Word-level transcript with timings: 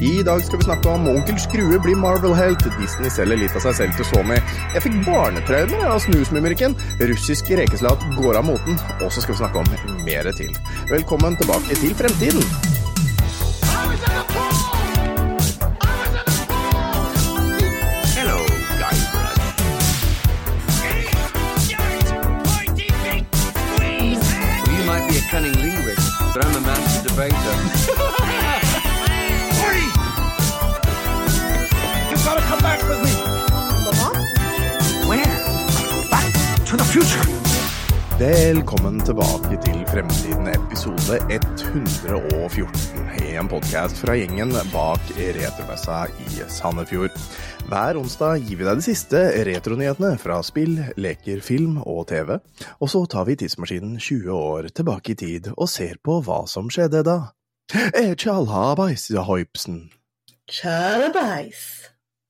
I 0.00 0.22
dag 0.22 0.44
skal 0.44 0.58
vi 0.58 0.64
snakke 0.64 0.88
om 0.88 1.08
Onkel 1.08 1.38
Skrue 1.42 1.78
blir 1.82 1.96
Marvel-helt, 1.98 2.62
Disney 2.78 3.10
selger 3.10 3.40
litt 3.40 3.56
av 3.58 3.64
seg 3.64 3.74
selv 3.74 3.96
til 3.98 4.06
Sony. 4.06 4.36
Jeg 4.70 4.84
fikk 4.84 4.98
barnetraumer 5.02 5.88
av 5.90 5.98
snusmumrikken, 6.04 6.76
russisk 7.10 7.50
rekeslat 7.58 8.04
går 8.14 8.38
av 8.38 8.46
moten, 8.46 8.78
og 9.02 9.10
så 9.10 9.24
skal 9.24 9.34
vi 9.34 9.40
snakke 9.40 9.58
om 9.64 9.98
mere 10.06 10.30
til. 10.38 10.54
Velkommen 10.92 11.34
tilbake 11.40 11.80
til 11.82 11.96
fremtiden. 11.98 12.46
Hello, 18.14 18.38
You 24.70 24.86
might 24.86 25.10
be 25.10 25.18
a 25.18 25.26
cunning 25.26 25.58
linguist, 25.58 26.06
but 26.32 26.46
I'm 26.46 26.54
a 26.54 26.60
master 26.60 27.08
debater. 27.08 27.77
Velkommen 38.18 38.96
tilbake 39.06 39.54
til 39.62 39.84
Fremtiden, 39.86 40.48
episode 40.50 41.20
114. 41.30 43.12
En 43.22 43.46
podkast 43.46 44.00
fra 44.02 44.16
gjengen 44.18 44.50
bak 44.72 45.12
retromessa 45.36 46.00
i 46.24 46.40
Sandefjord. 46.50 47.14
Hver 47.70 48.00
onsdag 48.00 48.42
gir 48.42 48.58
vi 48.58 48.66
deg 48.66 48.80
de 48.80 48.86
siste 48.88 49.20
retronyhetene 49.46 50.16
fra 50.18 50.40
spill, 50.42 50.80
leker, 50.98 51.38
film 51.46 51.76
og 51.84 52.08
TV. 52.10 52.40
Og 52.82 52.90
så 52.90 53.04
tar 53.06 53.28
vi 53.28 53.38
tidsmaskinen 53.38 54.00
20 54.02 54.34
år 54.34 54.72
tilbake 54.74 55.14
i 55.14 55.20
tid 55.22 55.52
og 55.54 55.70
ser 55.70 56.02
på 56.02 56.18
hva 56.26 56.40
som 56.50 56.66
skjedde 56.74 57.04
da. 57.06 57.20
Eh, 57.92 58.16
Tjalhabais, 58.18 59.12
Hoipsen. 59.14 59.92
Tjallabais. 60.50 61.87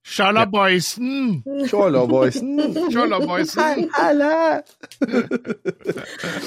Shalaboysen! 0.09 1.43
Tjalaboisen. 1.69 2.75
Shalaboysen! 2.91 3.89
Helle! 3.93 4.63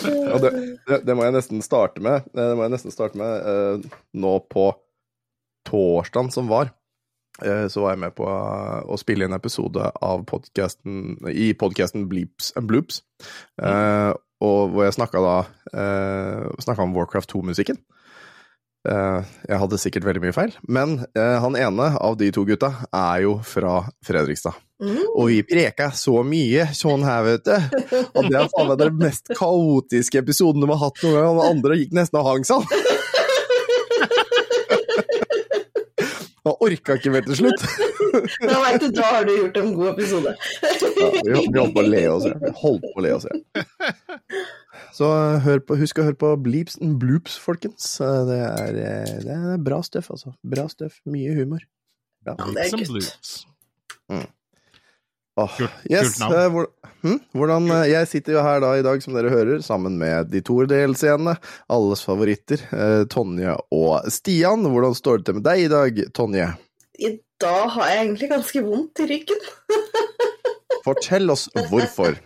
ja, 0.05 0.39
det, 0.43 0.51
det, 0.89 0.99
det 1.07 1.17
må 1.17 1.27
jeg 1.27 1.37
nesten 1.37 1.63
starte 1.65 2.03
med. 2.03 2.27
Det 2.35 2.49
må 2.59 2.67
jeg 2.67 2.75
nesten 2.75 2.95
starte 2.95 3.21
med 3.21 3.47
eh, 3.53 3.99
nå 4.19 4.35
på 4.51 4.67
torsdagen 5.69 6.33
som 6.35 6.51
var. 6.51 6.73
eh, 7.45 7.69
så 7.71 7.85
var 7.85 7.95
jeg 7.95 8.03
med 8.03 8.17
på 8.19 8.27
eh, 8.27 8.83
å 8.83 8.99
spille 9.01 9.29
inn 9.29 9.37
episode 9.37 9.93
av 10.03 10.27
podcasten, 10.29 11.17
i 11.31 11.53
podkasten 11.55 12.09
Bleeps 12.11 12.51
and 12.59 12.67
Bloops. 12.71 13.03
eh, 13.63 14.13
og 14.43 14.73
hvor 14.75 14.89
jeg 14.89 14.97
snakka 14.97 15.21
da 15.23 15.35
uh, 15.79 16.49
snakka 16.59 16.83
om 16.83 16.97
Warcraft 16.97 17.31
2-musikken. 17.31 17.77
Eh, 18.83 19.33
jeg 19.47 19.59
hadde 19.63 19.79
sikkert 19.79 20.07
veldig 20.09 20.25
mye 20.25 20.35
feil, 20.35 20.55
men 20.67 20.97
eh, 21.15 21.37
han 21.39 21.55
ene 21.55 21.93
av 22.03 22.17
de 22.19 22.33
to 22.35 22.43
gutta 22.49 22.73
er 22.91 23.23
jo 23.23 23.37
fra 23.47 23.77
Fredrikstad. 24.03 24.59
Mm. 24.83 24.99
Og 25.15 25.29
vi 25.31 25.37
preka 25.47 25.93
så 25.95 26.25
mye 26.27 26.67
sånn 26.75 27.05
her, 27.07 27.23
vet 27.29 27.47
du. 27.47 27.55
Og 28.19 28.27
det 28.27 28.41
er 28.41 28.49
faen 28.51 28.73
meg 28.73 28.81
den 28.81 28.97
mest 28.99 29.31
kaotiske 29.39 30.19
episoden 30.19 30.65
de 30.65 30.71
har 30.73 30.81
hatt 30.83 30.99
noen 31.05 31.15
gang. 31.15 31.29
Og 31.31 31.39
den 31.39 31.53
andre 31.53 31.79
gikk 31.79 31.95
nesten 31.95 32.19
og 32.19 32.27
hang 32.27 32.49
seg. 32.49 32.67
Han 36.43 36.59
orka 36.59 36.97
ikke 36.99 37.13
mer 37.15 37.23
til 37.29 37.39
slutt. 37.39 37.63
Da 38.43 38.59
vet 38.65 38.83
du, 38.83 38.89
da 38.97 39.05
har 39.07 39.29
du 39.29 39.31
gjort 39.37 39.61
en 39.61 39.71
god 39.77 39.93
episode. 39.93 40.35
Ja, 40.99 41.13
vi, 41.23 41.47
vi 41.47 41.61
holdt 41.61 41.77
på 41.77 41.85
å 41.85 41.87
le 41.87 42.03
oss 42.11 42.27
i 42.27 42.33
hjel. 42.33 42.43
Vi 42.43 42.51
holdt 42.65 42.83
på 42.89 42.99
å 42.99 43.05
le 43.07 43.15
oss 43.15 43.29
i 43.29 43.31
hjel. 43.31 43.65
Så 44.97 45.09
hør 45.45 45.61
på, 45.67 45.77
husk 45.81 45.99
å 46.01 46.07
høre 46.09 46.19
på 46.19 46.31
Bleeps 46.43 46.79
and 46.83 46.99
Bloops, 47.03 47.39
folkens. 47.43 47.87
Det 47.99 48.39
er, 48.39 48.77
eh, 48.83 49.17
det 49.25 49.35
er 49.37 49.59
bra 49.63 49.81
støff, 49.85 50.11
altså. 50.15 50.35
Bra 50.45 50.67
støff. 50.73 51.01
Mye 51.07 51.35
humor. 51.37 51.61
Ja. 52.27 52.35
Bleeps 52.39 52.73
and 52.79 52.87
Bloops. 52.89 53.33
Mm. 54.13 54.27
Oh, 55.41 55.49
Kult- 55.57 55.85
yes, 55.89 56.19
kult 56.19 56.19
navn. 56.21 56.35
eh, 56.37 56.49
hvor, 56.53 56.67
hm? 57.03 57.21
Hvordan, 57.33 57.71
eh, 57.73 57.87
jeg 57.93 58.09
sitter 58.11 58.35
jo 58.35 58.43
her 58.45 58.61
da 58.61 58.73
i 58.77 58.83
dag, 58.85 59.01
som 59.03 59.15
dere 59.17 59.31
hører, 59.33 59.63
sammen 59.65 59.97
med 59.99 60.29
de 60.31 60.43
to 60.45 60.59
delscenene, 60.69 61.39
alles 61.73 62.03
favoritter, 62.05 62.61
eh, 62.73 63.05
Tonje 63.09 63.55
og 63.73 64.05
Stian. 64.13 64.61
Hvordan 64.69 64.95
står 64.99 65.19
det 65.23 65.25
til 65.31 65.35
med 65.41 65.45
deg 65.49 65.65
i 65.65 65.69
dag, 65.73 66.03
Tonje? 66.13 66.51
I 67.01 67.15
dag 67.41 67.71
har 67.71 67.89
jeg 67.89 68.03
egentlig 68.07 68.29
ganske 68.31 68.63
vondt 68.69 69.01
i 69.01 69.07
ryggen. 69.09 69.41
Fortell 70.85 71.31
oss 71.31 71.49
hvorfor. 71.71 72.17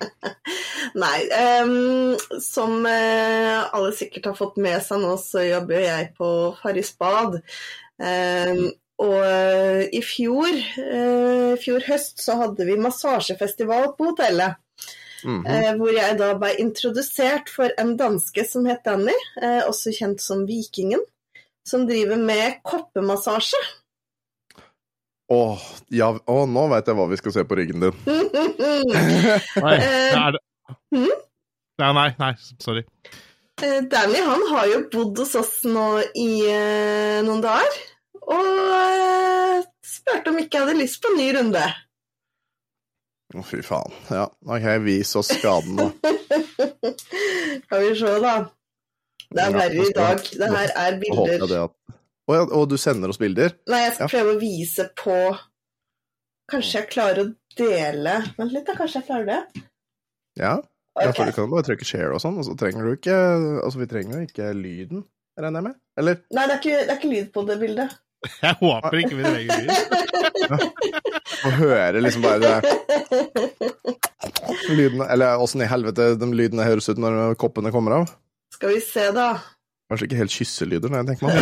Nei, 1.03 1.19
um, 1.65 2.17
som 2.41 2.87
eh, 2.89 3.75
alle 3.75 3.93
sikkert 3.97 4.31
har 4.31 4.39
fått 4.39 4.57
med 4.63 4.81
seg 4.85 5.03
nå, 5.03 5.13
så 5.21 5.45
jobber 5.45 5.83
jeg 5.83 6.11
på 6.17 6.31
Farris 6.63 6.93
bad. 6.97 7.41
Um, 8.01 8.69
og 9.03 9.19
eh, 9.21 9.83
i 9.93 10.01
fjor, 10.05 10.55
uh, 10.81 11.53
fjor 11.61 11.85
høst, 11.85 12.23
så 12.23 12.39
hadde 12.41 12.65
vi 12.69 12.79
massasjefestival 12.81 13.91
på 13.99 14.13
hotellet. 14.13 14.57
Mm 15.25 15.43
-hmm. 15.45 15.73
uh, 15.73 15.77
hvor 15.77 15.93
jeg 15.93 16.19
da 16.19 16.35
ble 16.39 16.53
introdusert 16.61 17.49
for 17.49 17.71
en 17.79 17.97
danske 17.97 18.45
som 18.45 18.67
het 18.67 18.85
Danny, 18.85 19.17
uh, 19.43 19.69
også 19.69 19.93
kjent 19.93 20.23
som 20.23 20.47
Vikingen, 20.47 21.01
som 21.67 21.87
driver 21.87 22.17
med 22.17 22.61
koppemassasje. 22.65 23.61
Åh, 25.29 25.63
ja, 25.91 26.13
åh, 26.27 26.45
nå 26.47 26.67
veit 26.71 26.87
jeg 26.87 26.95
hva 26.99 27.07
vi 27.11 27.17
skal 27.19 27.33
se 27.35 27.43
på 27.49 27.57
ryggen 27.59 27.83
din. 27.83 27.97
Nei, 29.65 29.73
Eh, 29.77 30.13
er 30.15 30.37
det 30.37 30.43
hmm? 30.95 31.25
Nei, 31.83 31.89
nei, 31.99 32.11
nei, 32.21 32.33
sorry. 32.63 32.85
Eh, 33.63 33.81
Danny 33.91 34.21
han 34.25 34.45
har 34.53 34.69
jo 34.71 34.79
bodd 34.93 35.19
hos 35.25 35.35
oss 35.41 35.57
nå 35.67 35.87
i 36.17 36.29
eh, 36.49 37.19
noen 37.27 37.43
dager, 37.45 37.77
og 38.23 38.47
eh, 38.79 39.67
spurte 39.85 40.31
om 40.33 40.39
ikke 40.41 40.61
jeg 40.61 40.67
hadde 40.69 40.79
lyst 40.79 41.03
på 41.03 41.11
en 41.13 41.19
ny 41.21 41.27
runde. 41.37 41.65
Å, 43.35 43.43
fy 43.45 43.61
faen. 43.67 43.93
Ja, 44.15 44.29
ok, 44.47 44.69
vis 44.87 45.13
oss 45.19 45.33
skaden, 45.35 45.81
da. 45.81 45.91
Skal 47.67 47.83
vi 47.83 47.93
se, 47.99 48.15
da. 48.23 48.37
Det 49.27 49.43
er 49.43 49.57
verre 49.59 49.83
i 49.83 49.95
dag. 49.97 50.23
Det 50.23 50.51
her 50.55 50.73
er 50.85 51.01
bilder. 51.03 51.19
håper 51.19 51.41
jeg 51.43 51.51
det 51.51 51.63
at 51.67 51.96
Å 52.27 52.35
ja, 52.35 52.47
og 52.59 52.65
du 52.71 52.77
sender 52.81 53.13
oss 53.13 53.21
bilder? 53.23 53.53
Nei, 53.71 53.85
jeg 53.87 53.95
skal 53.97 54.07
Ja. 54.07 54.13
prøve 54.17 54.33
å 54.37 54.41
vise 54.41 54.89
på 54.99 55.17
Kanskje 56.51 56.81
jeg 56.81 56.89
klarer 56.93 57.21
å 57.25 57.35
dele 57.59 58.17
Vent 58.39 58.53
litt, 58.55 58.67
da. 58.67 58.75
Kanskje 58.79 59.01
jeg 59.01 59.07
klarer 59.09 59.27
det? 59.27 59.63
Ja? 60.39 60.55
ja 61.01 61.09
Ok. 61.11 61.17
for 61.17 61.25
du 61.31 61.33
kan 61.37 61.51
bare 61.51 61.67
trykke 61.67 61.87
share 61.87 62.13
og 62.15 62.21
sånn, 62.23 62.39
og 62.39 62.45
så 62.49 62.57
trenger 62.59 62.83
du 62.87 62.93
ikke 62.97 63.15
Altså, 63.63 63.79
vi 63.83 63.87
trenger 63.91 64.19
jo 64.21 64.27
ikke 64.31 64.51
lyden, 64.59 65.05
regner 65.39 65.61
jeg 65.63 65.67
med? 65.69 65.79
Eller? 66.03 66.21
Nei, 66.35 66.47
det 66.47 66.55
er, 66.57 66.61
ikke, 66.63 66.83
det 66.83 66.91
er 66.93 66.99
ikke 67.01 67.15
lyd 67.15 67.31
på 67.35 67.47
det 67.49 67.57
bildet. 67.63 67.95
Jeg 68.43 68.57
håper 68.59 68.97
ikke 68.99 69.17
vi 69.17 69.23
trenger 69.23 69.57
lyd. 69.61 69.71
Å 71.47 71.51
høre 71.61 72.01
liksom 72.03 72.23
bare 72.25 72.39
det 72.41 72.57
lydene 74.73 75.07
Eller 75.13 75.39
åssen 75.43 75.63
i 75.63 75.69
helvete 75.69 76.15
de 76.19 76.29
lydene 76.35 76.65
høres 76.67 76.89
ut 76.91 76.99
når 77.03 77.37
koppene 77.41 77.71
kommer 77.75 78.01
av? 78.01 78.11
Skal 78.57 78.73
vi 78.75 78.81
se, 78.81 79.05
da. 79.15 79.29
Kanskje 79.87 80.09
ikke 80.09 80.19
helt 80.19 80.35
kysselyder, 80.35 80.89
når 80.91 80.99
jeg 80.99 81.07
tenker 81.07 81.27
meg 81.27 81.37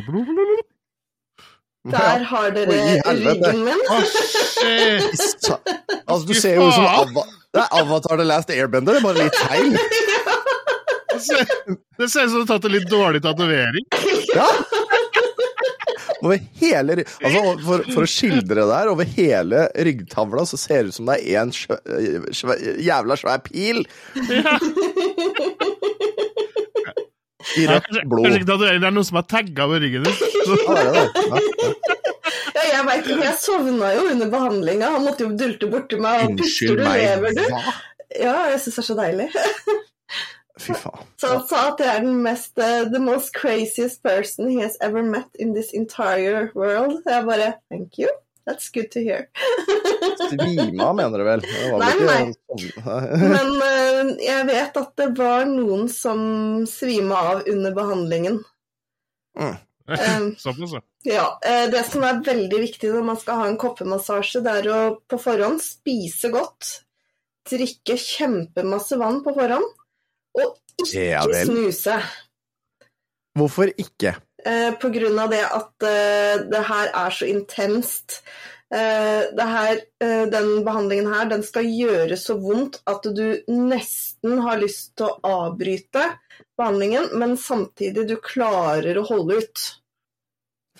om. 0.00 0.58
Der 1.90 2.24
har 2.28 2.50
dere 2.52 2.74
ryggen 3.06 3.62
min. 3.64 3.82
Å, 3.88 4.00
shit! 4.04 5.46
Altså, 6.04 6.26
du 6.28 6.34
ser 6.36 6.58
jo 6.58 6.66
ut 6.68 6.74
som 6.76 6.84
Ava 6.84 7.24
Det 7.24 7.62
er 7.62 7.78
Avatar 7.80 8.20
The 8.20 8.26
Last 8.28 8.52
Airbender, 8.52 8.98
det 8.98 9.00
er 9.00 9.06
bare 9.06 9.24
litt 9.24 9.38
feil. 9.48 9.72
Det 11.20 12.06
ser, 12.08 12.24
ut 12.24 12.30
som 12.30 12.38
du 12.38 12.38
har 12.38 12.46
tatt 12.48 12.64
en 12.64 12.72
litt 12.72 12.86
dårlig 12.88 13.20
tatovering. 13.20 13.84
Ja. 14.32 14.46
Over 16.22 16.38
hele 16.60 16.94
Altså, 17.02 17.42
for, 17.66 17.84
for 17.92 18.06
å 18.06 18.08
skildre 18.08 18.62
det 18.62 18.76
her, 18.78 18.88
over 18.92 19.08
hele 19.16 19.66
ryggtavla 19.88 20.46
så 20.48 20.56
ser 20.60 20.86
det 20.86 20.94
ut 20.94 20.96
som 20.96 21.10
det 21.10 21.18
er 21.20 21.42
en 21.42 21.52
sjø, 21.52 21.76
sjø, 22.36 22.56
jævla 22.86 23.16
svær 23.20 23.42
pil 23.44 23.84
i 27.56 27.66
rødt 27.66 27.86
kanskje, 27.86 28.02
blod. 28.10 28.26
kanskje 28.26 28.40
ikke 28.40 28.56
det 28.60 28.70
er 28.72 28.92
noen 28.94 29.06
som 29.08 29.18
har 29.20 29.26
tagga 29.30 29.66
med 29.70 29.84
ryggen 29.86 30.02
din. 30.08 30.16
Ja, 32.50 32.62
jeg 32.66 32.82
vet 32.86 33.06
ikke, 33.06 33.24
jeg 33.24 33.38
sovna 33.40 33.92
jo 33.94 34.02
under 34.10 34.28
behandlinga. 34.30 34.90
Han 34.94 35.04
måtte 35.06 35.24
jo 35.24 35.30
dulte 35.38 35.68
borti 35.70 35.98
meg 36.02 36.24
og 36.24 36.32
Unnskyld 36.34 36.80
du, 36.80 36.82
meg, 36.84 36.98
lever 37.00 37.36
du? 37.38 37.42
hva? 37.48 37.74
Ja, 38.20 38.34
jeg 38.50 38.60
syns 38.64 38.76
det 38.76 38.82
er 38.82 38.86
så 38.88 38.96
deilig. 38.98 39.28
Fy 40.60 40.76
faen. 40.76 41.06
Så 41.20 41.30
han 41.32 41.44
sa 41.48 41.60
at 41.70 41.80
jeg 41.80 41.90
er 41.94 42.02
den 42.04 42.18
mest 42.24 42.58
uh, 42.60 42.82
The 42.92 43.00
most 43.00 43.32
craziest 43.36 44.02
person 44.04 44.50
he 44.50 44.58
has 44.60 44.76
ever 44.84 45.02
met 45.02 45.30
in 45.40 45.54
this 45.56 45.70
entire 45.72 46.50
world. 46.54 47.00
Jeg 47.06 47.24
bare 47.24 47.54
Thank 47.70 47.98
you. 48.02 48.10
That's 48.46 48.70
good 48.72 48.90
to 48.92 49.00
hear. 49.00 49.28
Svima, 50.30 50.92
mener 50.96 51.18
du 51.18 51.24
vel? 51.24 51.42
Nei, 51.44 51.90
vel 51.98 52.06
nei. 52.06 52.20
sånn 52.34 53.24
Men 53.34 53.50
uh, 53.60 54.12
jeg 54.22 54.46
vet 54.48 54.78
at 54.80 54.92
det 55.00 55.08
var 55.18 55.44
noen 55.48 55.88
som 55.92 56.22
svima 56.68 57.24
av 57.34 57.42
under 57.50 57.74
behandlingen. 57.76 58.40
Mm. 59.38 59.58
Um, 59.90 60.30
Såpass, 60.38 60.72
ja. 60.72 60.82
Ja, 61.02 61.40
eh, 61.46 61.70
Det 61.70 61.84
som 61.88 62.04
er 62.04 62.22
veldig 62.24 62.60
viktig 62.60 62.92
når 62.92 63.04
man 63.06 63.18
skal 63.20 63.40
ha 63.40 63.48
en 63.48 63.58
koppemassasje, 63.60 64.42
det 64.44 64.56
er 64.60 64.70
å 64.72 64.80
på 65.08 65.18
forhånd 65.20 65.62
spise 65.64 66.30
godt, 66.32 66.74
drikke 67.48 67.96
kjempemasse 67.98 68.98
vann 69.00 69.22
på 69.24 69.34
forhånd, 69.36 69.70
og 70.38 70.58
ikke 70.80 71.06
Ja 71.08 71.24
snuse. 71.44 71.96
Hvorfor 73.38 73.70
ikke? 73.78 74.16
Eh, 74.44 74.70
av 75.24 75.30
det 75.30 75.42
at 75.46 75.86
eh, 75.86 76.46
det 76.50 76.62
her 76.68 76.92
er 76.94 77.10
så 77.14 77.28
intenst. 77.28 78.22
Eh, 78.74 79.46
her, 79.46 79.80
eh, 80.00 80.26
den 80.30 80.64
behandlingen 80.64 81.12
her 81.12 81.26
den 81.26 81.42
skal 81.42 81.66
gjøre 81.66 82.16
så 82.16 82.36
vondt 82.38 82.78
at 82.86 83.02
du 83.02 83.42
nesten 83.50 84.38
har 84.44 84.60
lyst 84.62 84.94
til 85.00 85.08
å 85.08 85.18
avbryte 85.26 86.04
behandlingen, 86.60 87.10
men 87.18 87.34
samtidig 87.40 88.06
du 88.06 88.16
klarer 88.22 89.00
å 89.00 89.06
holde 89.08 89.40
ut. 89.42 89.64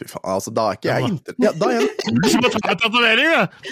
Fy 0.00 0.06
faen, 0.08 0.24
altså, 0.32 0.50
da 0.56 0.62
er 0.70 0.78
ikke 0.78 0.88
jeg 0.94 1.08
inter... 1.10 1.34
Ja, 1.44 1.50
da 1.60 1.66
er 1.68 1.74
jeg 1.76 1.88
Du 2.08 2.28
må 2.40 2.48
ta 2.54 2.60
en 2.72 2.78
tatovering, 2.80 3.28
du! 3.28 3.40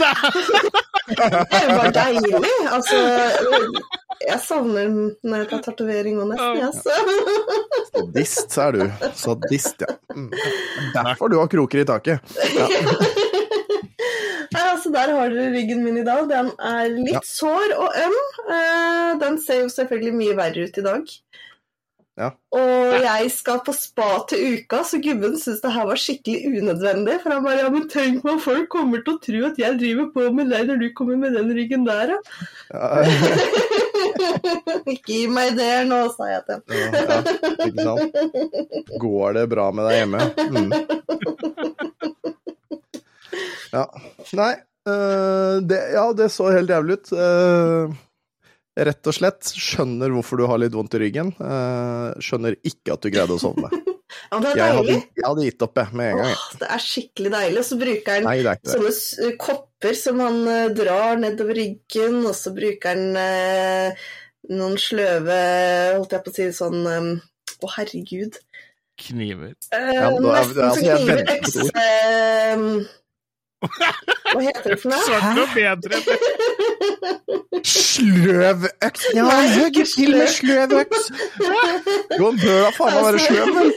Det 1.08 1.62
var 1.72 1.88
deilig. 1.96 2.32
Altså, 2.69 2.98
jeg 4.28 4.40
savner 4.44 4.90
når 5.25 5.40
jeg 5.40 5.48
tar 5.54 5.62
tatovering 5.70 6.19
og 6.20 6.28
nesten, 6.34 6.58
jeg. 6.60 6.72
så. 6.76 6.90
sadist, 7.94 8.52
så 8.52 8.66
er 8.66 8.76
du. 8.76 8.82
Sadist, 9.16 9.86
ja. 9.86 9.94
Mm. 10.12 10.28
Derfor 10.98 11.32
du 11.32 11.38
har 11.40 11.48
kroker 11.48 11.80
i 11.80 11.86
taket. 11.88 12.36
Ja. 12.58 12.69
Nei, 14.48 14.62
altså 14.72 14.88
Der 14.94 15.10
har 15.12 15.28
dere 15.32 15.50
ryggen 15.52 15.82
min 15.84 15.98
i 16.00 16.04
dag. 16.06 16.22
Den 16.30 16.52
er 16.64 16.86
litt 16.92 17.16
Ja. 17.16 17.20
sår 17.25 17.72
og 17.76 17.96
øm. 18.04 18.14
Eh, 18.48 19.10
Den 19.20 19.36
ser 19.44 19.62
jo 19.64 19.69
selvfølgelig 19.72 20.14
mye 20.16 20.36
verre 20.38 20.64
ut 20.69 20.78
i 20.80 20.84
dag. 20.86 21.04
Ja. 22.18 22.32
Og 22.50 22.94
jeg 22.98 23.28
skal 23.30 23.60
på 23.62 23.72
spa 23.76 24.08
til 24.30 24.56
uka, 24.56 24.80
så 24.86 24.98
gubben 25.02 25.36
syns 25.38 25.60
det 25.62 25.70
her 25.70 25.86
var 25.86 26.00
skikkelig 26.02 26.62
unødvendig. 26.62 27.20
For 27.22 27.34
han 27.36 27.44
bare 27.44 27.60
ja, 27.62 27.68
men 27.70 27.86
tenk 27.92 28.24
hva 28.26 28.34
folk 28.42 28.66
kommer 28.72 29.04
til 29.06 29.14
å 29.14 29.22
tro 29.22 29.42
at 29.46 29.60
jeg 29.60 29.78
driver 29.78 30.08
på 30.16 30.26
med 30.34 30.50
deg 30.50 30.66
når 30.70 30.82
du 30.82 30.88
kommer 30.98 31.20
med 31.20 31.36
den 31.38 31.52
ryggen 31.54 31.86
der. 31.86 32.16
Ja, 32.74 32.86
Ikke 34.92 35.12
gi 35.12 35.26
meg 35.30 35.52
ideer 35.54 35.86
nå, 35.86 36.00
sa 36.16 36.26
jeg 36.32 36.42
til 36.48 36.54
ham. 36.56 36.62
ja, 36.74 36.88
ja, 36.98 37.18
ikke 37.68 37.86
sant? 37.86 38.10
Går 39.04 39.38
det 39.38 39.44
bra 39.52 39.68
med 39.74 39.86
deg 39.88 39.94
hjemme? 40.00 40.20
Mm. 40.48 40.70
Ja. 43.72 43.84
Nei, 44.38 44.52
øh, 44.88 45.54
det, 45.68 45.80
ja, 45.92 46.04
det 46.16 46.30
så 46.32 46.50
helt 46.54 46.70
jævlig 46.72 46.98
ut. 46.98 47.12
Øh, 47.12 47.96
rett 48.86 49.08
og 49.10 49.14
slett 49.16 49.50
skjønner 49.58 50.12
hvorfor 50.14 50.38
du 50.40 50.44
har 50.50 50.60
litt 50.62 50.75
vondt 50.76 50.94
i 50.94 51.00
ryggen. 51.02 51.32
Øh, 51.42 52.19
skjønner 52.22 52.54
ikke 52.62 52.94
at 52.94 53.02
du 53.04 53.10
greide 53.14 53.34
å 53.36 53.42
sovne. 53.42 53.70
Ja, 54.32 54.38
det 54.40 54.48
er 54.50 54.56
Jeg 54.56 54.72
hadde, 54.72 54.84
deilig. 54.88 55.02
jeg 55.19 55.25
hadde 55.26 55.42
gitt 55.44 55.62
opp, 55.66 55.78
jeg, 55.78 55.96
med 56.00 56.06
en 56.10 56.19
gang. 56.19 56.30
Åh, 56.32 56.44
det 56.60 56.69
er 56.75 56.80
skikkelig 56.82 57.30
deilig. 57.34 57.58
Og 57.60 57.66
så 57.69 57.76
bruker 57.80 58.14
han 58.14 58.25
Nei, 58.25 58.54
sånne 58.72 59.32
kopper 59.44 59.98
som 60.00 60.22
han 60.25 60.38
eh, 60.48 60.69
drar 60.78 61.20
nedover 61.20 61.58
ryggen, 61.60 62.16
og 62.26 62.34
så 62.36 62.52
bruker 62.56 62.88
han 62.96 63.19
eh, 63.20 64.06
noen 64.48 64.78
sløve 64.80 65.36
Holdt 65.98 66.16
jeg 66.16 66.25
på 66.25 66.32
å 66.32 66.36
si 66.38 66.48
sånn 66.56 66.88
eh, 66.88 67.10
Å, 67.60 67.70
herregud. 67.76 68.40
Kniver. 69.04 69.52
Eh, 69.76 69.92
Ja, 70.00 70.08
da 70.16 70.34
nesten 70.40 70.72
som 70.72 70.88
kniver 70.88 71.22
økse 71.36 71.69
Hva 73.58 74.40
heter 74.44 74.75
det 74.75 74.78
for 74.78 74.93
noe? 74.93 75.00
Svart 75.02 75.34
noe 75.34 75.49
bedre. 75.55 75.99
Sløvøks! 77.66 79.06
Ja, 79.16 79.26
jeg 79.43 79.87
til 79.90 80.14
med 80.14 80.31
sløvøks! 80.37 81.08
Jo, 82.19 82.31
han 82.31 82.38
bør 82.40 82.60
da 82.64 82.70
faen 82.76 82.94
meg 82.94 83.05
være 83.06 83.20
sløv, 83.25 83.49
vel? 83.56 83.70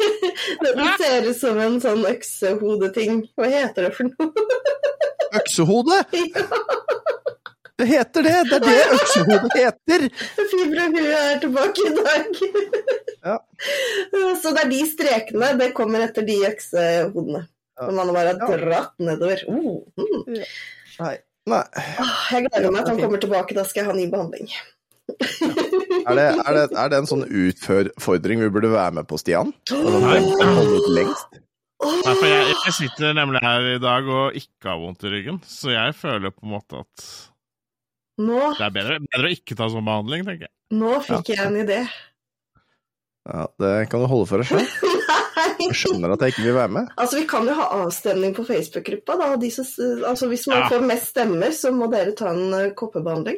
Det 0.77 0.87
ser 1.01 1.27
ut 1.29 1.39
som 1.39 1.59
en 1.61 1.79
sånn 1.83 2.03
øksehodeting. 2.09 3.23
Hva 3.37 3.49
heter 3.51 3.87
det 3.87 3.93
for 3.97 4.09
noe? 4.09 4.47
Øksehode! 5.39 6.01
Det 7.81 7.87
heter 7.89 8.27
det! 8.27 8.35
Det 8.49 8.57
er 8.57 8.65
det 8.65 8.81
øksehode 8.97 9.49
heter! 9.55 10.05
Fibre 10.51 10.87
og 10.89 10.97
hue 10.97 11.21
er 11.21 11.39
tilbake 11.41 11.87
i 11.87 11.93
dag. 11.97 12.41
Ja. 13.21 13.37
Så 14.41 14.53
det 14.53 14.65
er 14.65 14.69
de 14.69 14.81
strekene. 14.89 15.53
Det 15.61 15.71
kommer 15.77 16.05
etter 16.05 16.25
de 16.27 16.37
øksehodene. 16.51 17.45
Ja. 17.79 17.87
Som 17.87 17.95
man 18.01 18.11
bare 18.13 18.33
har 18.35 18.39
Ja. 18.51 18.57
dratt 18.65 18.93
nedover. 18.99 19.43
Oh, 19.47 19.81
mm. 19.97 20.41
Nei. 20.99 21.15
Nei. 21.49 21.63
Jeg 22.31 22.45
gleder 22.49 22.71
meg 22.75 22.83
til 22.85 22.93
han 22.93 23.01
kommer 23.05 23.21
tilbake. 23.23 23.55
Da 23.57 23.63
skal 23.65 23.81
jeg 23.83 23.89
ha 23.89 23.95
ny 23.97 24.09
behandling. 24.11 24.51
Er 25.11 26.15
det, 26.15 26.25
er, 26.39 26.51
det, 26.55 26.65
er 26.77 26.91
det 26.91 26.97
en 27.01 27.07
sånn 27.09 27.23
utfordring 27.27 28.39
vi 28.43 28.49
burde 28.53 28.69
være 28.71 28.93
med 28.99 29.07
på, 29.09 29.17
Stian? 29.19 29.49
Altså, 29.71 29.99
Nei. 30.03 30.19
holde 30.55 30.77
ut 30.77 30.91
lengst? 30.95 31.39
Nei, 31.81 32.13
for 32.13 32.27
jeg, 32.29 32.53
jeg 32.67 32.73
sitter 32.77 33.15
nemlig 33.17 33.41
her 33.41 33.65
i 33.73 33.79
dag 33.81 34.05
og 34.13 34.37
ikke 34.37 34.69
har 34.69 34.77
vondt 34.83 35.03
i 35.07 35.11
ryggen, 35.15 35.39
så 35.49 35.73
jeg 35.73 35.95
føler 35.97 36.29
på 36.35 36.45
en 36.45 36.53
måte 36.53 36.83
at 36.83 37.07
Nå, 38.21 38.37
det 38.59 38.65
er 38.67 38.73
bedre, 38.75 38.99
bedre 39.01 39.31
å 39.31 39.33
ikke 39.33 39.55
ta 39.57 39.65
sånn 39.73 39.87
behandling, 39.87 40.21
tenker 40.27 40.45
jeg. 40.45 40.53
nå 40.77 40.91
fikk 41.07 41.31
jeg 41.33 41.41
en 41.41 41.57
idé. 41.63 41.79
Ja, 43.25 43.47
det 43.61 43.73
kan 43.89 44.03
du 44.03 44.07
holde 44.11 44.29
for 44.29 44.41
deg 44.43 44.51
sjøl. 44.51 44.67
Skjønner 45.69 46.13
at 46.15 46.19
jeg 46.25 46.33
ikke 46.33 46.43
vil 46.47 46.55
være 46.57 46.71
med. 46.75 46.87
Altså, 46.97 47.19
Vi 47.21 47.25
kan 47.29 47.45
jo 47.47 47.53
ha 47.53 47.67
avstemning 47.83 48.33
på 48.35 48.45
Facebook-gruppa. 48.47 49.17
da. 49.19 49.35
De 49.37 49.49
som, 49.51 49.65
altså, 50.09 50.27
hvis 50.31 50.47
man 50.47 50.57
Ja. 50.63 50.69
får 50.69 50.81
mest 50.87 51.07
stemmer, 51.13 51.49
så 51.53 51.71
må 51.75 51.89
dere 51.91 52.11
ta 52.17 52.29
en 52.33 52.53
uh, 52.53 52.69
koppebehandling. 52.75 53.37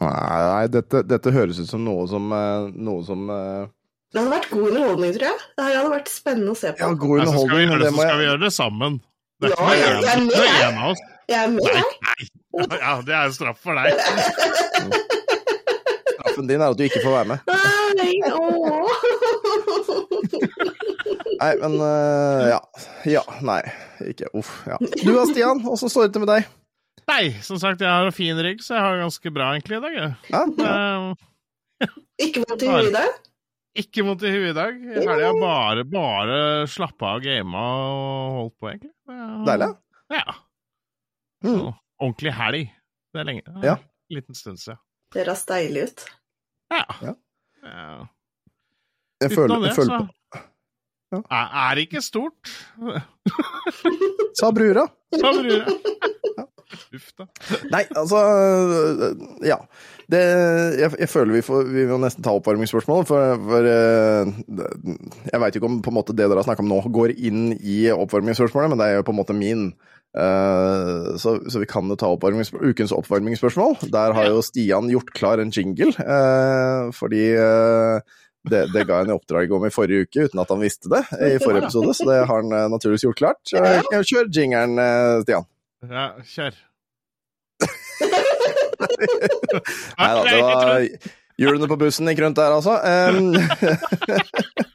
Nei, 0.00 0.10
nei 0.10 0.66
dette, 0.68 1.02
dette 1.06 1.30
høres 1.32 1.58
ut 1.60 1.68
som 1.70 1.84
noe 1.84 2.06
som, 2.10 2.32
eh, 2.32 2.70
noe 2.74 3.04
som 3.06 3.28
eh, 3.30 3.66
Det 4.12 4.20
hadde 4.20 4.32
vært 4.34 4.50
god 4.50 4.68
underholdning, 4.68 5.12
tror 5.14 5.28
jeg. 5.30 5.38
Det 5.56 5.64
hadde 5.64 5.90
vært 5.94 6.08
spennende 6.12 6.50
å 6.52 6.56
se 6.58 6.72
på. 6.72 6.78
Ja, 6.82 6.92
god 6.92 7.20
Altså, 7.20 7.46
skal 7.46 7.56
vi 7.56 7.64
gjøre 7.64 7.78
det, 7.78 7.86
det 7.86 7.92
så 7.94 8.00
skal 8.02 8.18
vi 8.18 8.24
gjøre 8.28 8.40
det 8.44 8.52
sammen. 8.52 9.00
Det 9.40 9.46
er 9.50 9.54
Ja, 9.54 9.56
ikke 9.64 9.78
ja, 9.78 9.86
jeg 9.86 10.14
er 10.14 10.24
med, 10.24 10.34
er 10.34 10.44
jeg. 10.44 10.68
en 10.68 10.78
av 10.78 10.90
oss. 10.90 11.02
Jeg 11.28 11.38
er 11.44 11.48
med, 11.54 11.62
Nei, 11.64 11.72
jeg. 11.74 11.84
nei. 12.04 12.78
Ja, 12.84 12.92
det 13.06 13.14
er 13.14 13.24
en 13.24 13.32
straff 13.32 13.58
for 13.64 13.74
deg. 13.74 13.86
Straffen 16.14 16.46
din 16.48 16.60
er 16.62 16.70
at 16.70 16.78
du 16.78 16.84
ikke 16.86 17.02
får 17.04 17.14
være 17.14 17.28
med. 17.32 17.38
Nei, 17.98 18.14
åh. 18.28 18.63
Nei, 21.44 21.54
men 21.60 21.74
uh, 21.76 22.46
ja. 22.48 22.60
Ja, 23.08 23.22
nei. 23.44 23.60
Ikke 24.08 24.30
uff. 24.36 24.62
Ja. 24.68 24.78
Du 24.80 25.10
da, 25.12 25.24
Stian? 25.28 25.60
Åssen 25.68 25.90
står 25.92 26.06
det 26.08 26.14
til 26.16 26.24
med 26.24 26.30
deg? 26.32 26.46
Nei, 27.10 27.24
som 27.44 27.58
sagt, 27.60 27.82
jeg 27.84 27.90
har 27.90 28.08
en 28.08 28.16
fin 28.16 28.38
rygg, 28.40 28.62
så 28.64 28.78
jeg 28.78 28.84
har 28.84 28.96
det 28.96 29.02
ganske 29.04 29.32
bra 29.34 29.50
egentlig 29.52 29.76
i 29.76 29.82
dag. 29.84 29.96
jeg. 29.98 30.14
Ja, 30.32 30.40
ja. 30.64 30.76
Eh, 31.84 31.96
Ikke 32.24 32.44
vondt 32.46 32.64
i 32.64 32.70
huet 32.70 32.88
i 32.88 32.94
dag? 32.94 33.18
Ikke 33.82 34.04
vondt 34.06 34.24
i 34.24 34.32
huet 34.32 34.52
i 34.52 34.56
dag. 34.56 34.78
I 34.78 35.02
helga 35.02 35.32
bare, 35.42 35.84
bare 35.90 36.38
slappa 36.70 37.12
av, 37.16 37.20
gama 37.26 37.64
og 37.90 38.38
holdt 38.38 38.56
på, 38.62 38.70
egentlig. 38.72 38.94
Deilig. 39.50 39.70
Ja. 40.14 40.36
Mm. 41.44 41.58
Så, 41.58 41.74
ordentlig 42.00 42.34
helg. 42.40 42.72
Det 43.12 43.20
er 43.20 43.28
lenge. 43.28 43.56
Ja. 43.66 43.76
En 43.82 44.16
liten 44.20 44.38
stund 44.38 44.62
siden. 44.62 44.80
Det 45.12 45.26
høres 45.26 45.44
deilig 45.50 45.88
ut. 45.90 46.08
Ja. 46.72 46.84
Ja. 47.04 47.14
Jeg 49.24 49.34
føler, 49.34 49.60
det, 49.60 49.74
jeg 49.74 49.80
føler 49.82 50.06
så 50.06 50.40
Ja. 51.14 51.22
er, 51.38 51.56
er 51.70 51.82
ikke 51.86 52.02
stort. 52.04 52.52
Sa 54.38 54.50
brura. 54.54 54.86
Sa 55.14 55.32
brura. 55.38 55.78
Uff 56.94 57.10
da. 57.18 57.26
Nei, 57.70 57.84
altså 57.94 58.20
øh, 58.20 59.10
Ja. 59.46 59.60
Det, 60.10 60.20
jeg, 60.76 60.90
jeg 61.00 61.08
føler 61.08 61.32
vi, 61.38 61.40
får, 61.46 61.62
vi 61.72 61.86
må 61.88 61.96
nesten 62.02 62.24
ta 62.26 62.34
oppvarmingsspørsmålet, 62.36 63.08
for, 63.08 63.38
for 63.48 63.68
øh, 63.70 64.32
Jeg 65.30 65.40
veit 65.40 65.56
ikke 65.56 65.70
om 65.70 65.78
på 65.80 65.92
en 65.94 65.96
måte 65.96 66.12
det 66.12 66.26
dere 66.26 66.42
har 66.42 66.44
snakka 66.44 66.60
om 66.60 66.68
nå, 66.68 66.82
går 66.92 67.14
inn 67.16 67.54
i 67.56 67.86
oppvarmingsspørsmålet, 67.94 68.74
men 68.74 68.82
det 68.82 68.88
er 68.90 68.98
jo 68.98 69.06
på 69.06 69.14
en 69.14 69.20
måte 69.22 69.36
min. 69.38 69.64
Eh, 70.14 71.14
så, 71.18 71.38
så 71.48 71.62
vi 71.62 71.70
kan 71.70 71.88
jo 71.90 71.96
ta 71.98 72.10
oppvarmings, 72.12 72.52
ukens 72.52 72.92
oppvarmingsspørsmål. 72.94 73.78
Der 73.94 74.14
har 74.18 74.28
jo 74.28 74.44
Stian 74.44 74.92
gjort 74.92 75.14
klar 75.16 75.40
en 75.42 75.54
jingle, 75.54 75.94
eh, 76.04 76.92
fordi 76.94 77.24
det, 78.50 78.66
det 78.74 78.84
ga 78.84 79.00
han 79.00 79.10
i 79.10 79.14
oppdrag 79.14 79.52
om 79.56 79.64
i 79.66 79.72
forrige 79.72 80.04
uke 80.04 80.26
uten 80.28 80.42
at 80.42 80.50
han 80.52 80.60
visste 80.60 80.90
det 80.92 81.02
i 81.16 81.38
forrige 81.40 81.64
episode, 81.64 81.94
så 81.96 82.08
det 82.10 82.18
har 82.28 82.36
han 82.42 82.52
eh, 82.52 82.68
naturligvis 82.72 83.06
gjort 83.06 83.20
klart. 83.22 83.54
Eh, 83.56 83.80
Kjør 84.04 84.28
jingeren, 84.28 84.78
eh, 84.78 85.22
Stian. 85.24 85.48
Ja, 85.88 86.06
kjør. 86.28 86.54
Nei 89.98 90.10
da, 90.10 90.22
det 90.28 90.38
var 90.42 90.84
hjulene 91.40 91.68
på 91.70 91.80
bussen 91.80 92.08
gikk 92.10 92.20
rundt 92.24 92.38
der, 92.38 92.52
altså. 92.58 92.74
Um, 92.84 93.34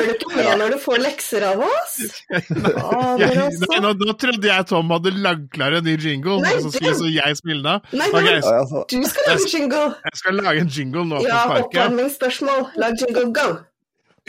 Følger 0.00 0.16
du 0.16 0.24
ikke 0.24 0.36
med 0.40 0.58
når 0.62 0.68
du 0.74 0.78
får 0.82 0.98
lekser 1.04 1.44
av 1.50 1.60
oss? 1.66 1.94
Fader, 2.30 3.40
altså. 3.44 3.68
nei, 3.70 3.80
nå, 3.84 3.90
nå 4.00 4.14
trodde 4.22 4.46
jeg 4.50 4.66
Tom 4.70 4.90
hadde 4.94 5.10
lagd 5.20 5.44
klar 5.54 5.76
en 5.78 5.84
ny 5.86 5.94
jingle, 6.00 6.38
Nei, 6.44 6.54
og 6.56 6.62
så 6.64 6.70
skulle 6.74 6.94
du- 6.96 7.00
så 7.02 7.06
jeg 7.14 7.36
spille 7.40 7.60
den 7.62 7.72
av. 7.74 7.80
Nei, 7.92 8.08
Ok, 8.08 8.24
nei, 8.24 8.40
altså, 8.56 8.78
du 8.88 8.96
skal 9.10 9.22
lage 9.28 9.46
jingle. 9.52 9.84
jeg 10.08 10.14
skal 10.22 10.32
lage 10.40 10.58
en 10.64 10.72
jingle 10.78 11.04
nå 11.10 11.16
Ja, 11.26 11.44
på 11.44 11.52
sparket. 11.52 11.66
oppvarmingsspørsmål. 11.68 12.60
Lag 12.82 12.92
jingle, 13.04 13.26
go. 13.36 13.48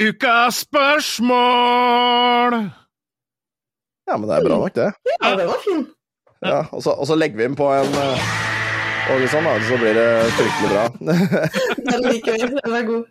Ukas 0.02 0.56
spørsmål! 0.68 2.54
ja, 4.08 4.18
men 4.18 4.26
det 4.30 4.36
er 4.38 4.44
bra 4.48 4.56
nok, 4.60 4.74
det. 4.76 4.90
Ja, 5.24 5.36
det 5.40 5.46
var 5.48 5.60
fin. 5.66 5.84
Ja, 6.44 6.62
og, 6.72 6.82
så, 6.84 6.90
og 6.98 7.06
så 7.08 7.16
legger 7.16 7.38
vi 7.38 7.44
inn 7.48 7.56
på 7.56 7.68
en 7.72 7.92
uh, 7.96 8.18
og 9.12 9.22
sånn, 9.30 9.46
da, 9.46 9.54
så 9.68 9.78
blir 9.82 9.94
det 9.98 10.08
fryktelig 10.38 10.70
bra. 10.72 10.84
Den 11.92 12.02
liker 12.08 12.34
vi. 12.34 12.48
Den 12.58 12.74
er 12.80 12.84
god. 12.88 13.06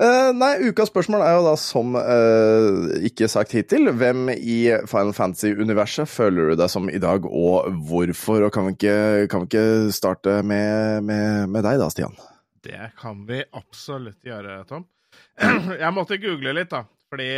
Eh, 0.00 0.30
nei, 0.32 0.54
ukas 0.70 0.88
spørsmål 0.88 1.20
er 1.20 1.34
jo 1.36 1.42
da 1.44 1.52
som 1.60 1.96
uh, 1.98 2.92
ikke 3.04 3.28
sagt 3.28 3.52
hittil. 3.52 3.90
Hvem 3.92 4.30
i 4.32 4.56
Final 4.88 5.12
Fantasy-universet 5.16 6.08
føler 6.08 6.52
du 6.52 6.60
deg 6.62 6.72
som 6.72 6.88
i 6.88 7.00
dag, 7.02 7.26
og 7.28 7.68
hvorfor? 7.90 8.46
Og 8.46 8.54
kan 8.54 8.70
vi 8.70 8.76
ikke, 8.78 8.96
kan 9.32 9.44
vi 9.44 9.50
ikke 9.50 9.92
starte 9.92 10.40
med, 10.48 11.04
med, 11.04 11.50
med 11.52 11.68
deg 11.68 11.82
da, 11.82 11.90
Stian? 11.92 12.16
Det 12.64 12.92
kan 12.98 13.26
vi 13.28 13.42
absolutt 13.52 14.22
gjøre, 14.24 14.62
Tom. 14.70 14.88
Jeg 15.82 15.92
måtte 15.92 16.20
google 16.22 16.56
litt, 16.56 16.72
da. 16.72 16.86
Fordi 17.12 17.28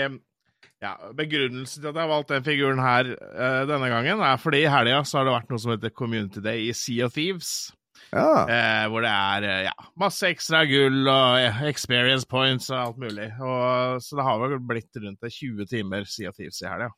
ja, 0.84 0.92
Begrunnelsen 1.16 1.80
til 1.80 1.88
at 1.88 1.96
jeg 1.96 2.02
har 2.02 2.10
valgt 2.10 2.30
den 2.30 2.44
figuren 2.44 2.82
her 2.82 3.08
uh, 3.16 3.62
denne 3.66 3.88
gangen, 3.90 4.20
er 4.22 4.38
fordi 4.38 4.62
i 4.62 4.70
helga 4.70 5.00
så 5.08 5.18
har 5.18 5.26
det 5.26 5.34
vært 5.34 5.50
noe 5.50 5.62
som 5.62 5.72
heter 5.72 5.94
Community 5.96 6.42
Day 6.44 6.68
i 6.68 6.74
Sea 6.76 7.08
of 7.08 7.16
Thieves. 7.16 7.72
Ja. 8.12 8.44
Eh, 8.46 8.84
hvor 8.92 9.02
det 9.02 9.10
er 9.10 9.46
eh, 9.48 9.62
ja, 9.68 9.72
masse 9.98 10.28
ekstra 10.28 10.64
gull 10.70 11.00
og 11.08 11.38
eh, 11.40 11.62
experience 11.70 12.26
points 12.30 12.68
og 12.70 12.78
alt 12.80 13.00
mulig. 13.02 13.30
Og, 13.40 14.02
så 14.04 14.18
det 14.20 14.26
har 14.28 14.38
vel 14.44 14.58
blitt 14.62 15.00
rundt 15.02 15.24
eh, 15.26 15.32
20 15.34 15.66
timer 15.72 16.04
Sea 16.10 16.28
of 16.30 16.36
Thieves 16.38 16.60
i 16.62 16.68
helga. 16.70 16.90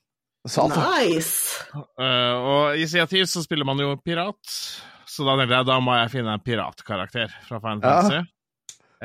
Nice! 0.46 1.64
Eh, 1.74 2.34
og 2.36 2.76
i 2.78 2.84
Sea 2.86 3.02
of 3.06 3.10
Thieves 3.10 3.32
så 3.34 3.42
spiller 3.42 3.66
man 3.66 3.80
jo 3.82 3.94
pirat, 3.98 4.38
så 5.10 5.24
da 5.26 5.34
tenkte 5.40 5.56
jeg 5.58 5.66
da 5.72 5.78
må 5.82 5.96
jeg 5.98 6.12
finne 6.12 6.36
en 6.36 6.44
piratkarakter 6.44 7.32
fra 7.48 7.58
Final 7.64 7.80
Ja. 7.82 7.94
Fantasy. 8.02 8.32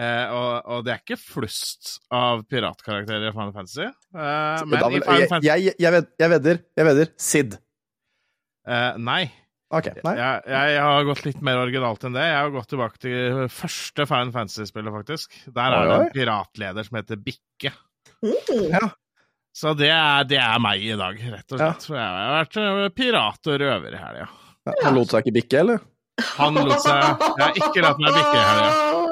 Eh, 0.01 0.29
og, 0.31 0.69
og 0.71 0.85
det 0.87 0.93
er 0.93 1.01
ikke 1.01 1.17
flust 1.19 1.97
av 2.15 2.45
piratkarakterer 2.47 3.25
i 3.27 3.33
Final 3.35 3.51
Fantasy. 3.55 3.87
Eh, 3.87 4.61
men 4.67 4.77
Da 4.79 4.87
i 4.87 5.01
Final 5.01 5.19
jeg, 5.23 5.29
Fantasy 5.33 5.49
jeg, 5.49 5.73
jeg, 5.83 5.91
ved- 5.97 6.11
jeg 6.21 6.29
vedder. 6.35 6.61
Jeg 6.79 6.87
vedder. 6.91 7.11
Sid. 7.19 7.57
eh, 8.67 8.93
Nei. 9.01 9.23
Ok. 9.71 9.87
Nei. 10.03 10.15
Jeg, 10.19 10.41
jeg 10.51 10.79
har 10.83 11.05
gått 11.07 11.21
litt 11.23 11.43
mer 11.47 11.61
originalt 11.61 12.03
enn 12.07 12.15
det. 12.17 12.25
Jeg 12.27 12.39
har 12.39 12.49
gått 12.51 12.69
tilbake 12.73 12.99
til 12.99 13.37
første 13.55 14.07
Final 14.09 14.33
Fantasy-spillet, 14.35 14.95
faktisk. 14.97 15.37
Der 15.47 15.75
er 15.77 15.87
det 15.87 15.95
en 15.95 16.11
piratleder 16.15 16.87
som 16.87 16.99
heter 16.99 17.21
Bikke. 17.21 17.71
Mm. 18.21 18.67
Ja. 18.67 18.89
Så 19.55 19.73
det 19.75 19.89
er, 19.91 20.27
det 20.27 20.39
er 20.39 20.59
meg 20.63 20.83
i 20.83 20.91
dag, 20.95 21.17
rett 21.33 21.55
og 21.55 21.59
slett. 21.59 21.87
Ja. 21.91 21.95
jeg 21.99 22.27
har 22.27 22.35
vært 22.37 22.95
pirat 22.95 23.51
og 23.51 23.57
røver 23.63 23.95
i 23.95 23.99
helga. 23.99 24.27
Ja, 24.67 24.75
Han 24.85 24.99
lot 24.99 25.11
seg 25.11 25.25
ikke 25.25 25.35
bikke, 25.39 25.63
eller? 25.63 25.81
Han 26.37 26.59
lot 26.59 26.83
seg 26.83 26.99
Jeg 27.01 27.41
har 27.41 27.57
ikke 27.57 27.83
latt 27.83 28.03
meg 28.03 28.17
bikke 28.19 28.35
i 28.35 28.45
helga. 28.47 28.71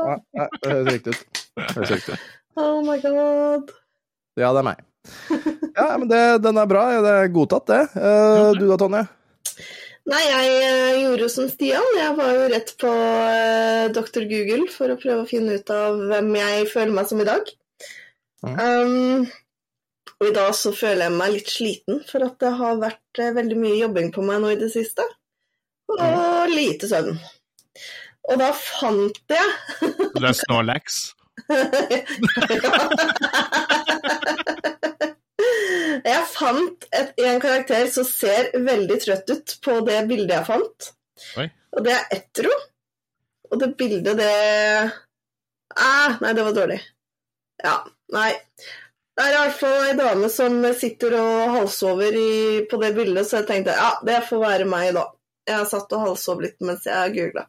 Nei, 0.09 0.47
det 0.59 0.73
høres 0.73 0.91
riktig 0.93 1.15
ut. 1.15 1.41
Høres 1.59 1.93
riktig 1.95 2.15
ut. 2.15 2.27
Oh 2.59 2.79
my 2.83 2.97
god. 3.03 3.71
Ja, 4.39 4.51
det 4.51 4.61
er 4.61 4.67
meg. 4.67 4.85
Ja, 5.79 5.87
men 5.95 6.09
det, 6.11 6.21
den 6.43 6.59
er 6.59 6.67
bra. 6.67 6.83
Det 7.03 7.15
er 7.23 7.31
godtatt, 7.31 7.67
det. 7.71 7.81
Uh, 7.95 8.51
du 8.57 8.65
da, 8.67 8.77
Tonje? 8.79 9.03
Nei, 10.09 10.23
jeg 10.25 10.53
eh, 10.65 10.95
gjorde 11.03 11.25
jo 11.25 11.29
som 11.29 11.49
Stian. 11.51 11.85
Jeg 11.97 12.13
var 12.17 12.31
jo 12.33 12.45
rett 12.49 12.71
på 12.81 12.89
uh, 12.89 13.91
Dr. 13.93 14.23
Google 14.29 14.65
for 14.73 14.89
å 14.89 14.97
prøve 14.97 15.21
å 15.21 15.29
finne 15.29 15.53
ut 15.59 15.69
av 15.73 15.99
hvem 16.09 16.29
jeg 16.39 16.69
føler 16.71 16.93
meg 16.95 17.05
som 17.11 17.21
i 17.21 17.27
dag. 17.27 17.43
Um, 18.41 19.27
og 20.17 20.25
i 20.25 20.33
dag 20.33 20.55
så 20.57 20.73
føler 20.73 21.05
jeg 21.05 21.13
meg 21.19 21.33
litt 21.35 21.51
sliten, 21.53 22.01
for 22.09 22.25
at 22.25 22.39
det 22.41 22.51
har 22.57 22.81
vært 22.81 23.21
eh, 23.21 23.35
veldig 23.37 23.57
mye 23.59 23.81
jobbing 23.83 24.09
på 24.15 24.21
meg 24.25 24.37
nå 24.41 24.47
i 24.55 24.59
det 24.59 24.71
siste. 24.73 25.05
Og 25.93 26.49
lite 26.53 26.85
søvn. 26.89 27.17
Og 28.29 28.35
da 28.41 28.49
fant 28.53 29.17
jeg 29.29 29.47
Du 30.15 30.25
er 30.25 30.33
Snorlax. 30.37 30.85
Jeg 36.05 36.25
fant 36.31 36.85
et, 36.95 37.13
en 37.25 37.41
karakter 37.43 37.87
som 37.93 38.05
ser 38.07 38.51
veldig 38.65 38.97
trøtt 39.03 39.29
ut 39.33 39.55
på 39.65 39.77
det 39.87 39.99
bildet 40.09 40.35
jeg 40.37 40.47
fant. 40.47 40.89
Oi. 41.41 41.47
Og 41.75 41.85
det 41.85 41.93
er 41.97 42.05
Etro. 42.19 42.51
Og 43.49 43.59
det 43.63 43.71
bildet, 43.79 44.17
det 44.19 44.91
ah, 45.75 46.17
Nei, 46.21 46.33
det 46.37 46.43
var 46.45 46.53
dårlig. 46.53 46.79
Ja, 47.63 47.79
nei. 48.13 48.31
Det 49.17 49.25
er 49.25 49.33
i 49.33 49.39
hvert 49.41 49.57
fall 49.59 49.87
ei 49.89 49.95
dame 49.97 50.29
som 50.31 50.61
sitter 50.79 51.15
og 51.19 51.55
halvsover 51.57 52.15
i, 52.15 52.27
på 52.71 52.77
det 52.79 52.93
bildet, 52.95 53.25
så 53.27 53.41
jeg 53.41 53.49
tenkte 53.49 53.73
ja, 53.75 53.89
det 54.07 54.21
får 54.29 54.39
være 54.45 54.67
meg, 54.69 54.93
da. 54.95 55.07
Jeg 55.49 55.57
har 55.63 55.67
satt 55.67 55.91
og 55.97 56.03
halvsov 56.05 56.43
litt 56.45 56.59
mens 56.63 56.85
jeg 56.87 57.15
googla. 57.17 57.43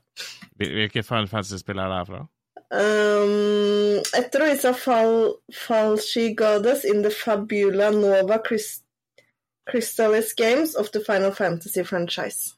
Hvil- 0.59 0.73
Hvilket 0.80 1.07
Final 1.07 1.28
Fantasy-spill 1.30 1.78
er 1.78 1.92
det 1.92 1.99
her 2.00 2.09
fra? 2.09 2.23
Um, 2.70 3.98
Etro 4.14 4.46
is 4.46 4.64
a 4.64 4.72
fall, 4.72 5.40
falsy 5.52 6.36
goddess 6.36 6.84
in 6.84 7.02
the 7.02 7.10
Fabula 7.10 7.90
Nova 7.90 8.38
Christ 8.38 8.84
Crystallis 9.68 10.34
games 10.36 10.74
of 10.76 10.90
the 10.92 11.00
Final 11.00 11.32
Fantasy 11.32 11.82
franchise. 11.84 12.54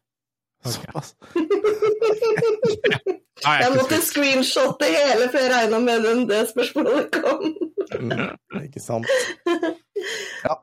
Såpass. 0.64 1.14
Nei, 3.42 3.57
Jeg 3.59 3.73
måtte 3.75 3.99
screenshotte 4.04 4.87
hele 4.87 5.26
før 5.33 5.42
jeg 5.42 5.50
regna 5.50 5.78
med 5.83 6.04
den 6.07 6.21
det 6.31 6.45
spørsmålet 6.52 7.09
kom. 7.16 7.57
Mm, 7.99 8.37
ikke 8.64 8.83
sant. 8.83 9.07
Ja. 10.42 10.57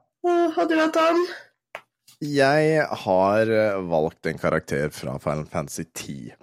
Har 0.56 0.66
du 0.68 0.74
hatt 0.76 0.98
han? 1.00 1.20
Jeg 2.20 2.84
har 3.06 3.52
eh, 3.56 3.78
valgt 3.88 4.28
en 4.28 4.42
karakter 4.42 4.90
fra 4.92 5.14
Final 5.24 5.46
Fantasy 5.48 5.86
10. 5.96 6.34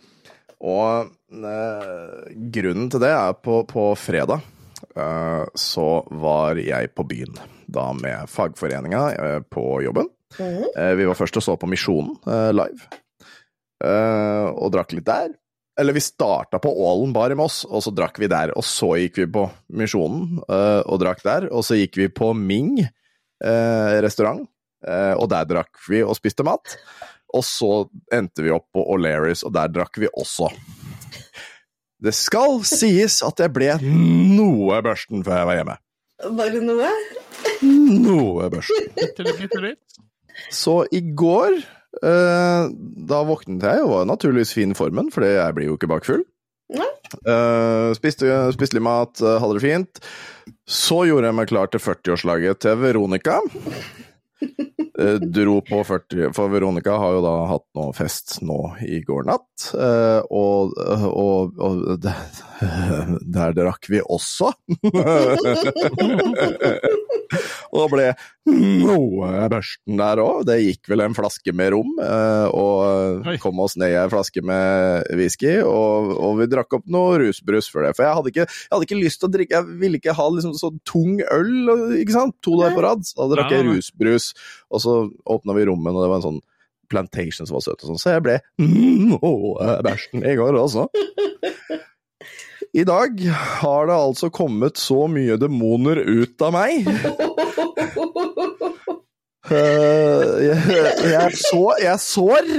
Og 0.65 1.11
eh, 1.37 2.37
grunnen 2.55 2.91
til 2.93 3.03
det 3.03 3.13
er 3.13 3.35
på, 3.45 3.61
på 3.69 3.89
fredag 4.01 4.45
eh, 4.97 5.45
så 5.53 5.89
var 6.23 6.61
jeg 6.61 6.93
på 6.97 7.05
byen. 7.09 7.37
Da 7.67 7.91
med 7.97 8.31
fagforeninga 8.33 9.03
eh, 9.15 9.41
på 9.53 9.83
jobben. 9.85 10.09
Eh, 10.41 10.95
vi 10.97 11.09
var 11.09 11.19
først 11.19 11.41
og 11.41 11.45
så 11.45 11.57
på 11.61 11.69
Misjonen 11.71 12.17
live, 12.57 12.89
eh, 13.85 14.47
og 14.53 14.73
drakk 14.75 14.97
litt 14.97 15.09
der. 15.09 15.35
Eller 15.77 15.93
vi 15.93 16.01
starta 16.01 16.59
på 16.59 16.73
Ålen 16.73 17.13
bar 17.13 17.31
i 17.31 17.37
Moss, 17.37 17.65
og 17.69 17.83
så 17.85 17.93
drakk 17.93 18.17
vi 18.23 18.31
der. 18.33 18.55
Og 18.57 18.65
så 18.65 18.95
gikk 18.97 19.21
vi 19.21 19.27
på 19.35 19.45
Misjonen 19.77 20.39
eh, 20.49 20.83
og 20.89 21.03
drakk 21.03 21.21
der. 21.27 21.51
Og 21.53 21.67
så 21.69 21.77
gikk 21.77 21.99
vi 22.01 22.09
på 22.09 22.31
Ming 22.33 22.79
eh, 22.81 23.97
restaurant, 24.05 24.47
eh, 24.87 25.13
og 25.13 25.29
der 25.33 25.49
drakk 25.51 25.83
vi 25.91 26.01
og 26.01 26.17
spiste 26.17 26.47
mat. 26.49 26.79
Og 27.35 27.43
så 27.45 27.71
endte 28.15 28.45
vi 28.45 28.53
opp 28.55 28.69
på 28.75 28.85
O'Learys, 28.95 29.43
og 29.47 29.55
der 29.57 29.73
drakk 29.73 29.99
vi 30.01 30.11
også. 30.13 30.51
Det 32.03 32.13
skal 32.15 32.61
sies 32.69 33.23
at 33.25 33.41
jeg 33.41 33.53
ble 33.57 33.73
noe 33.83 34.79
børsten 34.85 35.25
før 35.27 35.41
jeg 35.41 35.49
var 35.49 35.61
hjemme. 35.61 35.77
Bare 36.37 36.63
noe? 36.65 36.93
Noe 37.65 38.51
børsten. 38.53 39.75
Så 40.53 40.77
i 40.93 41.01
går, 41.17 41.59
eh, 42.05 42.71
da 43.11 43.21
våknet 43.27 43.65
jeg 43.65 43.85
og 43.85 43.93
var 43.95 44.09
naturligvis 44.13 44.55
fin 44.57 44.75
i 44.75 44.79
formen, 44.79 45.11
for 45.13 45.25
jeg 45.25 45.57
blir 45.57 45.71
jo 45.71 45.79
ikke 45.79 45.91
bakfull. 45.91 46.25
Eh, 47.07 47.91
spiste, 47.97 48.29
spiste 48.55 48.77
litt 48.77 48.85
mat, 48.85 49.21
eh, 49.23 49.39
hadde 49.41 49.59
det 49.59 49.65
fint. 49.65 50.01
Så 50.69 51.05
gjorde 51.09 51.31
jeg 51.31 51.39
meg 51.39 51.51
klar 51.53 51.71
til 51.71 51.83
40-årslaget 51.83 52.65
til 52.65 52.81
Veronica. 52.83 53.41
Eh, 54.99 55.15
dro 55.15 55.61
på 55.61 55.85
40, 55.85 56.33
for 56.33 56.49
Veronica 56.49 56.95
har 56.97 57.13
jo 57.13 57.25
da 57.25 57.35
hatt 57.51 57.67
noe 57.77 57.93
fest 57.97 58.39
nå 58.41 58.61
i 58.81 59.03
går 59.05 59.27
natt, 59.29 59.67
eh, 59.77 60.21
og, 60.33 60.73
og, 61.11 61.59
og 61.61 61.83
der, 62.01 62.23
der 63.37 63.53
drakk 63.57 63.89
vi 63.91 64.01
også. 64.01 64.53
og 67.77 67.91
ble 67.93 68.07
noe 68.47 69.49
børsten 69.53 69.99
der 69.99 70.21
òg. 70.23 70.47
Det 70.49 70.57
gikk 70.63 70.89
vel 70.93 71.01
en 71.05 71.17
flaske 71.17 71.53
med 71.57 71.73
rom, 71.75 71.93
eh, 72.03 72.47
og 72.55 73.27
kom 73.43 73.61
oss 73.65 73.75
ned 73.81 73.91
i 73.93 73.99
ei 74.01 74.09
flaske 74.13 74.41
med 74.47 74.65
whisky. 75.19 75.55
Og, 75.63 75.95
og 76.17 76.33
vi 76.41 76.51
drakk 76.53 76.71
opp 76.79 76.87
noe 76.93 77.19
rusbrus 77.23 77.67
før 77.73 77.83
det. 77.89 77.95
For 77.99 78.05
jeg 78.07 78.17
hadde 78.21 78.31
ikke, 78.35 78.47
jeg 78.49 78.75
hadde 78.75 78.87
ikke 78.89 79.03
lyst 79.03 79.19
til 79.23 79.29
å 79.29 79.35
drikke 79.37 79.55
Jeg 79.57 79.65
ville 79.81 79.97
ikke 80.01 80.17
ha 80.17 80.27
liksom 80.33 80.55
så 80.59 80.69
tung 80.89 81.13
øl, 81.23 81.55
ikke 82.01 82.17
sant? 82.17 82.35
To 82.47 82.53
dager 82.61 82.77
på 82.79 82.87
rad. 82.87 83.01
Så 83.07 83.15
da 83.23 83.27
drakk 83.35 83.51
jeg 83.57 83.69
rusbrus, 83.71 84.25
og 84.71 84.79
så 84.85 84.93
åpna 85.37 85.53
vi 85.57 85.63
rommet, 85.71 85.95
og 85.95 86.03
det 86.05 86.13
var 86.13 86.19
en 86.23 86.29
sånn 86.33 86.45
Plantation 86.87 87.49
som 87.49 87.57
var 87.57 87.65
søt 87.65 87.81
og 87.83 87.89
sånn, 87.89 87.99
så 87.99 88.13
jeg 88.13 88.23
ble 88.23 88.37
noe 88.63 89.73
bæsjen 89.83 90.23
i 90.23 90.37
går 90.39 90.55
også. 90.61 90.85
I 92.77 92.85
dag 92.85 93.21
har 93.61 93.87
det 93.87 93.95
altså 93.95 94.29
kommet 94.31 94.77
så 94.77 95.07
mye 95.09 95.39
demoner 95.41 95.97
ut 95.97 96.43
av 96.45 96.53
meg. 96.53 96.85
Uh, 99.49 100.37
jeg, 100.45 100.59
jeg, 101.09 101.39
så, 101.41 101.63
jeg 101.81 102.03
sår. 102.05 102.51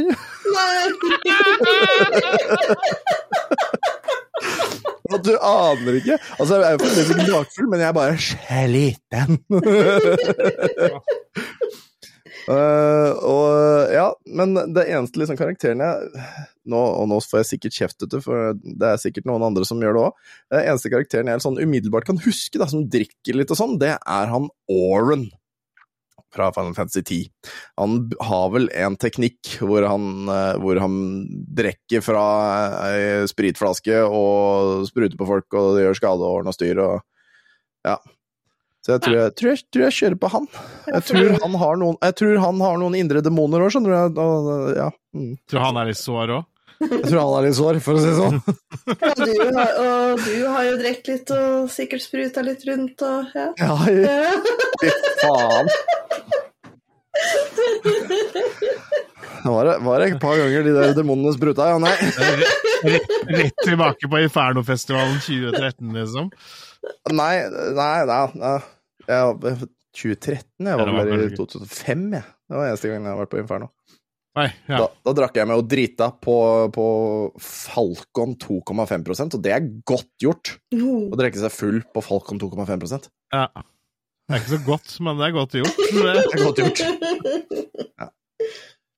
At 5.14 5.22
du 5.22 5.36
aner 5.38 6.02
ikke. 6.02 6.18
Altså, 6.40 6.64
jeg 6.64 6.66
er 6.66 6.82
fremdeles 6.82 7.14
ikke 7.14 7.30
bakfull, 7.36 7.70
men 7.70 7.86
jeg 7.86 7.90
er 7.92 7.98
bare 8.02 8.18
sliten. 8.18 9.38
uh, 12.50 13.12
og 13.22 13.94
ja, 13.94 14.10
men 14.34 14.58
det 14.74 14.90
eneste 14.90 15.22
liksom 15.22 15.38
karakteren 15.38 15.86
jeg 15.86 15.96
nå, 16.70 16.84
Og 17.02 17.10
nå 17.12 17.20
får 17.24 17.42
jeg 17.42 17.50
sikkert 17.52 17.80
kjeft 17.80 18.06
etter, 18.08 18.22
for 18.24 18.54
det 18.58 18.92
er 18.92 19.02
sikkert 19.02 19.28
noen 19.30 19.46
andre 19.50 19.66
som 19.68 19.82
gjør 19.82 19.98
det 19.98 20.06
òg. 20.06 20.22
Den 20.54 20.70
eneste 20.74 20.94
karakteren 20.94 21.32
jeg 21.32 21.44
sånn 21.44 21.60
umiddelbart 21.62 22.08
kan 22.10 22.22
huske, 22.24 22.60
da, 22.62 22.70
som 22.72 22.88
drikker 22.92 23.40
litt 23.40 23.54
og 23.54 23.60
sånn, 23.60 23.78
det 23.82 23.96
er 23.98 24.34
han 24.34 24.50
Oren 24.72 25.30
fra 26.34 26.52
Final 26.54 26.76
Fantasy 26.76 27.02
10. 27.02 27.30
Han 27.76 28.12
har 28.20 28.50
vel 28.54 28.70
en 28.76 28.98
teknikk 29.00 29.58
hvor 29.64 29.86
han, 29.88 30.28
eh, 30.30 30.60
hvor 30.62 30.80
han 30.82 30.98
drikker 31.58 32.04
fra 32.06 32.26
ei 32.90 33.26
spritflaske 33.32 34.04
og 34.06 34.86
spruter 34.90 35.18
på 35.18 35.30
folk 35.30 35.58
og 35.58 35.82
gjør 35.82 35.98
skade 35.98 36.24
og 36.24 36.42
ordner 36.42 36.56
styr 36.56 36.84
og 36.84 37.00
Ja. 37.88 37.98
Så 38.84 38.94
jeg 38.96 39.02
tror 39.04 39.16
jeg, 39.18 39.32
tror 39.36 39.50
jeg, 39.52 39.64
tror 39.68 39.84
jeg 39.84 39.96
kjører 39.98 40.20
på 40.22 40.28
han. 40.32 40.46
Jeg 40.88 41.04
tror 41.10 41.34
han 41.44 41.56
har 41.60 41.80
noen, 41.80 41.98
jeg 42.08 42.16
tror 42.22 42.38
han 42.40 42.62
har 42.64 42.78
noen 42.80 42.94
indre 42.96 43.20
demoner 43.20 43.66
òg, 43.66 43.74
skjønner 43.74 44.08
du. 44.16 44.22
Og, 44.24 44.70
ja. 44.78 44.86
mm. 45.12 45.34
Tror 45.52 45.66
han 45.66 45.80
er 45.82 45.90
litt 45.90 46.00
sår 46.00 46.32
òg? 46.38 46.46
Jeg 46.80 47.08
tror 47.10 47.20
han 47.22 47.36
er 47.40 47.46
litt 47.48 47.58
sår, 47.58 47.80
for 47.82 47.98
å 47.98 48.02
si 48.04 48.10
det 48.12 48.18
sånn. 48.18 48.38
Ja, 48.88 49.14
du 49.18 49.32
har, 49.58 49.72
og 49.82 50.22
du 50.26 50.36
har 50.54 50.64
jo 50.68 50.76
drukket 50.82 51.08
litt 51.14 51.32
og 51.34 51.70
sikkert 51.74 52.04
spruta 52.06 52.44
litt 52.46 52.66
rundt 52.70 53.02
og 53.08 53.34
ja. 53.34 53.48
Ja, 53.58 53.78
Ja. 53.90 54.32
fy 54.82 54.92
faen. 55.24 55.72
Det 59.44 59.50
var, 59.54 59.66
det- 59.66 59.80
var 59.86 60.00
det 60.00 60.08
et 60.12 60.20
par 60.22 60.36
ganger 60.38 60.64
de 60.64 60.74
der 60.76 60.94
demonene 60.98 61.34
spruta, 61.34 61.68
ja. 61.72 61.78
Nei. 61.78 61.94
Rett, 62.84 63.10
rett 63.32 63.64
tilbake 63.66 64.10
på 64.12 64.20
Infernofestivalen 64.26 65.18
2013, 65.24 65.94
liksom. 65.96 66.30
Nei, 67.12 67.36
nei, 67.78 68.06
nei. 68.06 68.28
nei. 68.36 68.58
Jeg, 69.08 69.68
2013? 69.98 70.68
Jeg 70.68 70.78
var 70.78 70.86
det 70.86 70.94
var 70.98 71.10
vel 71.10 71.24
i 71.26 71.36
2005, 71.38 72.04
jeg. 72.20 72.24
Det 72.48 72.56
var 72.60 72.68
eneste 72.70 72.92
gangen 72.92 73.08
jeg 73.08 73.16
har 73.16 73.22
vært 73.24 73.32
på 73.34 73.40
Inferno. 73.42 73.70
Nei, 74.38 74.48
ja. 74.70 74.84
Da, 74.84 74.88
da 75.08 75.14
drakk 75.18 75.38
jeg 75.40 75.50
meg 75.50 75.58
og 75.64 75.70
drita 75.72 76.12
på, 76.22 76.36
på 76.76 76.86
Falcon 77.42 78.36
2,5 78.38 79.08
og 79.26 79.42
det 79.42 79.56
er 79.56 79.66
godt 79.90 80.12
gjort. 80.22 80.54
Oh. 80.78 81.08
Å 81.10 81.18
drikke 81.18 81.42
seg 81.42 81.56
full 81.56 81.82
på 81.96 82.04
Falcon 82.06 82.42
2,5 82.44 82.86
Det 82.86 83.02
ja. 83.34 83.48
Det 84.28 84.36
er 84.36 84.42
ikke 84.44 84.52
så 84.52 84.62
godt, 84.68 84.94
men 85.08 85.20
det 85.20 85.30
er 85.30 85.36
godt 85.38 85.54
gjort. 85.56 85.78
Det 85.98 86.14
er 86.14 86.42
godt 86.44 86.62
gjort. 86.62 86.82
Ja. 87.98 88.10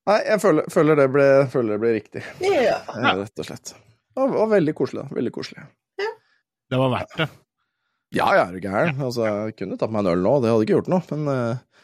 Nei, 0.10 0.16
jeg 0.26 0.42
føler, 0.42 0.66
føler, 0.74 0.98
det 0.98 1.06
ble, 1.14 1.26
føler 1.54 1.76
det 1.76 1.82
ble 1.84 1.92
riktig, 1.94 2.24
Ja. 2.42 2.80
eh, 2.96 3.12
rett 3.22 3.42
og 3.44 3.46
slett. 3.46 3.76
Og, 4.18 4.24
var, 4.24 4.32
var 4.40 4.50
veldig 4.56 4.74
koselig. 4.80 5.04
da. 5.06 5.16
Veldig 5.20 5.34
koselig. 5.36 5.68
Det 6.70 6.80
var 6.82 6.92
verdt 6.96 7.14
det. 7.22 7.28
Ja, 8.18 8.32
jeg 8.34 8.42
er 8.42 8.56
du 8.56 8.64
gæren. 8.66 9.04
Altså, 9.06 9.28
jeg 9.30 9.56
kunne 9.62 9.78
tatt 9.78 9.94
meg 9.94 10.02
en 10.02 10.12
øl 10.16 10.24
nå, 10.26 10.34
det 10.42 10.50
hadde 10.50 10.66
ikke 10.66 10.80
gjort 10.80 10.90
noe, 10.96 11.06
men 11.14 11.30
uh, 11.30 11.84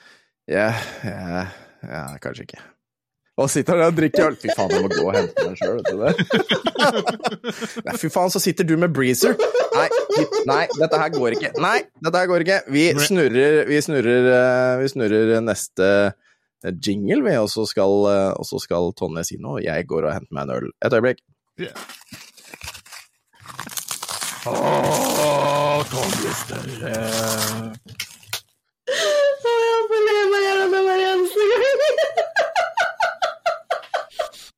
jeg, 0.50 0.86
jeg, 1.06 1.46
jeg 1.86 2.24
Kanskje 2.26 2.48
ikke. 2.50 2.64
Og 3.36 3.50
sitter 3.52 3.76
der 3.76 3.90
og 3.92 3.98
drikker 3.98 4.30
øl. 4.30 4.36
Fy 4.40 4.52
faen, 4.56 4.72
jeg 4.72 4.84
må 4.86 4.90
gå 4.94 5.02
og 5.04 5.16
hente 5.18 5.44
meg 5.44 5.58
sjøl, 5.60 5.80
vet 5.82 5.90
du 5.92 5.98
det. 6.00 6.12
Nei, 7.88 7.96
fy 8.00 8.12
faen, 8.14 8.32
så 8.32 8.40
sitter 8.40 8.68
du 8.68 8.78
med 8.80 8.94
breezer. 8.96 9.36
Nei, 9.76 9.88
nei, 10.48 10.62
dette 10.80 11.00
her 11.02 11.10
går 11.12 11.36
ikke. 11.36 11.50
Nei, 11.60 11.82
dette 12.00 12.22
her 12.22 12.30
går 12.32 12.46
ikke. 12.46 12.60
Vi 12.72 12.86
snurrer, 13.04 13.66
vi 13.68 13.80
snurrer, 13.84 14.30
eh, 14.38 14.76
vi 14.80 14.88
snurrer 14.94 15.34
neste 15.44 15.90
jingle, 16.64 17.20
vi, 17.28 17.34
og 17.42 17.50
så 17.52 17.66
skal, 17.68 18.08
eh, 18.14 18.32
og 18.40 18.48
så 18.48 18.62
skal 18.64 18.94
Tonje 18.96 19.26
si 19.28 19.40
noe, 19.42 19.60
og 19.60 19.66
jeg 19.68 19.88
går 19.90 20.08
og 20.08 20.16
henter 20.16 20.38
meg 20.38 20.48
en 20.48 20.56
øl. 20.56 20.72
Et 20.80 20.96
øyeblikk. 20.96 21.20
Yeah. 21.60 21.76
Åh, 24.48 25.84
Tonje 25.92 26.38
Større. 26.40 26.96
Å, 28.96 29.58
jeg 29.68 29.84
får 29.92 30.08
le 30.08 30.18
meg 30.32 30.48
gjennom 30.48 30.80
hver 30.88 31.06
eneste 31.12 31.52
gang. 31.52 32.35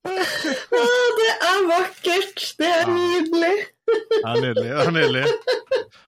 Det 0.08 1.32
er 1.52 1.60
vakkert. 1.68 2.44
Det 2.60 2.70
er 2.72 2.90
nydelig. 2.92 3.56
Det 3.88 4.22
er 4.24 4.42
nydelig. 4.42 4.66
det 4.70 4.88
er 4.88 4.92
nydelig. 4.96 5.26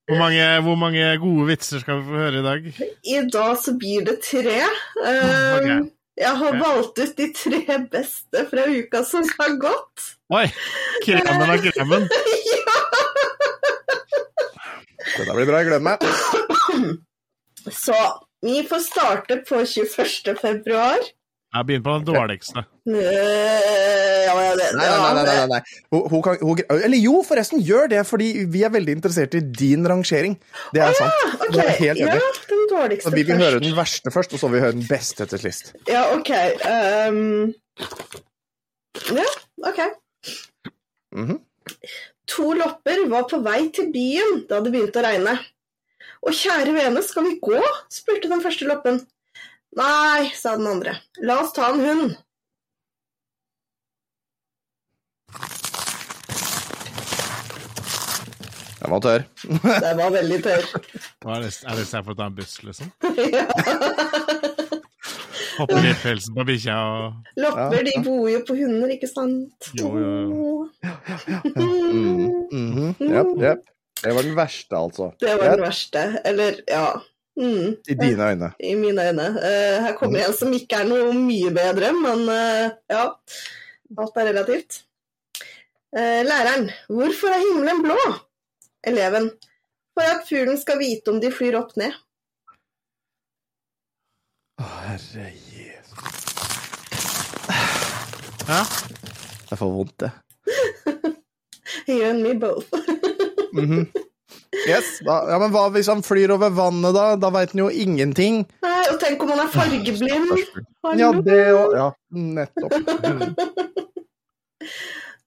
Hvor 0.09 0.17
mange, 0.19 0.45
hvor 0.65 0.75
mange 0.79 1.05
gode 1.21 1.45
vitser 1.51 1.79
skal 1.83 1.99
vi 1.99 2.07
få 2.09 2.17
høre 2.23 2.39
i 2.39 2.45
dag? 2.47 2.67
I 3.13 3.19
dag 3.33 3.57
så 3.61 3.75
blir 3.79 4.05
det 4.07 4.19
tre. 4.25 4.59
Um, 5.05 5.59
Ok. 5.59 5.95
Jeg 6.19 6.35
har 6.35 6.55
valgt 6.59 6.97
ut 6.99 7.13
de 7.15 7.27
tre 7.31 7.77
beste 7.91 8.41
fra 8.49 8.65
uka 8.67 9.03
som 9.07 9.23
har 9.39 9.53
gått. 9.61 10.07
Oi! 10.35 10.49
Kremen 11.05 11.45
av 11.53 11.61
kremen. 11.63 12.09
ja! 12.49 12.79
Dette 15.15 15.35
blir 15.37 15.47
bra, 15.47 15.61
jeg 15.61 15.69
gleder 15.69 15.85
meg. 15.85 16.03
Så 17.71 17.95
vi 18.43 18.59
får 18.67 18.83
starte 18.83 19.39
på 19.47 19.61
21. 19.63 20.35
februar. 20.41 20.99
Jeg 21.55 21.65
begynner 21.69 21.87
på 21.87 21.95
den 22.01 22.09
dårligste. 22.11 22.65
Nei, 22.89 24.87
nei, 24.89 25.23
nei. 25.25 25.47
nei. 25.49 25.61
Hun, 25.93 26.21
kan, 26.25 26.37
eller 26.75 26.99
jo, 26.99 27.19
forresten, 27.25 27.61
gjør 27.65 27.89
det, 27.91 28.03
fordi 28.07 28.45
vi 28.51 28.63
er 28.65 28.73
veldig 28.73 28.97
interessert 28.99 29.35
i 29.37 29.41
din 29.41 29.87
rangering. 29.89 30.37
Det 30.75 30.83
er 30.85 30.97
sant. 30.97 31.13
Det 31.53 31.65
er 31.65 31.77
helt 31.79 32.03
enig. 32.05 32.21
dårligste 32.69 33.09
Så 33.09 33.15
vi 33.15 33.23
vil 33.27 33.39
høre 33.41 33.61
den 33.63 33.75
verste 33.77 34.13
først, 34.13 34.33
og 34.33 34.41
så 34.41 34.49
vil 34.49 34.59
vi 34.59 34.65
høre 34.65 34.77
den 34.77 34.87
beste 34.89 35.27
til 35.29 35.41
sist. 35.41 35.73
Ja, 35.89 36.05
OK. 36.15 36.31
ehm, 36.69 37.53
ja, 39.17 39.29
OK. 39.69 39.79
Mhm. 41.15 41.39
To 42.29 42.51
lopper 42.53 43.07
var 43.09 43.25
på 43.29 43.39
vei 43.45 43.69
til 43.73 43.89
byen 43.93 44.43
da 44.49 44.59
det 44.61 44.73
begynte 44.73 45.01
å 45.01 45.05
regne. 45.05 45.37
Og 46.25 46.35
kjære 46.35 46.73
vene, 46.75 47.01
skal 47.05 47.25
vi 47.25 47.37
gå? 47.41 47.61
spurte 47.91 48.29
den 48.29 48.43
første 48.43 48.67
loppen. 48.69 48.99
Nei, 49.77 50.29
sa 50.35 50.55
den 50.57 50.67
andre. 50.67 50.97
La 51.23 51.39
oss 51.43 51.53
ta 51.55 51.69
en 51.71 51.81
hund. 51.85 52.17
Den 58.89 58.95
var 58.95 59.01
tørr. 59.05 59.23
Det 59.83 59.89
var 59.99 60.13
veldig 60.15 60.37
tørr. 60.41 60.63
Hva 61.21 61.35
er 61.35 61.43
det, 61.45 61.49
er 61.61 61.75
det 61.77 61.83
for 61.91 62.13
å 62.15 62.17
ta 62.17 62.25
en 62.25 62.37
buss, 62.39 62.55
liksom? 62.65 62.87
ja. 63.35 63.43
Hopper 65.59 65.85
i 65.85 65.91
pelsen 66.01 66.33
på 66.33 66.45
bikkja 66.47 66.77
og 66.87 67.41
Lopper, 67.43 67.75
Ja, 67.77 67.83
de 67.85 67.93
bor 68.05 68.29
jo 68.31 68.39
på 68.47 68.55
hunder, 68.57 68.93
ikke 68.95 69.09
sant? 69.11 69.69
Jo, 69.77 69.91
jo, 69.99 70.13
Mhm, 71.53 72.47
mhm. 72.49 73.11
Jep, 73.11 73.33
jep. 73.43 73.67
Det 73.99 74.13
var 74.15 74.25
den 74.25 74.37
verste, 74.39 74.79
altså. 74.79 75.11
Det 75.21 75.35
var 75.37 75.53
den 75.53 75.65
verste. 75.67 76.03
Eller, 76.25 76.61
ja. 76.65 76.85
Mm. 77.39 77.75
I 77.85 77.97
dine 77.99 78.29
øyne. 78.31 78.49
i 78.59 78.73
mine 78.75 79.05
øyne. 79.11 79.27
Uh, 79.35 79.75
her 79.85 79.93
kommer 79.99 80.23
en 80.25 80.33
som 80.33 80.53
ikke 80.55 80.81
er 80.81 80.89
noe 80.89 81.13
mye 81.13 81.51
bedre, 81.55 81.91
men 81.93 82.25
uh, 82.25 82.71
ja. 82.89 83.03
Alt 83.99 84.17
er 84.17 84.31
relativt. 84.31 84.81
Uh, 85.93 86.23
læreren. 86.25 86.71
Hvorfor 86.89 87.35
er 87.35 87.43
himmelen 87.43 87.83
blå? 87.85 87.99
Eleven. 88.89 89.29
For 89.97 90.05
at 90.05 90.25
fuglen 90.29 90.57
skal 90.61 90.79
vite 90.81 91.11
om 91.13 91.19
de 91.21 91.31
flyr 91.33 91.57
opp 91.59 91.75
ned. 91.79 91.95
Å, 94.59 94.67
herre 94.89 95.29
Jesus. 95.31 95.95
Ja. 98.49 98.61
Jeg 99.49 99.57
får 99.61 99.71
vondt, 99.73 99.95
det. 100.03 100.11
You 101.89 102.03
and 102.09 102.23
me 102.25 102.33
both. 102.37 102.69
Mhm. 103.49 103.87
Yes, 104.67 104.99
da, 105.05 105.15
ja, 105.31 105.37
men 105.41 105.49
hva 105.53 105.63
hvis 105.73 105.87
han 105.89 106.03
flyr 106.05 106.29
over 106.35 106.51
vannet, 106.53 106.93
da? 106.93 107.15
Da 107.17 107.31
veit 107.33 107.49
han 107.55 107.63
jo 107.63 107.69
ingenting. 107.73 108.43
Nei, 108.61 108.81
og 108.91 108.99
tenk 109.01 109.23
om 109.25 109.31
han 109.33 109.41
er 109.41 109.49
fargeblind. 109.53 110.43
Ja, 110.99 111.09
det 111.25 111.39
òg. 111.55 111.73
Ja, 111.77 111.87
nettopp. 112.13 112.73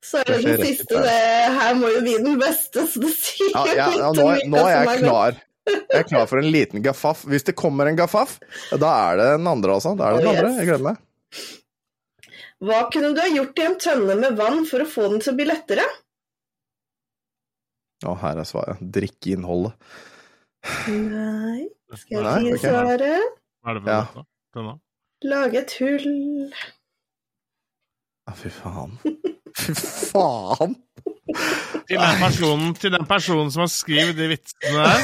Så 0.02 0.18
er 0.18 0.26
det 0.26 0.36
Det 0.42 0.56
den 0.58 0.66
siste. 0.66 0.98
Det, 1.06 1.16
her 1.62 1.74
må 1.78 1.88
jo 1.94 2.00
vi 2.02 2.16
den 2.18 2.38
beste, 2.40 2.82
så 2.90 3.00
det 3.04 3.12
sier 3.14 3.52
Ja, 3.54 3.64
ja, 3.70 3.88
ja, 4.00 4.08
nå, 4.16 4.24
er- 4.32 4.46
nå 4.50 4.62
er 4.66 4.72
jeg 4.84 5.02
klar. 5.04 5.40
Jeg 5.70 5.98
er 6.00 6.06
klar 6.08 6.26
for 6.26 6.42
en 6.42 6.48
liten 6.50 6.82
gaffaf. 6.82 7.20
Hvis 7.30 7.44
det 7.46 7.54
kommer 7.54 7.86
en 7.86 7.96
gaffaf, 8.00 8.38
da 8.74 8.90
er 9.12 9.20
det 9.20 9.28
den 9.38 9.46
andre, 9.46 9.76
altså. 9.78 9.92
Da 9.98 10.08
er 10.10 10.16
det 10.18 10.24
den 10.26 10.32
andre. 10.32 10.54
Jeg 10.58 10.66
gleder 10.72 10.86
meg. 10.88 10.96
Hva 12.62 12.80
kunne 12.94 13.12
du 13.14 13.20
ha 13.22 13.28
gjort 13.30 13.58
i 13.58 13.66
en 13.68 13.78
tønne 13.78 14.16
med 14.18 14.36
vann 14.38 14.64
for 14.66 14.82
å 14.82 14.88
få 14.90 15.06
den 15.12 15.22
til 15.22 15.32
å 15.32 15.38
bli 15.38 15.46
lettere? 15.46 15.86
Å, 18.02 18.16
her 18.18 18.42
er 18.42 18.46
svaret. 18.48 18.82
Drikkeinnholdet. 18.82 19.74
Nei, 20.90 21.68
skal 21.94 22.26
jeg 22.26 22.42
gi 22.42 22.50
si 22.50 22.58
ok. 22.58 22.66
svaret? 22.66 23.32
Hva 23.62 23.70
er 23.70 23.78
det 23.78 23.86
for 23.86 24.66
noe? 24.66 24.74
Ja. 24.74 24.78
Lage 25.30 25.62
et 25.62 25.74
hull. 25.78 26.52
Ja, 28.28 28.34
fy 28.38 28.50
faen. 28.54 28.92
Fy 29.62 29.74
faen! 29.76 30.76
Til 31.88 31.98
den, 31.98 32.18
personen, 32.20 32.74
til 32.74 32.92
den 32.94 33.06
personen 33.08 33.50
som 33.52 33.64
har 33.64 33.70
skrevet 33.72 34.16
de 34.16 34.28
vitsene 34.30 34.84
der, 34.86 35.02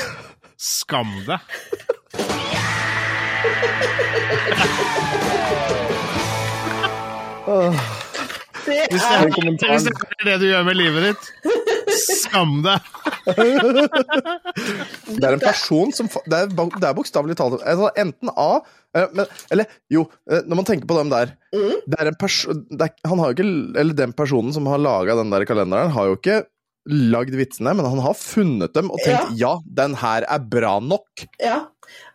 skam 0.58 1.10
deg. 1.26 1.38
Er 7.48 7.74
det, 8.68 8.86
hvis 8.92 9.02
det 9.84 9.92
er 10.20 10.24
det 10.28 10.38
du 10.40 10.46
gjør 10.48 10.64
med 10.68 10.76
livet 10.76 11.06
ditt, 11.08 11.30
skam 11.98 12.60
deg. 12.64 12.90
Det 15.08 15.24
er 15.24 15.34
en 15.34 15.42
person 15.42 15.92
som 15.94 16.08
Det 16.08 16.38
er, 16.38 16.50
det 16.50 16.86
er 16.86 16.96
bokstavelig 16.96 17.36
talt 17.38 17.60
altså, 17.60 17.90
Enten 17.98 18.30
A 18.32 18.60
eh, 18.96 19.06
men, 19.14 19.26
Eller 19.52 19.68
jo, 19.92 20.06
eh, 20.30 20.44
når 20.46 20.60
man 20.60 20.68
tenker 20.68 20.88
på 20.88 20.98
dem 21.00 21.12
der 21.12 21.36
Mm. 21.48 21.78
Det 21.88 21.96
er 21.96 22.10
en 22.10 22.16
person 22.20 22.58
er, 22.76 22.90
Han 23.08 23.20
har 23.22 23.30
jo 23.30 23.36
ikke 23.38 23.78
Eller 23.80 23.96
den 23.96 24.12
personen 24.12 24.52
som 24.52 24.66
har 24.68 24.82
laga 24.82 25.14
den 25.16 25.30
der 25.32 25.46
kalenderen, 25.48 25.94
har 25.94 26.10
jo 26.10 26.18
ikke 26.18 26.42
lagd 26.88 27.34
vitsene, 27.36 27.74
men 27.76 27.86
han 27.88 28.00
har 28.04 28.16
funnet 28.16 28.72
dem 28.76 28.90
og 28.92 29.00
tenkt 29.04 29.34
ja, 29.40 29.58
den 29.64 29.96
her 30.00 30.24
er 30.24 30.44
bra 30.52 30.78
nok. 30.80 31.24
Ja. 31.42 31.66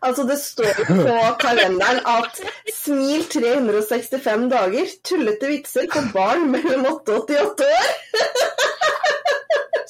Altså, 0.02 0.24
det 0.26 0.38
står 0.42 0.80
på 0.88 1.14
kalenderen 1.44 2.00
at 2.10 2.40
smil 2.74 3.24
365 3.30 4.48
dager, 4.52 4.92
tullete 5.06 5.50
vitser 5.50 5.88
for 5.92 6.10
barn 6.14 6.48
mellom 6.54 6.86
8 6.90 7.16
og 7.18 7.30
88 7.30 7.70
år. 7.70 7.94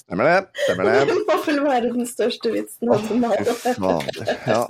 Stemmer 0.05 0.25
det? 0.29 0.41
Stemmer 0.67 0.85
det? 0.91 0.97
Det 1.09 1.15
må 1.29 1.35
vel 1.47 1.59
være 1.65 1.89
den 1.95 2.07
største 2.09 2.49
vitsen 2.53 2.87
fader. 2.93 3.45
Ja. 4.47 4.67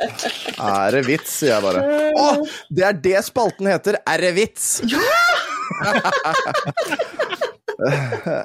Er 0.84 0.90
det 0.94 1.02
vits, 1.08 1.30
sier 1.40 1.52
jeg 1.56 1.62
bare. 1.64 1.80
Å, 2.14 2.16
det 2.70 2.84
er 2.88 2.92
det 3.08 3.18
spalten 3.26 3.66
heter! 3.72 3.94
Er 4.06 4.18
det 4.24 4.32
vits? 4.38 4.64
Ja! 4.88 5.02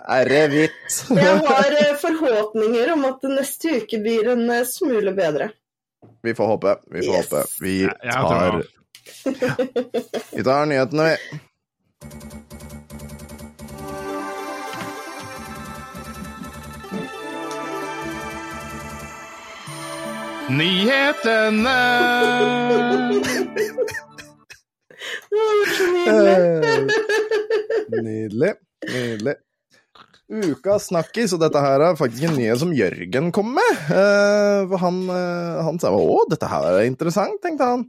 Er 0.10 0.26
det 0.26 0.48
vits? 0.52 0.96
Jeg 1.14 1.36
har 1.46 1.72
eh, 1.78 1.92
forhåpninger 2.02 2.90
om 2.96 3.04
at 3.12 3.22
neste 3.30 3.76
uke 3.84 4.00
blir 4.02 4.26
en 4.34 4.42
eh, 4.50 4.64
smule 4.68 5.12
bedre. 5.16 5.50
Vi 6.26 6.34
får 6.36 6.48
håpe. 6.56 6.74
Vi 6.92 7.00
får 7.06 7.16
Yes. 7.16 7.30
håpe. 7.30 7.42
Vi 7.62 7.76
tar 8.10 8.64
Vi 10.34 10.44
tar 10.44 10.66
nyhetene, 10.72 11.04
vi. 11.14 11.18
Nyhetene! 20.50 21.78
Så 25.30 25.86
nydelig. 25.94 28.54
Eh, 28.88 28.94
Nydelig. 28.94 29.36
Uka 30.30 30.50
Ukas 30.50 30.88
snakkis, 30.90 31.34
og 31.38 31.42
dette 31.44 31.62
her 31.62 31.84
er 31.86 31.98
faktisk 31.98 32.26
en 32.28 32.36
nyhet 32.38 32.62
som 32.62 32.74
Jørgen 32.74 33.30
kom 33.34 33.54
med. 33.58 33.80
Uh, 33.94 34.74
han, 34.82 35.00
uh, 35.10 35.62
han 35.66 35.80
sa 35.82 35.94
å, 35.94 36.20
dette 36.30 36.50
her 36.50 36.68
er 36.74 36.90
interessant, 36.90 37.38
tenkte 37.46 37.70
han. 37.70 37.86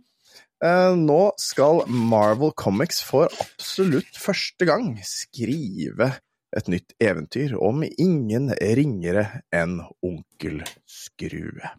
Uh, 0.61 0.93
nå 1.01 1.21
skal 1.41 1.87
Marvel 1.89 2.53
Comics 2.53 3.01
for 3.05 3.33
absolutt 3.41 4.21
første 4.21 4.69
gang 4.69 4.93
skrive 5.05 6.13
et 6.57 6.69
nytt 6.69 6.93
eventyr 7.01 7.57
om 7.57 7.85
ingen 7.89 8.53
ringere 8.61 9.31
enn 9.49 9.79
Onkel 10.05 10.61
Skrue. 10.85 11.73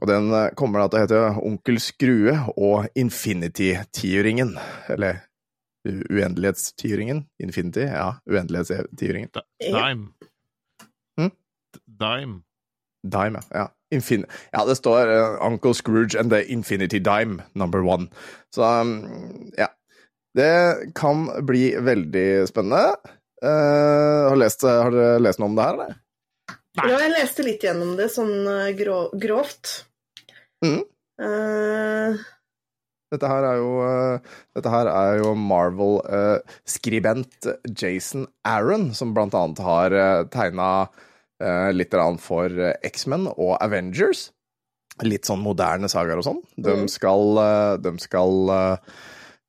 Og 0.00 0.08
den 0.08 0.30
eh, 0.32 0.50
kommer 0.56 0.82
da 0.82 0.88
til 0.88 0.98
å 0.98 1.04
hete 1.04 1.46
Onkel 1.46 1.80
Skrue 1.82 2.36
og 2.56 2.88
Infinity-tiuringen. 2.98 4.54
Eller 4.92 5.24
uendelighetstiuringen. 5.88 7.24
Infinity, 7.42 7.86
ja. 7.88 8.14
Uendelighetstiuringen. 8.30 9.30
Dime. 9.60 10.12
Hm? 11.20 11.34
Dime. 11.86 12.40
Dime, 13.02 13.40
ja. 13.50 13.68
Infin 13.90 14.26
ja, 14.52 14.64
det 14.68 14.76
står 14.78 15.08
uh, 15.08 15.46
Uncle 15.46 15.74
Scrooge 15.74 16.14
and 16.20 16.30
the 16.30 16.44
Infinity 16.52 16.98
Dime 16.98 17.42
number 17.52 17.82
one. 17.82 18.06
Så 18.54 18.62
um, 18.62 19.50
ja. 19.56 19.66
Det 20.34 20.92
kan 20.94 21.26
bli 21.42 21.74
veldig 21.74 22.48
spennende. 22.48 22.94
Uh, 23.42 24.28
har, 24.30 24.36
lest, 24.38 24.62
har 24.62 24.92
dere 24.94 25.18
lest 25.18 25.40
noe 25.42 25.50
om 25.50 25.56
det 25.58 25.64
her, 25.66 25.78
eller? 25.78 25.96
Nei. 26.78 26.84
Ja, 26.86 27.00
jeg 27.02 27.12
leste 27.16 27.42
litt 27.42 27.64
gjennom 27.66 27.96
det, 27.98 28.06
sånn 28.14 28.46
grå, 28.78 29.00
grovt. 29.18 29.72
Mhm. 30.64 30.82
Eh, 31.20 32.14
Dette 33.10 33.26
her 33.26 33.42
er 33.44 33.56
jo, 33.58 33.70
uh, 33.82 34.18
jo 35.18 35.32
Marvel-skribent 35.34 37.46
Jason 37.74 38.28
Aaron, 38.46 38.92
som 38.94 39.10
blant 39.16 39.34
annet 39.34 39.58
har 39.66 39.90
uh, 39.92 40.24
tegna 40.30 40.86
litt 41.72 41.88
grann 41.90 42.18
for 42.20 42.44
eh, 42.52 42.74
X-Men 42.84 43.24
og 43.32 43.54
Avengers. 43.64 44.26
Litt 45.00 45.24
sånn 45.24 45.40
moderne 45.40 45.88
sagaer 45.88 46.18
og 46.20 46.24
sånn. 46.26 46.42
De 46.60 46.74
Mm. 46.82 46.88
skal, 46.92 47.38
eh, 47.40 47.76
de 47.80 47.94
skal 47.98 48.50
eh, 48.50 48.76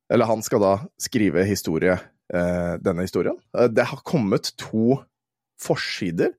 Eller 0.10 0.26
han 0.26 0.42
skal 0.42 0.60
da 0.64 0.78
skrive 0.98 1.44
historie, 1.46 1.98
eh, 2.34 2.78
denne 2.80 3.02
historien. 3.04 3.36
Eh, 3.58 3.68
Det 3.68 3.84
har 3.92 4.00
kommet 4.08 4.54
to 4.56 5.04
forsider 5.60 6.32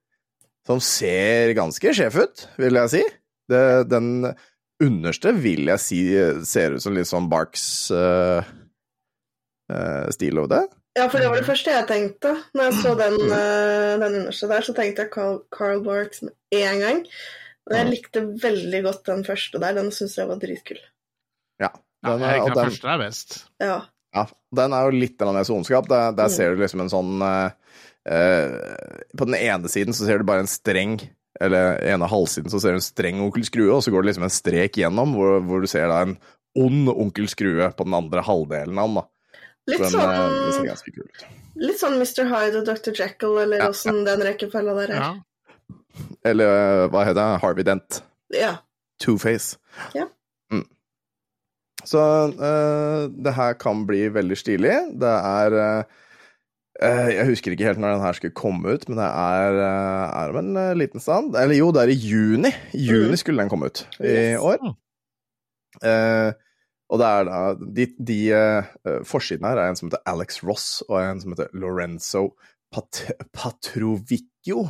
som 0.67 0.81
ser 0.81 1.53
ganske 1.53 1.93
sjef 1.93 2.17
ut, 2.17 2.49
vil 2.57 2.73
jeg 2.81 2.89
si. 2.91 3.03
Det, 3.51 3.89
den 3.91 4.35
underste 4.83 5.33
vil 5.39 5.71
jeg 5.71 5.81
si 5.83 6.01
ser 6.49 6.77
ut 6.77 6.85
som 6.85 6.95
litt 6.97 7.09
sånn 7.11 7.29
Barks-stil 7.33 8.43
uh, 9.73 10.09
stil 10.13 10.41
over 10.43 10.51
det. 10.53 10.63
ja, 10.99 11.07
for 11.09 11.23
det 11.23 11.29
var 11.31 11.41
det 11.41 11.49
første 11.49 11.73
jeg 11.73 11.89
tenkte. 11.89 12.35
Når 12.57 12.69
jeg 12.69 12.81
så 12.83 12.95
den, 12.99 13.17
uh, 13.31 13.93
den 14.03 14.19
underste 14.23 14.51
der, 14.51 14.67
så 14.67 14.75
tenkte 14.77 15.07
jeg 15.07 15.13
Carl, 15.15 15.41
Carl 15.55 15.81
Barks 15.87 16.23
med 16.27 16.35
en 16.59 16.83
gang. 16.83 17.01
Men 17.71 17.79
jeg 17.79 17.93
likte 17.93 18.25
veldig 18.43 18.83
godt 18.89 19.07
den 19.07 19.23
første 19.25 19.61
der. 19.63 19.77
Den 19.79 19.93
syns 19.95 20.19
jeg 20.19 20.29
var 20.29 20.41
dritkul. 20.43 20.81
Ja. 21.63 21.71
Ja, 22.03 22.17
Den, 22.19 22.25
er, 22.27 22.41
og 22.43 22.49
den 22.51 22.57
den, 22.59 22.71
første 22.73 22.89
er 22.91 22.99
best. 22.99 23.35
Ja. 23.63 23.77
ja, 24.17 24.25
den 24.59 24.73
er 24.75 24.89
jo 24.89 24.97
litt 24.99 25.23
ondskap. 25.23 25.87
Der, 25.89 26.11
der 26.19 26.27
Mm. 26.27 26.35
ser 26.35 26.51
du 26.51 26.63
liksom 26.65 26.81
en 26.83 26.91
sånn 26.91 27.23
uh, 27.23 27.51
eh, 28.11 28.51
På 29.17 29.29
den 29.31 29.37
ene 29.39 29.71
siden 29.71 29.95
så 29.95 30.09
ser 30.09 30.19
du 30.19 30.25
bare 30.27 30.43
en 30.43 30.51
streng 30.51 30.97
eller 31.43 31.81
ene 31.93 32.09
halvsiden 32.11 32.53
så 32.53 32.61
ser 32.63 32.75
du 32.75 32.81
en 32.81 32.85
streng 32.85 33.21
onkel 33.25 33.45
Skrue, 33.47 33.71
og 33.75 33.83
så 33.85 33.93
går 33.95 34.05
det 34.05 34.13
liksom 34.13 34.27
en 34.29 34.35
strek 34.35 34.79
gjennom, 34.81 35.15
hvor, 35.17 35.41
hvor 35.47 35.65
du 35.65 35.71
ser 35.71 35.91
da 35.91 36.03
en 36.07 36.17
ond 36.59 36.91
onkel 36.93 37.29
Skrue 37.33 37.71
på 37.77 37.87
den 37.89 37.97
andre 37.99 38.25
halvdelen 38.27 38.79
av 38.79 38.89
den. 38.89 39.01
da. 39.01 39.05
Litt 39.71 39.79
Den, 39.85 40.01
eh, 40.01 40.23
den 40.43 40.53
ser 40.57 40.81
sånn, 40.81 40.95
kul 40.97 41.05
ut. 41.07 41.27
litt 41.63 41.79
sånn 41.81 41.99
Mr. 42.01 42.25
Hyde 42.33 42.63
og 42.63 42.67
Dr. 42.67 42.95
Jekyll, 42.99 43.37
eller 43.45 43.63
Ja, 43.63 43.69
åssen 43.71 44.03
den 44.09 44.25
rekkefølga 44.27 44.75
der 44.81 44.95
er. 44.97 45.05
Ja. 45.05 45.13
Eller 46.25 46.57
eh, 46.57 46.89
hva 46.91 47.05
heter 47.07 47.21
det? 47.21 47.41
Harvey 47.45 47.67
Dent. 47.69 48.03
Ja. 48.35 48.57
Two-Face. 49.03 49.59
Ja. 49.95 50.07
Mm. 50.53 50.65
Så 51.85 51.99
uh, 52.39 53.09
det 53.11 53.35
her 53.35 53.55
kan 53.59 53.85
bli 53.89 54.05
veldig 54.15 54.39
stilig. 54.39 54.75
Det 55.03 55.11
er 55.11 55.57
eh, 55.59 56.01
Jeg 56.81 57.27
husker 57.29 57.53
ikke 57.53 57.67
helt 57.69 57.79
når 57.83 57.93
den 57.99 58.05
her 58.07 58.17
skulle 58.17 58.33
komme 58.35 58.73
ut, 58.73 58.87
men 58.89 58.97
det 58.97 59.05
er, 59.07 59.59
eh, 59.61 60.15
er 60.23 60.31
om 60.33 60.39
en 60.41 60.57
eh, 60.57 60.71
liten 60.75 61.01
stand. 61.05 61.35
Eller 61.37 61.55
jo, 61.59 61.71
det 61.73 61.83
er 61.83 61.93
i 61.93 61.99
juni. 62.01 62.49
I 62.73 62.87
juni 62.87 63.11
Mm. 63.13 63.17
skulle 63.21 63.43
den 63.45 63.51
komme 63.53 63.67
ut 63.69 63.83
i 64.01 64.37
år. 64.41 64.59
Mm. 64.63 64.73
Eh, 65.83 66.33
og 66.93 66.99
det 67.01 67.07
er 67.09 67.25
da 67.25 67.55
De, 67.57 67.87
de 68.05 68.17
eh, 68.37 68.65
forsidene 69.09 69.49
her 69.53 69.59
er 69.63 69.69
en 69.71 69.77
som 69.77 69.89
heter 69.91 70.03
Alex 70.07 70.43
Ross, 70.45 70.83
og 70.89 70.99
en 71.01 71.21
som 71.21 71.33
heter 71.33 71.49
Lorenzo 71.53 72.35
Pat 72.73 73.03
Patrovicchio. 73.33 74.65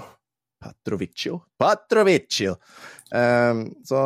Patrovicchio 0.62 1.40
Patrovicchio! 1.58 2.56
Eh, 3.14 3.62
så 3.84 4.02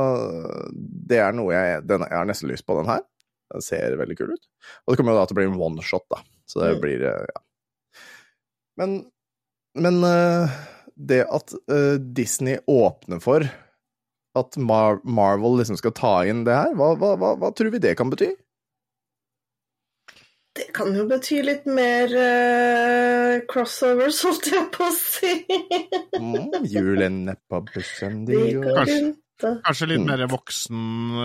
det 0.81 1.19
er 1.21 1.33
noe 1.37 1.53
jeg 1.53 1.83
den, 1.87 2.01
Jeg 2.09 2.17
har 2.19 2.29
nesten 2.29 2.49
lyst 2.51 2.67
på 2.67 2.77
den 2.81 2.89
her. 2.93 3.01
Den 3.53 3.63
ser 3.63 3.97
veldig 4.01 4.17
kul 4.19 4.33
ut. 4.35 4.47
Og 4.87 4.93
det 4.93 4.99
kommer 5.01 5.13
jo 5.15 5.21
da 5.21 5.27
til 5.27 5.37
å 5.37 5.41
bli 5.41 5.49
en 5.51 5.61
one-shot, 5.61 6.07
da. 6.11 6.23
Så 6.49 6.61
det 6.65 6.77
Mm. 6.77 6.81
blir 6.83 7.03
eh, 7.09 7.27
Ja. 7.35 7.43
Men, 8.81 8.97
men 9.79 10.03
eh, 10.05 10.57
det 10.97 11.23
at 11.33 11.55
eh, 11.73 11.97
Disney 12.17 12.59
åpner 12.69 13.21
for 13.25 13.47
at 14.37 14.57
Mar 14.61 14.99
Marvel 15.05 15.59
liksom 15.63 15.79
skal 15.81 15.95
ta 15.97 16.15
inn 16.29 16.43
det 16.45 16.53
her, 16.57 16.75
hva, 16.77 16.91
hva, 17.01 17.15
hva, 17.17 17.31
hva 17.41 17.51
tror 17.57 17.71
vi 17.73 17.81
det 17.81 17.95
kan 17.97 18.11
bety? 18.13 18.35
Det 20.57 20.71
kan 20.77 20.95
jo 20.97 21.03
bety 21.09 21.43
litt 21.45 21.67
mer 21.69 22.09
uh, 22.17 23.35
crossovers, 23.49 24.23
holdt 24.27 24.47
jeg 24.53 24.69
på 24.73 24.87
å 24.87 24.93
si. 24.97 25.33
Mm, 26.17 26.65
julen 26.73 27.19
på 27.49 27.61
bussen. 27.75 28.23
Kanskje. 28.29 29.01
Kanskje 29.37 29.89
litt 29.91 30.01
Mm. 30.01 30.07
mer 30.09 30.23
voksen, 30.33 30.79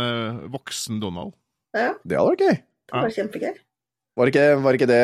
eh, 0.04 0.40
voksen 0.52 0.98
Donald. 1.00 1.32
Ja, 1.72 1.94
Det 2.04 2.18
hadde 2.20 2.34
vært 2.34 2.42
gøy. 2.44 2.58
det 2.92 3.04
var 3.06 3.14
kjempegøy. 3.16 3.54
Var 4.20 4.28
ikke, 4.28 4.46
var 4.60 4.76
ikke 4.76 4.88
det 4.92 5.02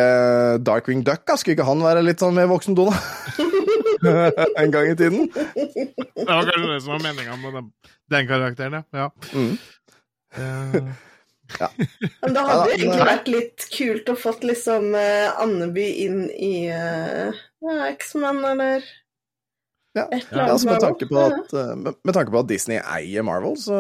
Darkwing 0.68 1.04
Duck? 1.08 1.22
da? 1.30 1.38
Skulle 1.40 1.56
ikke 1.56 1.68
han 1.68 1.80
være 1.84 2.02
litt 2.04 2.20
sånn 2.20 2.36
mer 2.36 2.50
voksen 2.52 2.76
Donald? 2.76 3.00
en 4.62 4.74
gang 4.74 4.90
i 4.92 4.98
tiden? 5.00 5.30
Det 5.32 6.28
var 6.28 6.44
kanskje 6.50 6.68
det 6.74 6.82
som 6.84 6.92
var 6.98 7.04
meninga 7.06 7.38
med 7.40 7.56
den, 7.56 7.70
den 8.14 8.28
karakteren, 8.30 8.84
ja. 8.94 9.08
Mm. 9.32 9.56
ja. 11.62 11.70
Men 12.22 12.36
det 12.36 12.42
Ja, 12.42 12.46
hadde 12.52 12.60
da, 12.60 12.68
jo 12.68 12.76
egentlig 12.76 13.08
vært 13.08 13.32
litt 13.32 13.68
kult 13.72 14.12
å 14.12 14.18
fått 14.20 14.44
liksom 14.44 14.90
uh, 14.92 15.40
Andeby 15.40 15.88
inn 16.04 16.22
i 16.36 16.54
uh, 16.68 17.32
X-Men 17.94 18.44
eller 18.52 18.84
Ja. 19.96 20.04
et 20.12 20.28
Ja, 20.28 20.28
eller 20.28 20.44
annet. 20.44 20.52
altså 20.52 20.68
med, 20.68 20.82
tanke 20.84 21.08
på 21.10 21.22
at, 21.24 21.54
eh, 21.58 21.72
med, 21.80 21.96
med 22.06 22.14
tanke 22.20 22.36
på 22.36 22.42
at 22.44 22.50
Disney 22.52 22.78
eier 22.84 23.24
Marvel, 23.26 23.56
så, 23.58 23.80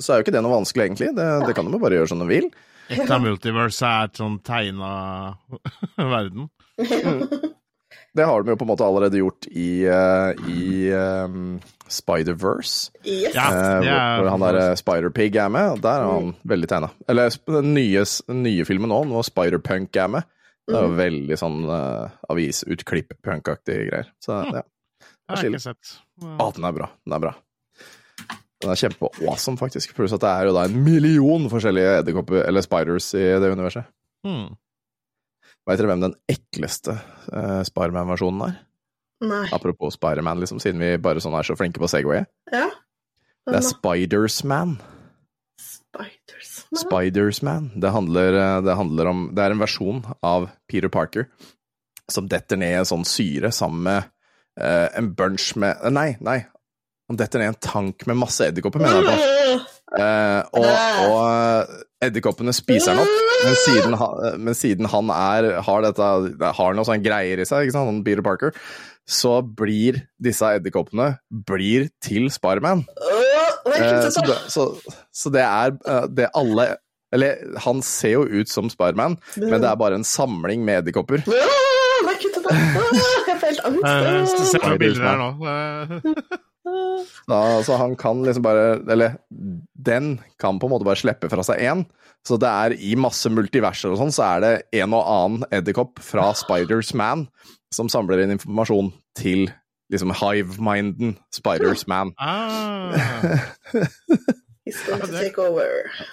så 0.00 0.14
er 0.14 0.20
jo 0.22 0.24
ikke 0.24 0.32
det 0.38 0.40
noe 0.46 0.54
vanskelig, 0.54 0.86
egentlig. 0.86 1.10
Det, 1.18 1.26
det 1.48 1.56
kan 1.58 1.66
de 1.66 1.74
jo 1.74 1.82
bare 1.82 1.98
gjøre 1.98 2.08
som 2.14 2.22
de 2.22 2.30
vil. 2.30 2.46
Et 2.90 3.10
av 3.10 3.20
multiverse 3.22 3.82
er 3.86 4.04
et 4.10 4.16
sånn 4.18 4.38
tegna 4.44 5.36
verden. 5.96 6.48
Det 8.12 8.24
har 8.28 8.42
de 8.44 8.52
jo 8.52 8.56
på 8.60 8.64
en 8.66 8.68
måte 8.68 8.84
allerede 8.84 9.16
gjort 9.22 9.46
i, 9.48 9.84
uh, 9.88 10.32
i 10.52 10.90
um, 10.92 11.60
Spider-Verse. 11.88 12.90
Yes. 13.08 13.32
Ja. 13.36 13.46
Eh, 13.48 13.78
hvor, 13.80 13.88
er- 13.88 14.18
hvor 14.20 14.28
han 14.34 14.44
der 14.44 14.76
Spider-Pig 14.76 15.36
er 15.40 15.48
med, 15.52 15.80
der 15.84 16.02
er 16.02 16.10
han 16.10 16.26
Mm. 16.26 16.34
veldig 16.52 16.68
tegna. 16.68 16.90
Eller 17.08 17.32
den 17.46 17.72
nye, 17.72 18.04
nye 18.28 18.64
filmen 18.68 18.92
nå, 18.92 18.98
når 19.08 19.24
Spider-Punk 19.30 19.96
er 19.96 20.08
med. 20.12 20.28
Det 20.68 20.76
er 20.76 20.84
jo 20.84 20.92
Mm. 20.92 20.98
veldig 21.00 21.38
sånn 21.40 21.56
uh, 21.68 22.10
avisutklipp-punk-aktige 22.32 23.88
greier. 23.88 24.12
Så 24.20 24.36
ja. 24.44 24.62
Det 24.62 25.38
har 25.38 25.42
jeg 25.46 25.52
ikke 25.54 25.64
sett. 25.70 25.94
Å, 26.22 26.52
den 26.54 26.64
er 26.68 26.72
bra. 26.76 26.90
Den 27.06 27.16
er 27.16 27.24
bra. 27.24 27.32
Den 28.62 28.72
er 28.72 28.78
kjempe-awesome, 28.78 29.58
faktisk. 29.60 29.94
Pluss 29.96 30.14
at 30.14 30.22
det 30.22 30.30
er 30.30 30.48
jo 30.48 30.56
da 30.56 30.66
en 30.68 30.76
million 30.84 31.48
forskjellige 31.50 31.96
edderkopper, 32.00 32.44
eller 32.46 32.64
spiders, 32.64 33.08
i 33.18 33.24
det 33.42 33.50
universet. 33.52 33.88
Hmm. 34.26 34.52
Veit 35.66 35.78
dere 35.78 35.90
hvem 35.92 36.04
den 36.04 36.14
ekleste 36.30 36.96
uh, 37.30 37.62
Spiderman-versjonen 37.66 38.46
er? 38.48 38.54
Nei. 39.22 39.44
Apropos 39.54 39.94
Spiderman, 39.94 40.40
liksom, 40.42 40.58
siden 40.62 40.82
vi 40.82 40.96
bare 41.02 41.22
sånn 41.22 41.36
er 41.38 41.46
så 41.46 41.54
flinke 41.58 41.82
på 41.82 41.90
Segway. 41.90 42.24
Ja. 42.50 42.66
Det 43.46 43.58
er 43.58 43.66
Spiders-Man. 43.66 44.76
Spiders. 45.62 46.52
Spiders-Man. 46.78 47.70
Det, 47.82 47.90
handler, 47.94 48.38
eh, 48.38 48.58
det 48.66 48.76
handler 48.78 49.10
om 49.10 49.24
Det 49.34 49.44
er 49.44 49.54
en 49.54 49.62
versjon 49.62 50.02
av 50.24 50.48
Peter 50.70 50.90
Parker 50.90 51.28
som 52.10 52.26
detter 52.30 52.58
ned 52.58 52.74
i 52.74 52.80
en 52.80 52.88
sånn 52.88 53.06
syre 53.08 53.52
sammen 53.54 53.84
med 53.86 54.08
uh, 54.60 54.88
en 54.98 55.12
bunch 55.16 55.52
med 55.60 55.78
Nei, 55.94 56.12
nei. 56.20 56.42
Han 57.10 57.18
detter 57.18 57.42
ned 57.42 57.50
i 57.50 57.52
en 57.52 57.60
tank 57.66 58.06
med 58.08 58.16
masse 58.20 58.46
edderkopper, 58.46 58.80
mener 58.84 59.02
jeg 59.02 59.08
på. 59.08 59.70
Eh, 59.92 60.42
og 60.56 61.10
og 61.12 61.72
edderkoppene 62.02 62.54
spiser 62.56 62.94
han 62.96 63.02
opp, 63.02 63.18
men 63.44 63.56
siden 63.60 63.96
han, 64.00 64.38
men 64.46 64.56
siden 64.58 64.88
han 64.90 65.10
er, 65.14 65.48
har, 65.66 65.82
dette, 65.84 66.06
har 66.56 66.74
noe 66.78 66.86
sånn 66.88 67.04
greier 67.04 67.42
i 67.42 67.46
seg, 67.46 67.66
ikke 67.66 67.74
sant, 67.76 67.90
han 67.90 68.00
Peter 68.06 68.24
Parker, 68.26 68.56
så 69.06 69.36
blir 69.42 70.00
disse 70.22 70.48
edderkoppene 70.56 71.10
blir 71.50 71.90
til 72.02 72.30
Spiderman. 72.32 72.84
Eh, 73.66 74.08
så, 74.10 74.24
det, 74.26 74.38
så, 74.50 74.66
så 75.12 75.30
det 75.34 75.42
er 75.44 75.74
eh, 75.86 76.06
det 76.10 76.30
alle 76.38 76.64
Eller 77.14 77.42
han 77.66 77.82
ser 77.84 78.14
jo 78.16 78.22
ut 78.24 78.48
som 78.48 78.70
Spiderman, 78.72 79.18
men 79.36 79.58
det 79.60 79.68
er 79.68 79.76
bare 79.78 79.98
en 80.00 80.06
samling 80.06 80.64
med 80.64 80.80
edderkopper. 80.80 81.22
Åh, 81.28 82.08
Jeg 83.28 83.36
får 83.36 83.46
helt 83.46 83.60
Eh, 83.62 83.74
så 83.76 83.84
angst. 83.84 84.40
ser 84.54 84.64
noen 84.64 84.80
bilder 84.80 85.04
her 85.06 85.20
nå. 85.20 85.28
Eh, 86.66 87.04
Da, 87.28 87.38
så 87.66 87.76
han 87.80 87.96
kan 87.98 88.20
liksom 88.22 88.42
bare 88.44 88.80
Eller 88.90 89.16
den 89.74 90.20
kan 90.38 90.58
på 90.62 90.66
en 90.68 90.72
måte 90.74 90.86
bare 90.86 91.00
slippe 91.00 91.30
fra 91.30 91.42
seg 91.46 91.58
én. 91.62 91.84
Så 92.26 92.36
det 92.38 92.48
er 92.48 92.74
i 92.78 92.92
masse 92.94 93.30
multiverser 93.34 93.90
og 93.90 93.98
sånn, 93.98 94.12
så 94.14 94.22
er 94.36 94.40
det 94.44 94.52
en 94.82 94.94
og 94.94 95.02
annen 95.10 95.46
edderkopp 95.50 95.98
fra 96.02 96.28
Spiders 96.38 96.92
Man 96.94 97.26
som 97.74 97.88
samler 97.90 98.22
inn 98.22 98.34
informasjon 98.36 98.92
til 99.18 99.48
liksom 99.90 100.12
hive-minden 100.14 101.16
Spiders 101.34 101.86
Man. 101.90 102.12
Ah, 102.22 102.94
He's 104.64 104.78
going 104.86 105.00
to 105.02 105.10
take 105.10 105.38
over. 105.42 105.66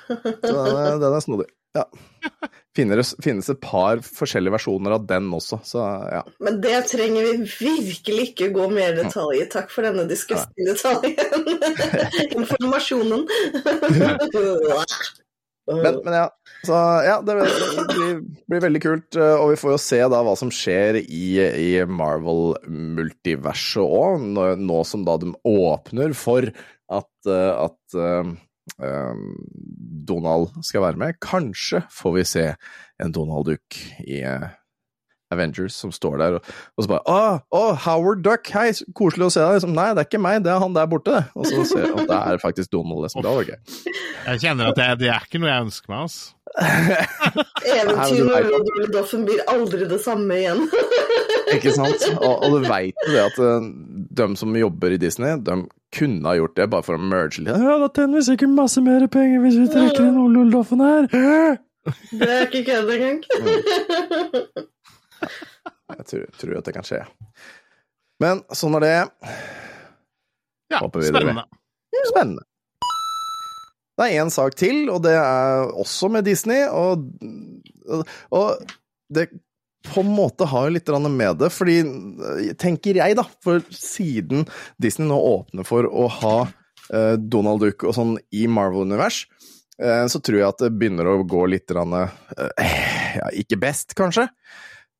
Så 0.07 0.49
den 0.49 0.77
er, 0.81 0.97
den 0.97 1.13
er 1.13 1.21
snodig. 1.21 1.45
Ja. 1.77 1.83
Finnes, 2.79 3.13
finnes 3.23 3.51
et 3.51 3.61
par 3.63 3.99
forskjellige 4.05 4.55
versjoner 4.55 4.95
av 4.95 5.07
den 5.09 5.27
også, 5.35 5.59
så 5.67 5.85
ja. 6.07 6.21
Men 6.43 6.59
det 6.63 6.77
trenger 6.91 7.27
vi 7.27 7.33
virkelig 7.59 8.29
ikke 8.31 8.51
gå 8.55 8.67
mer 8.71 8.95
detalj 8.97 9.41
i. 9.41 9.47
Takk 9.51 9.73
for 9.73 9.87
denne 9.87 10.07
disgusting 10.09 10.69
detaljen. 10.69 11.17
Informasjonen. 12.39 13.27
Men, 15.69 15.99
men 16.01 16.13
ja, 16.15 16.29
så 16.65 16.77
ja, 17.05 17.19
det 17.21 17.35
blir, 17.93 18.21
blir 18.49 18.63
veldig 18.63 18.79
kult, 18.81 19.17
eh, 19.19 19.35
og 19.37 19.51
vi 19.51 19.59
får 19.61 19.75
jo 19.75 19.81
se 19.83 19.99
da 20.09 20.21
hva 20.25 20.33
som 20.39 20.49
skjer 20.53 20.97
i, 21.03 21.27
i 21.37 21.69
Marvel-multiverset 21.85 23.83
òg, 23.83 24.23
nå, 24.33 24.47
nå 24.57 24.79
som 24.89 25.05
da 25.05 25.19
de 25.21 25.29
åpner 25.45 26.15
for 26.17 26.49
at, 26.49 27.11
eh, 27.29 27.51
at 27.53 27.97
eh, 28.01 28.33
Donald 30.10 30.63
skal 30.65 30.84
være 30.86 30.99
med. 30.99 31.19
Kanskje 31.23 31.84
får 31.93 32.15
vi 32.15 32.25
se 32.27 32.45
en 33.03 33.13
Donald-dukk 33.15 33.79
i 34.05 34.21
eh, 34.27 34.49
Avengers 35.33 35.77
som 35.77 35.91
står 35.93 36.17
der, 36.21 36.39
og, 36.39 36.53
og 36.75 36.85
så 36.85 36.91
bare 36.93 37.03
Å, 37.05 37.19
å, 37.53 37.63
Howard 37.85 38.23
Duck, 38.25 38.49
hei, 38.55 38.69
så 38.73 38.87
koselig 38.97 39.29
å 39.29 39.33
se 39.35 39.43
deg. 39.43 39.59
Liksom, 39.59 39.75
Nei, 39.77 39.91
det 39.93 40.03
er 40.03 40.09
ikke 40.09 40.23
meg, 40.23 40.41
det 40.45 40.53
er 40.53 40.63
han 40.63 40.75
der 40.75 40.89
borte, 40.89 41.19
det. 41.19 41.23
Og 41.37 41.47
så 41.49 41.63
ser 41.69 41.85
jeg 41.85 41.93
at 41.93 42.09
det 42.09 42.19
er 42.33 42.41
faktisk 42.41 42.73
Donald. 42.73 43.05
Liksom. 43.05 43.23
Det 43.25 43.37
var 43.37 43.53
gøy. 43.53 43.93
jeg 44.25 44.43
kjenner 44.45 44.73
at 44.73 44.79
det, 44.79 44.89
det 45.03 45.13
er 45.13 45.29
ikke 45.29 45.41
noe 45.43 45.51
jeg 45.53 45.69
ønsker 45.69 45.93
meg, 45.93 46.05
altså. 46.09 46.35
Eventyret 47.69 48.25
med 48.25 48.47
Roddy 48.49 48.87
Doffen 48.93 49.25
blir 49.27 49.41
aldri 49.51 49.85
det 49.89 49.99
samme 50.01 50.39
igjen. 50.39 50.63
Ikke 51.55 51.73
sant? 51.73 52.03
Og, 52.15 52.43
og 52.45 52.55
du 52.55 52.67
veit 52.69 52.97
jo 53.05 53.13
det 53.13 53.21
at 53.23 53.37
uh, 53.41 53.67
de 54.19 54.27
som 54.37 54.57
jobber 54.57 54.93
i 54.93 54.99
Disney, 55.01 55.37
de 55.45 55.61
kunne 55.95 56.29
ha 56.29 56.35
gjort 56.37 56.57
det 56.59 56.67
bare 56.73 56.85
for 56.85 56.97
å 56.97 57.01
merge 57.01 57.41
litt. 57.41 57.53
Ja, 57.53 57.77
da 57.81 57.89
tjener 57.89 58.19
vi 58.19 58.25
sikkert 58.27 58.53
masse 58.57 58.83
mer 58.85 59.05
penger 59.11 59.41
hvis 59.45 59.57
vi 59.57 59.69
trekker 59.73 60.05
inn 60.05 60.19
Ololdoffen 60.21 60.83
her. 60.85 61.09
Det 62.11 62.29
er 62.29 62.45
ikke 62.49 62.65
kødd 62.67 62.91
engang. 62.97 63.23
Jeg 65.21 66.05
tror, 66.12 66.27
tror 66.39 66.60
at 66.60 66.67
det 66.69 66.75
kan 66.75 66.86
skje. 66.88 67.01
Men 68.21 68.43
sånn 68.55 68.77
er 68.79 68.86
det. 68.86 68.93
Ja, 70.69 70.84
spennende. 70.86 71.47
Spennende. 72.12 72.45
Det 73.99 74.08
er 74.08 74.21
én 74.23 74.32
sak 74.32 74.55
til, 74.55 74.86
og 74.93 75.01
det 75.03 75.15
er 75.17 75.71
også 75.75 76.08
med 76.13 76.23
Disney, 76.27 76.62
og, 76.71 77.10
og 78.32 78.69
det 79.12 79.25
på 79.89 80.03
en 80.03 80.12
måte 80.13 80.47
har 80.47 80.69
litt 80.71 80.89
med 81.10 81.39
det, 81.39 81.49
fordi 81.51 81.82
tenker 82.60 82.99
jeg, 82.99 83.17
da, 83.19 83.25
for 83.43 83.63
siden 83.73 84.45
Disney 84.77 85.08
nå 85.10 85.17
åpner 85.17 85.67
for 85.67 85.88
å 85.88 86.08
ha 86.19 86.38
eh, 86.93 87.15
Donald 87.19 87.63
Duck 87.63 87.84
og 87.88 87.95
sånn 87.95 88.17
i 88.32 88.45
Marvel-univers, 88.47 89.25
eh, 89.82 90.05
så 90.08 90.19
tror 90.19 90.39
jeg 90.39 90.47
at 90.47 90.63
det 90.63 90.73
begynner 90.75 91.10
å 91.10 91.23
gå 91.23 91.45
litt 91.51 91.71
eh, 91.71 92.73
ja, 93.19 93.29
ikke 93.39 93.60
best, 93.60 93.95
kanskje. 93.99 94.29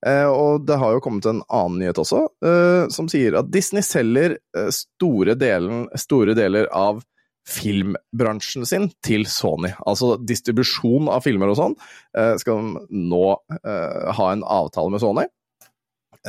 Eh, 0.08 0.28
og 0.32 0.64
det 0.68 0.78
har 0.80 0.96
jo 0.96 1.02
kommet 1.04 1.26
en 1.28 1.42
annen 1.52 1.82
nyhet 1.82 2.00
også, 2.00 2.22
eh, 2.46 2.84
som 2.94 3.10
sier 3.12 3.36
at 3.40 3.50
Disney 3.52 3.84
selger 3.84 4.38
eh, 4.56 4.70
store, 4.72 5.36
delen, 5.40 5.88
store 6.00 6.36
deler 6.38 6.70
av 6.72 7.02
filmbransjen 7.50 8.68
sin 8.70 8.88
til 9.06 9.26
Sony. 9.28 9.72
Altså 9.90 10.14
distribusjon 10.22 11.10
av 11.12 11.24
filmer 11.26 11.52
og 11.52 11.60
sånn 11.60 11.76
eh, 12.16 12.36
skal 12.40 12.62
de 12.62 13.04
nå 13.10 13.26
eh, 13.60 14.10
ha 14.16 14.32
en 14.32 14.46
avtale 14.46 14.94
med 14.94 15.04
Sony. 15.04 15.26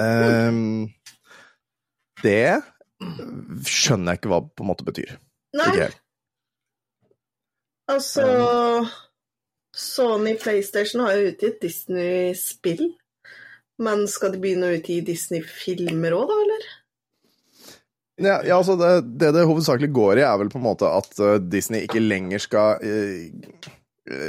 Eh, 0.01 0.61
det 2.25 2.45
skjønner 3.01 4.13
jeg 4.15 4.21
ikke 4.21 4.33
hva 4.33 4.41
på 4.45 4.65
en 4.65 4.71
måte 4.71 4.87
betyr. 4.87 5.15
Nei, 5.57 5.67
Ikke 5.71 5.87
helt. 5.87 6.01
altså 7.91 8.27
Sony 9.75 10.35
PlayStation 10.39 11.03
har 11.07 11.17
jo 11.17 11.31
utgitt 11.33 11.63
Disney-spill. 11.63 12.91
Men 13.81 14.05
skal 14.13 14.35
de 14.35 14.43
begynne 14.43 14.69
å 14.69 14.77
utgi 14.77 15.01
Disney-filmer 15.05 16.15
òg, 16.17 16.29
da, 16.29 16.39
eller? 16.45 16.69
Ja, 18.21 18.37
ja, 18.45 18.59
altså 18.59 18.77
det, 18.77 19.17
det 19.21 19.33
det 19.33 19.47
hovedsakelig 19.49 19.89
går 19.97 20.21
i, 20.21 20.25
er 20.29 20.41
vel 20.43 20.51
på 20.53 20.61
en 20.61 20.67
måte 20.67 20.89
at 20.93 21.15
eh, 21.25 21.39
Disney 21.41 21.87
ikke 21.87 22.03
lenger 22.05 22.43
skal 22.45 22.83
uh, 22.85 23.71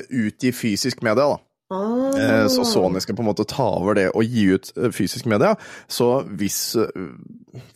utgi 0.08 0.54
fysisk 0.56 1.04
media, 1.04 1.34
da. 1.34 1.42
Ah. 1.72 2.48
Så 2.52 2.66
Sony 2.68 3.00
skal 3.00 3.16
på 3.16 3.24
en 3.24 3.30
måte 3.30 3.48
ta 3.48 3.64
over 3.78 3.96
det 3.96 4.10
og 4.12 4.28
gi 4.28 4.50
ut 4.52 4.72
fysisk 4.92 5.28
media. 5.32 5.54
Så 5.88 6.10
hvis, 6.28 6.76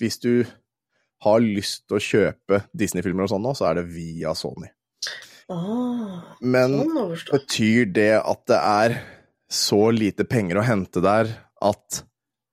hvis 0.02 0.20
du 0.20 0.44
har 1.24 1.40
lyst 1.44 1.86
til 1.88 1.98
å 1.98 2.04
kjøpe 2.04 2.60
Disney-filmer 2.76 3.24
og 3.24 3.32
sånn 3.32 3.46
nå, 3.46 3.54
så 3.56 3.70
er 3.70 3.80
det 3.80 3.86
via 3.94 4.36
Sony. 4.36 4.68
ah, 5.48 6.36
Men 6.44 6.76
sånn 6.84 7.16
betyr 7.32 7.88
det 7.96 8.12
at 8.20 8.44
det 8.52 8.60
er 8.60 8.98
så 9.48 9.80
lite 9.96 10.28
penger 10.28 10.60
å 10.60 10.68
hente 10.68 11.04
der 11.06 11.32
at, 11.64 12.02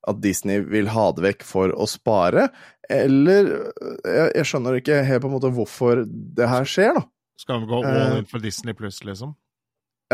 at 0.07 0.21
Disney 0.23 0.61
vil 0.67 0.91
ha 0.93 1.09
det 1.15 1.25
vekk 1.25 1.43
for 1.47 1.73
å 1.75 1.87
spare? 1.89 2.47
Eller 2.91 3.49
jeg, 3.49 4.29
jeg 4.35 4.47
skjønner 4.49 4.79
ikke 4.79 5.01
helt 5.07 5.23
på 5.23 5.31
en 5.31 5.35
måte 5.37 5.51
hvorfor 5.55 6.03
det 6.07 6.47
her 6.51 6.67
skjer, 6.67 6.95
da. 6.99 7.05
Skal 7.39 7.63
vi 7.63 7.69
gå 7.71 7.83
Eh. 7.83 7.91
all 7.91 8.17
in 8.21 8.29
for 8.29 8.43
Disney 8.43 8.75
pluss, 8.77 9.01
liksom? 9.03 9.33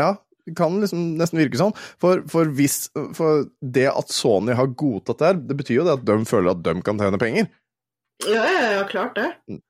Ja, 0.00 0.14
det 0.46 0.54
kan 0.56 0.78
liksom 0.80 1.16
nesten 1.20 1.38
virke 1.42 1.58
sånn. 1.60 1.74
For, 2.00 2.22
for, 2.30 2.48
hvis, 2.56 2.88
for 3.14 3.44
det 3.60 3.88
at 3.92 4.10
Sony 4.14 4.56
har 4.56 4.70
godtatt 4.72 5.20
det 5.20 5.28
her, 5.28 5.40
det 5.50 5.56
betyr 5.58 5.80
jo 5.82 5.84
det 5.86 5.98
at 5.98 6.06
de 6.08 6.16
føler 6.26 6.54
at 6.54 6.62
de 6.64 6.74
kan 6.86 6.98
tjene 7.02 7.20
penger. 7.20 7.50
Ja, 8.24 8.44
ja, 8.48 8.70
ja, 8.78 8.86
klart 8.88 9.14
det. 9.20 9.28
Mm. 9.50 9.60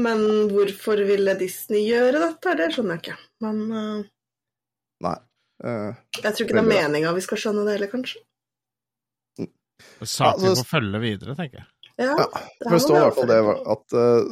Men 0.00 0.20
hvorfor 0.52 1.00
ville 1.08 1.34
Disney 1.40 1.82
gjøre 1.88 2.20
dette? 2.22 2.52
Det 2.60 2.68
skjønner 2.76 2.98
jeg 2.98 3.02
ikke. 3.02 3.16
Men 3.42 3.56
uh, 3.74 4.04
Nei. 5.08 5.16
Uh, 5.64 5.96
jeg 6.20 6.30
tror 6.30 6.44
ikke 6.46 6.56
det 6.56 6.62
er 6.62 6.68
meninga 6.70 7.10
vi 7.16 7.24
skal 7.24 7.40
skjønne 7.42 7.64
det 7.66 7.74
heller, 7.78 7.90
kanskje. 7.92 8.22
Saken 10.02 10.46
Ja, 10.46 10.54
så- 10.54 10.64
får 10.64 10.70
følge 10.76 11.02
videre, 11.02 11.36
tenker 11.38 11.62
jeg. 11.62 11.68
Ja, 12.00 12.14
Ja, 12.16 12.26
det 12.64 12.70
må 12.72 12.80
står 12.80 12.96
i 12.96 13.00
hvert 13.04 13.18
fall 13.18 13.28
det 13.28 13.40
at 13.74 13.92
uh, 13.92 14.30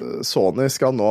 eh, 0.00 0.22
Sony 0.24 0.68
skal 0.72 0.94
nå 0.96 1.10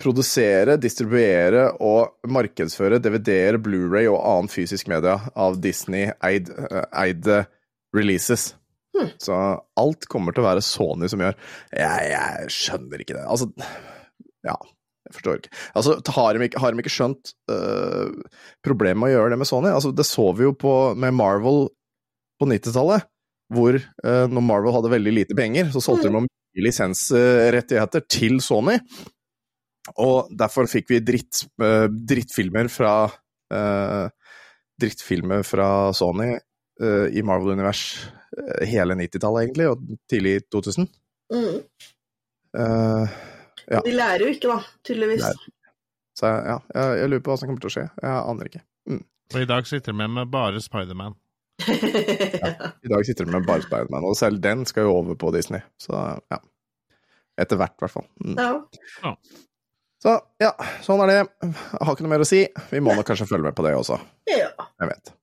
produsere, 0.00 0.78
distribuere 0.80 1.68
og 1.84 2.16
markedsføre 2.26 2.98
DVD-er, 2.98 3.60
Blu-ray 3.62 4.08
og 4.10 4.18
annen 4.18 4.50
fysisk 4.50 4.88
media 4.90 5.18
av 5.36 5.60
Disney-eide 5.62 7.38
uh, 7.44 7.50
releases. 7.94 8.54
Hmm. 8.94 9.10
Så 9.20 9.36
alt 9.80 10.08
kommer 10.10 10.34
til 10.34 10.44
å 10.44 10.48
være 10.48 10.64
Sony 10.64 11.10
som 11.10 11.22
gjør. 11.22 11.36
Jeg, 11.76 12.08
jeg 12.14 12.54
skjønner 12.56 13.04
ikke 13.04 13.18
det. 13.18 13.26
Altså, 13.26 13.50
ja. 14.46 14.56
Jeg 15.04 15.18
forstår 15.18 15.40
ikke. 15.40 15.50
Altså, 15.76 15.94
har 16.16 16.32
de 16.32 16.46
ikke, 16.48 16.60
har 16.62 16.72
de 16.72 16.80
ikke 16.80 16.92
skjønt 16.94 17.34
uh, 17.52 18.38
problemet 18.64 19.02
med 19.02 19.10
å 19.10 19.16
gjøre 19.18 19.34
det 19.34 19.40
med 19.42 19.48
Sony? 19.50 19.68
Altså, 19.68 19.92
det 19.92 20.06
så 20.08 20.30
vi 20.36 20.46
jo 20.46 20.54
på, 20.56 20.72
med 20.96 21.12
Marvel 21.16 21.66
på 22.40 22.48
90-tallet, 22.48 23.04
hvor 23.54 23.78
uh, 23.78 24.24
når 24.30 24.44
Marvel 24.44 24.74
hadde 24.76 24.92
veldig 24.92 25.14
lite 25.14 25.36
penger, 25.38 25.70
så 25.74 25.82
solgte 25.82 26.10
de 26.10 26.24
mye 26.26 26.64
lisensrettigheter 26.66 28.04
til 28.10 28.40
Sony. 28.44 28.78
Og 30.00 30.30
derfor 30.32 30.68
fikk 30.70 30.90
vi 30.92 31.02
dritt, 31.04 31.44
uh, 31.62 31.86
drittfilmer 31.88 32.70
fra 32.72 32.96
uh, 33.06 34.04
Drittfilmer 34.80 35.44
fra 35.46 35.68
Sony 35.94 36.32
i 37.14 37.22
Marvel-univers 37.22 37.80
hele 38.66 38.96
90-tallet, 38.98 39.44
egentlig, 39.44 39.68
og 39.70 40.00
tidlig 40.10 40.32
2000. 40.50 40.88
Mm. 41.30 41.60
Eh, 42.58 43.14
Ja. 43.70 43.80
De 43.80 43.92
lærer 43.96 44.20
jo 44.26 44.32
ikke, 44.34 44.48
da, 44.50 44.58
tydeligvis. 44.84 45.22
Lærer. 45.24 45.44
så 46.18 46.26
ja, 46.26 46.56
jeg, 46.74 46.98
jeg 46.98 47.10
lurer 47.10 47.22
på 47.24 47.32
hva 47.32 47.36
som 47.40 47.48
kommer 47.48 47.62
til 47.62 47.70
å 47.70 47.72
skje. 47.72 47.84
Jeg 48.02 48.16
aner 48.32 48.50
ikke. 48.50 48.60
Og 49.32 49.38
i 49.40 49.46
dag 49.48 49.70
sitter 49.70 49.94
vi 49.94 49.98
med, 50.02 50.10
med 50.18 50.32
bare 50.34 50.60
Spiderman. 50.60 51.16
I 51.62 52.90
dag 52.90 53.06
sitter 53.06 53.24
de 53.24 53.30
med 53.32 53.46
bare 53.46 53.62
Spiderman, 53.62 54.04
og 54.04 54.16
selv 54.18 54.40
den 54.42 54.64
skal 54.68 54.88
jo 54.88 54.96
over 54.98 55.16
på 55.18 55.30
Disney. 55.34 55.62
Så 55.80 55.94
ja. 55.94 56.40
Etter 57.40 57.58
hvert, 57.58 57.74
i 57.78 57.82
hvert 57.84 57.94
fall. 57.94 58.06
Mm. 58.22 58.36
ja. 58.38 59.14
Så 60.04 60.14
ja, 60.42 60.50
sånn 60.84 61.00
er 61.06 61.10
det. 61.10 61.18
Jeg 61.42 61.80
har 61.80 61.94
ikke 61.94 62.04
noe 62.04 62.12
mer 62.12 62.22
å 62.22 62.28
si. 62.28 62.42
Vi 62.70 62.80
må 62.84 62.92
nok 62.94 63.06
kanskje 63.08 63.26
følge 63.30 63.46
med 63.48 63.56
på 63.56 63.64
det 63.66 63.72
også. 63.78 63.98
ja. 64.30 64.50
Jeg 64.82 64.90
vet. 64.90 65.14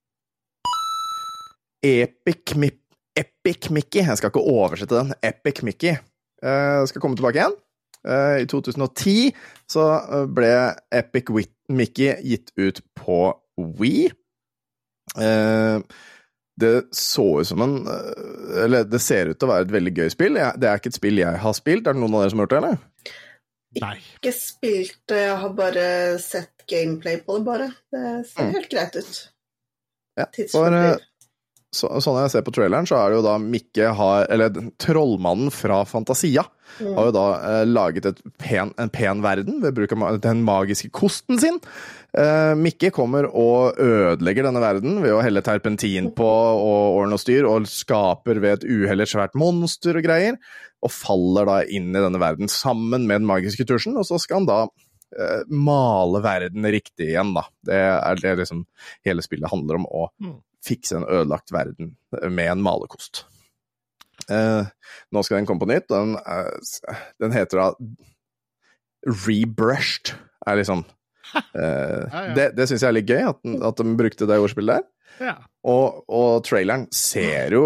Epic, 1.82 2.56
Mi 2.62 2.70
Epic 3.18 3.70
Mickey. 3.74 4.02
Jeg 4.06 4.18
skal 4.18 4.32
ikke 4.32 4.44
oversette 4.48 4.96
den. 4.96 5.14
Epic 5.26 5.62
Mickey 5.66 5.92
eh, 5.98 6.82
skal 6.90 7.04
komme 7.04 7.18
tilbake 7.20 7.42
igjen. 7.42 7.56
Eh, 8.08 8.42
I 8.44 8.48
2010 8.50 9.32
så 9.70 9.86
eh, 10.00 10.26
ble 10.34 10.52
Epic 10.98 11.30
Mickey 11.70 12.14
gitt 12.26 12.54
ut 12.58 12.82
på 12.98 13.20
Wii. 13.82 14.08
Eh, 15.22 15.78
det 16.62 16.72
så 16.96 17.26
ut 17.42 17.48
som 17.50 17.62
en 17.66 17.76
eh, 17.92 18.64
Eller 18.66 18.86
det 18.88 19.00
ser 19.04 19.32
ut 19.32 19.40
til 19.40 19.48
å 19.50 19.52
være 19.54 19.68
et 19.68 19.74
veldig 19.76 19.94
gøy 19.98 20.10
spill. 20.14 20.38
Det 20.40 20.70
er 20.70 20.80
ikke 20.80 20.92
et 20.94 20.98
spill 21.00 21.22
jeg 21.22 21.42
har 21.44 21.58
spilt. 21.58 21.88
Er 21.88 21.98
det 21.98 22.02
noen 22.04 22.16
av 22.18 22.24
dere 22.26 22.34
som 22.34 22.42
har 22.44 22.48
gjort 22.48 22.56
det, 22.56 22.62
eller? 22.62 22.80
Nei. 23.82 23.94
Ikke 24.20 24.34
spilt 24.36 24.98
det, 25.08 25.20
jeg 25.30 25.38
har 25.44 25.54
bare 25.56 25.86
sett 26.20 26.66
gameplay 26.68 27.22
på 27.24 27.38
det, 27.40 27.46
bare. 27.48 27.68
Det 27.94 28.02
ser 28.28 28.44
Mm. 28.50 28.54
helt 28.58 28.70
greit 28.74 28.96
ut. 29.00 29.22
Ja, 30.20 30.26
for, 30.52 30.74
eh, 30.76 30.98
så, 31.72 31.88
sånn 32.04 32.20
jeg 32.24 32.32
ser 32.34 32.44
på 32.48 32.54
traileren, 32.56 32.88
så 32.90 32.98
er 33.00 33.12
det 33.12 33.20
jo 33.22 33.28
da 33.30 33.38
Mikke 33.40 33.94
har 33.96 34.26
Eller 34.34 34.52
trollmannen 34.82 35.52
fra 35.56 35.84
Fantasia 35.88 36.48
Mm. 36.80 36.94
har 36.96 37.08
jo 37.10 37.12
da 37.12 37.24
eh, 37.44 37.66
laget 37.68 38.06
et 38.08 38.20
pen, 38.40 38.70
en 38.80 38.90
pen 38.94 39.22
verden 39.24 39.58
ved 39.64 39.76
bruk 39.76 39.92
av 39.92 40.20
den 40.24 40.44
magiske 40.48 40.92
kosten 40.96 41.40
sin. 41.42 41.58
Eh, 42.18 42.54
Mikke 42.56 42.92
kommer 42.96 43.28
og 43.28 43.80
ødelegger 43.82 44.48
denne 44.48 44.62
verden 44.64 45.02
ved 45.04 45.12
å 45.12 45.22
helle 45.24 45.44
terpentin 45.46 46.12
på 46.16 46.28
og 46.28 47.00
ordne 47.02 47.18
og 47.18 47.24
styr, 47.24 47.48
og 47.50 47.68
skaper 47.68 48.40
ved 48.44 48.62
et 48.62 48.68
uhell 48.70 49.04
et 49.04 49.12
svært 49.12 49.36
monster 49.40 50.00
og 50.00 50.06
greier, 50.08 50.38
og 50.82 50.94
faller 50.96 51.50
da 51.50 51.58
inn 51.68 51.92
i 51.92 52.04
denne 52.06 52.22
verden 52.22 52.52
sammen 52.52 53.04
med 53.04 53.20
den 53.22 53.30
magiske 53.30 53.68
tusjen, 53.68 53.98
og 54.00 54.08
så 54.08 54.20
skal 54.22 54.42
han 54.42 54.48
da 54.50 54.62
eh, 54.66 55.44
male 55.52 56.24
verden 56.24 56.72
riktig 56.72 57.12
igjen, 57.12 57.36
da. 57.36 57.46
Det 57.68 57.82
er 57.84 58.24
det 58.24 58.38
liksom 58.46 58.64
hele 59.08 59.28
spillet 59.28 59.52
handler 59.52 59.82
om, 59.82 59.90
å 59.92 60.08
Mm. 60.22 60.40
Fikse 60.66 60.98
en 60.98 61.08
ødelagt 61.08 61.54
verden 61.54 61.96
med 62.30 62.48
en 62.52 62.64
malekost. 62.64 63.26
Eh, 64.30 64.66
nå 65.12 65.24
skal 65.26 65.40
den 65.40 65.50
komme 65.50 65.64
på 65.64 65.70
nytt. 65.72 65.90
Den, 65.92 66.16
eh, 66.20 66.98
den 67.22 67.34
heter 67.36 67.62
da 67.62 67.68
Rebrushed, 69.26 70.14
er 70.46 70.60
liksom 70.60 70.84
eh, 71.36 72.04
Ja, 72.06 72.22
ja. 72.28 72.34
Det, 72.38 72.48
det 72.58 72.68
syns 72.70 72.84
jeg 72.84 72.92
er 72.92 72.98
litt 73.00 73.10
gøy, 73.10 73.24
at, 73.32 73.40
den, 73.46 73.58
at 73.66 73.82
de 73.82 73.96
brukte 73.98 74.30
det 74.30 74.42
ordspillet 74.42 74.82
der. 74.82 74.90
Ja. 75.22 75.36
Og, 75.68 76.04
og 76.10 76.46
traileren 76.48 76.88
ser 76.96 77.54
jo 77.56 77.66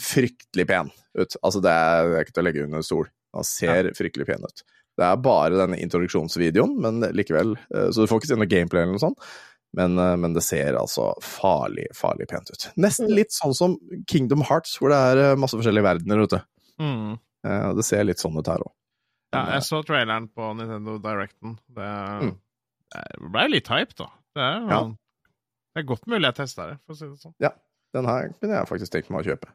fryktelig 0.00 0.66
pen 0.68 0.92
ut. 1.18 1.36
Altså, 1.40 1.60
det 1.64 1.72
er, 1.72 2.08
det 2.10 2.18
er 2.18 2.26
ikke 2.26 2.36
til 2.36 2.44
å 2.44 2.46
legge 2.48 2.64
under 2.66 2.86
stol. 2.86 3.10
Han 3.34 3.46
ser 3.46 3.90
fryktelig 3.96 4.28
pen 4.28 4.46
ut. 4.46 4.64
Det 4.94 5.06
er 5.06 5.22
bare 5.22 5.58
denne 5.58 5.80
introduksjonsvideoen, 5.82 6.76
men 6.82 7.02
likevel 7.18 7.56
eh, 7.58 7.88
Så 7.90 8.04
du 8.04 8.10
får 8.10 8.20
ikke 8.20 8.30
se 8.30 8.38
noe 8.38 8.50
gameplay 8.50 8.84
eller 8.84 8.94
noe 8.94 9.02
sånt. 9.02 9.30
Men, 9.74 9.98
eh, 9.98 10.14
men 10.16 10.34
det 10.36 10.42
ser 10.46 10.76
altså 10.78 11.08
farlig, 11.24 11.88
farlig 11.98 12.28
pent 12.30 12.50
ut. 12.52 12.68
Nesten 12.78 13.08
Mm. 13.08 13.14
litt 13.16 13.32
sånn 13.34 13.54
som 13.54 13.76
Kingdom 14.06 14.42
Hearts, 14.46 14.76
hvor 14.78 14.90
det 14.92 14.98
er 15.02 15.22
eh, 15.32 15.36
masse 15.36 15.56
forskjellige 15.58 15.82
verdener, 15.86 16.22
ute. 16.22 16.42
Mm. 16.80 17.18
Eh, 17.44 17.72
Det 17.74 17.84
ser 17.84 18.04
litt 18.04 18.18
sånn 18.22 18.38
ut 18.38 18.46
her 18.46 18.58
òg. 18.62 18.72
ja, 19.34 19.44
jeg 19.54 19.62
så 19.66 19.82
traileren 19.84 20.28
på 20.30 20.52
Nintendo 20.56 20.98
Directen. 21.02 21.58
Det, 21.68 21.88
Mm. 22.22 22.36
det 22.94 23.32
ble 23.32 23.48
litt 23.50 23.66
hype, 23.68 23.94
da. 23.96 24.06
Det 24.34 24.42
er, 24.42 24.68
Ja. 24.70 24.84
det 25.74 25.82
er 25.84 25.88
godt 25.88 26.06
mulig 26.06 26.22
jeg 26.30 26.34
testa 26.36 26.66
det, 26.70 26.78
for 26.86 26.94
å 26.94 26.96
si 26.96 27.06
det 27.06 27.18
sånn. 27.18 27.34
Den 27.94 28.04
her 28.06 28.28
kunne 28.40 28.54
jeg 28.58 28.66
faktisk 28.68 28.90
tenkt 28.90 29.10
meg 29.10 29.24
å 29.24 29.28
kjøpe. 29.30 29.48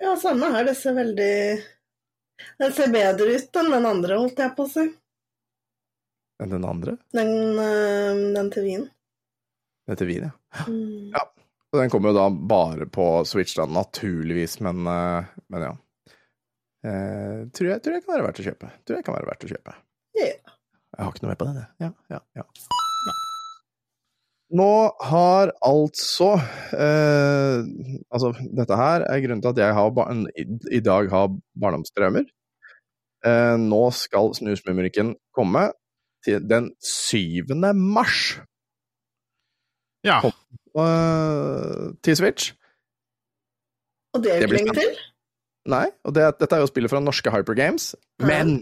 Ja, 0.00 0.14
samme 0.16 0.50
her. 0.52 0.64
Det 0.64 0.76
ser 0.76 0.92
veldig 0.94 1.62
Den 2.60 2.72
ser 2.72 2.88
bedre 2.92 3.34
ut 3.34 3.52
enn 3.56 3.70
den 3.72 3.86
andre, 3.86 4.18
holdt 4.18 4.36
jeg 4.36 4.54
på 4.56 4.66
å 4.66 4.68
si. 4.68 4.92
Enn 6.38 6.50
den 6.50 6.64
andre? 6.64 6.98
Den, 7.14 8.34
den 8.34 8.50
til 8.52 8.62
Wien. 8.64 8.90
Dette 9.86 10.06
ja. 10.10 10.30
Mm. 10.66 11.12
Ja. 11.14 11.24
Og 11.72 11.80
den 11.82 11.90
kommer 11.92 12.10
jo 12.10 12.16
da 12.16 12.28
bare 12.30 12.86
på 12.90 13.06
Switch, 13.28 13.56
da, 13.58 13.66
naturligvis, 13.70 14.58
men, 14.64 14.86
eh, 14.90 15.28
men 15.52 15.66
ja. 15.66 15.74
Eh, 16.86 17.42
tror, 17.50 17.70
jeg, 17.72 17.82
tror 17.82 17.96
jeg 17.96 18.04
kan 18.04 18.14
være 18.14 18.26
verdt 18.28 18.40
å 18.42 18.46
kjøpe. 18.46 18.72
Tror 18.86 18.98
jeg 18.98 19.06
kan 19.06 19.16
være 19.16 19.30
verdt 19.30 19.46
å 19.46 19.50
kjøpe. 19.50 19.76
Yeah. 20.16 20.56
Jeg 20.96 21.04
har 21.04 21.12
ikke 21.12 21.24
noe 21.26 21.32
mer 21.32 21.40
på 21.40 21.48
det. 21.48 21.54
jeg. 21.60 21.68
Ja, 21.86 22.16
ja, 22.16 22.20
ja. 22.40 22.46
Nå 24.56 24.70
har 25.02 25.50
altså 25.66 26.28
eh, 26.70 27.64
Altså, 28.14 28.30
dette 28.54 28.78
her 28.78 29.02
er 29.02 29.22
grunnen 29.24 29.42
til 29.42 29.50
at 29.50 29.58
jeg 29.58 29.74
har 29.74 29.88
i 30.70 30.80
dag 30.86 31.10
har 31.10 31.32
barndomsdrømmer. 31.58 32.28
Eh, 33.26 33.56
nå 33.58 33.82
skal 33.96 34.30
Snusmumrikken 34.38 35.16
komme 35.34 35.70
til 36.24 36.46
den 36.46 36.70
7. 36.82 37.50
mars 37.74 38.38
Ja. 40.06 40.20
Kom. 40.24 40.32
uh, 40.78 41.92
til 42.06 42.16
Switch. 42.18 42.52
Og 44.14 44.22
det 44.24 44.32
er 44.32 44.40
jo 44.40 44.46
ikke 44.48 44.58
lenge 44.60 44.74
til. 44.78 44.96
Nei, 45.66 45.86
og 46.06 46.14
det, 46.14 46.24
dette 46.40 46.54
er 46.56 46.62
jo 46.62 46.68
spillet 46.70 46.92
fra 46.92 47.00
norske 47.02 47.30
Hyper 47.34 47.56
Games, 47.58 47.90
Ja. 48.20 48.26
men 48.30 48.52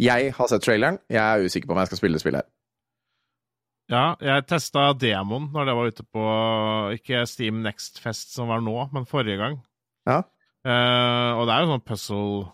jeg 0.00 0.32
har 0.36 0.48
sett 0.48 0.64
traileren. 0.64 0.98
Jeg 1.12 1.20
er 1.20 1.44
usikker 1.44 1.68
på 1.68 1.74
om 1.76 1.80
jeg 1.82 1.90
skal 1.90 2.00
spille 2.00 2.18
spillet 2.22 2.40
her. 2.42 2.48
ja, 3.92 4.04
jeg 4.20 4.46
testa 4.50 4.88
demoen 4.98 5.50
når 5.54 5.68
det 5.68 5.74
var 5.78 5.90
ute 5.92 6.04
på 6.16 6.24
ikke 6.96 7.20
Steam 7.30 7.60
Next 7.62 8.00
Fest 8.02 8.32
som 8.34 8.48
var 8.50 8.64
nå, 8.64 8.74
men 8.92 9.06
forrige 9.06 9.36
gang. 9.38 9.60
Ja. 10.08 10.22
Uh, 10.66 11.36
og 11.38 11.46
det 11.46 11.54
er 11.54 11.60
jo 11.66 11.72
sånn 11.76 11.84
puzzle 11.86 12.52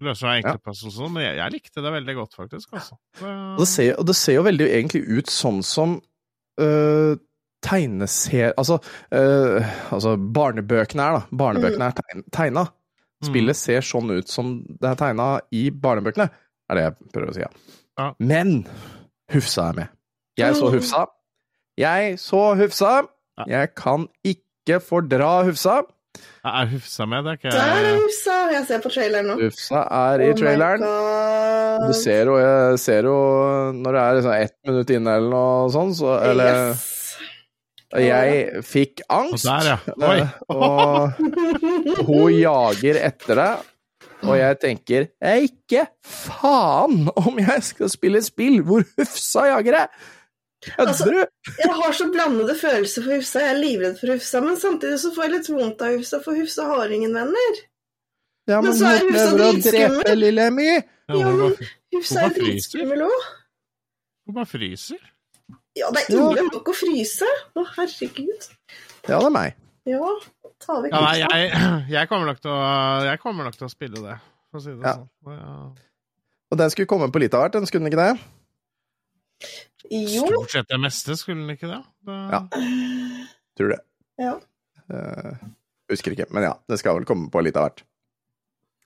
Løser 0.00 0.30
enkle 0.32 0.54
Ja. 0.56 0.60
puzzles 0.64 0.94
og 0.96 1.02
sånn, 1.04 1.12
men 1.12 1.22
jeg, 1.26 1.34
jeg 1.36 1.52
likte 1.52 1.82
det 1.84 1.90
veldig 1.92 2.14
godt, 2.16 2.34
faktisk. 2.34 2.70
Altså. 2.72 2.94
Og 3.20 3.58
det 3.60 3.66
ser, 3.68 3.90
og 4.00 4.06
det 4.08 4.14
ser 4.16 4.32
jo 4.38 4.44
veldig 4.46 4.68
egentlig 4.72 5.02
ut 5.18 5.28
sånn 5.28 5.58
som 5.62 5.98
øh, 6.58 7.16
tegneser... 7.62 8.54
Altså, 8.58 8.80
uh, 9.12 9.92
altså 9.92 10.16
barnebøkene 10.16 11.06
er, 11.06 11.18
da. 11.18 11.38
Barnebøkene 11.42 11.90
er 11.90 11.98
tegn, 12.00 12.24
tegna. 12.32 12.66
Spillet 13.20 13.58
ser 13.58 13.84
sånn 13.84 14.08
ut 14.14 14.30
som 14.32 14.54
det 14.80 14.94
er 14.94 14.96
tegna 14.96 15.26
i 15.52 15.66
barnebøkene, 15.68 16.30
er 16.70 16.78
det 16.78 16.84
jeg 16.86 17.10
prøver 17.12 17.32
å 17.32 17.36
si. 17.36 17.42
Ja. 17.44 18.06
Men 18.16 18.62
Hufsa 19.34 19.66
er 19.68 19.76
med. 19.76 19.96
Jeg 20.40 20.56
så 20.56 20.70
Hufsa. 20.72 21.02
Jeg 21.80 22.14
så 22.22 22.42
Hufsa. 22.56 22.92
Jeg 23.50 23.74
kan 23.76 24.08
ikke 24.24 24.80
fordra 24.84 25.42
Hufsa. 25.44 25.82
Jeg 26.18 26.62
er 26.62 26.68
Hufsa 26.72 27.04
med, 27.06 27.22
det 27.26 27.30
er 27.30 27.36
ikke 27.38 27.50
Der 27.54 27.74
er 27.90 27.98
Hufsa! 28.00 28.36
Jeg 28.54 28.64
ser 28.68 28.80
på 28.82 28.90
traileren 28.94 29.26
nå. 29.28 29.34
Hufsa 29.42 29.82
er 29.96 30.22
i 30.24 30.30
Oh 30.32 30.38
traileren. 30.40 30.84
Du 31.84 31.92
ser 31.96 32.30
jo, 32.30 32.38
jeg 32.40 32.78
ser 32.82 33.08
jo 33.10 33.16
når 33.76 33.96
det 33.96 34.00
er 34.02 34.16
liksom 34.18 34.32
ett 34.38 34.56
minutt 34.70 34.92
inne 34.96 35.16
eller 35.20 35.34
noe 35.34 35.68
sånt, 35.74 35.98
så 36.00 36.16
Eller 36.30 36.56
Yes. 36.72 36.86
Jeg 37.90 38.62
fikk 38.62 39.00
angst. 39.10 39.48
Og 39.50 39.50
der, 39.50 39.68
ja. 39.72 39.78
Oi! 40.10 40.20
Og 40.54 41.10
hun 42.06 42.30
jager 42.38 43.00
etter 43.02 43.40
deg, 43.40 43.64
og 44.20 44.36
jeg 44.38 44.58
tenker 44.62 45.06
«Eh, 45.24 45.46
Ikke 45.48 45.86
faen 46.06 47.08
om 47.16 47.40
jeg 47.40 47.64
skal 47.66 47.90
spille 47.90 48.20
et 48.22 48.28
spill 48.28 48.60
hvor 48.66 48.84
Hufsa 48.98 49.48
jager 49.50 49.78
deg! 49.80 50.00
Altså, 50.76 51.06
du? 51.08 51.16
Jeg 51.56 51.72
har 51.72 51.92
så 51.96 52.06
blandede 52.12 52.54
følelser 52.58 53.04
for 53.06 53.16
Hufsa. 53.16 53.40
Jeg 53.40 53.54
er 53.54 53.60
livredd 53.62 54.00
for 54.00 54.12
Hufsa, 54.12 54.42
men 54.44 54.58
samtidig 54.60 54.98
så 55.00 55.12
får 55.14 55.26
jeg 55.26 55.32
litt 55.34 55.48
vondt 55.52 55.84
av 55.86 55.94
Hufsa, 55.96 56.20
for 56.24 56.36
Hufsa 56.36 56.66
har 56.68 56.92
ingen 56.92 57.14
venner. 57.16 57.60
Ja, 58.50 58.58
men 58.60 58.70
men 58.70 58.76
så 58.76 58.90
er 58.90 59.06
Hufsa 59.06 59.30
dritskummel. 59.38 60.68
Ja, 61.08 61.22
men 61.30 61.56
Hufsa 61.94 62.26
er 62.26 62.34
dritskummel 62.36 63.06
òg. 63.06 63.30
hun 64.26 64.36
bare 64.36 64.50
fryser. 64.50 65.00
Ja, 65.78 65.88
det 65.94 66.04
er 66.08 66.18
ille 66.18 66.46
nok 66.50 66.68
å 66.68 66.74
fryse. 66.76 67.28
Å, 67.56 67.64
herregud. 67.78 68.48
Ja, 69.08 69.16
det 69.16 69.26
er 69.30 69.34
meg. 69.34 69.56
Ja, 69.88 70.10
ta 70.60 70.76
vekk 70.82 70.92
Ja, 70.92 71.00
nei, 71.06 71.14
jeg, 71.22 71.52
jeg, 71.96 72.10
kommer 72.10 72.28
nok 72.28 72.42
til 72.44 72.52
å, 72.52 72.58
jeg 73.06 73.22
kommer 73.22 73.48
nok 73.48 73.56
til 73.56 73.68
å 73.68 73.72
spille 73.72 74.02
det, 74.04 74.18
for 74.50 74.60
å 74.60 74.64
si 74.64 74.74
det 74.74 74.84
Ja. 74.84 74.98
sånn. 74.98 75.38
Ja. 75.38 75.54
Og 76.50 76.58
den 76.58 76.72
skulle 76.74 76.90
komme 76.90 77.08
på 77.14 77.22
litt 77.22 77.34
av 77.38 77.46
hvert, 77.46 77.56
den 77.56 77.68
skulle 77.70 77.86
den 77.86 77.92
ikke 77.92 78.02
det? 78.02 79.50
Jo. 79.90 80.26
Stort 80.28 80.52
sett 80.54 80.68
det 80.70 80.78
meste, 80.78 81.16
skulle 81.18 81.42
den 81.42 81.56
ikke 81.56 81.70
det? 81.70 81.80
det 82.06 82.18
Ja. 82.30 82.42
Tror 83.58 83.72
det. 83.74 83.80
Ja. 84.20 84.34
Uh, 84.90 85.48
husker 85.90 86.14
ikke, 86.14 86.28
men 86.30 86.46
ja, 86.46 86.52
det 86.70 86.78
skal 86.78 86.98
vel 86.98 87.06
komme 87.08 87.30
på 87.32 87.42
litt 87.42 87.58
av 87.58 87.68
hvert. 87.68 87.82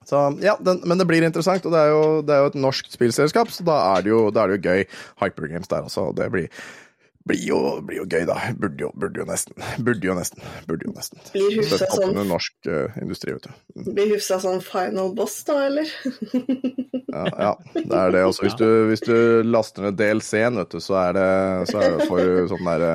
Så 0.04 0.20
ja, 0.44 0.56
den, 0.60 0.82
Men 0.84 1.00
det 1.00 1.06
blir 1.08 1.24
interessant, 1.24 1.64
og 1.64 1.72
det 1.72 1.80
er 1.80 1.92
jo, 1.92 2.04
det 2.24 2.34
er 2.34 2.42
jo 2.44 2.50
et 2.52 2.58
norsk 2.60 2.88
spillselskap, 2.92 3.52
så 3.52 3.64
da 3.64 3.76
er 3.94 4.04
det 4.04 4.12
jo, 4.12 4.24
da 4.32 4.44
er 4.44 4.52
det 4.52 4.58
jo 4.58 4.72
gøy. 4.72 4.88
Hypergames 5.22 5.70
der 5.70 5.88
også, 5.88 6.10
og 6.10 6.18
det 6.18 6.28
blir, 6.32 6.64
blir, 7.28 7.40
jo, 7.48 7.58
blir 7.86 8.02
jo 8.02 8.04
gøy, 8.10 8.24
da. 8.28 8.36
Burde 8.60 8.84
jo, 8.84 8.90
burde 9.00 9.22
jo 9.22 9.26
nesten. 9.28 9.56
Burde 9.84 10.04
jo 10.10 10.14
nesten. 10.18 10.42
Burde 10.68 10.84
jo 10.88 10.92
nesten. 10.92 11.22
Blir 11.32 11.56
Hufsa 11.60 11.88
sånn, 11.88 12.18
norsk 12.28 12.68
uh, 12.68 12.98
industri, 13.00 13.32
vet 13.36 13.48
du. 13.48 13.86
blir 13.96 14.12
Hufsa 14.14 14.38
sånn 14.42 14.60
final 14.64 15.14
boss, 15.16 15.40
da, 15.48 15.60
eller? 15.70 15.88
Ja, 17.14 17.28
ja, 17.38 17.50
det 17.76 17.94
er 17.94 18.08
det 18.10 18.22
også. 18.26 18.42
Hvis 18.42 18.56
du, 18.58 18.66
hvis 18.90 19.04
du 19.06 19.14
laster 19.46 19.84
ned 19.86 19.94
DLC-en, 20.00 20.56
vet 20.58 20.72
du, 20.74 20.80
så 20.82 20.96
er 20.98 21.12
det, 21.14 21.26
så 21.70 21.78
er 21.78 21.92
det 21.94 22.08
får 22.10 22.22
du 22.26 22.48
sånn 22.50 22.66
derre 22.66 22.88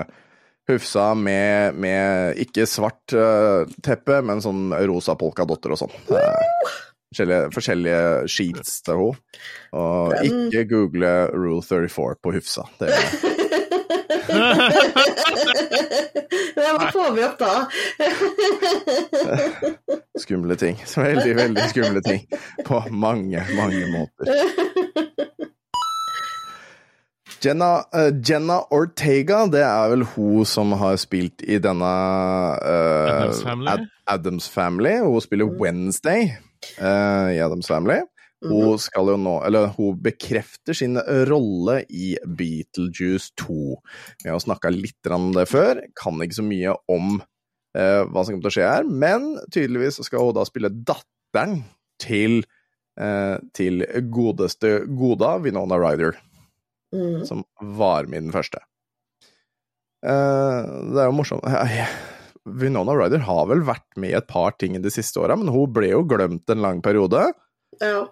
Hufsa 0.68 1.06
med, 1.16 1.78
med 1.80 2.42
ikke 2.44 2.66
svart 2.68 3.16
uh, 3.16 3.64
teppe, 3.86 4.20
men 4.28 4.44
sånn 4.44 4.74
rosa 4.92 5.16
polkadotter 5.18 5.72
og 5.72 5.80
sånn. 5.86 5.96
Uh, 6.12 6.76
forskjellige, 7.14 7.48
forskjellige 7.56 8.04
sheets 8.36 8.76
til 8.86 9.00
henne. 9.00 9.40
Og 9.80 10.14
Den- 10.20 10.44
ikke 10.52 10.66
google 10.76 11.14
Rule 11.32 11.64
34 11.64 12.20
på 12.20 12.36
Hufsa. 12.36 12.68
Det 12.82 12.92
er, 12.92 13.10
Det 13.24 13.39
hva 16.60 16.92
får 16.94 17.12
vi 17.16 17.24
opp 17.26 17.40
da? 17.40 17.54
skumle 20.20 20.56
ting. 20.56 20.78
Veldig, 20.96 21.36
veldig 21.36 21.70
skumle 21.70 22.02
ting. 22.06 22.26
På 22.66 22.84
mange, 22.90 23.46
mange 23.58 23.86
måter. 23.92 24.26
Jenna, 27.40 27.78
uh, 27.96 28.12
Jenna 28.30 28.60
Ortega, 28.76 29.46
det 29.48 29.64
er 29.64 29.90
vel 29.94 30.04
hun 30.16 30.46
som 30.48 30.74
har 30.76 30.98
spilt 31.00 31.44
i 31.48 31.56
denne 31.64 31.92
uh, 32.60 33.12
Adams, 33.14 33.44
Family? 33.48 33.72
Ad 33.72 33.86
Adams 34.12 34.50
Family. 34.52 34.98
Hun 35.06 35.22
spiller 35.24 35.60
Wednesday 35.62 36.34
uh, 36.82 37.32
i 37.32 37.40
Adams 37.40 37.68
Family. 37.72 38.02
Hun 38.46 38.78
skal 38.80 39.10
jo 39.12 39.18
nå, 39.20 39.34
eller 39.44 39.74
hun 39.76 39.98
bekrefter 40.00 40.78
sin 40.78 40.96
rolle 41.28 41.82
i 41.92 42.14
Beetlejuice 42.24 43.34
2. 43.42 43.58
Vi 44.24 44.32
har 44.32 44.40
snakka 44.40 44.72
litt 44.72 45.10
om 45.12 45.34
det 45.36 45.50
før, 45.52 45.82
kan 46.00 46.22
ikke 46.24 46.38
så 46.38 46.46
mye 46.48 46.76
om 46.92 47.18
eh, 47.20 48.06
hva 48.08 48.24
som 48.24 48.32
kommer 48.32 48.46
til 48.46 48.52
å 48.52 48.56
skje 48.56 48.70
her, 48.70 48.88
men 48.88 49.34
tydeligvis 49.52 50.00
skal 50.08 50.30
hun 50.30 50.38
da 50.38 50.46
spille 50.48 50.72
datteren 50.72 51.66
til, 52.00 52.40
eh, 53.00 53.36
til 53.60 53.84
godeste 54.14 54.86
Goda, 54.88 55.36
Vinona 55.44 55.80
Ryder, 55.82 56.16
mm. 56.96 57.26
som 57.28 57.44
var 57.60 58.08
den 58.08 58.32
første. 58.36 58.64
Eh, 60.00 60.62
det 60.94 61.04
er 61.04 61.10
jo 61.10 61.18
morsomt 61.18 61.44
Vinona 62.48 62.96
Ryder 62.96 63.26
har 63.28 63.50
vel 63.50 63.66
vært 63.68 64.00
med 64.00 64.14
i 64.14 64.18
et 64.18 64.30
par 64.30 64.56
ting 64.56 64.78
i 64.78 64.82
de 64.82 64.92
siste 64.94 65.20
åra, 65.20 65.36
men 65.38 65.52
hun 65.52 65.68
ble 65.76 65.92
jo 65.92 66.06
glemt 66.08 66.50
en 66.50 66.64
lang 66.64 66.80
periode. 66.82 67.28
Ja. 67.84 68.08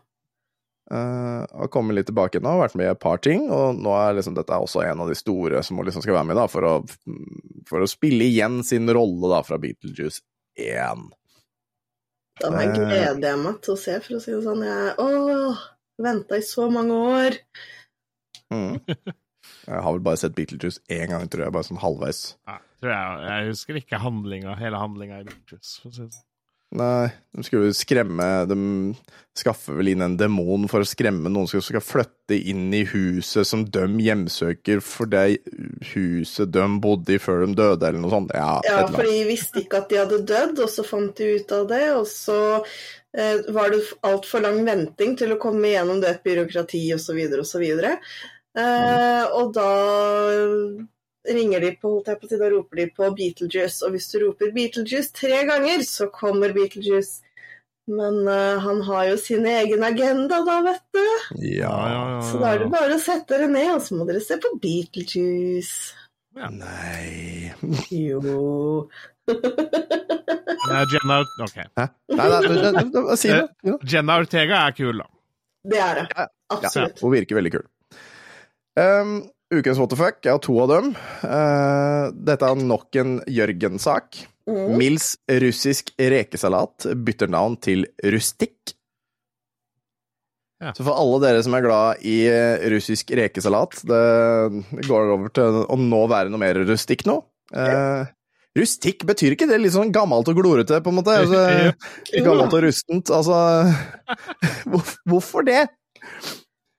Uh, 0.88 1.44
har 1.52 1.68
kommet 1.74 1.98
litt 1.98 2.08
tilbake 2.08 2.40
nå, 2.40 2.54
vært 2.62 2.78
med 2.80 2.88
i 2.88 2.92
et 2.94 3.00
par 3.04 3.20
ting, 3.20 3.50
og 3.52 3.76
nå 3.76 3.92
er 4.00 4.14
liksom 4.16 4.38
dette 4.38 4.54
er 4.56 4.64
også 4.64 4.86
en 4.86 5.02
av 5.04 5.10
de 5.12 5.18
store 5.20 5.60
som 5.68 5.76
hun 5.80 5.88
liksom 5.90 6.06
skal 6.06 6.16
være 6.16 6.30
med 6.30 6.40
da, 6.40 6.46
for 6.48 6.64
å, 6.64 6.74
for 7.68 7.84
å 7.84 7.90
spille 7.92 8.24
igjen 8.30 8.62
sin 8.64 8.88
rolle 8.96 9.28
da 9.34 9.42
fra 9.44 9.60
Beetlejuice 9.60 10.24
1. 10.64 11.10
Da 12.40 12.52
Eh. 12.54 12.70
gleder 12.72 13.28
jeg 13.34 13.42
meg 13.42 13.60
til 13.66 13.74
å 13.74 13.80
se, 13.82 13.98
for 14.06 14.16
å 14.16 14.22
si 14.24 14.32
det 14.32 14.44
sånn. 14.46 14.64
Jeg 14.64 14.94
åh, 15.04 15.64
venta 16.08 16.38
i 16.38 16.46
så 16.46 16.70
mange 16.72 17.00
år. 17.18 17.38
Mm. 18.54 18.78
Jeg 19.68 19.82
har 19.84 19.92
vel 19.92 20.04
bare 20.04 20.20
sett 20.20 20.36
Beetlejuice 20.36 20.80
én 20.92 21.10
gang, 21.12 21.26
tror 21.28 21.44
jeg, 21.46 21.52
bare 21.56 21.68
sånn 21.68 21.80
halvveis. 21.82 22.22
Ja, 22.48 22.58
tror 22.80 22.92
jeg, 22.94 23.26
jeg 23.28 23.50
husker 23.50 23.80
ikke 23.80 24.00
handlinga, 24.00 24.54
hele 24.60 24.80
handlinga 24.80 25.20
i 25.20 25.26
Beetlejuice. 25.28 25.74
for 25.82 25.92
å 25.92 25.96
si 25.98 26.06
det 26.06 26.14
sånn. 26.16 26.24
Nei, 26.76 27.08
de 27.32 27.44
skulle 27.48 27.72
skremme 27.72 28.26
De 28.50 28.58
skaffer 29.38 29.78
vel 29.78 29.94
inn 29.94 30.04
en 30.04 30.18
demon 30.20 30.66
for 30.68 30.84
å 30.84 30.88
skremme 30.88 31.30
noen 31.32 31.48
som 31.48 31.62
skal 31.64 31.84
flytte 31.86 32.36
inn 32.36 32.74
i 32.76 32.82
huset 32.90 33.48
som 33.48 33.64
de 33.64 33.86
hjemsøker 34.04 34.82
for 34.84 35.08
det 35.12 35.38
huset 35.94 36.52
de 36.52 36.66
bodde 36.84 37.16
i 37.16 37.20
før 37.22 37.46
de 37.46 37.54
døde, 37.60 37.86
eller 37.86 38.02
noe 38.02 38.12
sånt. 38.12 38.34
Ja, 38.36 38.58
Ja, 38.66 38.82
for 38.90 39.06
de 39.06 39.22
visste 39.30 39.62
ikke 39.62 39.84
at 39.84 39.94
de 39.94 40.02
hadde 40.02 40.24
dødd, 40.28 40.64
og 40.66 40.74
så 40.74 40.84
fant 40.88 41.14
de 41.22 41.30
ut 41.38 41.54
av 41.54 41.68
det. 41.70 41.84
Og 42.00 42.10
så 42.10 42.40
eh, 42.58 43.46
var 43.54 43.72
det 43.72 43.84
altfor 44.10 44.44
lang 44.44 44.60
venting 44.66 45.14
til 45.22 45.36
å 45.36 45.40
komme 45.42 45.70
gjennom 45.70 46.02
det 46.02 46.18
byråkratiet 46.26 46.98
osv. 46.98 47.22
osv. 47.46 47.68
Eh, 48.58 49.24
og 49.38 49.54
da 49.54 49.72
ringer 51.34 51.64
de 51.64 51.72
på, 51.76 51.92
holdt 51.92 52.12
jeg 52.12 52.20
på 52.20 52.28
å 52.28 52.32
si, 52.32 52.40
da 52.42 52.50
roper 52.54 52.82
de 52.82 52.88
på 52.96 53.10
Beetlejuice. 53.20 53.82
Og 53.86 53.96
hvis 53.96 54.10
du 54.12 54.20
roper 54.24 54.54
Beetlejuice 54.56 55.14
tre 55.16 55.42
ganger, 55.50 55.84
så 55.88 56.10
kommer 56.14 56.56
Beetlejuice. 56.56 57.24
Men 57.88 58.20
uh, 58.28 58.60
han 58.60 58.82
har 58.84 59.06
jo 59.14 59.20
sin 59.22 59.46
egen 59.48 59.84
agenda, 59.88 60.42
da, 60.44 60.58
vet 60.66 60.84
du. 60.96 61.06
Ja. 61.40 61.72
ja, 61.72 62.02
ja, 62.16 62.18
Så 62.28 62.42
da 62.42 62.52
er 62.52 62.66
det 62.66 62.72
bare 62.74 62.98
å 62.98 63.04
sette 63.04 63.32
dere 63.32 63.48
ned, 63.52 63.70
og 63.78 63.86
så 63.86 63.96
må 63.96 64.08
dere 64.10 64.24
se 64.24 64.40
på 64.44 64.52
Beetlejuice. 64.64 65.96
Nei 66.38 67.50
Jo 67.90 68.20
Nei, 70.68 70.84
Jenna, 70.92 71.16
ok. 71.42 71.56
Hæ? 71.58 71.86
Nei, 72.14 72.28
nei, 72.30 72.42
nei, 72.44 72.72
nei, 72.76 72.84
nei, 72.92 73.16
si 73.18 73.32
det. 73.32 73.48
Ja. 73.66 73.78
Jenna 73.94 74.20
Ortega 74.22 74.60
er 74.68 74.76
kul, 74.78 75.00
da. 75.00 75.08
Det 75.68 75.80
er 75.84 76.00
det. 76.00 76.28
Ja, 76.64 76.86
hun 77.02 77.14
virker 77.14 77.40
veldig 77.40 77.54
kul. 77.56 77.66
Um, 78.78 79.18
ukens 79.54 79.80
what 79.80 79.92
the 79.92 80.00
fuck, 80.00 80.20
jeg 80.26 80.34
har 80.36 80.42
to 80.44 80.56
av 80.64 80.72
dem. 80.72 80.90
Uh, 81.24 82.10
dette 82.28 82.48
er 82.48 82.66
nok 82.68 83.00
en 83.02 83.20
Jørgen-sak. 83.32 84.24
Mm. 84.48 84.76
Mils 84.80 85.12
russisk 85.44 85.92
rekesalat 86.00 86.88
bytter 87.04 87.32
navn 87.32 87.58
til 87.60 87.88
Rustikk. 88.04 88.78
Ja. 90.64 90.72
Så 90.74 90.82
for 90.82 90.98
alle 90.98 91.20
dere 91.22 91.42
som 91.46 91.54
er 91.54 91.62
glad 91.62 92.06
i 92.08 92.16
eh, 92.32 92.64
russisk 92.74 93.12
rekesalat, 93.14 93.76
det 93.86 94.86
går 94.88 95.12
over 95.14 95.30
til 95.30 95.60
å 95.62 95.78
nå 95.78 96.00
være 96.10 96.32
noe 96.34 96.42
mer 96.42 96.58
rustikk 96.66 97.06
nå. 97.06 97.20
Uh, 97.54 98.08
rustikk, 98.58 99.06
betyr 99.08 99.36
ikke 99.36 99.46
det 99.52 99.60
litt 99.62 99.76
sånn 99.76 99.94
gammelt 99.94 100.32
og 100.32 100.40
glorete, 100.40 100.80
på 100.82 100.92
en 100.92 100.98
måte? 100.98 101.20
Altså, 101.22 101.44
gammelt 102.26 102.58
og 102.58 102.66
rustent, 102.66 103.14
altså 103.14 103.38
Hvorfor 105.12 105.46
det? 105.46 105.68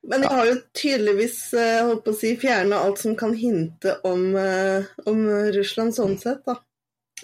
Men 0.09 0.25
de 0.25 0.31
har 0.33 0.47
jo 0.49 0.55
tydeligvis 0.77 1.53
eh, 1.53 1.83
holdt 1.85 2.07
på 2.07 2.15
å 2.15 2.17
si, 2.17 2.33
fjerna 2.41 2.81
alt 2.87 3.03
som 3.03 3.17
kan 3.19 3.35
hinte 3.37 3.99
om, 4.09 4.31
eh, 4.41 4.89
om 5.11 5.27
Russland 5.55 5.97
sånn 5.97 6.17
sett, 6.21 6.41
da. 6.49 6.57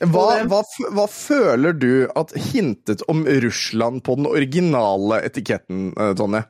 Hva, 0.02 0.42
hva, 0.50 0.60
hva 0.90 1.04
føler 1.06 1.76
du 1.78 1.92
at 2.18 2.32
hintet 2.50 3.04
om 3.10 3.22
Russland 3.44 4.02
på 4.04 4.16
den 4.18 4.26
originale 4.26 5.20
etiketten, 5.28 5.92
eh, 5.94 6.14
Tonje? 6.18 6.42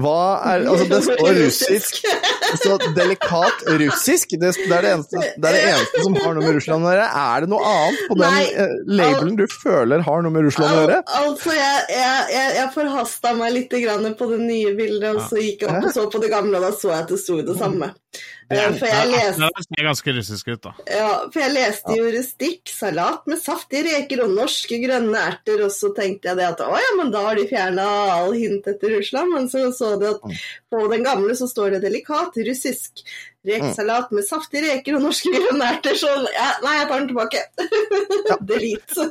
Hva 0.00 0.40
er 0.48 0.62
Altså, 0.72 0.86
det 0.88 1.00
står 1.04 1.34
russisk 1.36 1.98
Så 2.62 2.76
delikat 2.96 3.64
russisk, 3.80 4.30
det, 4.40 4.52
det, 4.56 4.72
er 4.72 4.86
det, 4.86 4.92
eneste, 4.96 5.20
det 5.36 5.50
er 5.50 5.56
det 5.56 5.62
eneste 5.68 6.04
som 6.06 6.16
har 6.16 6.36
noe 6.36 6.44
med 6.44 6.56
Russland 6.56 6.86
å 6.86 6.92
gjøre. 6.92 7.06
Er 7.22 7.44
det 7.44 7.50
noe 7.52 7.72
annet 7.72 8.02
på 8.08 8.16
den 8.20 8.36
Nei, 8.36 8.42
eh, 8.64 8.74
labelen 9.00 9.38
du 9.40 9.44
føler 9.52 10.04
har 10.04 10.24
noe 10.24 10.34
med 10.34 10.46
Russland 10.48 10.72
å 10.72 10.82
gjøre? 10.82 10.98
Al 11.02 11.28
altså, 11.30 11.54
jeg, 11.56 11.82
jeg, 11.92 12.26
jeg, 12.34 12.54
jeg 12.58 12.68
forhasta 12.76 13.34
meg 13.40 13.56
litt 13.56 13.78
på 14.18 14.28
det 14.32 14.40
nye 14.42 14.74
bildet, 14.76 15.08
og 15.16 15.24
så 15.28 15.40
gikk 15.40 15.64
jeg 15.64 15.72
opp 15.72 15.88
og 15.88 15.96
så 15.96 16.06
på 16.12 16.22
det 16.24 16.32
gamle, 16.32 16.60
og 16.60 16.68
da 16.68 16.72
så 16.76 16.92
jeg 16.92 17.00
at 17.02 17.12
det 17.12 17.20
sto 17.20 17.40
det 17.44 17.58
samme. 17.60 17.92
Eh, 18.52 18.76
For 18.78 18.88
jeg 18.90 19.08
leste 19.10 19.48
Det 19.56 19.64
ser 19.66 19.86
ganske 19.88 20.14
russisk 20.18 20.50
ut, 20.52 20.62
da. 20.68 20.72
Ja, 20.92 21.10
for 21.32 21.42
jeg 21.42 21.54
leste 21.56 21.96
jo 21.98 22.10
rustikk, 22.14 22.62
salat 22.72 23.26
med 23.30 23.40
saftige 23.42 23.84
reker 23.88 24.24
og 24.26 24.36
norske 24.36 24.78
grønne 24.82 25.24
erter, 25.32 25.64
og 25.66 25.74
så 25.74 25.92
tenkte 25.96 26.30
jeg 26.30 26.40
det 26.40 26.48
at 26.52 26.62
å 26.64 26.70
ja, 26.76 26.94
men 27.00 27.12
da 27.14 27.24
har 27.28 27.38
de 27.38 27.48
fjerna 27.50 27.88
all 28.18 28.32
hint 28.36 28.68
etter 28.70 28.96
Russland, 28.96 29.32
men 29.34 29.50
så 29.52 29.68
så 29.76 29.94
de 30.00 30.12
at 30.12 30.24
på 30.72 30.86
den 30.92 31.04
gamle 31.06 31.36
så 31.38 31.48
står 31.50 31.76
det 31.76 31.84
delikat 31.86 32.36
russisk 32.46 33.04
rekesalat 33.46 34.12
med 34.14 34.26
saftige 34.26 34.68
reker 34.68 34.98
og 34.98 35.06
norske 35.06 35.32
grønnerter. 35.34 35.96
Sånn. 35.98 36.26
så 36.26 36.34
ja, 36.34 36.48
nei, 36.64 36.76
jeg 36.78 36.88
tar 36.90 37.02
den 37.02 37.10
tilbake. 37.10 37.42
Delete. 38.52 39.08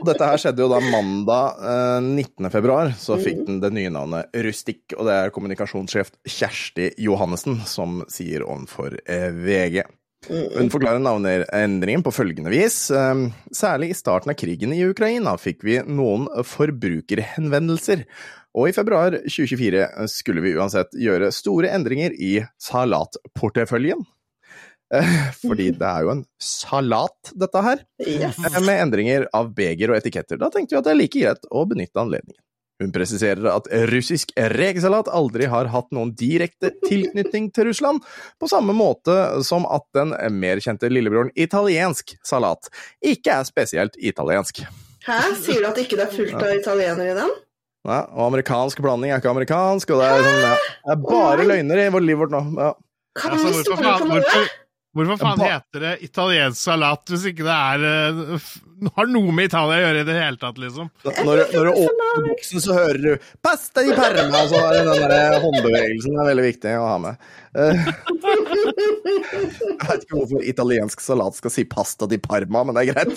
Og 0.00 0.08
dette 0.08 0.30
her 0.30 0.40
skjedde 0.40 0.64
jo 0.64 0.70
da 0.72 0.80
mandag 0.84 1.60
eh, 1.60 1.98
19. 2.04 2.50
februar, 2.54 2.94
så 3.00 3.18
fikk 3.20 3.44
den 3.48 3.60
det 3.64 3.72
nye 3.76 3.92
navnet 3.92 4.32
Rustikk, 4.46 4.96
og 4.96 5.08
det 5.08 5.20
er 5.20 5.34
kommunikasjonssjef 5.34 6.12
Kjersti 6.28 6.92
Johannessen 7.02 7.60
som 7.68 8.02
sier 8.12 8.46
overfor 8.46 8.98
eh, 9.04 9.30
VG. 9.34 9.82
Hun 10.26 10.70
forklarer 10.72 10.98
navneendringen 10.98 12.02
på 12.02 12.10
følgende 12.14 12.50
vis. 12.50 12.88
eh, 12.90 13.26
Særlig 13.54 13.92
i 13.92 13.98
starten 13.98 14.32
av 14.32 14.38
krigen 14.40 14.72
i 14.74 14.82
Ukraina 14.88 15.36
fikk 15.38 15.62
vi 15.66 15.78
noen 15.86 16.26
forbrukerhenvendelser, 16.46 18.06
og 18.56 18.70
i 18.70 18.74
februar 18.74 19.18
2024 19.26 20.08
skulle 20.08 20.44
vi 20.44 20.54
uansett 20.56 20.96
gjøre 20.96 21.28
store 21.34 21.72
endringer 21.76 22.14
i 22.16 22.38
salatporteføljen. 22.62 24.00
Eh, 24.94 25.14
Fordi 25.42 25.70
det 25.74 25.86
er 25.86 26.06
jo 26.06 26.12
en 26.14 26.24
salat, 26.40 27.32
dette 27.34 27.62
her. 27.62 27.84
Yes. 28.00 28.38
Eh, 28.38 28.58
med 28.64 28.80
endringer 28.86 29.28
av 29.34 29.52
beger 29.56 29.92
og 29.92 29.98
etiketter. 30.00 30.40
Da 30.40 30.50
tenkte 30.54 30.76
vi 30.76 30.80
at 30.80 30.88
det 30.88 30.94
er 30.94 31.00
like 31.00 31.20
greit 31.20 31.48
å 31.50 31.66
benytte 31.68 32.00
anledningen. 32.00 32.40
Hun 32.76 32.92
presiserer 32.92 33.46
at 33.48 33.68
russisk 33.88 34.34
rekesalat 34.36 35.08
aldri 35.08 35.46
har 35.48 35.70
hatt 35.72 35.88
noen 35.96 36.10
direkte 36.12 36.74
tilknytning 36.84 37.48
til 37.56 37.70
Russland, 37.70 38.04
på 38.36 38.50
samme 38.52 38.74
måte 38.76 39.14
som 39.48 39.64
at 39.72 39.86
den 39.96 40.12
mer 40.36 40.60
kjente 40.60 40.90
lillebroren 40.92 41.32
italiensk 41.32 42.18
salat 42.20 42.68
ikke 43.00 43.38
er 43.40 43.48
spesielt 43.48 43.96
italiensk. 43.96 44.60
Hæ, 45.06 45.22
sier 45.40 45.64
du 45.64 45.70
at 45.70 45.80
ikke 45.80 45.96
det 45.96 46.04
er 46.04 46.14
fullt 46.18 46.36
av 46.36 46.52
italienere 46.52 47.14
i 47.14 47.16
den? 47.16 47.34
Ja, 47.86 48.00
og 48.10 48.26
amerikansk 48.32 48.80
blanding 48.82 49.12
er 49.14 49.20
ikke 49.22 49.30
amerikansk, 49.30 49.90
og 49.94 50.00
det 50.02 50.10
er, 50.10 50.22
sånn, 50.26 50.38
ja, 50.42 50.54
det 50.88 50.94
er 50.96 51.02
bare 51.06 51.46
løgner 51.46 51.82
i 51.84 51.88
vårt 51.94 52.06
liv 52.08 52.18
vårt 52.24 52.34
nå. 52.34 52.40
Ja. 52.58 52.72
Kan 53.16 53.36
Altså, 53.36 53.52
hvorfor, 53.54 53.82
faen, 53.82 54.08
hvorfor, 54.10 54.48
Hvorfor 54.96 55.18
faen 55.20 55.40
heter 55.44 55.82
det 55.84 55.90
italiensk 56.06 56.56
salat 56.56 57.10
hvis 57.12 57.26
ikke 57.28 57.44
det 57.44 57.52
er 57.52 57.82
uh, 58.32 58.46
har 58.96 59.08
noe 59.12 59.32
med 59.36 59.50
Italia 59.50 59.76
å 59.76 59.82
gjøre 59.84 60.00
i 60.02 60.06
det 60.08 60.14
hele 60.16 60.40
tatt, 60.40 60.56
liksom? 60.60 60.88
Når, 61.04 61.42
du- 61.42 61.52
når 61.52 61.68
du 61.68 61.80
åpner 61.84 62.24
boksen, 62.30 62.62
så 62.64 62.76
hører 62.78 63.00
du 63.04 63.10
'pasta 63.44 63.84
di 63.84 63.92
parma', 63.96 64.42
så 64.48 64.56
er 64.62 64.70
det 64.72 64.84
den 64.88 65.12
der 65.12 65.36
håndbevegelsen 65.44 66.16
er 66.16 66.30
veldig 66.30 66.46
viktig 66.48 66.72
å 66.80 66.86
ha 66.88 66.96
med. 67.06 67.28
Uh, 67.52 67.76
Jeg 68.66 69.88
vet 69.88 70.02
ikke 70.04 70.16
hvorfor 70.18 70.44
italiensk 70.48 71.00
salat 71.04 71.36
skal 71.38 71.52
si 71.52 71.64
'pasta 71.68 72.08
di 72.08 72.18
parma', 72.18 72.64
men 72.64 72.74
det 72.76 72.86
er 72.88 72.92
greit. 72.94 73.12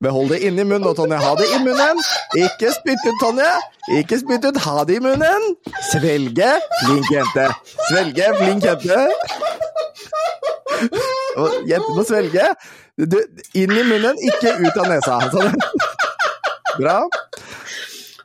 Behold 0.00 0.30
det 0.32 0.40
inni 0.48 0.64
munnen 0.64 0.86
nå, 0.88 0.94
Tonje. 0.96 1.18
Ha 1.20 1.32
det 1.36 1.48
i 1.52 1.58
munnen! 1.60 2.00
Ikke 2.40 2.72
spytt 2.72 3.02
ut, 3.04 3.18
Tonje! 3.20 3.50
Ikke 3.98 4.18
spytt 4.20 4.46
ut, 4.48 4.60
ha 4.64 4.84
det 4.88 4.96
i 4.96 5.02
munnen! 5.04 5.48
Svelge, 5.90 6.52
flink 6.80 7.10
jente. 7.12 7.48
Svelge, 7.90 8.30
flink 8.38 8.64
jente. 8.64 9.00
Og 11.36 11.58
jente 11.68 11.96
må 11.96 12.04
svelge. 12.08 12.46
Du, 13.00 13.18
inn 13.56 13.76
i 13.76 13.84
munnen, 13.84 14.16
ikke 14.30 14.56
ut 14.60 14.80
av 14.80 14.88
nesa. 14.88 15.20
Sånn. 15.34 15.52
Bra. 16.80 17.02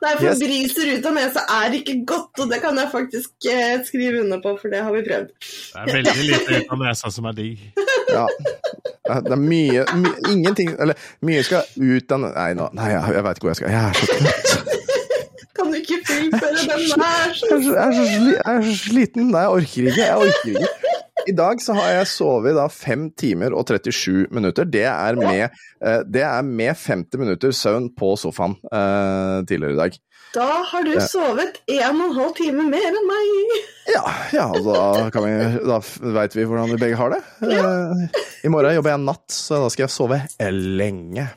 Nei, 0.02 0.12
for 0.16 0.26
Yes. 0.26 0.38
briser 0.42 0.90
ut 0.96 1.06
av 1.08 1.14
nesa 1.16 1.42
er 1.64 1.76
ikke 1.78 1.94
godt, 2.08 2.40
og 2.42 2.50
det 2.52 2.58
kan 2.62 2.76
jeg 2.78 2.90
faktisk 2.92 3.48
eh, 3.50 3.76
skrive 3.86 4.20
under 4.24 4.40
på, 4.44 4.52
for 4.60 4.72
det 4.72 4.82
har 4.84 4.92
vi 4.92 5.02
prøvd. 5.06 5.30
Det 5.40 5.82
er 5.82 5.92
veldig 5.94 6.26
lite 6.30 6.60
ut 6.60 6.72
av 6.76 6.82
nesa 6.84 7.10
som 7.14 7.28
er 7.30 7.36
digg. 7.38 7.62
Ja. 8.12 8.26
Det 9.06 9.32
er 9.32 9.38
mye, 9.40 9.84
my, 9.98 10.10
Ingenting 10.30 10.72
Eller 10.82 10.94
mye 11.26 11.42
skal 11.46 11.62
ut 11.78 12.12
av 12.14 12.20
Nei, 12.24 12.48
nå, 12.58 12.66
nei 12.74 12.88
jeg, 12.90 13.14
jeg 13.14 13.24
veit 13.26 13.38
ikke 13.38 13.46
hvor 13.46 13.52
jeg 13.54 13.60
skal. 13.60 13.70
Jeg 13.70 13.82
er 13.82 13.94
så 13.94 14.06
trøtt. 14.10 14.82
Kan 15.56 15.70
du 15.72 15.78
ikke 15.78 15.98
fullføre 16.06 16.50
den 16.52 16.90
der? 17.00 17.30
Er 17.30 17.32
så, 17.34 17.70
er 17.80 17.92
jeg 17.96 18.40
er 18.52 18.66
så 18.66 18.74
sliten. 18.82 19.30
Nei, 19.32 19.44
jeg 19.46 19.54
orker 19.56 19.88
ikke. 19.90 20.02
Jeg 20.02 20.16
orker 20.16 20.48
ikke. 20.52 20.85
I 21.26 21.34
dag 21.34 21.60
så 21.62 21.74
har 21.74 21.90
jeg 21.90 22.08
sovet 22.10 22.54
da 22.54 22.66
5 22.70 23.08
timer 23.18 23.54
og 23.56 23.66
37 23.66 24.28
minutter. 24.34 24.66
Det 24.68 24.84
er 24.86 25.18
med, 25.18 25.56
eh, 25.82 26.02
det 26.06 26.22
er 26.22 26.42
med 26.46 26.76
50 26.78 27.18
minutter 27.18 27.54
søvn 27.54 27.88
på 27.98 28.12
sofaen 28.20 28.54
uh, 28.70 29.42
tidligere 29.48 29.74
i 29.74 29.80
dag. 29.80 29.96
Da 30.36 30.46
har 30.70 30.84
du 30.86 30.92
sovet 31.00 31.58
en 31.72 32.00
og 32.02 32.10
en 32.10 32.16
halv 32.18 32.34
time 32.36 32.66
mer 32.68 32.86
enn 32.90 33.08
meg. 33.08 33.56
Ja, 33.90 34.04
ja 34.36 34.46
da, 34.66 34.80
kan 35.14 35.24
vi, 35.24 35.34
da 35.66 35.78
veit 36.18 36.36
vi 36.36 36.44
hvordan 36.46 36.74
vi 36.74 36.80
begge 36.82 36.98
har 37.00 37.14
det. 37.14 37.22
Ja. 37.50 37.70
I 38.44 38.52
morgen 38.52 38.76
jobber 38.76 38.94
jeg 38.94 39.04
natt, 39.06 39.26
så 39.32 39.62
da 39.64 39.70
skal 39.72 39.86
jeg 39.86 39.94
sove 39.96 40.20
lenge. 40.52 41.28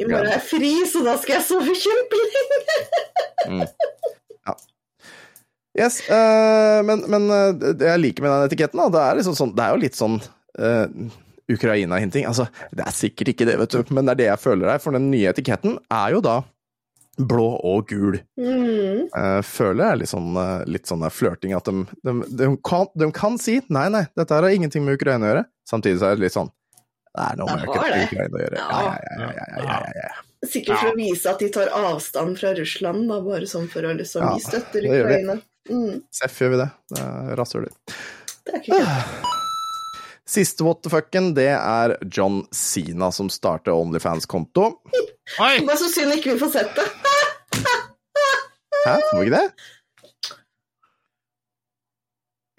I 0.00 0.08
morgen 0.08 0.26
er 0.26 0.36
jeg 0.40 0.46
fri, 0.50 0.72
så 0.90 1.04
da 1.06 1.16
skal 1.22 1.38
jeg 1.38 1.46
sove 1.48 1.76
kjempelenge. 1.86 3.68
Yes, 5.78 6.02
uh, 6.10 6.82
men, 6.84 7.04
men 7.08 7.30
eh, 7.32 7.72
det 7.72 7.86
jeg 7.88 8.00
liker 8.02 8.24
med 8.24 8.32
den 8.34 8.50
etiketten, 8.50 8.80
da, 8.82 8.90
det 8.92 9.02
er, 9.02 9.18
liksom 9.20 9.36
sånn, 9.38 9.52
det 9.56 9.64
er 9.64 9.72
jo 9.72 9.80
litt 9.80 9.96
sånn 9.96 10.18
uh, 10.20 11.12
Ukraina-hinting. 11.52 12.26
Altså, 12.28 12.48
det 12.76 12.84
er 12.84 12.96
sikkert 12.96 13.32
ikke 13.32 13.46
det, 13.48 13.56
vet 13.62 13.76
du, 13.76 13.94
men 13.96 14.04
det 14.04 14.14
er 14.14 14.20
det 14.20 14.26
jeg 14.28 14.42
føler 14.42 14.74
her. 14.74 14.82
For 14.84 14.96
den 14.96 15.08
nye 15.12 15.32
etiketten 15.32 15.78
er 15.88 16.16
jo 16.16 16.20
da 16.24 16.42
blå 17.20 17.48
og 17.68 17.88
gul. 17.88 18.18
Mm. 18.40 19.08
Jeg 19.08 19.44
føler 19.48 19.84
jeg 19.84 20.02
litt 20.02 20.12
sånn, 20.12 20.36
litt 20.68 20.88
sånn 20.88 21.04
flørting 21.12 21.52
at 21.56 21.68
de, 21.68 21.84
de, 22.04 22.14
de, 22.40 22.48
kan, 22.64 22.88
de 22.96 23.08
kan 23.16 23.36
si 23.40 23.58
nei, 23.72 23.88
nei, 23.92 24.06
dette 24.16 24.32
her 24.32 24.48
har 24.48 24.56
ingenting 24.56 24.84
med 24.84 24.96
Ukraina 25.00 25.28
å 25.28 25.32
gjøre. 25.32 25.44
Samtidig 25.68 26.00
så 26.00 26.08
er 26.08 26.16
det 26.16 26.26
litt 26.26 26.36
sånn 26.36 26.52
det 27.12 27.24
er 27.28 27.36
noe 27.36 27.56
med. 27.56 27.64
Ukraina 27.68 28.28
å 28.28 28.40
gjøre. 28.40 28.60
Ja, 28.60 28.84
ja, 29.20 29.32
ja, 29.60 29.80
ja. 29.98 30.12
Sikkert 30.48 30.80
for 30.80 30.90
å 30.90 30.96
vise 30.96 31.30
at 31.30 31.42
de 31.44 31.48
tar 31.54 31.68
avstand 31.76 32.38
fra 32.40 32.54
Russland, 32.56 33.04
da, 33.10 33.18
bare 33.22 33.48
sånn 33.50 33.68
for 33.70 33.86
å 33.86 33.92
liksom 33.98 34.24
Vi 34.32 34.44
støtter 34.46 34.86
det. 34.86 35.02
Ukraina. 35.02 35.36
Mm. 35.70 36.02
Seff 36.14 36.40
gjør 36.42 36.54
vi 36.54 36.58
det. 36.62 36.68
Det 36.94 37.04
rasshøler. 37.38 37.74
Det 38.46 38.62
ikke 38.62 38.80
kult. 38.80 39.30
Siste 40.32 40.64
what 40.64 40.80
the 40.82 40.90
fucken, 40.90 41.32
det 41.34 41.50
er 41.50 41.96
John 42.06 42.44
Sina 42.54 43.10
som 43.12 43.28
starter 43.30 43.74
Onlyfans-konto. 43.74 44.68
Oi! 45.42 45.54
Bare 45.66 45.76
så 45.80 45.90
synd 45.92 46.14
ikke 46.14 46.34
vi 46.36 46.40
får 46.40 46.52
sett 46.54 46.78
det. 46.78 46.86
Hæ, 48.86 48.94
får 49.10 49.18
vi 49.18 49.26
ikke 49.26 49.40
det? 49.40 49.66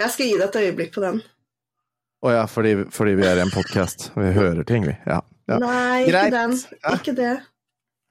Jeg 0.04 0.12
skal 0.14 0.28
gi 0.28 0.36
deg 0.36 0.46
et 0.48 0.60
øyeblikk 0.64 0.94
på 0.96 1.04
den. 1.04 1.22
Å 2.24 2.32
ja, 2.32 2.44
fordi, 2.48 2.76
fordi 2.94 3.16
vi 3.20 3.26
er 3.28 3.40
i 3.40 3.44
en 3.44 3.52
podkast. 3.52 4.12
Vi 4.16 4.30
hører 4.36 4.64
ting, 4.68 4.86
vi. 4.88 4.94
Ja. 5.08 5.20
ja. 5.52 5.58
Nei, 5.60 6.04
ikke 6.04 6.12
Greit. 6.14 6.36
den. 6.36 6.56
Ja. 6.78 6.94
Ikke 7.00 7.16
det. 7.18 7.34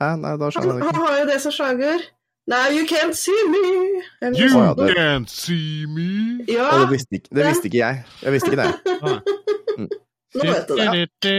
Hæ, 0.03 0.11
nei, 0.20 0.34
da 0.40 0.51
skjønner 0.53 0.80
jeg 0.80 0.82
det 0.82 0.90
han 0.90 1.01
har 1.07 1.16
jo 1.20 1.28
det 1.30 1.38
som 1.45 1.55
slager. 1.55 2.05
Now 2.51 2.68
you 2.74 2.84
can't 2.90 3.14
see 3.14 3.38
me. 3.49 4.03
Eller 4.20 4.38
You 4.40 4.49
sånn. 4.51 4.64
ja, 4.66 4.74
det- 4.74 4.95
can't 4.99 5.30
see 5.30 5.86
me. 5.86 6.45
Ja, 6.51 6.70
Og 6.74 6.80
det 6.88 6.97
visste 6.97 7.18
ikke, 7.20 7.30
det 7.38 7.45
visste 7.47 7.68
ikke 7.70 7.78
jeg. 7.82 8.05
Jeg 8.22 8.32
visste 8.34 8.51
ikke 8.51 8.64
det. 8.64 8.72
nå 10.32 10.47
vet 10.49 10.66
du 10.66 10.76
det. 10.76 11.34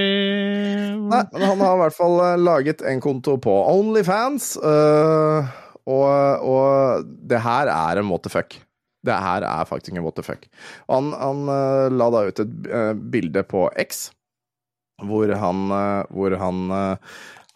Nei, 1.03 1.23
men 1.33 1.43
han 1.43 1.63
har 1.65 1.75
i 1.75 1.81
hvert 1.81 1.97
fall 1.97 2.15
eh, 2.23 2.37
laget 2.39 2.83
en 2.87 3.01
konto 3.03 3.35
på 3.41 3.51
Onlyfans, 3.73 4.53
uh, 4.63 5.49
og, 5.83 6.45
og 6.47 7.09
det 7.27 7.41
her 7.43 7.67
er 7.73 7.99
en 7.99 8.07
what 8.13 8.23
the 8.23 8.31
fuck. 8.31 8.55
Det 9.03 9.17
her 9.19 9.43
er 9.43 9.67
faktisk 9.67 9.97
en 9.97 10.05
what 10.05 10.15
the 10.15 10.23
fuck. 10.23 10.47
Han, 10.87 11.11
han 11.19 11.43
uh, 11.51 11.89
la 11.91 12.07
da 12.15 12.23
ut 12.29 12.39
et 12.45 12.53
uh, 12.71 12.93
bilde 12.95 13.43
på 13.43 13.65
X, 13.83 14.05
hvor 15.03 15.27
han, 15.35 15.65
hvor 16.15 16.35
han 16.39 16.59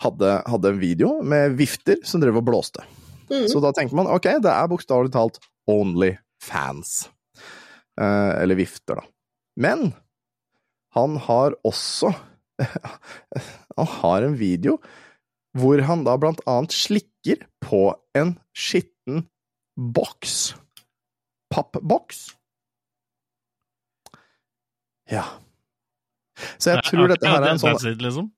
hadde, 0.03 0.31
hadde 0.51 0.71
en 0.73 0.79
video 0.81 1.13
med 1.23 1.53
vifter 1.55 2.01
som 2.03 2.19
drev 2.19 2.41
og 2.41 2.43
blåste. 2.49 2.83
Mm. 3.31 3.47
Så 3.51 3.61
da 3.63 3.73
tenker 3.75 3.97
man 3.97 4.09
ok, 4.11 4.29
det 4.43 4.51
er 4.53 4.71
bokstavelig 4.71 5.11
talt 5.15 5.39
Onlyfans. 5.69 7.09
Eh, 7.99 8.33
eller 8.43 8.59
vifter, 8.59 9.01
da. 9.01 9.07
Men 9.57 9.91
han 10.95 11.17
har 11.27 11.57
også 11.67 12.13
Han 13.77 13.89
har 13.99 14.25
en 14.25 14.37
video 14.39 14.77
hvor 15.57 15.81
han 15.85 16.03
da 16.05 16.13
blant 16.21 16.41
annet 16.49 16.73
slikker 16.75 17.43
på 17.65 17.81
en 18.17 18.35
skitten 18.53 19.23
boks. 19.77 20.53
Pappboks. 21.53 22.27
Ja. 25.09 25.23
Så 26.57 26.75
jeg 26.75 26.83
tror 26.89 27.09
dette 27.09 27.29
her 27.29 27.41
er 27.41 27.55
en 27.55 27.61
sånn 27.61 27.77
liksom. 28.01 28.29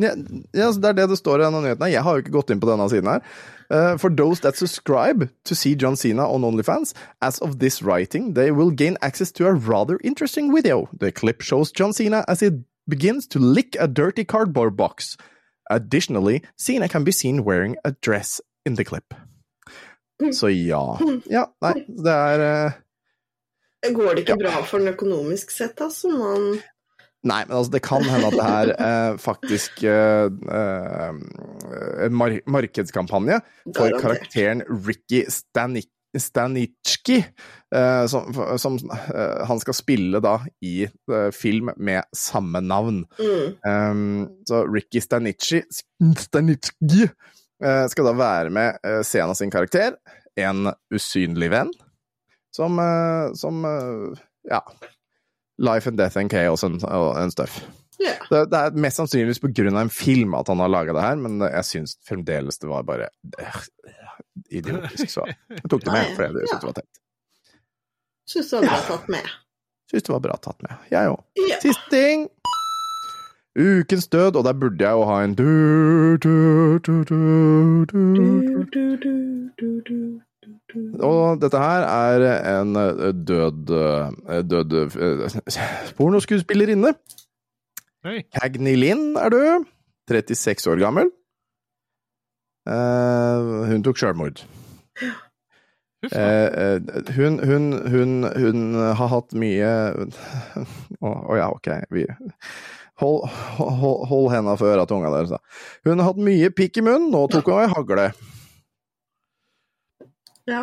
ja, 0.00 0.14
ja, 0.56 0.70
Det 0.72 0.90
er 0.92 0.98
det 1.02 1.08
det 1.12 1.18
står 1.20 1.42
i 1.42 1.46
denne 1.48 1.60
nyheten. 1.64 1.84
her. 1.84 1.92
Jeg 1.98 2.06
har 2.06 2.16
jo 2.16 2.24
ikke 2.24 2.36
gått 2.38 2.54
inn 2.54 2.62
på 2.62 2.70
denne 2.70 2.88
siden 2.92 3.10
her. 3.10 3.26
Uh, 3.70 3.96
for 3.96 4.10
those 4.10 4.40
that 4.40 4.56
subscribe 4.56 5.30
to 5.44 5.54
see 5.54 5.74
John 5.74 5.96
Cena 5.96 6.30
on 6.30 6.42
OnlyFans, 6.42 6.94
as 7.20 7.38
of 7.40 7.58
this 7.58 7.82
writing, 7.82 8.34
they 8.34 8.50
will 8.50 8.70
gain 8.70 8.96
access 9.02 9.32
to 9.32 9.46
a 9.46 9.52
rather 9.52 9.98
interesting 10.04 10.54
video. 10.54 10.88
The 10.98 11.12
clip 11.12 11.40
shows 11.40 11.72
John 11.72 11.92
Cena 11.92 12.24
as 12.28 12.40
he 12.40 12.50
begins 12.88 13.26
to 13.28 13.38
lick 13.38 13.76
a 13.78 13.88
dirty 13.88 14.24
cardboard 14.24 14.76
box. 14.76 15.16
Additionally, 15.70 16.42
Cena 16.56 16.88
can 16.88 17.04
be 17.04 17.12
seen 17.12 17.42
wearing 17.42 17.76
a 17.84 17.92
dress 18.00 18.40
in 18.64 18.76
the 18.76 18.84
clip. 18.84 19.14
Så 20.32 20.48
ja. 20.48 20.98
Ja, 21.26 21.46
nei, 21.60 21.84
det 21.88 22.12
er 22.12 22.66
uh... 22.66 22.72
Går 23.86 24.14
det 24.14 24.22
ikke 24.24 24.38
bra 24.40 24.62
for 24.66 24.82
den 24.82 24.88
økonomisk 24.94 25.50
sett, 25.54 25.80
altså? 25.80 26.08
Man 26.10 26.56
Nei, 27.26 27.42
men 27.48 27.56
altså, 27.56 27.72
det 27.72 27.82
kan 27.82 28.04
hende 28.06 28.28
at 28.28 28.36
det 28.36 28.46
her 28.46 28.72
eh, 28.76 29.16
faktisk 29.18 29.82
eh, 29.82 30.28
eh, 30.28 31.18
en 32.06 32.14
mar 32.14 32.36
markedskampanje 32.46 33.40
for 33.72 33.88
Garantert. 33.88 34.02
karakteren 34.02 34.62
Ricky 34.86 35.24
Stanik 35.32 35.90
Stanitsjki, 36.18 37.16
eh, 37.74 38.06
som, 38.06 38.30
som 38.58 38.76
eh, 38.90 39.46
han 39.46 39.60
skal 39.60 39.76
spille 39.76 40.20
da 40.24 40.38
i 40.64 40.86
film 41.34 41.70
med 41.76 42.06
samme 42.16 42.60
navn. 42.64 43.04
mm. 43.18 43.56
Um, 43.66 44.28
så 44.48 44.62
Ricky 44.64 45.00
Stanitsji 45.00 45.62
Stanitsky 46.18 47.02
eh, 47.64 47.86
skal 47.90 48.08
da 48.08 48.14
være 48.16 48.50
med 48.54 48.78
uh, 48.86 49.02
Sena 49.04 49.34
sin 49.34 49.52
karakter, 49.52 49.96
en 50.36 50.70
usynlig 50.94 51.50
venn, 51.52 51.72
som, 52.54 52.76
som 53.36 53.62
ja, 54.48 54.58
Life 55.58 55.88
and 55.88 55.96
Death 55.98 56.16
and 56.16 56.30
Chaos 56.30 56.62
and, 56.64 56.82
and 56.84 57.32
stuff. 57.32 57.60
Yeah. 58.00 58.18
Det, 58.30 58.42
det 58.52 58.58
er 58.58 58.76
mest 58.76 59.00
sannsynligvis 59.00 59.40
på 59.40 59.48
grunn 59.56 59.76
av 59.76 59.86
en 59.86 59.92
film 59.92 60.34
at 60.36 60.50
han 60.52 60.60
har 60.60 60.68
laga 60.68 60.92
det 60.92 61.04
her, 61.04 61.16
men 61.16 61.40
jeg 61.40 61.64
syns 61.64 61.96
fremdeles 62.04 62.58
det 62.60 62.68
var 62.68 62.84
bare 62.84 63.08
øh, 63.40 63.60
idiotisk, 64.52 65.08
så 65.14 65.24
jeg 65.26 65.64
tok 65.70 65.86
det 65.86 65.94
med, 65.94 66.12
for 66.16 66.26
jeg 66.26 66.34
syntes 66.36 66.60
det 66.60 66.68
var 66.68 66.76
teit. 66.80 67.00
Syns 68.28 68.50
det 68.50 68.58
var 68.60 68.68
bra 68.68 68.80
tatt 68.90 69.08
med. 69.16 69.30
Syns 69.90 70.08
det 70.08 70.12
var 70.12 70.24
bra 70.28 70.36
tatt 70.44 70.66
med, 70.66 70.76
jeg 70.92 71.14
òg. 71.14 71.24
Ja. 71.48 71.60
Siste 71.64 71.88
ting! 71.94 72.28
Ukens 73.56 74.08
død, 74.12 74.36
og 74.36 74.44
der 74.44 74.52
burde 74.52 74.84
jeg 74.84 74.92
jo 74.92 75.04
ha 75.08 75.22
en 75.24 75.34
du, 75.38 75.46
du, 76.20 76.34
du, 76.84 76.94
du, 77.08 77.16
du, 77.88 78.02
Du, 78.12 78.20
du, 78.20 78.60
du, 78.74 78.96
du, 79.00 79.14
du, 79.56 79.56
du, 79.56 79.80
du. 79.88 80.00
Og 81.06 81.40
dette 81.42 81.60
her 81.60 81.86
er 81.86 82.24
en 82.60 82.76
eh, 82.78 83.12
død 83.28 83.72
eh, 83.76 84.42
død 84.46 84.76
eh, 84.82 85.38
pornoskuespillerinne. 85.98 86.94
Cagney 88.36 88.76
Linn 88.78 89.16
er 89.18 89.34
død. 89.34 89.66
36 90.10 90.70
år 90.70 90.78
gammel. 90.78 91.10
Uh, 92.66 93.66
hun 93.70 93.82
tok 93.82 93.98
sjølmord. 93.98 94.42
Uh, 96.06 96.78
hun, 97.16 97.38
hun, 97.42 97.64
hun, 97.90 98.12
hun 98.36 98.74
har 98.74 99.10
hatt 99.10 99.34
mye 99.34 99.70
Å 101.02 101.10
oh, 101.10 101.34
ja, 101.34 101.48
ok. 101.50 101.70
Vi, 101.94 102.04
hold 103.02 103.26
hold, 103.58 104.06
hold 104.10 104.30
henda 104.34 104.54
for 104.58 104.70
øra 104.70 104.86
til 104.86 105.00
unga 105.00 105.10
deres, 105.14 105.34
da. 105.34 105.40
Hun 105.86 105.98
har 105.98 106.12
hatt 106.12 106.22
mye 106.22 106.52
pikk 106.54 106.78
i 106.82 106.86
munnen, 106.86 107.10
nå 107.14 107.26
tok 107.32 107.50
hun 107.50 107.64
ei 107.64 107.70
hagle. 107.74 108.10
Ja. 110.46 110.62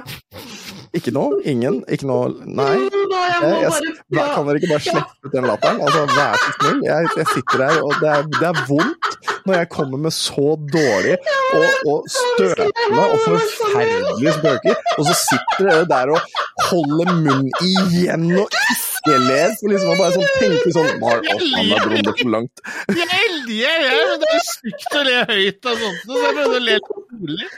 Ikke 0.95 1.11
noe? 1.11 1.41
Ingen? 1.43 1.81
Ikke 1.91 2.07
noe 2.07 2.29
Nei? 2.31 2.75
Nei 3.11 3.23
jeg 3.27 3.39
må 3.41 3.49
Jeg, 3.49 3.63
jeg, 3.65 3.95
bare 4.15 4.29
kan 4.35 4.45
dere 4.47 4.61
ikke 4.61 4.69
bare 4.71 4.85
slippe 4.85 5.27
ut 5.27 5.33
den 5.33 5.47
latteren? 5.49 5.81
Altså, 5.83 6.03
vær 6.13 6.37
så 6.39 6.53
snill. 6.55 6.79
Jeg, 6.87 7.09
jeg 7.19 7.27
sitter 7.33 7.63
her, 7.65 7.81
og 7.83 7.97
det 7.99 8.11
er, 8.13 8.29
det 8.37 8.47
er 8.51 8.61
vondt 8.69 9.19
når 9.43 9.57
jeg 9.59 9.69
kommer 9.75 9.99
med 10.05 10.15
så 10.15 10.45
dårlige 10.75 11.17
og, 11.57 11.65
og 11.91 12.07
støtende 12.15 13.03
og 13.09 13.17
forferdelige 13.25 14.33
spøker, 14.37 14.79
og 14.97 15.03
så 15.09 15.17
sitter 15.25 15.67
dere 15.67 15.85
der 15.91 16.13
og 16.15 16.21
holder 16.69 17.15
munnen 17.19 17.51
igjen 17.67 18.29
og 18.39 18.47
ikke 18.47 18.92
leser, 19.11 19.67
liksom 19.67 19.89
å 19.91 19.95
bare 19.99 20.13
sånn 20.15 20.29
tenker 20.39 20.71
sånn 20.75 20.87
har 21.03 21.19
dronning 21.23 22.07
for 22.07 22.29
langt. 22.31 22.61
Jeg 22.87 23.07
elsker 23.17 23.83
jeg, 23.83 24.03
men 24.09 24.21
det 24.21 24.29
er 24.31 24.43
stygt 24.47 24.95
å 24.95 25.03
le 25.07 25.17
høyt 25.31 25.69
og 25.71 25.81
sånt, 25.83 26.01
så 26.07 26.21
jeg 26.23 26.35
prøvde 26.37 26.57
å 26.59 26.63
le 26.63 26.77
rolig. 26.87 27.49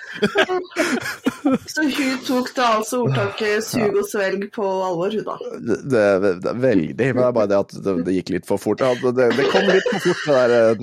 Så 1.70 1.86
hun 1.86 2.16
tok 2.26 2.48
da 2.58 2.70
altså 2.80 3.02
ordtaket 3.06 3.68
'sug 3.68 4.00
og 4.02 4.08
svelg' 4.10 4.48
på 4.56 4.66
alvor, 4.90 5.14
hun 5.14 5.26
da. 5.30 5.36
Det, 5.70 5.78
det, 5.94 6.06
det 6.44 6.52
er 6.54 6.62
veldig, 6.66 7.10
men 7.14 7.22
det 7.22 7.28
er 7.30 7.38
bare 7.40 7.52
det 7.54 7.60
at 7.62 7.72
det, 7.88 7.98
det 8.08 8.18
gikk 8.20 8.34
litt 8.38 8.50
for 8.50 8.62
fort. 8.62 8.82
Ja, 8.82 8.96
det, 9.06 9.30
det 9.38 9.50
kom 9.54 9.70
litt 9.70 9.88
for 9.92 10.00
fort, 10.10 10.24
det 10.26 10.34
der 10.34 10.50
eh, 10.62 10.74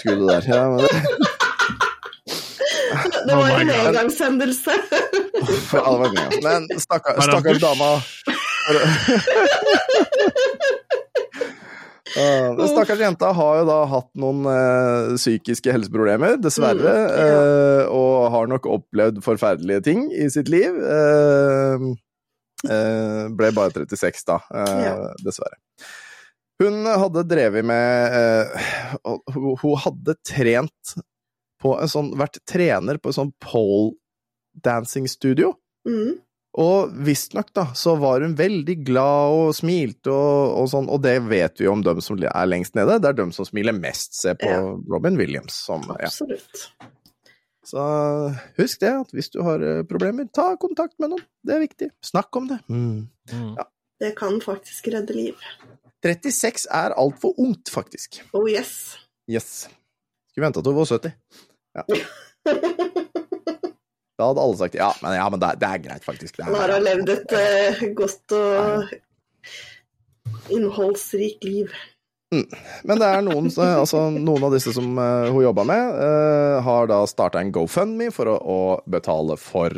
skuddet 0.00 0.28
der. 0.30 0.52
Ja, 0.54 0.62
men 0.70 0.78
det, 0.86 0.90
Det 3.26 3.34
var 3.34 3.50
Oh 3.50 3.60
en 3.60 3.70
engangshendelse. 3.70 4.72
Men 6.42 6.68
stakkars, 6.80 7.24
stakkars 7.24 7.60
dama 7.60 7.90
Uh, 12.16 12.54
den 12.56 12.68
stakkars 12.70 13.00
jenta 13.02 13.28
har 13.34 13.56
jo 13.58 13.64
da 13.68 13.76
hatt 13.90 14.06
noen 14.16 14.46
uh, 14.48 15.16
psykiske 15.18 15.72
helseproblemer, 15.74 16.38
dessverre, 16.40 16.92
Mm, 17.02 17.10
yeah. 17.12 17.40
uh, 17.82 17.90
og 17.92 18.30
har 18.32 18.46
nok 18.48 18.68
opplevd 18.72 19.18
forferdelige 19.26 19.82
ting 19.84 20.04
i 20.14 20.28
sitt 20.32 20.48
liv. 20.48 20.78
Eh, 20.80 21.84
eh, 22.70 23.26
ble 23.36 23.50
bare 23.58 23.74
36 23.74 24.24
da, 24.30 24.38
Ja. 24.54 24.94
dessverre. 25.20 25.58
Hun 26.62 26.86
hadde 26.88 27.26
drevet 27.28 27.66
med 27.68 28.54
hun 29.04 29.76
hadde 29.84 30.14
trent 30.24 30.94
på 31.60 31.74
en 31.82 31.90
sånn, 31.90 32.14
vært 32.16 32.38
trener 32.48 32.96
på 33.02 33.10
en 33.12 33.18
sånn 33.18 33.34
pole 33.44 33.92
dancing 34.64 35.04
studio. 35.10 35.52
Mm. 35.84 36.14
Og 36.56 36.92
visstnok, 37.04 37.50
da, 37.52 37.66
så 37.76 37.92
var 38.00 38.22
hun 38.24 38.32
veldig 38.38 38.78
glad 38.86 39.34
og 39.36 39.50
smilte 39.58 40.08
og, 40.08 40.54
og 40.62 40.68
sånn, 40.72 40.86
og 40.88 41.02
det 41.04 41.18
vet 41.28 41.60
vi 41.60 41.68
om 41.68 41.82
dem 41.84 42.00
som 42.00 42.16
er 42.24 42.48
lengst 42.48 42.78
nede. 42.78 42.96
Det 43.02 43.10
er 43.10 43.18
dem 43.18 43.32
som 43.36 43.44
smiler 43.44 43.76
mest. 43.76 44.16
Se 44.16 44.32
på 44.40 44.48
Ja. 44.48 44.62
Robin 44.88 45.18
Williams. 45.20 45.58
Som, 45.66 45.84
ja. 46.00 46.08
Absolutt. 46.08 46.68
Så 47.66 47.82
husk 48.56 48.80
det, 48.80 48.92
at 49.02 49.12
hvis 49.12 49.28
du 49.34 49.40
har 49.44 49.60
eh, 49.60 49.82
problemer, 49.90 50.28
ta 50.32 50.52
kontakt 50.62 50.94
med 51.02 51.12
noen. 51.12 51.24
Det 51.44 51.56
er 51.56 51.64
viktig. 51.66 51.90
Snakk 52.04 52.36
om 52.40 52.46
det. 52.52 52.60
Det 54.00 54.12
kan 54.16 54.38
faktisk 54.44 54.88
redde 54.94 55.16
liv. 55.16 55.34
36 56.06 56.68
er 56.70 56.94
altfor 56.96 57.34
ungt, 57.42 57.68
faktisk. 57.72 58.20
Oh 58.36 58.46
yes. 58.48 58.94
Yes. 59.28 59.66
Skulle 60.30 60.46
venta 60.46 60.62
til 60.62 60.72
hun 60.72 60.78
var 60.78 60.88
70. 60.88 61.16
Ja. 61.76 61.84
Da 64.16 64.30
hadde 64.30 64.40
alle 64.40 64.56
sagt 64.56 64.76
ja, 64.78 64.92
men, 65.02 65.14
ja, 65.18 65.26
men 65.32 65.40
det, 65.42 65.50
det 65.60 65.68
er 65.68 65.82
greit, 65.84 66.04
faktisk. 66.06 66.38
Nå 66.40 66.56
har 66.56 66.72
levd 66.80 67.12
et 67.12 67.34
uh, 67.36 67.82
godt 67.96 68.32
og 68.36 68.94
innholdsrikt 70.52 71.44
liv. 71.44 71.74
Men 72.32 72.98
det 72.98 73.06
er 73.06 73.20
noen, 73.22 73.46
altså, 73.52 74.08
noen 74.10 74.46
av 74.48 74.54
disse 74.56 74.72
som 74.74 74.96
uh, 74.98 75.28
hun 75.28 75.44
jobba 75.44 75.66
med, 75.68 76.00
uh, 76.00 76.56
har 76.64 76.88
da 76.90 77.02
starta 77.08 77.42
en 77.42 77.52
GoFundMe 77.54 78.08
for 78.14 78.32
å, 78.32 78.36
å 78.40 78.60
betale 78.90 79.36
for 79.40 79.70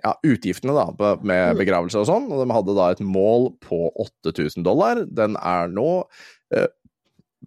ja, 0.00 0.12
utgiftene 0.26 0.74
da, 0.76 1.16
med 1.26 1.58
begravelse 1.58 1.98
og 2.00 2.06
sånn. 2.08 2.30
Og 2.30 2.44
de 2.44 2.54
hadde 2.54 2.76
da 2.78 2.90
et 2.94 3.02
mål 3.02 3.50
på 3.64 3.88
8000 4.06 4.62
dollar. 4.66 5.02
Den 5.10 5.34
er 5.40 5.72
nå 5.72 6.04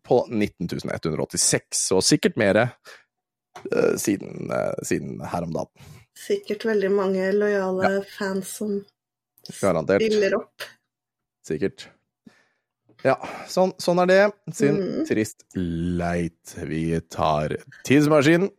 på 0.03 0.17
19.186, 0.27 1.85
og 1.95 2.03
sikkert 2.03 2.35
mer 2.39 2.59
siden, 3.97 4.51
eh, 4.51 4.73
siden 4.83 5.21
her 5.31 5.43
om 5.43 5.53
dagen. 5.53 5.91
Sikkert 6.17 6.65
veldig 6.65 6.91
mange 6.93 7.31
lojale 7.35 8.03
fans 8.17 8.55
som 8.59 8.77
Garantert. 9.61 10.01
stiller 10.01 10.35
opp. 10.37 10.65
Sikkert. 11.47 11.87
Ja, 13.03 13.17
sånn, 13.51 13.73
sånn 13.81 13.99
er 14.05 14.07
det. 14.07 14.21
Synd, 14.55 14.79
mm. 14.79 15.05
trist, 15.09 15.43
leit. 15.59 16.53
Vi 16.69 16.85
tar 17.11 17.57
tidsmaskinen. 17.83 18.51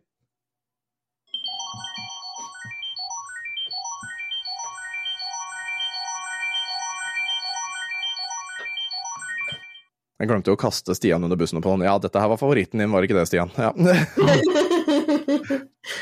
Jeg 10.24 10.30
glemte 10.30 10.52
jo 10.52 10.56
å 10.56 10.60
kaste 10.60 10.94
Stian 10.96 11.24
under 11.26 11.36
bussen 11.36 11.60
på 11.64 11.72
den. 11.74 11.84
Ja, 11.88 11.96
dette 12.00 12.20
her 12.20 12.30
var 12.32 12.38
favoritten 12.40 12.80
din, 12.80 12.92
var 12.92 13.04
ikke 13.04 13.16
det, 13.18 13.26
Stian? 13.28 13.50
Ja. 13.60 13.72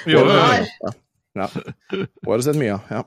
Jo, 0.07 0.23
jo. 0.23 0.93
Ja. 1.33 1.47
Hun 1.93 2.29
har 2.29 2.43
sett 2.45 2.59
mye 2.61 2.75
av, 2.77 2.91
ja. 2.93 3.03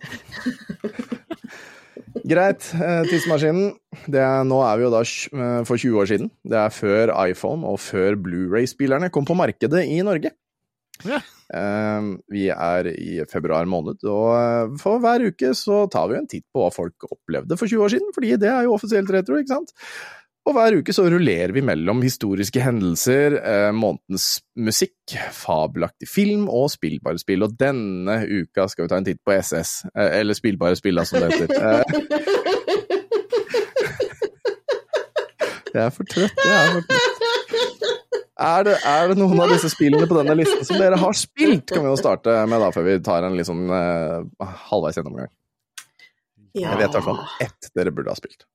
Greit. 2.26 2.66
eh, 2.82 3.04
Tidsmaskinen. 3.10 3.76
Det 4.10 4.22
er, 4.22 4.44
nå 4.48 4.58
er 4.66 4.80
vi 4.80 4.86
jo 4.88 4.92
da 4.94 5.02
eh, 5.04 5.60
for 5.68 5.78
20 5.78 6.00
år 6.02 6.10
siden. 6.10 6.32
Det 6.48 6.58
er 6.58 6.74
før 6.74 7.12
iPhone 7.28 7.68
og 7.70 7.78
før 7.84 8.18
Blu-ray-spillerne 8.26 9.12
kom 9.14 9.28
på 9.30 9.38
markedet 9.38 9.84
i 9.92 10.00
Norge. 10.06 10.32
Ja. 11.06 11.20
Eh, 11.54 12.10
Vi 12.34 12.48
er 12.50 12.90
i 12.96 13.20
februar 13.30 13.68
måned, 13.70 14.02
og 14.10 14.78
for 14.82 14.98
hver 15.04 15.28
uke 15.30 15.52
så 15.58 15.84
tar 15.92 16.10
vi 16.10 16.18
en 16.18 16.28
titt 16.32 16.46
på 16.56 16.64
hva 16.64 16.72
folk 16.74 17.06
opplevde 17.12 17.60
for 17.60 17.70
20 17.70 17.86
år 17.86 17.94
siden, 17.94 18.14
fordi 18.16 18.34
det 18.42 18.50
er 18.50 18.66
jo 18.66 18.74
offisielt 18.80 19.12
retro, 19.14 19.38
ikke 19.38 19.54
sant? 19.54 19.76
Og 20.46 20.54
hver 20.54 20.76
uke 20.78 20.94
så 20.94 21.08
rullerer 21.10 21.50
vi 21.56 21.62
mellom 21.66 22.04
historiske 22.06 22.62
hendelser, 22.62 23.34
eh, 23.40 23.72
månedens 23.74 24.42
musikk, 24.54 25.16
fabelaktig 25.34 26.06
film 26.10 26.46
og 26.54 26.70
spillbare 26.70 27.18
spill. 27.18 27.44
Og 27.48 27.56
denne 27.58 28.20
uka 28.30 28.68
skal 28.70 28.86
vi 28.86 28.90
ta 28.92 28.98
en 29.02 29.08
titt 29.08 29.22
på 29.26 29.34
SS, 29.34 29.86
eh, 29.96 30.20
eller 30.20 30.38
spillbare 30.38 30.78
spill, 30.78 31.02
som 31.06 31.20
det 31.24 31.34
heter. 31.34 31.50
Eh, 31.58 31.84
jeg 35.74 35.84
er 35.88 35.90
for 35.90 36.06
trøtt, 36.14 36.38
jeg 36.46 36.54
er 36.54 36.72
for 36.78 36.82
trøtt. 36.94 37.16
Er 38.36 38.66
det, 38.68 38.76
er 38.84 39.08
det 39.10 39.16
noen 39.18 39.40
av 39.40 39.50
disse 39.50 39.70
spillene 39.72 40.06
på 40.12 40.18
denne 40.20 40.36
listen 40.36 40.66
som 40.68 40.78
dere 40.78 41.00
har 41.00 41.16
spilt? 41.18 41.72
Kan 41.72 41.86
vi 41.86 41.90
jo 41.90 41.98
starte 41.98 42.36
med 42.52 42.60
da, 42.62 42.68
før 42.76 42.84
vi 42.90 43.00
tar 43.02 43.24
en 43.26 43.38
litt 43.38 43.48
sånn 43.48 43.66
eh, 43.72 44.50
halvveis 44.70 45.00
gjennomgang. 45.00 45.32
Ja. 46.54 46.70
Jeg 46.70 46.78
vet 46.84 46.90
i 46.92 47.00
hvert 47.00 47.08
fall 47.08 47.24
ett 47.44 47.72
dere 47.76 47.92
burde 47.96 48.14
ha 48.14 48.20
spilt. 48.20 48.46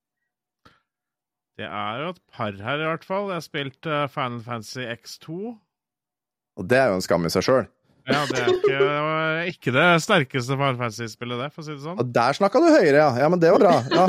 Det 1.61 1.67
er 1.69 1.99
jo 2.01 2.13
et 2.15 2.21
par 2.33 2.55
her, 2.57 2.81
i 2.81 2.87
hvert 2.89 3.03
fall. 3.05 3.27
Jeg 3.29 3.37
har 3.37 3.45
spilt 3.45 3.89
uh, 3.89 4.07
Final 4.09 4.41
Fantasy 4.41 4.81
X2. 4.81 5.51
Og 6.57 6.69
det 6.71 6.79
er 6.81 6.89
jo 6.89 6.97
en 6.97 7.05
skam 7.05 7.29
i 7.29 7.33
seg 7.33 7.45
sjøl. 7.45 7.67
Ja, 8.09 8.23
det 8.31 8.39
er 8.41 8.49
ikke, 8.49 8.71
det 8.71 9.01
var 9.05 9.43
ikke 9.51 9.75
det 9.75 9.89
sterkeste 10.07 10.57
Final 10.57 10.79
Fantasy-spillet, 10.79 11.43
det, 11.43 11.49
for 11.53 11.61
å 11.61 11.67
si 11.67 11.75
det 11.75 11.85
sånn. 11.85 11.99
Og 12.01 12.15
der 12.17 12.39
snakka 12.39 12.63
du 12.65 12.71
høyere, 12.71 12.97
ja. 12.97 13.11
Ja, 13.21 13.29
men 13.29 13.43
det 13.43 13.53
var 13.53 13.61
bra. 13.67 13.75
Ja. 13.93 14.07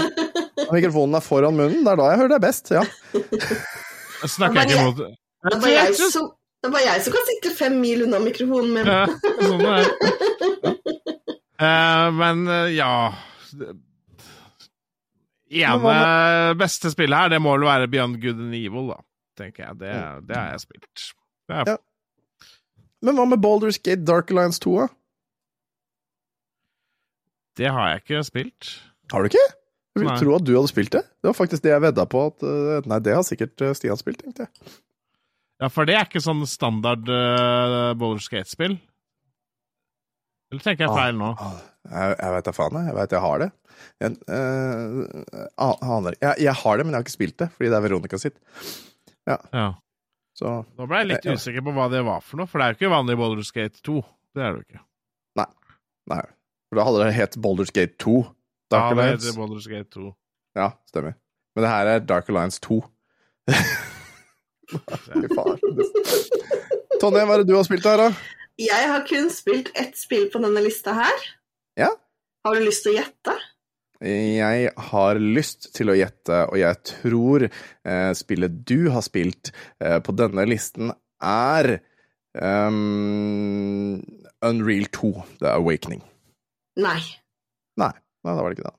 Og 0.63 0.71
Mikrofonen 0.77 1.19
er 1.19 1.25
foran 1.25 1.59
munnen, 1.59 1.83
det 1.83 1.91
er 1.91 1.99
da 1.99 2.07
jeg 2.13 2.21
hører 2.21 2.33
deg 2.37 2.45
best. 2.45 2.71
Ja. 2.71 2.85
Jeg 3.17 4.31
snakker 4.31 4.63
ikke 4.63 4.79
imot 4.79 5.01
Det 5.01 5.59
var 5.65 5.73
jeg 5.73 5.99
som, 6.13 6.31
det 6.63 6.71
var 6.71 6.85
jeg 6.85 7.03
som 7.03 7.17
kan 7.17 7.27
sitte 7.33 7.53
fem 7.57 7.75
mil 7.83 8.05
unna 8.07 8.23
mikrofonen 8.23 8.71
min. 8.77 8.87
Ja, 8.87 9.03
sånn 9.43 9.67
det 9.67 9.75
er. 9.81 9.91
Eh, 11.61 12.07
men 12.17 12.39
eh, 12.49 12.71
ja 12.73 13.11
Ene 15.51 16.55
beste 16.59 16.91
spillet 16.93 17.17
her, 17.17 17.31
det 17.33 17.41
må 17.43 17.57
vel 17.57 17.67
være 17.67 17.89
Beyond 17.91 18.21
Good 18.23 18.39
and 18.47 18.55
Evil, 18.55 18.87
da, 18.93 19.01
tenker 19.39 19.65
jeg. 19.65 19.79
Det, 19.81 19.93
det 20.29 20.37
har 20.37 20.53
jeg 20.55 20.65
spilt. 20.67 21.07
Er, 21.51 21.63
Ja. 21.67 21.77
Men 23.01 23.17
hva 23.17 23.25
med 23.25 23.41
Baldur's 23.41 23.79
Gate 23.81 24.05
Dark 24.05 24.29
Alliance 24.29 24.61
2? 24.61 24.75
da? 24.77 24.87
det 27.61 27.71
har 27.71 27.89
jeg 27.91 28.03
ikke 28.03 28.21
spilt. 28.27 28.69
Har 29.11 29.23
du 29.23 29.31
ikke? 29.31 29.47
Jeg 29.91 30.05
ville 30.05 30.19
tro 30.21 30.35
at 30.37 30.45
du 30.47 30.53
hadde 30.55 30.71
spilt 30.71 30.93
det. 30.95 31.01
Det 31.19 31.27
var 31.27 31.35
faktisk 31.35 31.65
det 31.65 31.73
jeg 31.73 31.83
vedda 31.83 32.05
på 32.07 32.21
at 32.29 32.45
eh, 32.47 32.87
Nei, 32.87 33.01
det 33.03 33.17
har 33.17 33.25
sikkert 33.27 33.63
eh, 33.65 33.73
Stian 33.75 33.99
spilt, 33.99 34.21
tenkte 34.23 34.47
jeg. 34.47 34.71
Ja, 35.61 35.67
for 35.69 35.85
det 35.85 35.97
er 35.97 36.07
ikke 36.07 36.23
sånn 36.23 36.41
standard 36.49 37.05
uh, 37.05 37.91
Bowler 37.99 38.23
Gate-spill? 38.33 38.79
Eller 40.49 40.63
tenker 40.63 40.87
jeg 40.87 40.95
feil 40.95 41.19
nå? 41.19 41.27
Ah, 41.37 41.59
Jeg, 41.91 42.15
jeg 42.21 42.33
veit 42.35 42.47
da 42.47 42.53
faen, 42.55 42.77
jeg. 42.79 42.87
Jeg 42.91 42.97
veit 42.97 43.15
jeg 43.15 43.23
har 43.27 43.43
det. 43.43 43.49
Jeg, 44.01 44.17
uh, 44.31 45.77
aner 45.91 46.17
jeg, 46.21 46.35
jeg 46.45 46.53
har 46.61 46.77
det, 46.77 46.85
men 46.85 46.93
jeg 46.93 46.99
har 47.01 47.05
ikke 47.07 47.13
spilt 47.17 47.37
det, 47.41 47.49
fordi 47.55 47.71
det 47.71 47.77
er 47.79 47.85
Veronica 47.85 48.19
sitt. 48.21 48.37
Ja. 49.29 49.37
Så 50.37 50.53
Nå 50.77 50.87
ble 50.89 51.01
jeg 51.03 51.09
litt 51.11 51.27
Ja. 51.27 51.35
usikker 51.37 51.65
på 51.65 51.73
hva 51.75 51.89
det 51.91 52.01
var 52.07 52.21
for 52.25 52.39
noe, 52.41 52.49
for 52.49 52.61
det 52.61 52.65
er 52.67 52.73
jo 52.73 52.79
ikke 52.79 52.93
vanlig 52.95 53.17
Bowler 53.19 53.45
Skate 53.45 53.81
2. 53.85 53.97
Det 54.35 54.41
er 54.45 54.53
det 54.55 54.61
jo 54.61 54.67
ikke. 54.69 54.83
Nei. 56.09 56.21
For 56.71 56.79
da 56.79 56.85
hadde 56.87 57.01
det 57.03 57.11
hett 57.13 57.35
Boulders 57.43 57.69
Gate 57.75 57.93
2. 58.01 58.15
Dark 58.71 58.95
Ja, 58.95 58.95
det 58.97 59.05
heter 59.11 59.35
Baldur's 59.37 59.67
Gate 59.69 59.89
2. 59.93 60.09
Ja, 60.57 60.69
stemmer. 60.89 61.13
Men 61.53 61.65
det 61.65 61.71
her 61.71 61.89
er 61.91 61.99
Dark 62.07 62.29
Alliance 62.31 62.61
2. 62.63 62.79
Fy 64.71 65.27
faen. 65.35 65.59
Tonje, 67.01 67.25
hva 67.27 67.35
er 67.35 67.43
det 67.43 67.49
du 67.49 67.55
har 67.57 67.65
spilt 67.67 67.85
her, 67.87 67.99
da? 67.99 68.09
Jeg 68.61 68.87
har 68.91 69.03
kun 69.09 69.29
spilt 69.33 69.71
ett 69.79 69.97
spill 69.99 70.29
på 70.31 70.39
denne 70.43 70.63
lista 70.63 70.93
her. 70.95 71.25
Ja. 71.81 71.91
Har 72.45 72.57
du 72.57 72.65
lyst 72.65 72.85
til 72.85 72.95
å 72.95 72.99
gjette? 73.01 73.35
Jeg 74.01 74.71
har 74.89 75.19
lyst 75.21 75.67
til 75.77 75.91
å 75.93 75.95
gjette, 75.97 76.39
og 76.49 76.57
jeg 76.57 76.79
tror 76.89 77.45
eh, 77.45 78.11
spillet 78.17 78.63
du 78.65 78.89
har 78.93 79.05
spilt 79.05 79.51
eh, 79.77 79.99
på 80.01 80.15
denne 80.17 80.47
listen, 80.49 80.89
er 81.21 81.75
um, 82.33 83.99
Unreal 84.41 84.89
2, 84.89 85.11
The 85.43 85.51
Awakening. 85.53 86.01
Nei. 86.81 86.97
Nei, 87.77 87.93
nei, 87.93 88.33
da 88.33 88.39
var 88.41 88.49
det 88.49 88.57
ikke 88.57 88.71
det. 88.71 88.77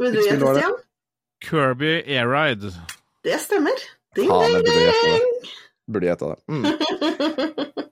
Vil 0.00 0.14
du 0.14 0.20
Hvilket 0.20 0.30
spill 0.30 0.46
gjette. 0.46 0.60
Stian? 0.60 0.78
Kirby 1.40 1.92
Air 2.06 2.30
Ride. 2.30 2.70
Det 3.26 3.36
stemmer. 3.42 3.82
Ding, 4.16 4.30
ding, 4.30 4.64
ding! 4.64 5.50
Burde 5.90 6.06
gjette 6.06 6.30
det. 6.30 6.38
Mm. 6.48 7.86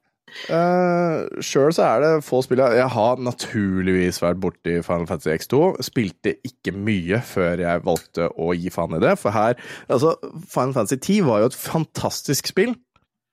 Uh, 0.49 1.27
Sjøl 1.45 1.73
så 1.75 1.85
er 1.87 2.03
det 2.05 2.11
få 2.27 2.41
spill 2.45 2.61
jeg 2.63 2.89
har 2.95 3.21
naturligvis 3.23 4.21
vært 4.23 4.41
borti 4.43 4.79
Final 4.87 5.09
Fantasy 5.11 5.35
X2. 5.37 5.63
Spilte 5.87 6.37
ikke 6.47 6.75
mye 6.77 7.21
før 7.27 7.65
jeg 7.65 7.85
valgte 7.87 8.29
å 8.35 8.53
gi 8.57 8.73
faen 8.75 8.99
i 8.99 9.03
det. 9.03 9.17
For 9.21 9.35
her 9.35 9.59
Altså, 9.89 10.15
Final 10.51 10.77
Fantasy 10.77 10.99
10 10.99 11.27
var 11.29 11.43
jo 11.43 11.51
et 11.51 11.59
fantastisk 11.59 12.53
spill. 12.53 12.77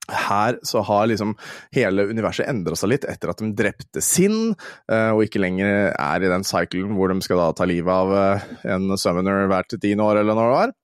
Her 0.06 0.60
så 0.62 0.84
har 0.86 1.08
liksom 1.10 1.34
hele 1.74 2.06
universet 2.12 2.46
endra 2.50 2.78
seg 2.78 2.91
litt 2.91 3.08
etter 3.10 3.32
at 3.32 3.41
de 3.41 3.50
drepte 3.58 4.04
Sinn, 4.06 4.54
eh, 4.91 5.10
og 5.10 5.24
ikke 5.26 5.41
lenger 5.41 5.89
er 5.89 6.26
i 6.26 6.30
den 6.30 6.46
cyclen 6.46 6.93
hvor 6.93 7.10
de 7.10 7.18
skal 7.26 7.41
da 7.41 7.48
ta 7.58 7.66
livet 7.70 7.89
av 7.89 8.14
eh, 8.14 8.46
en 8.76 8.93
summoner 9.02 9.50
hvert 9.50 9.74
tiende 9.74 10.06
år, 10.06 10.22
eller 10.22 10.38
når 10.38 10.46
det 10.46 10.60
var. 10.60 10.76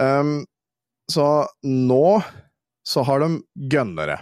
Um, 0.00 0.34
så 1.10 1.26
nå 1.66 2.20
så 2.86 3.04
har 3.04 3.20
de 3.20 3.42
gønnere. 3.70 4.20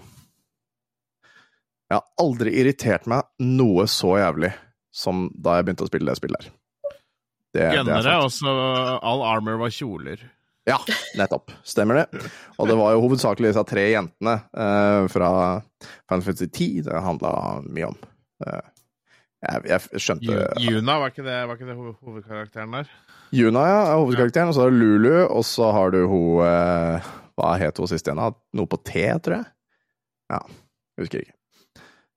Jeg 1.88 1.96
har 1.96 2.24
aldri 2.24 2.52
irritert 2.60 3.06
meg 3.08 3.24
noe 3.40 3.86
så 3.88 4.18
jævlig 4.20 4.50
som 4.92 5.28
da 5.32 5.58
jeg 5.58 5.68
begynte 5.68 5.86
å 5.86 5.90
spille 5.90 6.10
det 6.10 6.18
spillet 6.20 6.42
der. 6.44 6.50
Det, 7.48 7.60
det 7.60 7.62
er 7.64 7.76
Gønnere, 7.78 8.16
og 8.26 8.32
så 8.34 8.52
all 9.00 9.22
armor 9.24 9.56
var 9.62 9.72
kjoler. 9.72 10.20
Ja, 10.68 10.76
nettopp. 11.16 11.54
Stemmer 11.64 12.02
det. 12.02 12.26
Og 12.60 12.68
det 12.68 12.76
var 12.76 12.92
jo 12.92 13.00
hovedsakelig 13.06 13.54
disse 13.54 13.62
tre 13.70 13.86
jentene 13.88 14.34
uh, 14.52 15.06
fra 15.08 15.30
Final 15.80 16.26
Fantasy 16.26 16.48
10 16.50 16.82
det 16.90 16.98
handla 17.06 17.30
mye 17.64 17.88
om. 17.88 17.96
Uh, 18.44 18.60
jeg, 19.46 19.64
jeg 19.70 20.02
skjønte 20.02 20.36
Juna, 20.60 20.98
var 21.00 21.14
ikke 21.14 21.24
det, 21.24 21.38
var 21.48 21.56
ikke 21.56 21.70
det 21.70 21.78
ho- 21.78 21.94
hovedkarakteren 22.04 22.76
der? 22.76 22.92
Juna 23.32 23.64
ja, 23.64 23.80
er 23.94 24.02
hovedkarakteren, 24.02 24.52
og 24.52 24.58
så 24.58 24.66
har 24.66 24.74
du 24.74 24.80
Lulu, 24.82 25.14
og 25.24 25.44
så 25.46 25.70
har 25.72 25.94
du 25.94 26.02
hun 26.10 26.44
uh, 26.44 27.08
Hva 27.38 27.54
het 27.62 27.80
hun 27.80 27.88
sist 27.88 28.08
igjen? 28.10 28.20
Noe 28.60 28.68
på 28.68 28.80
T, 28.84 29.06
tror 29.24 29.38
jeg? 29.38 29.50
Ja, 30.34 30.42
jeg 30.44 31.06
husker 31.06 31.24
ikke. 31.24 31.37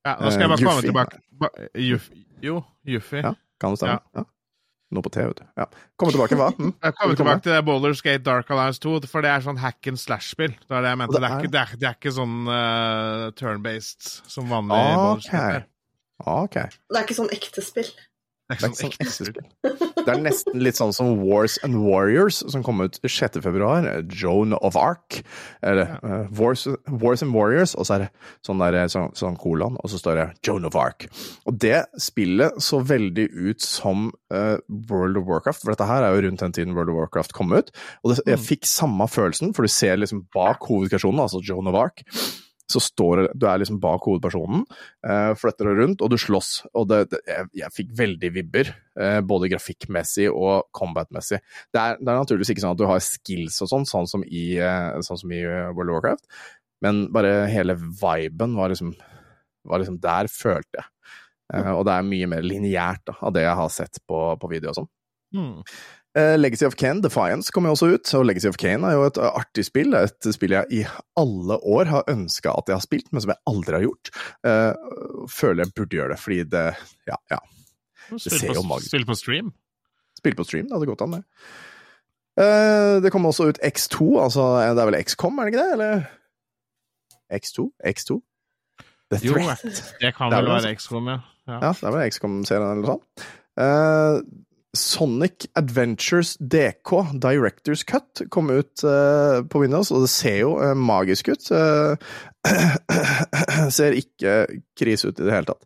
Ja, 0.05 0.15
nå 0.17 0.31
skal 0.33 0.47
jeg 0.47 0.49
Eh, 0.49 0.53
bare 0.55 0.65
komme 0.65 0.85
tilbake 0.85 1.19
ba, 1.41 1.49
Juf, 1.77 2.09
Jo, 2.41 2.61
Juffi. 2.87 3.21
Ja. 3.21 3.35
Kan 3.61 3.75
det 3.75 3.81
stemme? 3.83 3.99
Ja. 4.17 4.23
Noe 4.91 5.05
på 5.05 5.11
T, 5.13 5.23
vet 5.23 5.37
du. 5.39 5.43
Ja. 5.55 5.65
Komme 5.95 6.11
tilbake, 6.11 6.35
hva? 6.35 6.49
Mm. 6.57 6.73
Jeg 6.83 6.95
kommer 6.97 7.15
tilbake 7.15 7.43
til 7.45 7.61
Boulder 7.63 7.93
Skate 7.95 8.23
Dark 8.25 8.49
Alliance 8.51 8.81
2, 8.83 8.97
for 9.07 9.23
det 9.23 9.29
er 9.31 9.43
sånn 9.45 9.59
hack 9.61 9.87
and 9.87 9.99
slash-spill. 10.01 10.51
Det 10.67 10.75
er 10.75 10.83
det 10.83 10.91
jeg 10.91 10.99
mente. 10.99 11.15
Det 11.15 11.21
er, 11.21 11.21
det 11.21 11.31
er, 11.31 11.37
ikke, 11.39 11.51
det, 11.53 11.61
er, 11.61 11.77
det 11.79 11.87
er 11.87 11.99
ikke 11.99 12.13
sånn 12.17 12.33
uh, 12.49 13.27
turn-based 13.39 14.09
som 14.33 14.49
vanlig 14.51 14.81
Okay. 14.81 15.21
Ok. 15.21 15.29
Gate. 15.31 15.61
er. 15.61 15.67
Ok. 16.33 16.57
Det 16.91 16.99
er 16.99 17.05
ikke 17.07 17.19
sånn 17.21 17.31
ekte 17.37 17.63
spill. 17.63 17.93
Det 18.51 18.67
er 18.67 18.75
sånn 18.77 19.11
spill. 19.11 19.41
Det 20.01 20.09
er 20.09 20.21
nesten 20.23 20.61
litt 20.63 20.77
sånn 20.79 20.93
som 20.95 21.13
Wars 21.21 21.57
and 21.65 21.77
Warriors, 21.85 22.41
som 22.51 22.63
kom 22.65 22.81
ut 22.83 22.97
6. 23.03 23.39
februar. 23.43 23.87
Joan 24.09 24.55
of 24.57 24.77
Arc. 24.79 25.21
Eller 25.65 25.95
uh, 26.01 26.25
Wars, 26.37 26.65
Wars 26.89 27.23
and 27.23 27.35
Warriors, 27.35 27.75
og 27.75 27.87
så 27.87 27.97
er 27.97 28.05
det 28.05 28.09
sånn, 28.45 28.61
der, 28.61 28.79
sånn, 28.91 29.11
sånn 29.17 29.37
kolon, 29.41 29.77
og 29.81 29.91
så 29.91 30.01
står 30.01 30.19
det 30.19 30.27
Joan 30.47 30.67
of 30.69 30.77
Arc. 30.79 31.07
Og 31.49 31.57
det 31.61 31.83
spillet 32.01 32.57
så 32.63 32.81
veldig 32.85 33.27
ut 33.29 33.63
som 33.63 34.09
uh, 34.33 34.57
World 34.89 35.21
of 35.21 35.29
Warcraft, 35.29 35.63
for 35.63 35.75
dette 35.75 35.89
her 35.89 36.07
er 36.07 36.15
jo 36.15 36.25
rundt 36.27 36.45
den 36.45 36.55
tiden 36.57 36.77
World 36.77 36.93
of 36.93 36.99
Warcraft 37.01 37.35
kom 37.37 37.53
ut. 37.53 37.73
Og 38.01 38.13
det, 38.13 38.21
jeg 38.29 38.41
fikk 38.41 38.69
samme 38.69 39.07
følelsen, 39.11 39.55
for 39.57 39.67
du 39.67 39.71
ser 39.71 40.01
liksom 40.01 40.25
bak 40.35 40.65
hovedkasjonen, 40.69 41.23
altså 41.27 41.43
Joan 41.45 41.69
of 41.71 41.77
Arc, 41.79 42.05
så 42.71 42.81
står 42.83 43.25
Du 43.37 43.45
er 43.49 43.61
liksom 43.61 43.79
bak 43.83 44.05
hovedpersonen, 44.07 44.63
eh, 45.07 45.31
flytter 45.39 45.69
deg 45.69 45.81
rundt, 45.81 46.03
og 46.03 46.11
du 46.13 46.17
slåss. 46.21 46.51
Og 46.77 46.87
det, 46.91 47.03
det, 47.11 47.21
jeg, 47.27 47.49
jeg 47.61 47.75
fikk 47.75 47.91
veldig 47.99 48.31
vibber, 48.37 48.71
eh, 48.99 49.19
både 49.25 49.51
grafikkmessig 49.51 50.29
og 50.31 50.69
combat-messig. 50.77 51.41
Det 51.73 51.85
det 52.01 52.09
er 52.09 52.19
naturligvis 52.21 52.53
ikke 52.53 52.63
sånn 52.63 52.75
at 52.75 52.81
du 52.81 52.87
har 52.89 53.03
skills 53.03 53.61
og 53.63 53.71
sånn, 53.71 53.87
sånn 53.89 54.09
som 54.09 54.25
i, 54.25 54.45
eh, 54.61 55.01
sånn 55.05 55.21
som 55.21 55.33
i 55.33 55.41
eh, 55.43 55.71
World 55.75 55.91
of 55.91 55.99
Warcraft, 55.99 56.43
men 56.81 57.05
bare 57.13 57.45
hele 57.51 57.75
viben 57.77 58.55
var 58.57 58.73
liksom, 58.73 58.95
var 59.69 59.81
liksom 59.81 59.99
Der 60.01 60.29
følte 60.31 60.81
jeg. 60.81 60.87
Eh, 61.53 61.71
og 61.75 61.85
det 61.87 61.95
er 61.95 62.07
mye 62.07 62.29
mer 62.31 62.45
lineært 62.45 63.11
av 63.19 63.33
det 63.35 63.45
jeg 63.45 63.57
har 63.59 63.73
sett 63.73 64.01
på, 64.07 64.23
på 64.39 64.51
video 64.51 64.71
og 64.71 64.81
sånn. 64.81 64.91
Hmm. 65.31 65.59
Eh, 66.17 66.33
Legacy 66.37 66.65
of 66.67 66.75
Kane, 66.75 66.99
Defiance, 66.99 67.53
kommer 67.55 67.71
jo 67.71 67.77
også 67.77 67.87
ut, 67.93 68.09
og 68.19 68.25
Legacy 68.27 68.49
of 68.49 68.57
Kane 68.59 68.83
er 68.83 68.97
jo 68.97 69.05
et 69.07 69.19
artig 69.23 69.63
spill. 69.63 69.93
Det 69.95 70.01
Et 70.09 70.33
spill 70.35 70.51
jeg 70.57 70.67
i 70.75 70.81
alle 71.19 71.55
år 71.63 71.87
har 71.87 72.09
ønska 72.11 72.51
at 72.51 72.67
jeg 72.67 72.75
har 72.75 72.83
spilt, 72.83 73.07
men 73.13 73.23
som 73.23 73.31
jeg 73.31 73.39
aldri 73.47 73.77
har 73.77 73.85
gjort. 73.85 74.11
Eh, 74.43 74.73
føler 75.31 75.63
jeg 75.63 75.73
burde 75.77 75.99
gjøre 75.99 76.13
det, 76.15 76.19
fordi 76.19 76.43
det 76.51 76.65
Ja, 77.07 77.15
ja. 77.31 77.39
Spill 78.11 78.39
ser 78.39 78.51
jo 78.51 78.59
på, 78.59 78.67
magisk 78.67 78.91
spill 78.91 79.07
på 79.07 79.15
stream. 79.15 79.53
Spille 80.19 80.35
på 80.35 80.43
stream, 80.43 80.67
det 80.67 80.75
hadde 80.75 80.89
gått 80.91 81.05
an, 81.05 81.15
det. 81.15 81.23
Eh, 82.41 82.99
det 83.05 83.11
kommer 83.11 83.31
også 83.31 83.47
ut 83.47 83.61
X2, 83.63 84.19
altså 84.19 84.49
det 84.75 84.83
er 84.83 84.91
vel 84.91 84.99
XCOM, 84.99 85.39
er 85.39 85.47
det 85.47 85.53
ikke 85.53 85.63
det, 85.63 85.73
eller? 85.77 86.05
X2? 87.31 87.69
X2? 87.87 88.19
The 89.11 89.19
Jo, 89.23 89.33
Threat. 89.39 89.63
det 89.99 90.13
kan 90.15 90.31
vel 90.31 90.43
vel 90.43 90.53
være 90.59 90.75
XCOM, 90.75 91.07
ja. 91.07 91.19
ja. 91.47 91.57
Ja, 91.59 91.71
det 91.71 91.87
er 91.87 91.95
vel 91.95 92.11
XCOM-serien 92.11 92.67
eller 92.67 92.83
noe 92.83 92.99
sånt. 92.99 93.27
Sonic 94.77 95.47
Adventures 95.55 96.37
DK 96.39 97.19
Directors 97.19 97.83
Cut 97.83 98.21
kom 98.29 98.49
ut 98.49 98.83
uh, 98.87 99.43
på 99.43 99.59
Windows, 99.59 99.91
og 99.91 100.05
det 100.05 100.11
ser 100.13 100.37
jo 100.45 100.53
uh, 100.61 100.71
magisk 100.77 101.27
ut. 101.33 101.51
Uh, 101.51 101.95
ser 103.77 103.97
ikke 103.99 104.45
krise 104.79 105.11
ut 105.11 105.19
i 105.19 105.27
det 105.27 105.35
hele 105.35 105.51
tatt. 105.51 105.63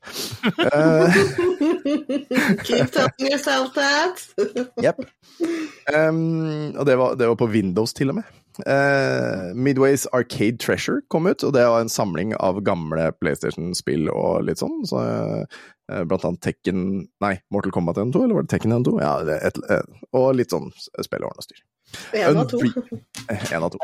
Keep 2.65 2.91
telling 2.91 3.29
yourself 3.31 3.73
that. 3.75 4.25
Jepp. 4.81 5.03
Um, 5.93 6.73
og 6.75 6.85
det 6.85 6.95
var, 6.97 7.15
det 7.15 7.27
var 7.29 7.37
på 7.39 7.49
Windows, 7.53 7.93
til 7.93 8.09
og 8.09 8.19
med. 8.21 8.31
Uh, 8.63 9.51
Midways 9.53 10.07
Arcade 10.15 10.57
Treasure 10.57 11.01
kom 11.11 11.27
ut, 11.27 11.43
og 11.43 11.53
det 11.53 11.65
var 11.67 11.83
en 11.83 11.91
samling 11.91 12.33
av 12.39 12.61
gamle 12.65 13.09
PlayStation-spill 13.19 14.09
og 14.13 14.45
litt 14.47 14.63
sånn. 14.63 14.81
Så, 14.87 15.03
uh, 15.03 16.03
blant 16.07 16.25
annet 16.25 16.41
Tekken 16.45 16.81
Nei, 17.21 17.35
Mortal 17.53 17.75
Kombat 17.75 17.99
1 18.01 18.15
2, 18.15 18.25
eller 18.25 18.39
var 18.39 18.47
det 18.47 18.53
Tekken 18.55 18.73
1 18.79 18.87
2? 18.87 18.97
Ja, 19.03 19.15
eh, 19.35 19.81
og 20.15 20.31
litt 20.39 20.55
sånn 20.55 20.71
spill 20.75 21.27
og 21.27 21.43
styr. 21.45 21.61
En 22.15 22.37
av 22.41 22.47
to. 22.51 22.59
Eh, 23.29 23.43
En 23.55 23.63
av 23.65 23.71
to. 23.73 23.79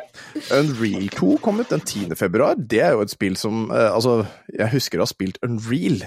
Unreal 0.55 1.07
2 1.15 1.37
kom 1.43 1.59
ut 1.63 1.69
den 1.71 1.81
10. 1.83 2.15
februar. 2.19 2.55
Det 2.57 2.81
er 2.83 2.93
jo 2.95 3.01
et 3.05 3.13
spill 3.13 3.37
som 3.39 3.63
eh, 3.71 3.87
Altså, 3.91 4.19
jeg 4.53 4.69
husker 4.75 5.01
å 5.01 5.05
ha 5.05 5.09
spilt 5.11 5.39
Unreal, 5.45 6.01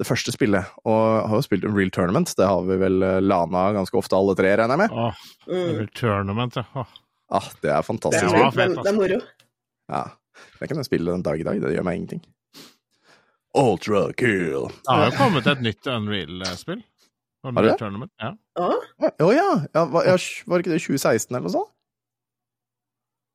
det 0.00 0.06
første 0.08 0.34
spillet, 0.34 0.72
og 0.84 1.00
har 1.30 1.36
jo 1.38 1.44
spilt 1.46 1.66
Unreal 1.68 1.92
Tournament. 1.94 2.32
Det 2.38 2.48
har 2.48 2.64
vi 2.68 2.80
vel 2.80 3.02
eh, 3.06 3.18
lana 3.24 3.68
ganske 3.76 3.96
ofte, 4.00 4.16
alle 4.18 4.34
tre, 4.38 4.54
regner 4.58 4.76
jeg 4.76 4.82
med. 4.84 4.96
Åh, 5.06 5.22
Unreal 5.50 5.88
Tournament, 6.00 6.58
ja. 6.60 6.66
Åh. 6.74 6.96
Ah, 7.30 7.46
det 7.62 7.70
er 7.70 7.78
Det 7.78 7.86
fantastisk. 7.86 8.24
er, 8.26 8.36
det, 8.42 8.52
fett, 8.58 8.74
er, 8.74 8.82
det 8.82 8.90
er 8.90 8.96
moro. 8.98 9.20
Ja, 9.90 10.04
det 10.58 10.66
kan 10.70 10.80
jeg 10.82 10.88
spille 10.88 11.12
den 11.14 11.22
dag 11.26 11.38
i 11.38 11.46
dag, 11.46 11.60
det 11.62 11.74
gjør 11.76 11.86
meg 11.86 12.00
ingenting. 12.00 12.24
Ultra 13.58 14.00
cool. 14.18 14.68
Det 14.70 14.94
har 14.94 15.08
jo 15.08 15.14
kommet 15.18 15.46
et 15.50 15.62
nytt 15.64 15.86
Unreal-spill. 15.90 16.82
Har 17.44 17.56
det 17.56 17.70
det? 17.70 17.76
Tournament, 17.80 18.12
ja. 18.20 18.34
Å, 18.60 18.70
ja, 19.32 19.50
ja, 19.72 19.84
var, 19.88 20.04
ja, 20.04 20.16
var 20.46 20.60
det 20.60 20.64
ikke 20.66 20.74
det 20.74 20.82
2016 20.84 21.30
eller 21.30 21.46
noe 21.46 21.54
sånt? 21.54 21.70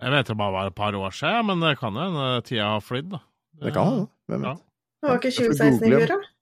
Jeg 0.04 0.12
vet 0.12 0.28
det 0.30 0.36
bare 0.38 0.54
var 0.54 0.70
et 0.70 0.76
par 0.78 0.96
år 1.00 1.14
siden, 1.16 1.48
men 1.48 1.64
det 1.64 1.78
kan 1.80 1.96
hende 1.98 2.28
tida 2.46 2.68
har 2.76 2.84
flydd, 2.84 3.14
da. 3.16 3.22
Det 3.64 3.72
kan 3.74 3.90
hende. 3.90 4.08
Hvem 4.30 4.44
vet? 4.44 4.50
Ja. 4.52 5.06
det 5.06 5.10
var 5.10 5.22
ikke 5.22 5.34
2016 5.38 5.66
i 5.66 5.90
google. 5.90 6.02
fjor, 6.02 6.12
da? 6.12 6.34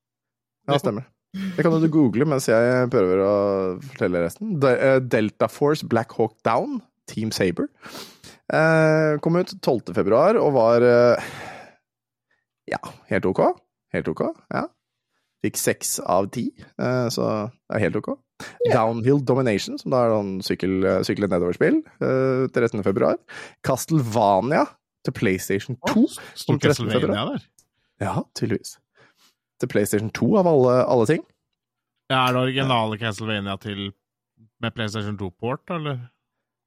Ja, 0.73 0.79
stemmer. 0.81 1.07
Det 1.33 1.65
kan 1.65 1.75
du 1.81 1.87
google 1.89 2.27
mens 2.29 2.45
jeg 2.49 2.89
prøver 2.93 3.21
å 3.25 3.33
fortelle 3.87 4.21
resten. 4.25 4.57
Eh, 4.69 4.99
Delta 5.01 5.47
Force 5.49 5.87
Black 5.89 6.13
Hawk 6.19 6.35
Down, 6.45 6.77
Team 7.09 7.31
Saber, 7.33 7.69
eh, 8.53 9.15
kom 9.23 9.39
ut 9.39 9.55
12. 9.61 9.93
februar 9.97 10.37
og 10.41 10.53
var 10.57 10.85
eh, 10.85 11.31
ja, 12.69 12.79
helt 13.09 13.25
ok. 13.29 13.41
Helt 13.93 14.09
ok, 14.09 14.27
ja. 14.53 14.67
Fikk 15.43 15.57
seks 15.59 15.97
av 16.07 16.29
ti, 16.31 16.45
eh, 16.79 17.07
så 17.11 17.25
det 17.51 17.75
er 17.75 17.83
helt 17.83 17.97
ok. 17.99 18.13
Downhill 18.71 19.19
Domination, 19.23 19.77
som 19.79 19.91
da 19.91 20.05
er 20.05 20.13
sånn 20.13 20.31
sykkel, 20.43 20.77
eh, 20.87 21.01
sykle 21.07 21.27
nedover-spill, 21.31 21.81
eh, 22.03 22.45
13. 22.55 22.83
februar. 22.85 23.19
Castlevania 23.67 24.65
til 25.03 25.13
PlayStation 25.17 25.77
2. 25.89 26.05
Sto 26.33 26.53
Om 26.55 26.59
13. 26.59 26.87
Castlevania 26.87 27.25
der? 27.33 27.45
Ja, 28.01 28.23
tydeligvis. 28.35 28.77
til 29.59 29.69
PlayStation 29.69 30.09
2 30.11 30.37
av 30.41 30.47
alle, 30.49 30.71
alle 30.91 31.05
ting. 31.07 31.21
Ja, 32.11 32.25
er 32.27 32.33
det 32.33 32.41
originale 32.41 32.97
Castlevania 32.99 33.53
til 33.61 33.93
med 34.59 34.73
PlayStation 34.75 35.15
2-port, 35.17 35.63
eller? 35.71 35.99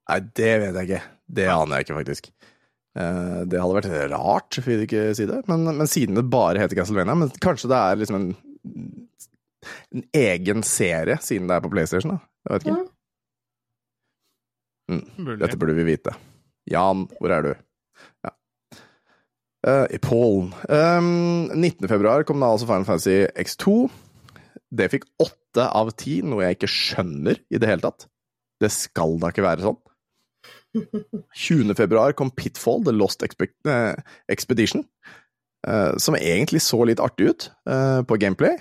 Nei, 0.09 0.21
det 0.39 0.53
vet 0.63 0.79
jeg 0.79 0.89
ikke. 0.89 1.03
Det 1.37 1.49
aner 1.51 1.77
jeg 1.77 1.87
ikke, 1.87 1.97
faktisk. 1.99 2.31
Eh, 2.97 3.41
det 3.51 3.61
hadde 3.61 3.77
vært 3.77 3.91
rart, 4.15 4.57
vil 4.65 4.79
jeg 4.81 4.89
ikke 4.89 5.05
si 5.19 5.27
det. 5.29 5.43
Men, 5.51 5.67
men 5.77 5.91
siden 5.91 6.17
det 6.17 6.25
bare 6.33 6.63
heter 6.63 6.79
Castlevania 6.79 7.17
Men 7.19 7.33
kanskje 7.43 7.69
det 7.73 7.77
er 7.81 8.01
liksom 8.01 8.17
en, 8.21 8.29
en 9.95 10.05
egen 10.15 10.63
serie, 10.67 11.19
siden 11.23 11.49
det 11.51 11.57
er 11.57 11.65
på 11.65 11.73
PlayStation, 11.73 12.17
da. 12.17 12.19
Jeg 12.47 12.55
vet 12.55 12.67
ikke. 12.67 12.83
Mm. 14.87 15.39
Dette 15.43 15.59
burde 15.59 15.77
vi 15.77 15.87
vite. 15.89 16.15
Jan, 16.71 17.07
hvor 17.19 17.35
er 17.35 17.47
du? 17.47 17.53
Ja. 18.27 18.33
Uh, 19.67 19.87
I 19.91 19.99
Polen. 20.03 20.53
Um, 20.71 21.51
19. 21.51 21.89
februar 21.91 22.23
kom 22.27 22.43
da 22.43 22.53
altså 22.55 22.69
Final 22.69 22.87
Fantasy 22.87 23.25
X2. 23.35 23.89
Det 24.77 24.91
fikk 24.93 25.09
åtte 25.23 25.67
av 25.67 25.91
ti, 25.99 26.21
noe 26.23 26.45
jeg 26.45 26.59
ikke 26.59 26.71
skjønner 26.71 27.41
i 27.51 27.59
det 27.59 27.71
hele 27.71 27.83
tatt. 27.83 28.07
Det 28.63 28.71
skal 28.73 29.19
da 29.23 29.33
ikke 29.33 29.47
være 29.47 29.67
sånn. 29.67 29.81
20. 31.47 31.75
februar 31.79 32.15
kom 32.17 32.31
Pitfall, 32.31 32.85
The 32.87 32.95
Lost 32.95 33.25
Expe 33.27 33.49
eh, 33.67 33.97
Expedition, 34.33 34.85
som 35.99 36.15
egentlig 36.15 36.61
så 36.63 36.79
litt 36.87 37.01
artig 37.03 37.31
ut 37.33 37.51
eh, 37.69 38.01
på 38.07 38.19
gameplay. 38.23 38.55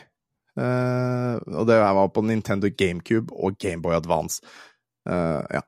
Eh, 0.59 1.35
og 1.51 1.67
det 1.67 1.79
var 1.79 2.07
på 2.15 2.23
Nintendo 2.23 2.69
GameCube 2.71 3.33
og 3.35 3.57
Gameboy 3.59 3.95
Advance. 3.95 4.41
Eh, 5.09 5.41
ja. 5.53 5.61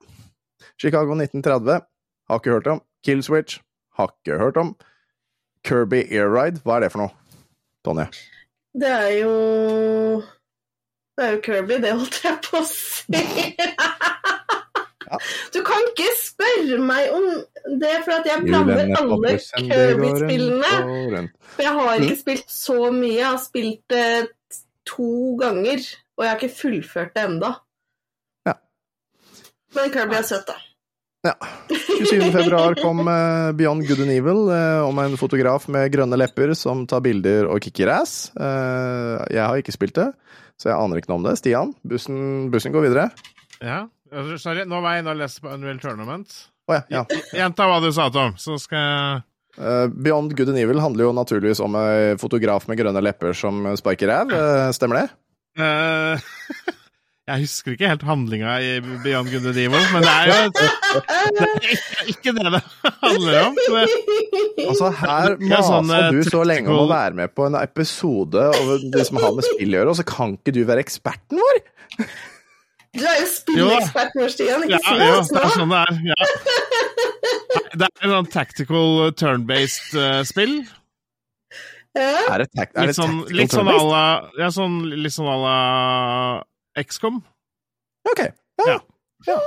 Chicago 0.81 1.13
1930, 1.17 1.81
har 2.29 2.39
ikke 2.39 2.55
hørt 2.55 2.67
om. 2.67 2.81
Killswitch, 3.03 3.59
har 3.97 4.13
ikke 4.13 4.39
hørt 4.39 4.57
om. 4.57 4.75
Kirby 5.65 6.03
Air 6.11 6.29
Ride, 6.31 6.61
hva 6.63 6.77
er 6.77 6.85
det 6.85 6.91
for 6.93 7.03
noe? 7.03 7.13
Tonje? 7.85 8.07
Det 8.77 8.89
er 8.91 9.13
jo 9.23 9.31
Det 11.17 11.25
er 11.25 11.31
jo 11.31 11.41
Kirby, 11.45 11.79
det 11.81 11.93
holdt 11.97 12.21
jeg 12.23 12.39
på 12.45 12.61
å 12.61 12.67
si. 12.69 13.17
Du 15.55 15.61
kan 15.65 15.85
ikke 15.91 16.09
spørre 16.19 16.79
meg 16.83 17.11
om 17.15 17.27
det, 17.79 17.93
for 18.05 18.17
at 18.17 18.27
jeg 18.27 18.43
blander 18.43 18.91
alle 18.99 19.35
Kirby-spillene. 19.55 20.73
For 21.55 21.65
jeg 21.65 21.75
har 21.79 22.03
ikke 22.03 22.19
spilt 22.19 22.51
så 22.51 22.91
mye. 22.91 23.15
Jeg 23.15 23.29
har 23.29 23.41
spilt 23.43 23.83
det 23.93 24.07
to 24.87 25.35
ganger, 25.39 25.83
og 26.17 26.25
jeg 26.25 26.31
har 26.31 26.39
ikke 26.39 26.59
fullført 26.59 27.15
det 27.15 27.25
enda. 27.27 27.53
Ja. 28.47 28.55
Men 29.75 29.93
Kirby 29.93 30.19
er 30.19 30.27
søt, 30.27 30.47
da. 30.47 30.57
Ja. 31.25 31.33
27. 31.67 32.31
februar 32.31 32.77
kom 32.77 33.01
eh, 33.07 33.51
Beyond 33.57 33.87
Good 33.87 34.03
and 34.05 34.13
Evil 34.13 34.47
eh, 34.53 34.85
om 34.85 34.99
en 35.01 35.17
fotograf 35.19 35.65
med 35.73 35.89
grønne 35.91 36.19
lepper 36.19 36.53
som 36.55 36.85
tar 36.87 37.01
bilder 37.03 37.49
og 37.51 37.59
kicker 37.65 37.91
ass. 37.97 38.29
Eh, 38.37 39.15
jeg 39.33 39.43
har 39.43 39.59
ikke 39.59 39.75
spilt 39.75 39.97
det, 39.97 40.11
så 40.61 40.71
jeg 40.71 40.77
aner 40.77 41.01
ikke 41.01 41.11
noe 41.11 41.21
om 41.21 41.27
det. 41.27 41.35
Stian, 41.41 41.73
bussen, 41.87 42.47
bussen 42.53 42.75
går 42.75 42.87
videre. 42.87 43.09
Ja. 43.59 43.87
Sorry, 44.41 44.63
nå 44.69 44.81
var 44.83 44.95
jeg 44.95 45.03
inne 45.05 45.15
og 45.15 45.21
leste 45.21 45.43
på 45.43 45.51
Unreal 45.53 45.81
Tournament. 45.83 46.37
Oh, 46.67 46.75
ja. 46.75 46.83
ja. 46.91 47.03
Gjenta 47.35 47.67
hva 47.69 47.79
du 47.83 47.89
sa, 47.95 48.09
Tom, 48.13 48.35
så 48.41 48.57
skal 48.59 48.81
jeg 48.81 49.21
uh, 49.59 49.85
Beyond 49.91 50.35
Good 50.35 50.51
and 50.51 50.59
Evil 50.61 50.81
handler 50.83 51.07
jo 51.07 51.13
naturligvis 51.15 51.63
om 51.63 51.77
en 51.79 52.19
fotograf 52.21 52.67
med 52.67 52.79
grønne 52.79 53.03
lepper 53.03 53.37
som 53.37 53.63
sparker 53.79 54.11
ræv. 54.11 54.33
Uh, 54.33 54.67
stemmer 54.75 55.03
det? 55.03 55.07
Uh, 55.57 56.73
Jeg 57.27 57.43
husker 57.43 57.73
ikke 57.73 57.89
helt 57.91 58.03
handlinga 58.07 58.51
i 58.63 58.67
Beyond 59.03 59.27
Good 59.33 59.49
and 59.49 59.57
Evil, 59.59 59.81
men 59.91 60.05
det 60.05 60.11
er 60.13 60.29
jo 60.29 60.35
det 60.55 61.47
er 61.47 62.11
ikke 62.13 62.31
det 62.37 62.53
det 62.53 62.61
handler 63.01 63.39
om. 63.41 63.57
Det, 63.59 63.81
Altså, 64.63 64.91
her 65.01 65.35
maser 65.41 65.65
sånn, 65.67 65.89
masa 65.89 66.05
eh, 66.05 66.15
du 66.15 66.29
så 66.31 66.45
lenge 66.47 66.71
om 66.71 66.85
å 66.85 66.87
være 66.87 67.19
med 67.19 67.33
på 67.35 67.49
en 67.49 67.57
episode 67.59 68.45
over 68.61 68.87
det 68.93 69.03
som 69.09 69.19
har 69.19 69.35
med 69.35 69.43
spill 69.43 69.75
å 69.75 69.81
gjøre, 69.81 69.91
og 69.91 69.99
så 69.99 70.07
kan 70.07 70.37
ikke 70.37 70.55
du 70.55 70.61
være 70.69 70.85
eksperten 70.85 71.43
vår? 71.43 71.59
Du 72.97 73.03
er 73.05 73.19
jo 73.21 73.27
spillekspert 73.29 74.17
nå, 74.17 74.27
Stian. 74.33 74.65
Ikke 74.65 74.77
ja, 74.77 74.81
si 74.81 74.97
ja, 74.97 75.19
det 75.29 75.43
er 75.43 75.53
sånn 75.53 75.73
det 75.73 75.83
er. 75.83 76.01
Ja. 76.11 76.19
Det 77.77 77.85
er 77.85 78.07
en 78.07 78.13
sånn 78.15 78.27
tactical 78.33 79.11
turn-based 79.19 79.93
uh, 79.99 80.21
spill. 80.25 80.55
Ja. 81.97 82.07
Er 82.31 82.41
det, 82.41 82.47
tac 82.55 82.71
er 82.73 82.87
det 82.87 82.87
Litt 82.89 82.97
sånn, 82.97 83.19
tactical 83.19 83.37
litt 83.37 83.53
sånn 83.53 83.69
à 83.69 83.75
turn-based? 83.75 83.91
la 83.91 84.41
ja, 84.41 84.49
sånn, 84.55 84.77
Litt 85.03 85.13
sånn 85.13 85.29
à 85.29 85.35
la 85.43 85.57
XCOM. 86.87 87.19
Ok. 88.09 88.23
Ja. 88.65 88.79
Ja. 89.27 89.37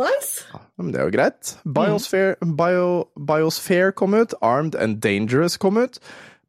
Nice. 0.00 0.46
Men 0.78 0.92
det 0.94 1.00
er 1.00 1.08
jo 1.08 1.14
greit. 1.14 1.54
Biosphere, 1.78 2.36
Bio, 2.58 2.90
Biosphere 3.30 3.94
kom 3.94 4.14
ut. 4.18 4.34
Armed 4.42 4.74
and 4.74 5.00
Dangerous 5.04 5.58
kom 5.60 5.78
ut. 5.78 6.00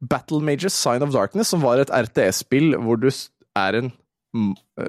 Battle 0.02 0.40
Major 0.42 0.70
Sign 0.72 1.02
of 1.02 1.12
Darkness, 1.14 1.52
som 1.52 1.62
var 1.62 1.82
et 1.82 1.92
RTS-spill 1.94 2.74
hvor 2.82 2.98
du 2.98 3.10
er 3.10 3.78
en 3.78 3.90
mm, 3.90 3.98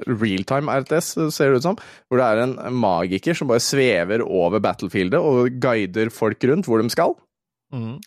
realtime 0.07 0.71
RTS, 0.83 1.13
ser 1.35 1.51
det 1.51 1.61
ut 1.61 1.65
som. 1.67 1.79
Hvor 2.07 2.21
det 2.21 2.27
er 2.27 2.43
en 2.45 2.55
magiker 2.79 3.37
som 3.37 3.49
bare 3.51 3.63
svever 3.63 4.23
over 4.23 4.63
battlefieldet 4.63 5.19
og 5.19 5.57
guider 5.63 6.11
folk 6.13 6.43
rundt 6.49 6.69
hvor 6.69 6.81
de 6.81 6.93
skal. 6.93 7.15
Mm. 7.73 7.97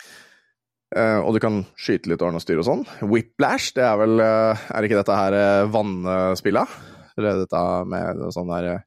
Uh, 0.97 1.19
og 1.27 1.35
du 1.35 1.41
kan 1.43 1.65
skyte 1.75 2.09
litt 2.13 2.23
ordne 2.23 2.39
og 2.39 2.45
styre 2.45 2.63
og 2.63 2.69
sånn. 2.69 2.85
Whiplash, 3.11 3.73
det 3.75 3.83
er 3.83 3.97
vel 3.99 4.21
uh, 4.23 4.67
Er 4.71 4.87
ikke 4.87 5.01
dette 5.01 5.17
her 5.19 5.35
uh, 5.35 5.71
vannspillet? 5.75 6.77
Eller 7.17 7.33
er 7.33 7.43
dette 7.43 7.63
med 7.91 8.23
sånn 8.37 8.53
der 8.53 8.69
eh, 8.71 8.83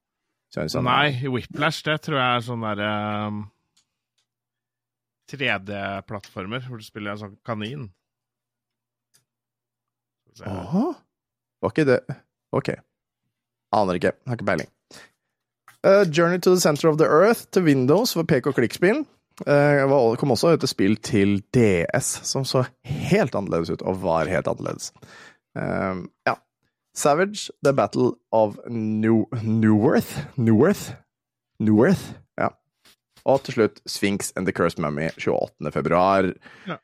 sånn, 0.53 0.85
Nei, 0.85 1.27
Whiplash, 1.33 1.81
det 1.85 1.97
tror 2.05 2.19
jeg 2.19 2.37
er 2.37 2.43
sånn 2.45 2.65
derre 2.65 2.89
um, 3.25 3.39
3D-plattformer, 5.29 6.61
hvor 6.65 6.81
du 6.81 6.85
spiller 6.85 7.15
en 7.15 7.21
sånn 7.23 7.35
kanin. 7.45 7.87
Åh? 10.45 10.77
Var 11.59 11.73
ikke 11.73 11.87
det 11.89 11.99
Ok. 12.55 12.73
Aner 13.75 13.99
ikke. 13.99 14.13
Har 14.27 14.39
ikke 14.39 14.47
peiling. 14.47 14.69
Uh, 15.85 16.03
Journey 16.11 16.39
to 16.41 16.51
the 16.51 16.59
Center 16.59 16.89
of 16.89 16.97
the 16.99 17.07
Earth 17.07 17.47
til 17.51 17.63
Windows 17.63 18.13
for 18.17 18.27
pek 18.27 18.49
og 18.49 18.57
klikk-spill. 18.57 19.05
Uh, 19.47 20.15
kom 20.19 20.33
også 20.35 20.55
ut 20.57 20.63
et 20.65 20.71
spill 20.71 20.97
til 20.99 21.37
DS 21.55 22.09
som 22.27 22.43
så 22.43 22.65
helt 22.83 23.35
annerledes 23.37 23.71
ut, 23.71 23.83
og 23.87 24.01
var 24.03 24.27
helt 24.27 24.49
annerledes. 24.51 24.91
Uh, 25.55 26.03
ja. 26.27 26.35
Savage, 26.95 27.47
The 27.63 27.71
Battle 27.71 28.17
of 28.31 28.57
New, 28.67 29.23
Newworth 29.41 30.25
Newworth? 30.35 30.97
Newworth? 31.63 32.17
Ja. 32.35 32.49
Og 33.23 33.43
til 33.45 33.55
slutt 33.55 33.79
Sphinx 33.87 34.33
and 34.35 34.49
the 34.49 34.55
Cursed 34.55 34.81
Mummy 34.83 35.07
28. 35.15 35.71
februar. 35.71 36.33
Ja. 36.67 36.79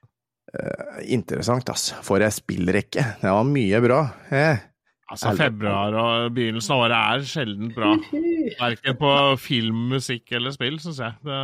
Uh, 0.55 1.01
interessant, 1.03 1.67
ass. 1.69 1.89
For 2.05 2.23
ei 2.23 2.31
spillrekke. 2.31 3.03
Det 3.19 3.33
var 3.33 3.43
mye 3.49 3.83
bra. 3.83 3.99
Eh. 4.31 4.63
Altså, 5.05 5.35
februar 5.37 5.93
og 6.01 6.31
begynnelsen 6.33 6.73
av 6.73 6.79
året 6.87 6.95
er 6.97 7.27
sjelden 7.29 7.69
bra. 7.75 7.91
Verken 8.63 8.97
på 8.97 9.11
film, 9.37 9.83
musikk 9.93 10.33
eller 10.33 10.55
spill, 10.55 10.79
syns 10.81 11.03
jeg. 11.03 11.13
Det, 11.25 11.43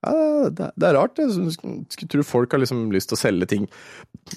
Ja, 0.00 0.12
det, 0.48 0.70
det 0.80 0.88
er 0.88 0.96
rart. 0.96 1.20
Jeg 1.20 1.52
skulle 1.54 2.10
tro 2.10 2.24
folk 2.26 2.56
har 2.56 2.62
liksom 2.62 2.86
lyst 2.94 3.12
til 3.12 3.18
å 3.18 3.20
selge 3.20 3.50
ting 3.52 3.68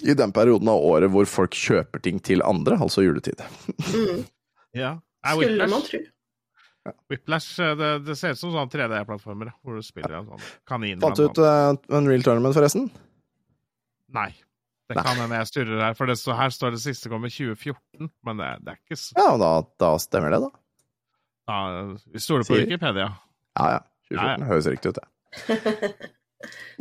i 0.04 0.16
den 0.20 0.34
perioden 0.36 0.70
av 0.70 0.86
året 0.86 1.14
hvor 1.14 1.26
folk 1.30 1.56
kjøper 1.58 2.04
ting 2.04 2.20
til 2.22 2.44
andre, 2.46 2.78
altså 2.84 3.06
juletid. 3.06 3.42
Mm. 3.90 4.26
ja. 4.84 4.98
Skulle 5.24 5.70
man 5.72 5.86
tro. 5.88 6.04
Whiplash 7.10 7.62
eh, 7.64 7.76
det, 7.80 7.92
det 8.10 8.18
ser 8.20 8.36
ut 8.36 8.42
som 8.42 8.52
sånn 8.52 8.72
3D-plattformer, 8.72 9.54
hvor 9.64 9.80
du 9.80 9.86
spiller 9.86 10.18
en 10.20 10.34
sånn 10.34 10.48
kanin. 10.68 11.00
Fant 11.02 11.16
du 11.16 11.30
ut 11.30 11.40
uh, 11.40 11.72
Unreal 11.96 12.26
Tournament, 12.26 12.56
forresten? 12.58 12.90
Nei. 14.14 14.34
Det 14.96 15.04
kan 15.06 15.18
hende 15.22 15.40
jeg 15.42 15.48
sturrer 15.52 15.82
her, 15.88 15.94
for 15.98 16.06
det 16.12 16.18
her 16.40 16.50
står 16.56 16.72
det 16.76 16.82
siste 16.84 17.10
kommer 17.12 17.30
2014. 17.34 18.10
Men 18.26 18.38
det, 18.42 18.50
det 18.66 18.74
er 18.76 18.80
ikke 18.82 19.00
så 19.00 19.18
Ja, 19.20 19.30
da, 19.42 19.52
da 19.84 19.94
stemmer 20.02 20.34
det, 20.36 20.42
da. 20.46 20.52
ja, 21.48 21.60
Vi 22.14 22.20
stoler 22.24 22.44
på 22.48 22.56
Sier- 22.56 22.66
Wikipedia. 22.68 23.10
Ja, 23.60 23.70
ja. 23.78 23.80
2014 24.10 24.18
Ja, 24.18 24.38
ja. 24.38 24.46
høres 24.52 24.68
riktig 24.74 24.94
ut, 24.94 25.00
det. 25.02 25.08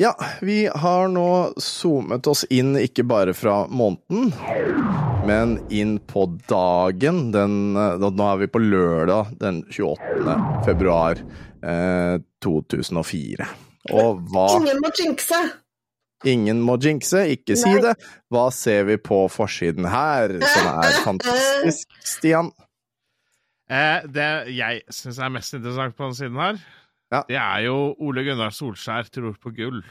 Ja, 0.00 0.10
vi 0.42 0.66
har 0.66 1.06
nå 1.12 1.52
zoomet 1.62 2.26
oss 2.26 2.40
inn 2.50 2.72
ikke 2.80 3.04
bare 3.06 3.30
fra 3.36 3.60
måneden, 3.70 4.32
men 5.28 5.52
inn 5.70 6.00
på 6.10 6.24
dagen. 6.50 7.28
Den, 7.30 7.76
eh, 7.76 7.94
da- 8.02 8.10
nå 8.10 8.26
er 8.32 8.40
vi 8.40 8.48
på 8.50 8.58
lørdag 8.58 9.36
den 9.38 9.60
28. 9.70 10.34
februar 10.66 11.20
eh, 11.62 12.18
2004. 12.42 13.46
Og 13.92 14.24
hva 14.32 14.48
Ingen 14.58 14.80
må 14.82 14.90
jinxe! 14.98 15.38
Ingen 16.28 16.60
må 16.62 16.76
jinxe, 16.78 17.24
ikke 17.34 17.56
si 17.58 17.70
Nei. 17.72 17.80
det. 17.82 17.94
Hva 18.30 18.44
ser 18.54 18.84
vi 18.86 18.96
på 19.02 19.24
forsiden 19.32 19.88
her, 19.90 20.36
som 20.38 20.68
er 20.84 20.98
fantastisk, 21.02 21.96
Stian? 22.06 22.52
Eh, 23.72 24.04
det 24.12 24.28
jeg 24.54 24.82
syns 24.92 25.18
er 25.18 25.32
mest 25.34 25.54
interessant 25.56 25.96
på 25.98 26.06
den 26.10 26.14
siden 26.18 26.38
her, 26.38 26.60
Ja. 27.12 27.22
det 27.28 27.36
er 27.40 27.64
jo 27.66 27.76
Ole 28.00 28.22
Gunnar 28.26 28.52
Solskjær 28.54 29.08
tror 29.10 29.34
på 29.42 29.50
gull. 29.56 29.82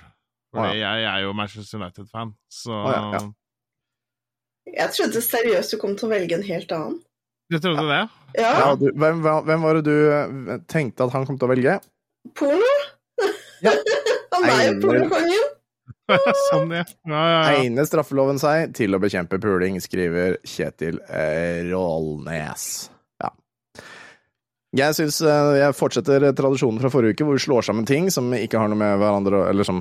For 0.53 0.67
Å, 0.67 0.73
jeg 0.75 1.05
er 1.07 1.21
jo 1.23 1.33
Manchester 1.37 1.79
United-fan, 1.79 2.33
så 2.51 2.75
ah, 2.75 2.91
ja, 2.91 3.03
ja. 3.19 3.21
Jeg 4.81 4.93
trodde 4.95 5.21
seriøst 5.25 5.73
du 5.73 5.77
kom 5.81 5.95
til 5.97 6.07
å 6.09 6.11
velge 6.11 6.35
en 6.37 6.43
helt 6.45 6.71
annen. 6.75 6.99
Du 7.51 7.57
trodde 7.59 7.83
det? 7.87 8.01
Ja, 8.39 8.51
Ja, 8.59 8.67
du, 8.79 8.87
hvem, 8.95 9.23
hvem 9.23 9.63
var 9.65 9.79
det 9.79 9.83
du 9.87 9.95
eh, 10.11 10.59
tenkte 10.71 11.07
at 11.07 11.15
han 11.15 11.25
kom 11.27 11.39
til 11.39 11.49
å 11.49 11.51
velge? 11.51 11.79
porno? 12.37 12.73
Ja. 13.65 13.73
Han 14.31 14.45
er 14.47 14.61
jo 14.69 14.75
pornokongen. 14.85 15.49
sånn, 16.49 16.71
ja. 16.75 16.83
ja, 17.07 17.11
ja, 17.11 17.31
ja. 17.31 17.51
Egner 17.61 17.87
straffeloven 17.87 18.39
seg 18.41 18.73
til 18.77 18.95
å 18.95 19.01
bekjempe 19.01 19.39
puling, 19.41 19.79
skriver 19.83 20.39
Kjetil 20.47 20.99
eh, 21.07 21.61
Rålnes. 21.69 22.65
Ja. 23.21 23.29
Jeg 24.81 24.97
syns 24.97 25.21
eh, 25.23 25.51
jeg 25.61 25.77
fortsetter 25.77 26.31
tradisjonen 26.37 26.81
fra 26.83 26.91
forrige 26.93 27.15
uke, 27.15 27.27
hvor 27.27 27.39
vi 27.39 27.45
slår 27.45 27.69
sammen 27.69 27.87
ting 27.87 28.09
som 28.13 28.31
ikke 28.35 28.59
har 28.61 28.71
noe 28.71 28.81
med 28.81 28.97
hverandre 29.01 29.37
Eller 29.51 29.67
som 29.67 29.77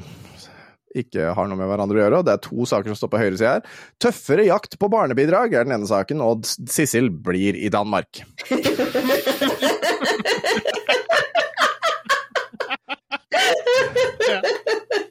ikke 0.91 1.23
har 1.37 1.47
noe 1.47 1.59
med 1.59 1.69
hverandre 1.71 1.99
å 1.99 2.03
gjøre. 2.03 2.19
og 2.19 2.27
Det 2.27 2.33
er 2.35 2.43
to 2.43 2.67
saker 2.67 2.91
som 2.91 2.99
står 2.99 3.13
på 3.13 3.21
høyresida 3.23 3.53
her. 3.57 3.63
Tøffere 4.03 4.49
jakt 4.49 4.75
på 4.81 4.91
barnebidrag 4.91 5.55
er 5.55 5.69
den 5.69 5.77
ene 5.77 5.87
saken, 5.87 6.19
og 6.25 6.49
Sissel 6.49 7.13
blir 7.15 7.55
i 7.55 7.71
Danmark. 7.71 8.25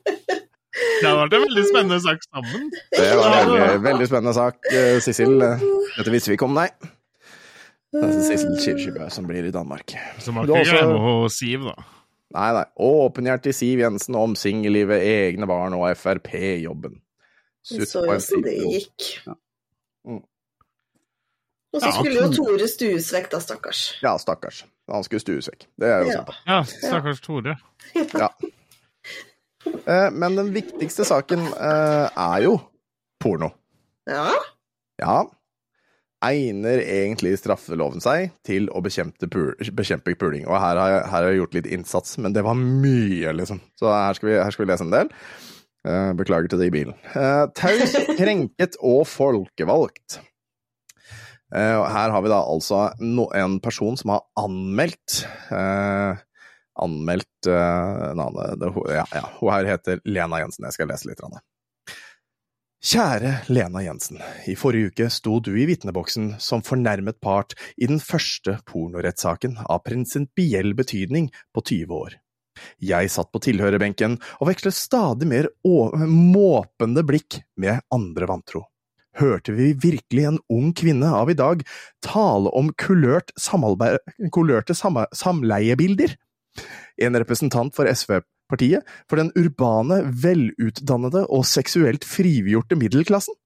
Det 1.02 1.08
hadde 1.08 1.20
vært 1.22 1.34
en 1.38 1.44
veldig 1.48 1.66
spennende 1.70 2.00
sak 2.04 2.24
sammen. 2.30 2.72
Det 2.96 3.10
var 3.18 3.36
en 3.42 3.52
veldig, 3.54 3.82
veldig 3.84 4.08
spennende 4.10 4.34
sak, 4.36 4.58
eh, 4.72 5.00
Sissel. 5.04 5.38
Dette 5.98 6.12
visste 6.14 6.32
vi 6.32 6.38
ikke 6.38 6.48
om, 6.50 6.54
nei. 6.58 6.70
Det 7.94 8.04
er 8.06 8.20
Sissel 8.22 8.58
Kirkebø 8.62 9.08
som 9.12 9.26
blir 9.30 9.48
i 9.48 9.52
Danmark. 9.52 9.88
Kan 9.96 10.34
har 10.36 10.46
ikke 10.46 10.76
også- 10.84 11.00
hun 11.02 11.30
Siv, 11.30 11.64
da. 11.64 11.84
Nei, 12.36 12.52
nei. 12.54 12.66
Åpenhjertig 12.80 13.54
Siv 13.58 13.80
Jensen 13.80 14.16
om 14.16 14.36
singellivet, 14.36 15.02
egne 15.02 15.48
barn 15.50 15.74
og 15.74 15.88
Frp-jobben. 15.98 17.00
Vi 17.72 17.86
så 17.86 18.04
jo 18.04 18.12
hvordan 18.12 18.44
det 18.44 18.58
gikk. 18.58 19.08
Ja. 19.26 19.34
Mm. 20.08 20.22
Og 21.74 21.82
så 21.82 21.86
Ja, 21.86 21.92
skulle 21.92 22.22
jo 22.22 22.30
Tore 22.34 22.68
stues 22.68 23.12
vekk, 23.14 23.30
da, 23.32 23.40
stakkars. 23.40 23.82
Ja, 24.02 24.18
stakkars. 24.18 24.64
Han 24.92 25.04
skulle 25.04 25.20
stues 25.22 25.50
vekk. 25.50 25.66
Det 25.80 25.88
er 25.90 26.00
jo 26.04 26.08
Ja. 26.10 26.14
sant. 26.14 26.30
Ja, 26.48 26.62
stakkars 26.64 27.22
Tore. 27.22 27.58
Ja. 27.96 28.30
Eh, 29.86 30.08
Men 30.14 30.38
den 30.38 30.54
viktigste 30.56 31.06
saken 31.08 31.44
eh, 31.54 32.08
er 32.10 32.46
jo 32.46 32.56
porno. 33.22 33.52
Ja. 34.10 34.30
Ja. 35.02 35.18
Egner 36.26 36.82
egentlig 36.84 37.38
straffeloven 37.40 38.04
seg 38.04 38.34
til 38.44 38.68
å 38.76 38.82
bekjempe, 38.84 39.30
pul 39.32 39.54
bekjempe 39.76 40.16
puling? 40.20 40.44
Og 40.50 40.58
her 40.60 40.76
har, 40.76 40.90
jeg, 40.92 41.04
her 41.08 41.16
har 41.24 41.30
jeg 41.32 41.40
gjort 41.40 41.56
litt 41.60 41.70
innsats, 41.78 42.18
men 42.20 42.36
det 42.36 42.44
var 42.44 42.58
mye, 42.60 43.32
liksom. 43.38 43.62
Så 43.80 43.88
her 43.92 44.18
skal 44.18 44.32
vi, 44.32 44.36
her 44.42 44.52
skal 44.56 44.66
vi 44.66 44.72
lese 44.74 44.88
en 44.88 44.96
del. 44.96 45.14
Eh, 45.88 46.10
beklager 46.20 46.52
til 46.52 46.60
det 46.60 46.68
i 46.72 46.76
bilen. 46.76 46.98
Taus, 47.56 47.96
krenket 48.20 48.76
og 48.84 49.06
folkevalgt. 49.08 50.20
Her 51.50 52.12
har 52.14 52.22
vi 52.22 52.30
da 52.30 52.44
altså 52.46 52.92
en 53.00 53.56
person 53.64 53.96
som 53.98 54.12
har 54.14 54.20
anmeldt 54.38 55.24
Anmeldt 56.80 57.50
en 57.50 58.20
navnet 58.20 58.60
det, 58.62 58.74
ja, 58.94 59.06
ja, 59.16 59.24
Hun 59.40 59.54
her 59.54 59.70
heter 59.74 60.02
Lena 60.06 60.42
Jensen. 60.42 60.68
Jeg 60.68 60.78
skal 60.78 60.92
lese 60.92 61.10
litt. 61.10 61.22
Ranne. 61.24 61.42
Kjære 62.80 63.34
Lena 63.52 63.82
Jensen. 63.84 64.22
I 64.48 64.56
forrige 64.56 64.94
uke 64.94 65.10
sto 65.12 65.42
du 65.44 65.52
i 65.60 65.66
vitneboksen 65.68 66.38
som 66.40 66.64
fornærmet 66.64 67.20
part 67.20 67.52
i 67.76 67.90
den 67.92 68.00
første 68.00 68.56
pornorettssaken 68.72 69.58
av 69.66 69.84
prinsipiell 69.84 70.72
betydning 70.80 71.28
på 71.52 71.66
20 71.66 71.98
år. 71.98 72.16
Jeg 72.80 73.12
satt 73.12 73.32
på 73.36 73.42
tilhørerbenken 73.44 74.16
og 74.40 74.48
vekslet 74.48 74.76
stadig 74.78 75.28
mer 75.28 75.50
måpende 75.66 77.04
blikk 77.08 77.42
med 77.60 77.84
andre 77.92 78.32
vantro. 78.32 78.64
Hørte 79.20 79.52
vi 79.58 79.74
virkelig 79.76 80.24
en 80.30 80.40
ung 80.48 80.72
kvinne 80.72 81.12
av 81.12 81.32
i 81.32 81.36
dag 81.36 81.64
tale 82.06 82.52
om 82.56 82.72
kulørte 82.80 83.36
samleiebilder? 84.80 86.16
En 87.00 87.18
representant 87.20 87.74
for 87.76 87.90
SV-partiet 87.90 88.88
for 89.10 89.22
den 89.22 89.32
urbane, 89.38 90.02
velutdannede 90.24 91.26
og 91.28 91.48
seksuelt 91.48 92.08
frigjorte 92.08 92.78
middelklassen? 92.80 93.38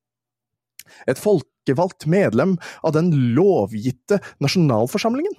Et 1.10 1.20
folkevalgt 1.20 2.08
medlem 2.12 2.58
av 2.84 2.94
den 2.96 3.12
lovgitte 3.38 4.20
nasjonalforsamlingen? 4.44 5.36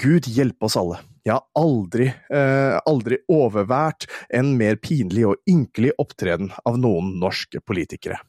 Gud 0.00 0.28
hjelpe 0.30 0.68
oss 0.68 0.78
alle. 0.80 1.00
Jeg 1.26 1.36
har 1.36 1.44
aldri, 1.58 2.08
eh, 2.08 2.80
aldri 2.88 3.20
overvært 3.28 4.08
en 4.32 4.56
mer 4.56 4.76
pinlig 4.80 5.26
og 5.28 5.36
ynkelig 5.48 5.92
opptreden 6.00 6.52
av 6.64 6.78
noen 6.80 7.18
norske 7.20 7.60
politikere. 7.60 8.20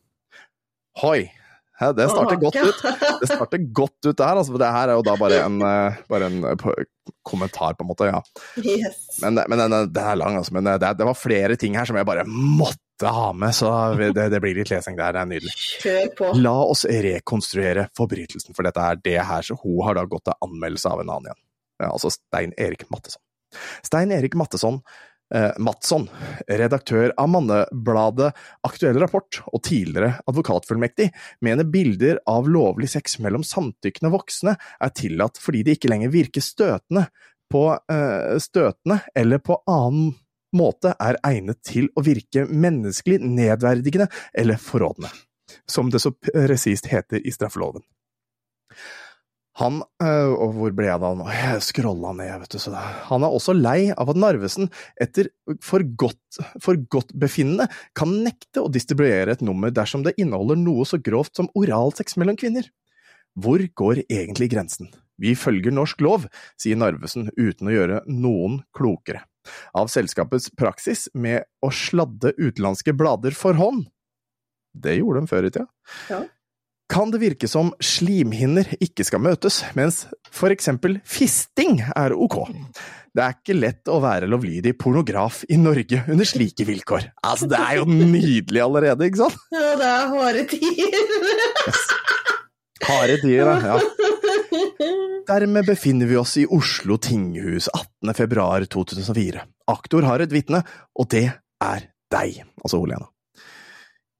Hoi! 0.99 1.32
Det 1.97 2.07
starter 2.11 2.38
godt 2.41 2.59
ut. 2.61 2.84
Det 3.21 3.29
starter 3.29 3.63
godt 3.73 4.07
ut 4.07 4.17
der, 4.17 4.36
altså. 4.38 4.53
for 4.53 4.61
Det 4.61 4.69
her 4.75 4.91
er 4.91 4.99
jo 4.99 5.05
da 5.07 5.15
bare 5.17 5.39
en, 5.47 5.57
eh, 5.65 5.97
bare 6.11 6.29
en 6.29 6.43
eh, 6.51 6.86
kommentar, 7.27 7.73
på 7.77 7.86
en 7.86 7.89
måte. 7.89 8.09
ja. 8.11 8.21
Yes. 8.61 9.01
Men, 9.23 9.41
men 9.49 9.63
den, 9.65 9.75
den 9.93 10.03
er 10.13 10.19
lang, 10.19 10.38
altså. 10.38 10.53
Men 10.57 10.69
det, 10.69 10.93
det 10.99 11.07
var 11.07 11.17
flere 11.17 11.57
ting 11.59 11.77
her 11.79 11.89
som 11.89 11.97
jeg 11.97 12.07
bare 12.09 12.27
måtte 12.29 13.09
ha 13.09 13.32
med, 13.34 13.55
så 13.57 13.71
det, 13.97 14.27
det 14.29 14.41
blir 14.43 14.59
litt 14.59 14.69
lesing 14.69 14.99
der. 14.99 15.15
Det 15.17 15.23
er 15.23 15.32
nydelig. 15.32 15.55
Kjør 15.82 16.11
på. 16.19 16.32
La 16.38 16.53
oss 16.69 16.86
rekonstruere 16.86 17.88
forbrytelsen, 17.97 18.53
for 18.57 18.67
dette 18.67 18.86
er 18.86 19.01
det 19.01 19.17
her, 19.17 19.45
så 19.45 19.57
hun 19.63 19.82
har 19.88 19.97
da 19.97 20.05
gått 20.09 20.27
til 20.29 20.38
anmeldelse 20.45 20.91
av 20.91 21.01
en 21.01 21.09
annen 21.09 21.32
igjen. 21.32 21.41
Altså 21.89 22.11
Stein 22.13 22.53
Erik 22.61 22.86
Matteson. 22.93 23.21
Stein 23.84 24.13
Erik 24.15 24.38
Mattesson, 24.38 24.77
eh, 25.36 25.51
Matsson, 25.59 26.07
redaktør 26.47 27.13
av 27.19 27.29
Mannebladet 27.34 28.32
Aktuell 28.67 28.99
rapport 29.01 29.41
og 29.51 29.63
tidligere 29.67 30.19
advokatfullmektig, 30.29 31.09
mener 31.45 31.69
bilder 31.71 32.21
av 32.29 32.49
lovlig 32.51 32.91
sex 32.93 33.19
mellom 33.23 33.45
samtykkende 33.47 34.13
voksne 34.13 34.55
er 34.57 34.95
tillatt 34.97 35.39
fordi 35.41 35.65
de 35.67 35.77
ikke 35.77 35.91
lenger 35.91 36.13
virker 36.13 36.45
støtende, 36.45 37.07
på, 37.51 37.65
eh, 37.91 38.38
støtende 38.39 39.01
eller 39.15 39.41
på 39.43 39.57
annen 39.67 40.13
måte 40.55 40.93
er 40.99 41.19
egnet 41.27 41.59
til 41.67 41.89
å 41.95 42.03
virke 42.03 42.45
menneskelig 42.47 43.19
nedverdigende 43.23 44.07
eller 44.32 44.59
forrådende 44.59 45.11
som 45.67 45.89
det 45.91 45.99
så 45.99 46.11
presist 46.11 46.88
heter 46.91 47.27
i 47.27 47.32
straffeloven. 47.32 47.84
Han 49.60 49.82
øh, 50.04 50.32
Og 50.32 50.54
hvor 50.56 50.74
ble 50.76 50.88
jeg 50.88 50.95
av 50.95 51.18
nå? 51.20 51.26
Jeg 51.36 51.64
scrolla 51.66 52.14
ned, 52.16 52.32
vet 52.43 52.54
du. 52.56 52.60
Så. 52.62 52.72
Han 53.10 53.26
er 53.28 53.36
også 53.36 53.56
lei 53.58 53.91
av 53.91 54.12
at 54.14 54.20
Narvesen 54.20 54.70
etter 55.02 55.28
for 55.64 55.84
godt 55.84 57.12
befinnende, 57.20 57.68
kan 57.97 58.14
nekte 58.24 58.64
å 58.64 58.72
distribuere 58.72 59.36
et 59.36 59.43
nummer 59.43 59.74
dersom 59.74 60.06
det 60.08 60.16
inneholder 60.22 60.60
noe 60.60 60.88
så 60.88 61.02
grovt 61.04 61.36
som 61.39 61.52
oralsex 61.60 62.16
mellom 62.22 62.39
kvinner. 62.39 62.70
Hvor 63.39 63.64
går 63.76 64.06
egentlig 64.08 64.52
grensen? 64.52 64.91
Vi 65.22 65.36
følger 65.38 65.74
norsk 65.76 66.02
lov, 66.02 66.26
sier 66.60 66.80
Narvesen 66.80 67.30
uten 67.38 67.70
å 67.70 67.76
gjøre 67.76 68.02
noen 68.10 68.62
klokere. 68.76 69.26
Av 69.78 69.89
selskapets 69.91 70.52
praksis 70.58 71.08
med 71.14 71.45
å 71.64 71.72
sladde 71.74 72.34
utenlandske 72.39 72.93
blader 72.97 73.36
for 73.38 73.58
hånd. 73.58 73.88
Det 74.72 74.97
gjorde 74.99 75.24
de 75.24 75.32
før 75.32 75.47
i 75.47 75.52
tida. 75.54 75.68
Ja. 76.12 76.22
Kan 76.92 77.12
det 77.14 77.22
virke 77.22 77.48
som 77.48 77.70
slimhinner 77.80 78.68
ikke 78.84 79.06
skal 79.08 79.22
møtes, 79.24 79.62
mens 79.78 80.02
for 80.28 80.52
eksempel 80.52 80.98
fisting 81.08 81.78
er 81.96 82.12
ok. 82.12 82.42
Det 83.16 83.24
er 83.24 83.38
ikke 83.38 83.56
lett 83.56 83.92
å 83.92 84.02
være 84.04 84.28
lovlydig 84.28 84.74
pornograf 84.80 85.42
i 85.52 85.60
Norge 85.60 86.02
under 86.12 86.28
slike 86.28 86.68
vilkår. 86.68 87.08
Altså, 87.28 87.48
det 87.52 87.60
er 87.64 87.80
jo 87.80 87.88
nydelig 87.88 88.64
allerede, 88.64 89.08
ikke 89.08 89.22
sant? 89.24 89.39
Ja, 89.56 89.72
det 89.80 89.88
er 89.88 90.12
harde 90.18 90.44
tider. 90.52 91.80
Harde 92.92 93.18
tider. 93.24 93.66
Ja. 93.72 93.80
Dermed 95.32 95.72
befinner 95.72 96.12
vi 96.12 96.20
oss 96.20 96.36
i 96.44 96.46
Oslo 96.52 97.00
tinghus 97.00 97.70
18. 97.72 98.16
februar 98.20 98.68
2004. 98.68 99.48
Aktor 99.72 100.12
har 100.12 100.28
et 100.28 100.36
vitne, 100.36 100.64
og 101.00 101.08
det 101.16 101.28
er 101.64 101.88
deg, 102.12 102.44
altså 102.66 102.84
Olena. 102.84 103.08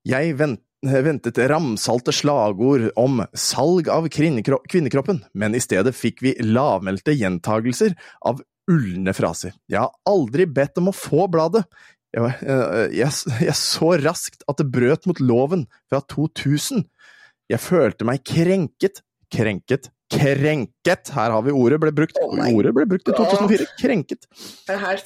Jeg 0.08 0.38
vent, 0.40 0.64
ventet 0.82 1.38
ramsalte 1.52 2.14
slagord 2.16 2.90
om 3.00 3.22
salg 3.38 3.90
av 3.90 4.08
kvinnekroppen, 4.10 5.22
men 5.34 5.56
i 5.56 5.62
stedet 5.62 5.94
fikk 5.96 6.24
vi 6.26 6.36
lavmælte 6.42 7.14
gjentagelser 7.14 7.94
av 8.26 8.42
ulne 8.72 9.14
fraser. 9.14 9.54
Jeg 9.70 9.84
har 9.84 9.94
aldri 10.10 10.48
bedt 10.50 10.80
om 10.82 10.92
å 10.92 10.96
få 10.96 11.28
bladet. 11.32 11.64
Jeg, 12.12 12.34
eh, 12.44 12.92
jeg, 12.98 13.38
jeg 13.48 13.58
så 13.58 13.94
raskt 14.02 14.46
at 14.52 14.60
det 14.60 14.68
brøt 14.74 15.08
mot 15.10 15.22
loven 15.24 15.68
fra 15.92 16.02
2000. 16.12 16.86
Jeg 17.52 17.64
følte 17.64 18.08
meg 18.08 18.24
krenket, 18.28 19.04
krenket, 19.32 19.92
krenket. 20.12 21.12
Her 21.16 21.36
har 21.36 21.46
vi 21.46 21.56
ordet 21.56 21.80
ble 21.84 21.94
brukt. 21.96 22.20
Oh 22.24 22.36
ordet 22.36 22.74
ble 22.76 22.88
brukt 22.90 23.08
i 23.08 23.16
2004. 23.16 23.70
Krenket 23.80 24.28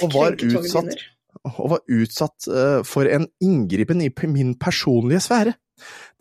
Og 0.06 0.16
var 0.16 0.38
utsatt. 0.40 1.06
og 1.46 1.70
var 1.76 1.84
utsatt 1.92 2.50
eh, 2.50 2.82
for 2.88 3.10
en 3.12 3.28
inngripen 3.44 4.02
i 4.02 4.10
min 4.32 4.56
personlige 4.62 5.26
sfære. 5.28 5.56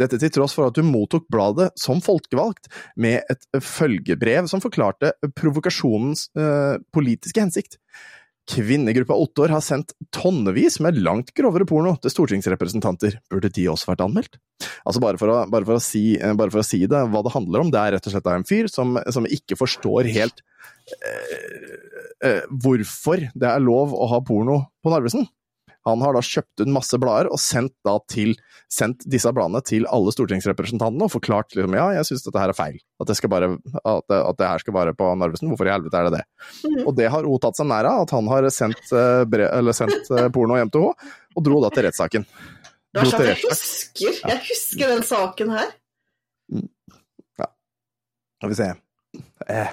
Dette 0.01 0.19
til 0.21 0.33
tross 0.35 0.55
for 0.57 0.69
at 0.69 0.81
hun 0.81 0.91
mottok 0.91 1.29
bladet 1.33 1.71
som 1.81 2.03
folkevalgt, 2.05 2.71
med 2.97 3.23
et 3.31 3.47
følgebrev 3.63 4.51
som 4.51 4.63
forklarte 4.65 5.15
provokasjonens 5.39 6.29
eh, 6.39 6.83
politiske 6.95 7.43
hensikt. 7.43 7.79
Kvinnegruppa 8.51 9.17
Ottor 9.17 9.49
har 9.55 9.63
sendt 9.65 9.95
tonnevis 10.13 10.77
med 10.85 10.99
langt 11.01 11.31
grovere 11.37 11.65
porno 11.69 11.95
til 12.03 12.13
stortingsrepresentanter. 12.13 13.17
Burde 13.33 13.49
de 13.49 13.65
også 13.73 13.89
vært 13.89 14.03
anmeldt? 14.05 14.37
Altså 14.85 15.01
bare 15.01 15.21
for, 15.21 15.33
å, 15.33 15.39
bare, 15.51 15.65
for 15.69 15.81
si, 15.83 16.19
eh, 16.19 16.35
bare 16.37 16.53
for 16.53 16.61
å 16.61 16.67
si 16.67 16.83
det, 16.85 17.01
hva 17.09 17.23
det 17.25 17.33
handler 17.33 17.65
om, 17.65 17.71
det 17.73 17.81
er 17.81 17.97
rett 17.97 18.11
og 18.11 18.15
slett 18.15 18.29
en 18.35 18.45
fyr 18.49 18.69
som, 18.73 18.99
som 19.17 19.25
ikke 19.25 19.57
forstår 19.57 20.11
helt 20.13 20.45
eh, 20.93 21.73
eh, 22.29 22.45
hvorfor 22.53 23.25
det 23.33 23.49
er 23.49 23.65
lov 23.65 23.97
å 23.97 24.11
ha 24.13 24.21
porno 24.27 24.61
på 24.85 24.93
Narvesen. 24.93 25.25
Han 25.89 26.01
har 26.05 26.16
da 26.16 26.22
kjøpt 26.24 26.62
ut 26.62 26.70
masse 26.72 26.99
blader 27.01 27.28
og 27.32 27.41
sendt, 27.43 27.74
da 27.85 27.99
til, 28.11 28.32
sendt 28.72 29.05
disse 29.11 29.30
bladene 29.37 29.61
til 29.66 29.85
alle 29.93 30.14
stortingsrepresentantene 30.14 31.09
og 31.09 31.12
forklart 31.12 31.53
liksom, 31.57 31.76
ja, 31.76 31.91
jeg 31.99 32.09
syns 32.09 32.24
dette 32.24 32.41
her 32.41 32.53
er 32.55 32.59
feil. 32.59 32.78
At 33.03 33.11
det, 33.11 33.18
skal 33.18 33.32
bare, 33.32 33.51
at, 33.82 34.07
det, 34.09 34.20
at 34.20 34.41
det 34.41 34.49
her 34.49 34.64
skal 34.64 34.76
være 34.78 34.97
på 34.97 35.11
Narvesen. 35.20 35.51
Hvorfor 35.53 35.68
i 35.68 35.74
helvete 35.74 36.01
er 36.01 36.09
det 36.09 36.18
det? 36.18 36.24
Mhm. 36.64 36.82
Og 36.89 36.97
det 36.99 37.11
har 37.12 37.28
hun 37.28 37.43
tatt 37.45 37.61
seg 37.61 37.68
nær 37.70 37.91
av, 37.91 38.07
at 38.07 38.16
han 38.16 38.32
har 38.32 38.49
sendt, 38.55 38.82
eh, 38.97 39.22
brev, 39.28 39.49
eller 39.53 39.76
sendt 39.76 40.12
eh, 40.14 40.28
porno 40.35 40.59
hjem 40.61 40.72
til 40.72 40.89
henne, 40.89 41.14
og 41.35 41.49
dro 41.49 41.61
da 41.64 41.72
til 41.74 41.89
rettssaken. 41.89 42.28
Jeg 42.95 43.09
husker, 43.11 44.18
jeg 44.22 44.41
husker 44.49 44.93
den 44.93 45.03
saken 45.03 45.51
her. 45.51 45.72
Skal 48.39 48.53
vi 48.53 48.59
se. 48.59 48.66
Eh. 49.49 49.68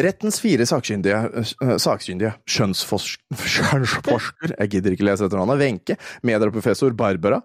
Rettens 0.00 0.38
fire 0.40 0.64
sakkyndige, 0.64 1.42
sakkyndige 1.82 2.30
skjønnsforsker 2.48 4.54
Jeg 4.54 4.70
gidder 4.72 4.94
ikke 4.94 5.04
lese 5.04 5.26
etternavnet. 5.26 5.60
Wenche, 5.60 5.98
medieprofessor 6.24 6.94
Barbara, 6.96 7.42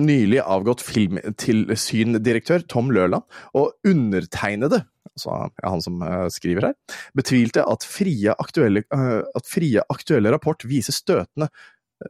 nylig 0.00 0.38
avgått 0.40 0.80
filmtilsyndirektør 0.86 2.64
Tom 2.64 2.88
Løland 2.96 3.28
og 3.52 3.76
undertegnede, 3.84 4.80
altså 5.12 5.36
han 5.60 5.84
som 5.84 6.00
skriver 6.32 6.70
her, 6.70 6.96
betvilte 7.18 7.66
at 7.68 7.84
frie 7.84 8.32
aktuelle, 8.40 8.86
at 8.88 9.52
frie 9.52 9.84
aktuelle 9.92 10.32
rapport 10.32 10.64
viser 10.64 10.96
støtende, 10.96 11.50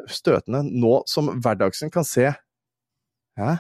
støtende 0.07 0.63
nå 0.71 1.01
som 1.11 1.35
hverdagsen 1.43 1.91
kan 1.91 2.07
se 2.07 2.31
Hæ? 3.41 3.57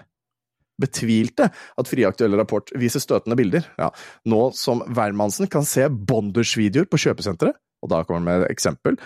Betvilte 0.83 1.49
at 1.53 1.91
friaktuelle 1.91 2.41
rapport 2.41 2.73
viser 2.79 3.03
støtende 3.03 3.39
bilder. 3.39 3.67
Ja, 3.81 3.91
nå 4.29 4.49
som 4.59 4.83
hvermannsen 4.91 5.51
kan 5.53 5.67
se 5.69 5.87
Bonders-videoer 5.89 6.91
på 6.91 7.01
kjøpesenteret, 7.07 7.59
og 7.83 7.91
da 7.93 8.03
kommer 8.05 8.21
han 8.23 8.29
med 8.29 8.45
et 8.47 8.55
eksempel, 8.55 8.99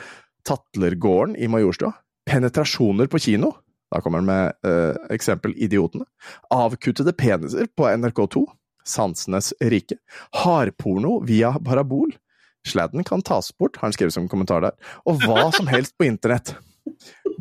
Tatlergården 0.47 1.35
i 1.43 1.49
Majorstua, 1.51 1.93
penetrasjoner 2.29 3.09
på 3.11 3.20
kino, 3.22 3.53
da 3.91 4.01
kommer 4.03 4.22
han 4.22 4.29
med 4.29 4.66
eh, 4.66 4.99
eksempel 5.14 5.55
Idiotene, 5.57 6.07
avkuttede 6.55 7.14
peniser 7.16 7.68
på 7.77 7.89
NRK2, 7.89 8.45
Sansenes 8.87 9.53
rike, 9.66 9.99
hardporno 10.43 11.18
via 11.27 11.53
parabol, 11.64 12.12
sladden 12.66 13.07
kan 13.07 13.22
tas 13.22 13.51
bort, 13.59 13.79
har 13.79 13.89
han 13.89 13.97
skrevet 13.97 14.14
som 14.14 14.29
kommentar 14.31 14.62
der, 14.62 14.77
og 15.07 15.22
hva 15.22 15.49
som 15.55 15.70
helst 15.70 15.97
på 15.99 16.07
internett. 16.07 16.55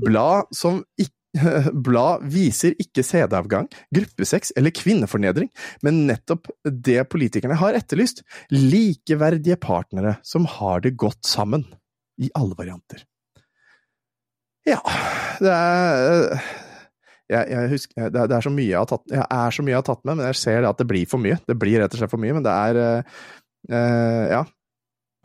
Blad 0.01 0.49
som 0.53 0.81
ikke 0.97 1.13
Blad 1.85 2.25
viser 2.31 2.75
ikke 2.81 3.03
CD-avgang, 3.05 3.69
gruppesex 3.95 4.53
eller 4.57 4.73
kvinnefornedring, 4.75 5.49
men 5.85 6.05
nettopp 6.09 6.51
det 6.63 7.01
politikerne 7.11 7.57
har 7.59 7.77
etterlyst. 7.77 8.23
Likeverdige 8.53 9.59
partnere 9.61 10.17
som 10.25 10.47
har 10.57 10.85
det 10.85 10.95
godt 10.99 11.23
sammen. 11.27 11.67
I 12.15 12.29
alle 12.39 12.55
varianter. 12.55 13.01
Ja, 14.63 14.77
det 15.43 15.51
er 15.51 16.45
jeg, 17.25 17.49
jeg 17.49 17.69
husker, 17.71 18.09
det, 18.13 18.19
er, 18.21 18.29
det 18.29 18.35
er 18.37 18.45
så 18.45 18.51
mye 18.53 18.69
jeg 18.69 18.77
har 18.77 18.89
tatt 18.89 19.09
Jeg 19.09 19.23
er 19.23 19.55
så 19.55 19.63
mye 19.65 19.73
jeg 19.73 19.79
har 19.79 19.87
tatt 19.87 20.03
med, 20.05 20.19
men 20.19 20.27
jeg 20.29 20.37
ser 20.37 20.67
at 20.69 20.77
det 20.81 20.85
blir 20.89 21.09
for 21.09 21.21
mye. 21.21 21.39
Det 21.49 21.55
blir 21.57 21.81
rett 21.81 21.95
og 21.95 22.01
slett 22.01 22.11
for 22.11 22.21
mye, 22.21 22.35
men 22.37 22.45
det 22.45 22.53
er 22.53 22.81
eh, 22.83 24.35
Ja. 24.35 24.45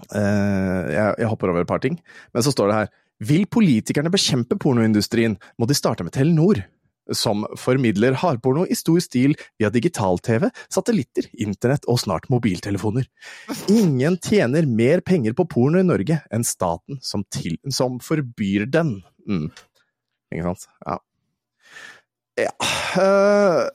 Uh, 0.01 0.89
jeg, 0.89 1.09
jeg 1.21 1.29
hopper 1.29 1.51
over 1.53 1.61
et 1.61 1.69
par 1.69 1.83
ting. 1.85 1.99
Men 2.33 2.45
så 2.47 2.55
står 2.55 2.71
det 2.71 2.77
her 2.79 2.93
Vil 3.21 3.47
politikerne 3.53 4.13
bekjempe 4.13 4.57
pornoindustrien, 4.61 5.37
må 5.61 5.69
de 5.69 5.77
starte 5.77 6.07
med 6.07 6.15
Telenor, 6.17 6.63
som 7.13 7.43
formidler 7.59 8.15
hardporno 8.21 8.65
i 8.71 8.77
stor 8.79 9.01
stil 9.03 9.35
via 9.59 9.71
digital-TV, 9.73 10.47
satellitter, 10.73 11.27
internett 11.43 11.85
og 11.91 11.99
snart 12.01 12.31
mobiltelefoner. 12.33 13.09
Ingen 13.73 14.17
tjener 14.23 14.69
mer 14.69 15.03
penger 15.05 15.35
på 15.37 15.49
porno 15.51 15.83
i 15.83 15.87
Norge 15.87 16.21
enn 16.31 16.47
staten 16.47 17.01
som, 17.05 17.27
til, 17.35 17.59
som 17.69 17.99
forbyr 18.05 18.69
den. 18.71 19.01
Mm. 19.29 19.51
Ikke 20.33 20.53
sant? 20.53 20.69
Ja. 20.87 20.99
Ja 22.47 22.55
Uh, 22.91 23.69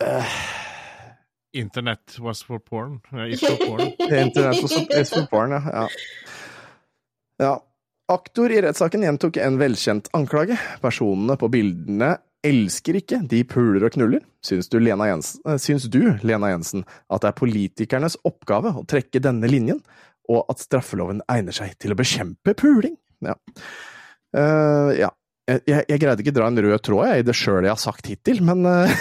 uh. 0.00 0.36
Internet 1.52 2.18
was 2.18 2.42
for 2.42 2.58
porn. 2.58 3.00
Uh, 3.12 3.36
for 3.36 3.56
porn. 3.56 3.92
Internett 4.00 4.62
was 4.62 4.72
is 4.96 5.10
for 5.10 5.26
porn, 5.26 5.50
ja. 5.50 5.60
ja. 5.72 5.88
ja. 7.38 7.54
Aktor 8.06 8.52
i 8.54 8.60
rettssaken 8.62 9.02
gjentok 9.02 9.36
en 9.42 9.56
velkjent 9.58 10.08
anklage. 10.14 10.54
Personene 10.78 11.34
på 11.40 11.48
bildene 11.50 12.12
elsker 12.46 13.00
ikke, 13.00 13.18
de 13.26 13.40
puler 13.50 13.82
og 13.82 13.96
knuller. 13.96 14.22
Syns 14.46 14.70
du, 14.70 14.76
Lena 14.78 15.08
Jensen, 15.08 15.40
eh, 15.42 15.58
syns 15.58 15.88
du, 15.90 15.98
Lena 16.22 16.52
Jensen, 16.52 16.84
at 17.10 17.24
det 17.24 17.32
er 17.32 17.40
politikernes 17.40 18.14
oppgave 18.28 18.70
å 18.78 18.84
trekke 18.86 19.18
denne 19.24 19.50
linjen, 19.50 19.80
og 20.30 20.46
at 20.52 20.62
straffeloven 20.62 21.24
egner 21.34 21.56
seg 21.56 21.74
til 21.82 21.96
å 21.96 21.98
bekjempe 21.98 22.54
puling? 22.54 22.94
Ja. 23.26 23.34
Uh, 24.36 24.94
ja. 24.94 25.10
Jeg, 25.46 25.62
jeg, 25.86 25.98
greide 26.02 26.22
ikke 26.22 26.34
dra 26.34 26.46
en 26.50 26.58
rød 26.58 26.78
tråd 26.82 27.06
jeg, 27.06 27.22
i 27.22 27.26
det 27.26 27.34
sjøl 27.38 27.66
jeg 27.66 27.70
har 27.74 27.82
sagt 27.82 28.06
hittil, 28.10 28.42
men 28.46 28.66
uh... 28.66 28.86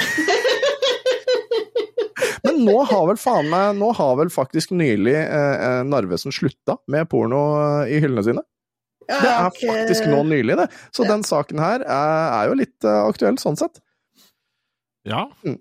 Men 2.45 2.59
nå 2.61 2.75
har 2.85 3.07
vel 3.09 3.17
faen 3.17 3.47
meg 3.49 3.71
Nå 3.79 3.87
har 3.97 4.11
vel 4.19 4.29
faktisk 4.29 4.69
nylig 4.77 5.15
eh, 5.17 5.79
Narvesen 5.89 6.31
slutta 6.35 6.75
med 6.93 7.09
porno 7.09 7.39
i 7.89 7.97
hyllene 7.97 8.23
sine. 8.23 8.43
Ja, 9.09 9.19
Det 9.21 9.29
er 9.31 9.45
ok. 9.51 9.61
faktisk 9.69 10.07
nå 10.11 10.23
nylig, 10.25 10.55
det. 10.57 10.67
Så 10.95 11.03
Ja. 11.05 11.11
den 11.13 11.23
saken 11.23 11.59
her 11.61 11.81
er, 11.85 12.25
er 12.41 12.49
jo 12.49 12.55
litt 12.61 12.83
eh, 12.83 13.01
aktuell 13.09 13.37
sånn 13.41 13.57
sett. 13.57 13.81
Ja. 15.05 15.27
Mm, 15.45 15.59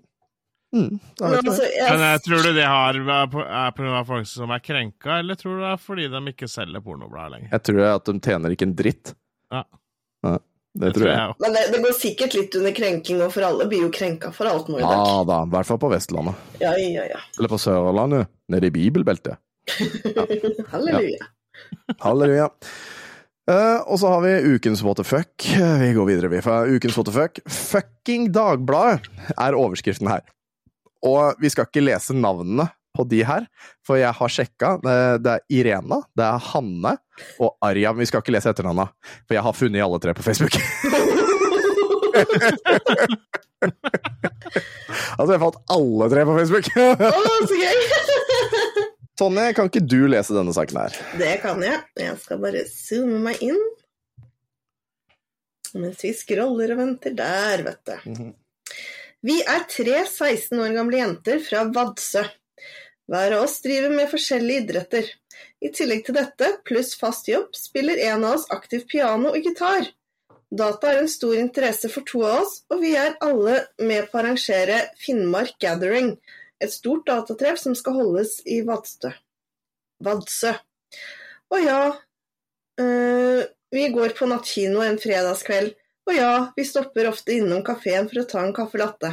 Mm, 0.75 0.99
Men 1.21 1.33
altså, 1.39 1.63
jeg, 1.71 1.87
Men 1.87 2.01
jeg 2.03 2.21
tror 2.25 2.41
du 2.43 2.49
det 2.57 2.63
har, 2.67 2.97
er 2.99 3.71
på 3.71 3.83
av 3.95 4.07
folk 4.09 4.25
som 4.27 4.49
er 4.51 4.59
krenka, 4.59 5.19
eller 5.21 5.37
tror 5.39 5.53
du 5.55 5.61
det 5.61 5.69
er 5.71 5.77
fordi 5.79 6.07
de 6.11 6.19
ikke 6.33 6.49
selger 6.51 6.81
pornoblader 6.83 7.31
lenger? 7.31 7.49
Jeg 7.53 7.63
tror 7.69 7.79
at 7.95 8.03
de 8.09 8.15
tjener 8.19 8.51
ikke 8.51 8.65
en 8.67 8.73
dritt. 8.75 9.13
Ja. 9.53 9.61
Ja, 10.25 10.33
det 10.75 10.89
tror 10.97 11.07
jeg. 11.07 11.15
også. 11.29 11.39
men 11.45 11.53
det, 11.55 11.61
det 11.71 11.79
går 11.85 11.95
sikkert 11.95 12.35
litt 12.35 12.57
under 12.59 12.75
krenking, 12.75 13.21
og 13.23 13.31
for 13.31 13.47
alle 13.47 13.69
blir 13.71 13.85
jo 13.85 13.91
krenka 13.95 14.33
for 14.35 14.51
alt 14.51 14.67
nå 14.67 14.81
i 14.81 14.83
dag. 14.83 14.91
Ja 14.99 15.23
da, 15.29 15.37
i 15.45 15.53
hvert 15.55 15.65
fall 15.69 15.79
på 15.85 15.91
Vestlandet. 15.93 16.35
Ja, 16.59 16.73
ja, 16.75 17.07
ja. 17.13 17.21
Eller 17.39 17.53
på 17.55 17.61
Sørlandet, 17.61 18.27
nede 18.51 18.67
i 18.67 18.75
bibelbeltet. 18.75 19.37
Halleluja. 20.73 21.25
Halleluja. 22.03 22.49
Eh, 23.45 23.79
og 23.85 23.99
så 24.01 24.09
har 24.09 24.23
vi 24.23 24.55
ukens 24.55 24.81
what 24.83 24.97
the 24.97 25.05
fuck. 25.05 25.45
Vi 25.81 25.91
går 25.93 26.05
videre, 26.09 26.29
vi. 26.33 26.41
Ukens 26.75 26.97
what 26.97 27.05
the 27.09 27.13
fuck. 27.13 27.39
Fucking 27.49 28.31
Dagbladet 28.33 29.05
er 29.37 29.57
overskriften 29.57 30.09
her. 30.09 30.25
Og 31.05 31.37
vi 31.41 31.49
skal 31.53 31.67
ikke 31.69 31.85
lese 31.85 32.13
navnene 32.17 32.65
på 32.95 33.03
de 33.11 33.19
her, 33.27 33.45
for 33.85 33.99
jeg 33.99 34.13
har 34.17 34.29
sjekka. 34.31 34.77
Det 34.81 35.31
er 35.35 35.43
Irena, 35.51 35.99
det 36.17 36.25
er 36.25 36.45
Hanne 36.53 36.95
og 37.43 37.57
Arja. 37.65 37.91
Men 37.93 38.01
vi 38.05 38.09
skal 38.09 38.23
ikke 38.23 38.33
lese 38.33 38.49
etternavna, 38.49 38.85
for 39.27 39.33
jeg 39.37 39.43
har 39.45 39.53
funnet 39.57 39.83
alle 39.85 39.99
tre 40.01 40.11
på 40.15 40.25
Facebook. 40.25 40.55
altså, 45.19 45.31
jeg 45.35 45.43
fått 45.43 45.61
alle 45.75 46.05
tre 46.13 46.21
på 46.25 46.37
Facebook! 46.39 46.65
Å, 46.75 46.77
så 47.45 47.55
gøy! 47.59 48.23
Tonje, 49.15 49.53
kan 49.55 49.69
ikke 49.69 49.83
du 49.87 50.01
lese 50.11 50.35
denne 50.35 50.53
saken 50.55 50.79
her? 50.81 50.95
Det 51.19 51.35
kan 51.43 51.61
jeg. 51.63 51.83
Jeg 51.99 52.17
skal 52.19 52.41
bare 52.43 52.63
zoome 52.67 53.19
meg 53.29 53.43
inn. 53.45 53.61
Mens 55.75 56.03
vi 56.03 56.11
scroller 56.15 56.73
og 56.75 56.81
venter. 56.81 57.15
Der, 57.15 57.63
vet 57.63 57.83
du. 57.87 57.95
Mhm. 58.11 58.33
Vi 59.25 59.39
er 59.41 59.63
tre 59.71 60.03
16 60.05 60.59
år 60.61 60.73
gamle 60.75 60.99
jenter 60.99 61.39
fra 61.41 61.63
Vadsø. 61.73 62.21
Hver 63.09 63.33
av 63.37 63.45
oss 63.47 63.55
driver 63.63 63.93
med 63.95 64.11
forskjellige 64.11 64.65
idretter. 64.65 65.07
I 65.65 65.71
tillegg 65.73 66.03
til 66.05 66.17
dette, 66.17 66.51
pluss 66.67 66.93
fast 66.99 67.29
jobb, 67.31 67.55
spiller 67.57 67.97
en 68.11 68.25
av 68.25 68.35
oss 68.35 68.45
aktivt 68.53 68.85
piano 68.91 69.31
og 69.31 69.47
gitar. 69.47 69.87
Data 70.53 70.91
er 70.91 71.01
en 71.01 71.09
stor 71.09 71.33
interesse 71.39 71.89
for 71.89 72.05
to 72.05 72.21
av 72.25 72.43
oss, 72.43 72.59
og 72.69 72.83
vi 72.83 72.93
er 72.99 73.17
alle 73.25 73.63
med 73.81 74.11
på 74.11 74.19
å 74.19 74.21
arrangere 74.21 74.83
Finnmark 75.01 75.57
Gathering, 75.63 76.13
et 76.63 76.71
stort 76.71 77.05
datatreff 77.07 77.59
som 77.61 77.75
skal 77.75 77.97
holdes 77.99 78.39
i 78.45 78.61
Vadsø. 78.67 79.11
Vadsø. 80.03 80.53
Og 81.53 81.61
ja, 81.63 81.81
øh, 82.81 83.43
vi 83.71 83.89
går 83.91 84.15
på 84.17 84.29
nattkino 84.29 84.83
en 84.85 84.99
fredagskveld. 85.01 85.73
Og 86.05 86.13
ja, 86.13 86.33
vi 86.55 86.63
stopper 86.67 87.09
ofte 87.09 87.33
innom 87.33 87.63
kafeen 87.65 88.09
for 88.09 88.21
å 88.21 88.27
ta 88.29 88.43
en 88.45 88.53
caffè 88.55 88.79
latte. 88.81 89.11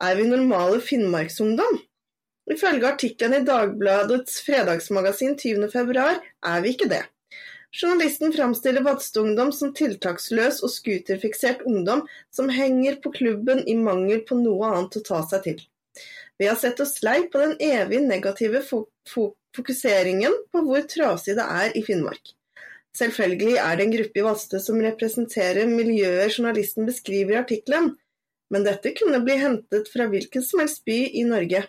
Er 0.00 0.16
vi 0.16 0.28
normale 0.28 0.78
finnmarksungdom? 0.80 1.80
Ifølge 2.50 2.88
artikkelen 2.88 3.40
i 3.40 3.46
Dagbladets 3.46 4.40
fredagsmagasin 4.46 5.36
20.2 5.38 6.04
er 6.06 6.62
vi 6.64 6.72
ikke 6.72 6.88
det. 6.90 7.02
Journalisten 7.70 8.32
framstiller 8.34 8.82
Vadsø-ungdom 8.82 9.52
som 9.54 9.74
tiltaksløs 9.76 10.58
og 10.66 10.72
scooterfiksert 10.74 11.62
ungdom 11.68 12.02
som 12.34 12.50
henger 12.50 12.98
på 13.02 13.12
klubben 13.14 13.62
i 13.68 13.76
mangel 13.78 14.24
på 14.26 14.38
noe 14.40 14.72
annet 14.72 14.98
å 14.98 15.04
ta 15.06 15.20
seg 15.30 15.44
til. 15.46 15.60
Vi 16.40 16.48
har 16.48 16.56
sett 16.56 16.80
oss 16.80 17.02
lei 17.04 17.18
på 17.28 17.38
den 17.38 17.56
evig 17.60 18.00
negative 18.08 18.62
fo 18.64 18.86
fo 19.08 19.30
fokuseringen 19.56 20.32
på 20.52 20.62
hvor 20.64 20.84
trasig 20.88 21.34
det 21.36 21.44
er 21.44 21.74
i 21.76 21.82
Finnmark. 21.84 22.30
Selvfølgelig 22.96 23.58
er 23.60 23.76
det 23.76 23.84
en 23.84 23.92
gruppe 23.92 24.20
i 24.20 24.24
Vadsø 24.24 24.60
som 24.62 24.80
representerer 24.82 25.68
miljøer 25.68 26.30
journalisten 26.30 26.88
beskriver 26.88 27.36
i 27.36 27.40
artikkelen, 27.42 27.92
men 28.50 28.64
dette 28.66 28.94
kunne 28.96 29.20
bli 29.26 29.36
hentet 29.42 29.90
fra 29.92 30.08
hvilken 30.10 30.46
som 30.46 30.62
helst 30.62 30.80
by 30.88 30.98
i 31.20 31.26
Norge. 31.28 31.64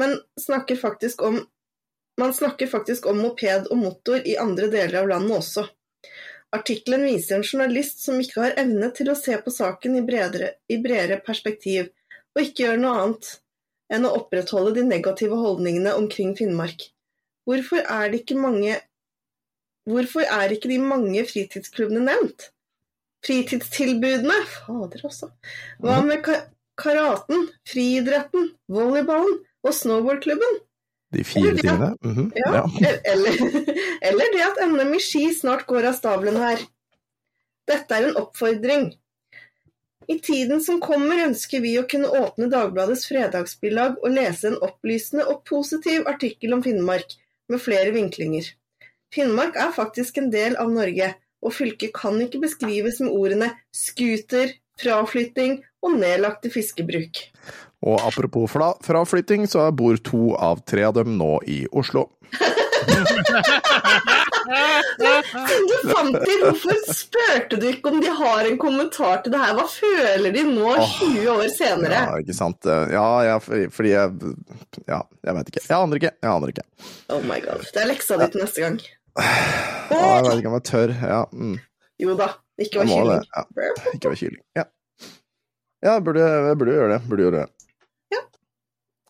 Men 0.00 0.16
snakker 0.40 0.78
faktisk 0.80 1.22
om, 1.26 1.42
man 2.20 2.34
snakker 2.34 2.70
faktisk 2.70 3.06
om 3.10 3.20
moped 3.20 3.68
og 3.70 3.80
motor 3.80 4.22
i 4.22 4.38
andre 4.40 4.70
deler 4.72 5.02
av 5.02 5.10
landet 5.16 5.38
også. 5.40 5.66
Artikkelen 6.54 7.04
viser 7.08 7.40
en 7.40 7.46
journalist 7.46 8.04
som 8.06 8.20
ikke 8.22 8.40
har 8.40 8.60
evne 8.62 8.92
til 8.94 9.10
å 9.10 9.18
se 9.18 9.34
på 9.42 9.50
saken 9.50 9.98
i 9.98 10.04
bredere, 10.06 10.54
i 10.70 10.78
bredere 10.78 11.18
perspektiv, 11.26 11.90
og 12.34 12.46
ikke 12.46 12.68
gjør 12.68 12.80
noe 12.80 13.00
annet 13.02 13.38
enn 13.92 14.06
å 14.08 14.14
opprettholde 14.18 14.74
de 14.78 14.86
negative 14.88 15.36
holdningene 15.38 15.92
omkring 15.98 16.34
Finnmark. 16.38 16.88
Hvorfor 17.44 17.82
er 17.84 18.14
mange 18.40 18.80
Hvorfor 19.84 20.24
er 20.24 20.48
ikke 20.54 20.70
de 20.70 20.78
mange 20.80 21.20
fritidsklubbene 21.28 22.00
nevnt? 22.06 22.46
Fritidstilbudene? 23.26 24.36
Fader 24.48 25.02
også. 25.04 25.28
Hva 25.84 25.98
med 26.06 26.22
ka 26.24 26.38
karaten, 26.80 27.50
friidretten, 27.68 28.48
volleyballen 28.72 29.42
og 29.64 29.76
snowboardklubben? 29.76 30.56
De 31.14 31.22
fire 31.28 31.52
Eller 31.52 31.60
tingene? 31.60 31.90
Mhm, 32.00 32.30
Ja, 32.40 32.52
ja. 32.56 32.64
Eller, 33.12 33.36
eller 34.02 34.32
det 34.34 34.42
at 34.48 34.62
NM 34.72 34.96
i 34.96 35.02
ski 35.04 35.28
snart 35.36 35.66
går 35.68 35.90
av 35.92 35.98
stabelen 36.00 36.40
her. 36.40 36.64
Dette 37.68 37.94
er 37.94 38.08
en 38.08 38.18
oppfordring. 38.24 38.88
I 40.08 40.18
tiden 40.20 40.60
som 40.60 40.80
kommer 40.84 41.22
ønsker 41.24 41.62
vi 41.64 41.74
å 41.80 41.86
kunne 41.88 42.10
åpne 42.12 42.48
Dagbladets 42.52 43.06
fredagsbilag 43.08 44.00
og 44.02 44.12
lese 44.12 44.50
en 44.50 44.58
opplysende 44.64 45.24
og 45.30 45.44
positiv 45.48 46.08
artikkel 46.10 46.56
om 46.56 46.64
Finnmark, 46.64 47.16
med 47.48 47.60
flere 47.60 47.92
vinklinger. 47.94 48.46
Finnmark 49.14 49.56
er 49.60 49.72
faktisk 49.76 50.18
en 50.20 50.30
del 50.32 50.56
av 50.60 50.72
Norge, 50.72 51.12
og 51.44 51.52
fylket 51.52 51.92
kan 51.96 52.16
ikke 52.24 52.40
beskrives 52.42 53.00
med 53.04 53.12
ordene 53.12 53.50
scooter, 53.74 54.54
fraflytting 54.80 55.60
og 55.84 55.98
nedlagte 56.00 56.50
fiskebruk. 56.52 57.20
Og 57.84 58.00
apropos 58.00 58.48
fraflytting, 58.84 59.44
så 59.48 59.68
bor 59.76 60.00
to 60.00 60.32
av 60.40 60.64
tre 60.66 60.86
av 60.88 60.96
dem 60.96 61.18
nå 61.20 61.36
i 61.46 61.64
Oslo. 61.72 62.08
Siden 64.44 65.66
du 65.70 65.76
fant 65.88 66.16
de, 66.18 66.34
hvorfor 66.42 66.80
spurte 66.88 67.58
du 67.60 67.66
ikke 67.70 67.92
om 67.92 68.00
de 68.02 68.10
har 68.18 68.48
en 68.48 68.58
kommentar 68.60 69.22
til 69.24 69.34
det 69.34 69.40
her? 69.40 69.54
Hva 69.58 69.66
føler 69.70 70.34
de 70.34 70.44
nå, 70.48 70.74
Åh, 70.74 70.98
20 71.00 71.30
år 71.34 71.46
senere? 71.54 72.02
Ja, 72.10 72.18
ikke 72.20 72.36
sant. 72.36 72.70
Ja, 72.92 73.06
ja, 73.28 73.38
fordi 73.44 73.94
jeg 73.94 74.34
Ja, 74.90 75.00
jeg 75.24 75.38
vet 75.38 75.52
ikke. 75.52 75.64
Jeg 75.68 75.78
aner 75.78 76.00
ikke. 76.00 76.12
Jeg 76.20 76.30
aner 76.32 76.54
ikke. 76.54 76.66
Oh 77.14 77.22
my 77.24 77.40
god. 77.44 77.64
Det 77.70 77.82
er 77.84 77.90
leksa 77.90 78.20
di 78.20 78.30
til 78.34 78.44
neste 78.44 78.64
gang. 78.64 78.80
Ja, 79.14 79.98
jeg 80.18 80.24
vet 80.26 80.40
ikke 80.42 80.52
om 80.52 80.58
jeg 80.58 80.68
tør. 80.68 80.94
Ja, 81.00 81.24
mm. 81.32 81.58
Jo 82.02 82.16
da, 82.18 82.32
ikke 82.60 82.82
vær 82.82 82.90
kylling. 82.90 83.28
Ja. 83.30 83.44
Ikke 83.94 84.10
være 84.10 84.18
kylling. 84.18 84.40
Ja, 84.58 84.64
ja 85.84 85.92
jeg, 85.96 86.04
burde, 86.06 86.24
jeg 86.24 86.58
burde 86.58 86.74
gjøre 86.74 86.94
det. 86.94 87.02
Burde 87.08 87.26
gjøre 87.28 87.42
det. 87.42 87.63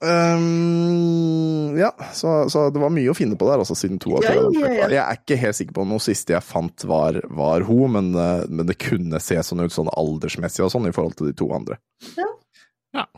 Ja. 0.04 0.14
Ehm, 0.36 1.78
ja, 1.78 1.90
så, 2.12 2.50
så 2.50 2.68
det 2.70 2.82
var 2.82 2.92
mye 2.94 3.10
å 3.10 3.16
finne 3.16 3.38
på 3.40 3.48
der, 3.48 3.62
altså, 3.62 3.76
siden 3.78 3.98
to 4.02 4.14
av 4.18 4.26
tre. 4.26 4.36
Ja, 4.36 4.44
ja, 4.60 4.72
ja. 4.78 4.88
Jeg 4.92 5.02
er 5.02 5.20
ikke 5.20 5.40
helt 5.40 5.58
sikker 5.58 5.76
på 5.76 5.84
om 5.84 5.94
noe 5.94 6.04
siste 6.04 6.36
jeg 6.36 6.46
fant 6.46 6.86
var, 6.88 7.18
var 7.34 7.66
hun, 7.68 7.96
men, 7.96 8.12
eh, 8.14 8.44
men 8.50 8.68
det 8.68 8.78
kunne 8.82 9.20
se 9.22 9.40
sånn 9.46 9.64
ut 9.64 9.74
sånn 9.74 9.90
aldersmessig 9.94 10.64
og 10.66 10.72
sånn 10.74 10.90
i 10.90 10.94
forhold 10.94 11.16
til 11.18 11.30
de 11.30 11.36
to 11.40 11.50
andre. 11.56 11.80
Ja. 12.14 12.30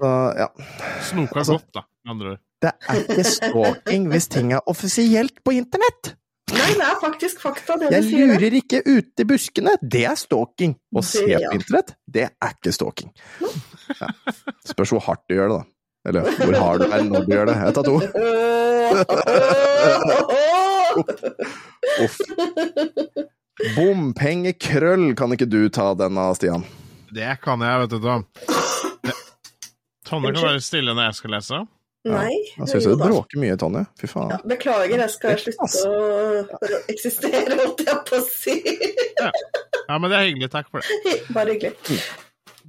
Uh, 0.00 0.32
ja. 0.38 0.46
Snoka 1.04 1.42
Altså- 1.42 1.58
godt, 1.58 1.72
da, 1.76 1.82
med 2.04 2.14
andre 2.14 2.36
ord. 2.36 2.44
Det 2.64 2.70
er 2.72 3.02
ikke 3.02 3.24
stalking 3.28 4.06
hvis 4.08 4.30
ting 4.32 4.54
er 4.56 4.70
offisielt 4.72 5.42
på 5.44 5.52
internett! 5.58 6.14
Nei, 6.54 6.68
det 6.78 6.84
er 6.86 6.98
faktisk 7.02 7.40
fakta, 7.42 7.74
det 7.80 7.90
Jeg 7.90 8.04
du 8.04 8.08
sier. 8.08 8.20
Jeg 8.22 8.38
lurer 8.38 8.56
ikke 8.60 8.80
ute 8.86 9.24
i 9.24 9.26
buskene, 9.28 9.72
det 9.82 10.04
er 10.06 10.14
stalking. 10.18 10.76
Å 10.94 11.02
se 11.04 11.24
ja. 11.26 11.40
på 11.42 11.58
internett, 11.58 11.96
det 12.06 12.28
er 12.30 12.54
ikke 12.54 12.72
stalking. 12.72 13.10
Ja. 14.00 14.08
Spørs 14.72 14.94
hvor 14.94 15.02
hardt 15.08 15.26
du 15.28 15.36
gjør 15.36 15.50
det, 15.50 15.58
da. 15.58 15.75
Eller 16.06 16.20
hvor 16.38 16.54
hard 16.60 16.78
du 16.84 16.86
er 16.86 17.02
når 17.06 17.20
du 17.26 17.30
gjør 17.34 17.46
det. 17.50 17.56
Jeg 17.60 17.72
tar 17.76 17.84
to. 17.86 17.96
Uff. 22.04 22.16
Bompengekrøll, 23.76 25.06
kan 25.18 25.32
ikke 25.34 25.48
du 25.48 25.62
ta 25.72 25.90
den 25.98 26.18
av, 26.20 26.34
Stian? 26.38 26.62
Det 27.16 27.38
kan 27.42 27.62
jeg, 27.64 27.74
vet 27.84 27.90
du. 27.94 27.98
Tom. 28.04 28.26
Tonje 30.06 30.32
kan 30.36 30.44
være 30.52 30.62
stille 30.62 30.94
når 30.94 31.08
jeg 31.08 31.14
skal 31.18 31.30
lese. 31.34 31.58
Nei. 32.06 32.34
Jeg 32.60 32.68
syns 32.70 32.84
du 32.86 32.94
bråker 33.00 33.40
mye, 33.42 33.56
Tonje. 33.58 33.82
Fy 33.98 34.06
faen. 34.10 34.30
Ja, 34.30 34.38
beklager, 34.46 35.00
jeg 35.02 35.10
skal 35.10 35.40
slutte 35.42 35.66
å 35.88 35.90
eksistere, 36.92 37.56
holdt 37.58 37.82
jeg 37.82 37.98
på 38.06 38.20
å 38.20 38.22
si. 38.28 38.54
Ja, 39.18 39.96
men 39.98 40.06
det 40.12 40.16
er 40.20 40.28
hyggelig. 40.28 40.48
Takk 40.52 40.70
for 40.70 40.78
det. 40.84 41.16
Bare 41.34 41.56
hyggelig. 41.56 41.98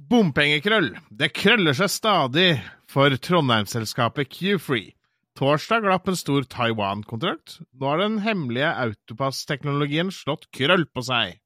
Bompengekrøll. 0.08 0.90
Det 1.20 1.28
krøller 1.36 1.76
seg 1.76 1.92
stadig 1.92 2.50
for 2.88 3.10
Trondheimsselskapet 3.16 4.30
Q-Free. 4.32 4.94
Torsdag 5.38 5.84
glapp 5.84 6.08
en 6.08 6.18
stor 6.18 6.42
Taiwan-kontrakt. 6.50 7.60
Nå 7.78 7.86
har 7.86 8.00
den 8.02 8.18
hemmelige 8.24 8.72
autopass-teknologien 8.74 10.10
slått 10.10 10.48
krøll 10.50 10.86
på 10.90 11.04
seg. 11.06 11.38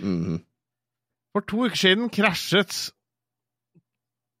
Mhm. 0.00 0.40
For 1.32 1.44
to 1.46 1.66
uker 1.68 1.76
siden 1.76 2.08
krasjet 2.10 2.90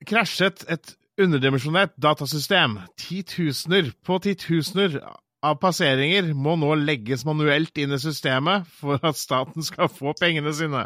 krasjet 0.08 0.64
et 0.70 0.96
underdimensjonert 1.18 1.94
datasystem. 2.00 2.78
Titusener 2.96 3.92
på 4.06 4.18
titusener 4.22 4.98
av 5.44 5.58
passeringer 5.62 6.32
må 6.34 6.56
nå 6.58 6.72
legges 6.80 7.22
manuelt 7.26 7.78
inn 7.78 7.92
i 7.94 8.00
systemet 8.02 8.66
for 8.80 8.98
at 9.06 9.18
staten 9.18 9.62
skal 9.66 9.90
få 9.92 10.14
pengene 10.18 10.52
sine. 10.56 10.84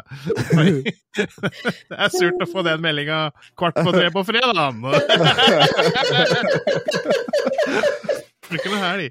Det 1.17 1.97
er 1.97 2.13
surt 2.13 2.41
å 2.41 2.49
få 2.49 2.63
den 2.65 2.81
meldinga 2.83 3.31
kvart 3.59 3.79
på 3.81 3.93
tre 3.93 4.09
på 4.13 4.23
fredag. 4.27 4.77
Ikke 8.53 8.69
noe 8.69 8.81
her, 8.81 9.01
de. 9.01 9.09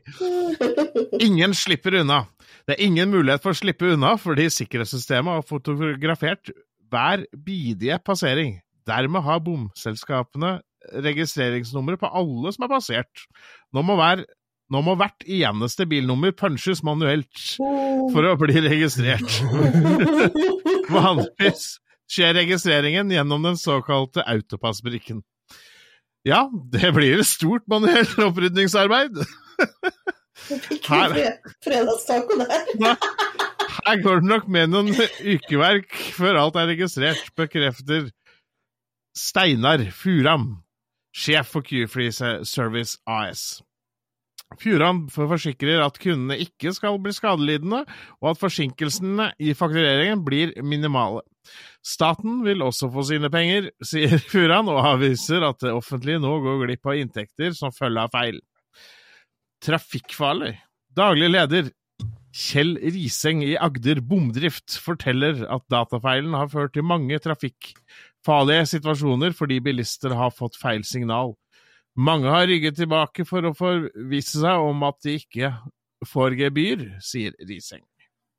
Ingen 1.26 1.54
slipper 1.58 1.98
unna. 2.02 2.24
Det 2.66 2.76
er 2.76 2.84
ingen 2.86 3.10
mulighet 3.10 3.42
for 3.42 3.54
å 3.54 3.58
slippe 3.58 3.94
unna 3.96 4.14
fordi 4.20 4.46
sikkerhetssystemet 4.54 5.40
har 5.40 5.46
fotografert 5.46 6.52
hver 6.92 7.24
bidige 7.34 7.98
passering. 8.06 8.60
Dermed 8.86 9.24
har 9.26 9.42
bomselskapene 9.42 10.60
registreringsnummeret 11.02 12.00
på 12.02 12.10
alle 12.10 12.52
som 12.54 12.66
er 12.66 12.72
passert. 12.72 13.26
Nå 13.74 13.84
må, 13.86 13.96
hver, 13.98 14.24
nå 14.72 14.80
må 14.84 14.94
hvert 14.96 15.26
eneste 15.28 15.84
bilnummer 15.88 16.32
punches 16.36 16.80
manuelt 16.86 17.44
for 17.58 18.24
å 18.24 18.36
bli 18.40 18.62
registrert. 18.64 19.28
Vanligvis 20.92 21.74
skjer 22.12 22.36
registreringen 22.40 23.12
gjennom 23.12 23.44
den 23.44 23.58
såkalte 23.60 24.24
autopassbrikken. 24.28 25.20
Ja, 26.28 26.46
det 26.72 26.92
blir 26.94 27.18
et 27.18 27.28
stort 27.28 27.66
manuelt 27.70 28.14
opprydningsarbeid. 28.22 29.20
Her. 30.86 31.16
Her 33.72 34.02
går 34.02 34.22
det 34.22 34.28
nok 34.30 34.48
med 34.52 34.72
noen 34.72 34.92
ukeverk 34.94 35.92
før 36.16 36.38
alt 36.44 36.58
er 36.60 36.70
registrert, 36.70 37.28
bekrefter 37.38 38.08
Steinar 39.18 39.84
Furam, 39.92 40.62
sjef 41.12 41.52
for 41.52 41.66
Q-Free 41.66 42.12
Service 42.48 42.96
AS. 43.06 43.60
Furam 44.60 45.04
forsikrer 45.12 45.82
at 45.84 45.98
kundene 46.02 46.38
ikke 46.44 46.72
skal 46.76 46.98
bli 47.02 47.14
skadelidende, 47.16 47.82
og 48.20 48.32
at 48.32 48.40
forsinkelsene 48.40 49.30
i 49.42 49.54
faktureringen 49.56 50.24
blir 50.26 50.54
minimale. 50.66 51.22
Staten 51.82 52.42
vil 52.46 52.62
også 52.62 52.90
få 52.92 53.04
sine 53.08 53.30
penger, 53.32 53.70
sier 53.90 54.18
Furan, 54.30 54.70
og 54.70 54.82
avviser 54.94 55.44
at 55.46 55.62
det 55.64 55.74
offentlige 55.74 56.22
nå 56.22 56.36
går 56.44 56.64
glipp 56.66 56.90
av 56.92 56.98
inntekter 57.00 57.54
som 57.58 57.74
følge 57.74 58.06
av 58.06 58.14
feil. 58.14 58.42
Trafikkfarlig. 59.62 60.56
Daglig 60.92 61.30
leder 61.32 61.70
Kjell 62.32 62.78
Riseng 62.80 63.42
i 63.44 63.52
Agder 63.60 64.00
Bomdrift 64.08 64.78
forteller 64.80 65.44
at 65.52 65.66
datafeilen 65.72 66.32
har 66.32 66.48
ført 66.52 66.72
til 66.72 66.86
mange 66.88 67.18
trafikkfarlige 67.20 68.70
situasjoner 68.70 69.36
fordi 69.36 69.60
bilister 69.64 70.14
har 70.16 70.32
fått 70.32 70.56
feil 70.60 70.84
signal. 70.88 71.34
Mange 71.96 72.30
har 72.32 72.46
rygget 72.48 72.78
tilbake 72.78 73.24
for 73.28 73.44
å 73.44 73.52
forvisse 73.56 74.40
seg 74.40 74.64
om 74.64 74.84
at 74.88 74.96
de 75.04 75.18
ikke 75.20 75.52
får 76.08 76.38
gebyr, 76.38 76.86
sier 77.04 77.34
Riseng. 77.48 77.84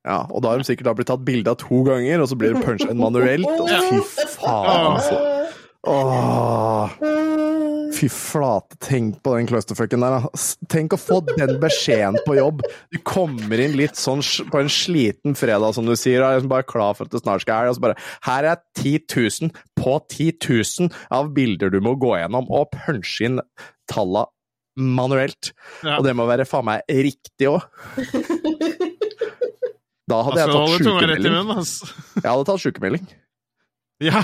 Ja, 0.04 0.26
og 0.28 0.42
da 0.44 0.52
har 0.52 0.60
de 0.60 0.68
sikkert 0.68 0.98
blitt 0.98 1.08
tatt 1.08 1.24
bilde 1.24 1.54
av 1.54 1.62
to 1.62 1.84
ganger, 1.88 2.24
og 2.24 2.28
så 2.32 2.36
blir 2.40 2.58
det 2.58 2.64
punchet 2.66 2.98
manuelt. 3.00 3.48
Og 3.48 3.70
fy 3.70 4.28
faen, 4.36 4.98
altså. 4.98 5.22
Åh. 5.88 7.53
Fy 7.94 8.08
flate, 8.10 8.78
tenk 8.82 9.20
på 9.26 9.36
den 9.38 9.48
clusterfucken 9.50 10.02
der. 10.04 10.24
da. 10.24 10.44
Tenk 10.72 10.96
å 10.96 11.00
få 11.00 11.20
den 11.28 11.56
beskjeden 11.62 12.18
på 12.26 12.36
jobb. 12.40 12.64
Du 12.94 13.00
kommer 13.06 13.62
inn 13.62 13.76
litt 13.78 14.00
sånn 14.00 14.24
på 14.50 14.62
en 14.64 14.72
sliten 14.72 15.38
fredag, 15.38 15.76
som 15.78 15.86
du 15.88 15.94
sier, 16.00 16.24
og 16.26 16.42
er 16.42 16.50
bare 16.50 16.66
klar 16.68 16.98
for 16.98 17.06
at 17.06 17.14
det 17.14 17.22
snart 17.24 17.46
skal 17.46 17.62
helg, 17.64 17.74
og 17.74 17.78
så 17.78 17.86
bare 17.86 18.00
Her 18.26 18.50
er 18.54 18.62
10 18.82 19.06
000 19.48 19.54
på 19.80 19.98
10 20.10 20.32
000 20.90 20.90
av 21.14 21.34
bilder 21.36 21.74
du 21.74 21.80
må 21.86 21.96
gå 22.02 22.16
gjennom, 22.18 22.50
og 22.50 22.72
punche 22.74 23.28
inn 23.30 23.42
talla 23.90 24.26
manuelt. 24.80 25.52
Ja. 25.86 26.00
Og 26.00 26.08
det 26.08 26.16
må 26.18 26.26
være 26.26 26.48
faen 26.50 26.66
meg 26.72 26.88
riktig 26.90 27.52
òg. 27.52 27.62
Da 30.12 30.18
hadde 30.28 30.42
jeg 30.42 30.52
tatt 30.52 30.68
rett 30.68 30.82
i 30.82 30.84
sykemelding. 30.84 31.36
altså. 31.54 31.88
Jeg 32.18 32.26
hadde 32.28 32.46
tatt 32.50 32.62
sykemelding. 32.62 33.06
Ja. 34.04 34.20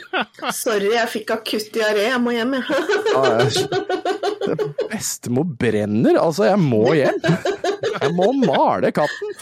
Sorry, 0.62 0.90
jeg 0.94 1.10
fikk 1.12 1.32
akutt 1.34 1.70
diaré. 1.74 2.08
Jeg 2.10 2.20
må 2.22 2.34
hjem, 2.34 2.56
jeg. 2.58 2.64
Ja, 3.12 4.56
Bestemor 4.92 5.46
brenner, 5.58 6.18
altså, 6.20 6.48
jeg 6.50 6.60
må 6.60 6.84
hjem. 6.98 7.18
Jeg 7.92 8.12
må 8.16 8.30
male 8.42 8.92
katten. 8.94 9.34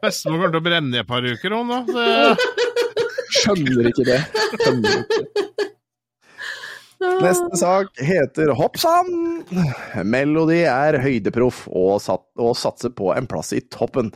Bestemor 0.00 0.40
kommer 0.40 0.54
til 0.54 0.60
å 0.60 0.64
brenne 0.64 0.96
i 0.96 1.02
et 1.02 1.08
par 1.08 1.26
uker, 1.26 1.56
hun 1.56 1.72
da. 1.72 1.80
Det, 1.88 2.60
Skjønner 3.40 3.90
ikke 3.92 4.06
det. 4.08 4.20
Skjønner 4.56 5.02
ikke. 5.04 5.46
Neste 7.00 7.56
sak 7.56 7.96
heter 8.04 8.50
Hoppsann! 8.58 9.08
Melody 10.04 10.58
er 10.68 10.98
høydeproff 11.00 11.62
og, 11.68 11.94
sat, 12.04 12.26
og 12.36 12.52
satser 12.60 12.92
på 12.96 13.14
en 13.14 13.28
plass 13.30 13.54
i 13.56 13.62
toppen. 13.72 14.10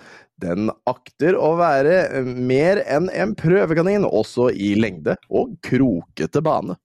Den 0.45 0.69
akter 0.91 1.39
å 1.41 1.55
være 1.57 2.23
mer 2.25 2.83
enn 2.85 3.09
en 3.13 3.35
prøvekanin, 3.39 4.05
også 4.05 4.51
i 4.53 4.75
lengde 4.77 5.17
og 5.33 5.57
krokete 5.65 6.43
bane. 6.45 6.77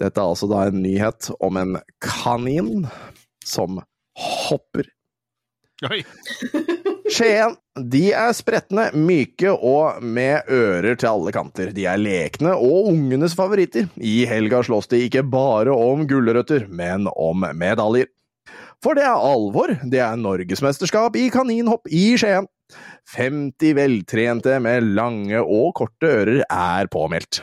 Dette 0.00 0.16
er 0.16 0.30
altså 0.30 0.48
da 0.48 0.64
en 0.68 0.80
nyhet 0.80 1.28
om 1.44 1.58
en 1.60 1.80
kanin 2.00 2.86
som 3.44 3.82
hopper. 4.16 4.88
oi. 5.90 6.04
Skien, 7.10 7.56
de 7.90 8.04
er 8.14 8.30
spretne, 8.38 8.84
myke 8.94 9.50
og 9.50 9.98
med 10.04 10.46
ører 10.52 10.94
til 10.94 11.10
alle 11.10 11.32
kanter. 11.34 11.72
De 11.74 11.88
er 11.90 11.98
lekne 11.98 12.52
og 12.54 12.92
ungenes 12.92 13.34
favoritter. 13.34 13.88
I 13.98 14.22
helga 14.30 14.62
slåss 14.66 14.92
de 14.92 15.02
ikke 15.08 15.24
bare 15.26 15.74
om 15.74 16.06
gulrøtter, 16.06 16.68
men 16.70 17.10
om 17.10 17.42
medaljer. 17.58 18.06
For 18.80 18.96
det 18.96 19.04
er 19.04 19.12
alvor, 19.12 19.74
det 19.92 20.00
er 20.00 20.16
norgesmesterskap 20.20 21.16
i 21.20 21.26
kaninhopp 21.32 21.88
i 21.92 22.14
Skien. 22.20 22.48
50 23.16 23.74
veltrente 23.76 24.56
med 24.62 24.86
lange 24.96 25.40
og 25.42 25.72
korte 25.80 26.08
ører 26.08 26.42
er 26.46 26.88
påmeldt. 26.92 27.42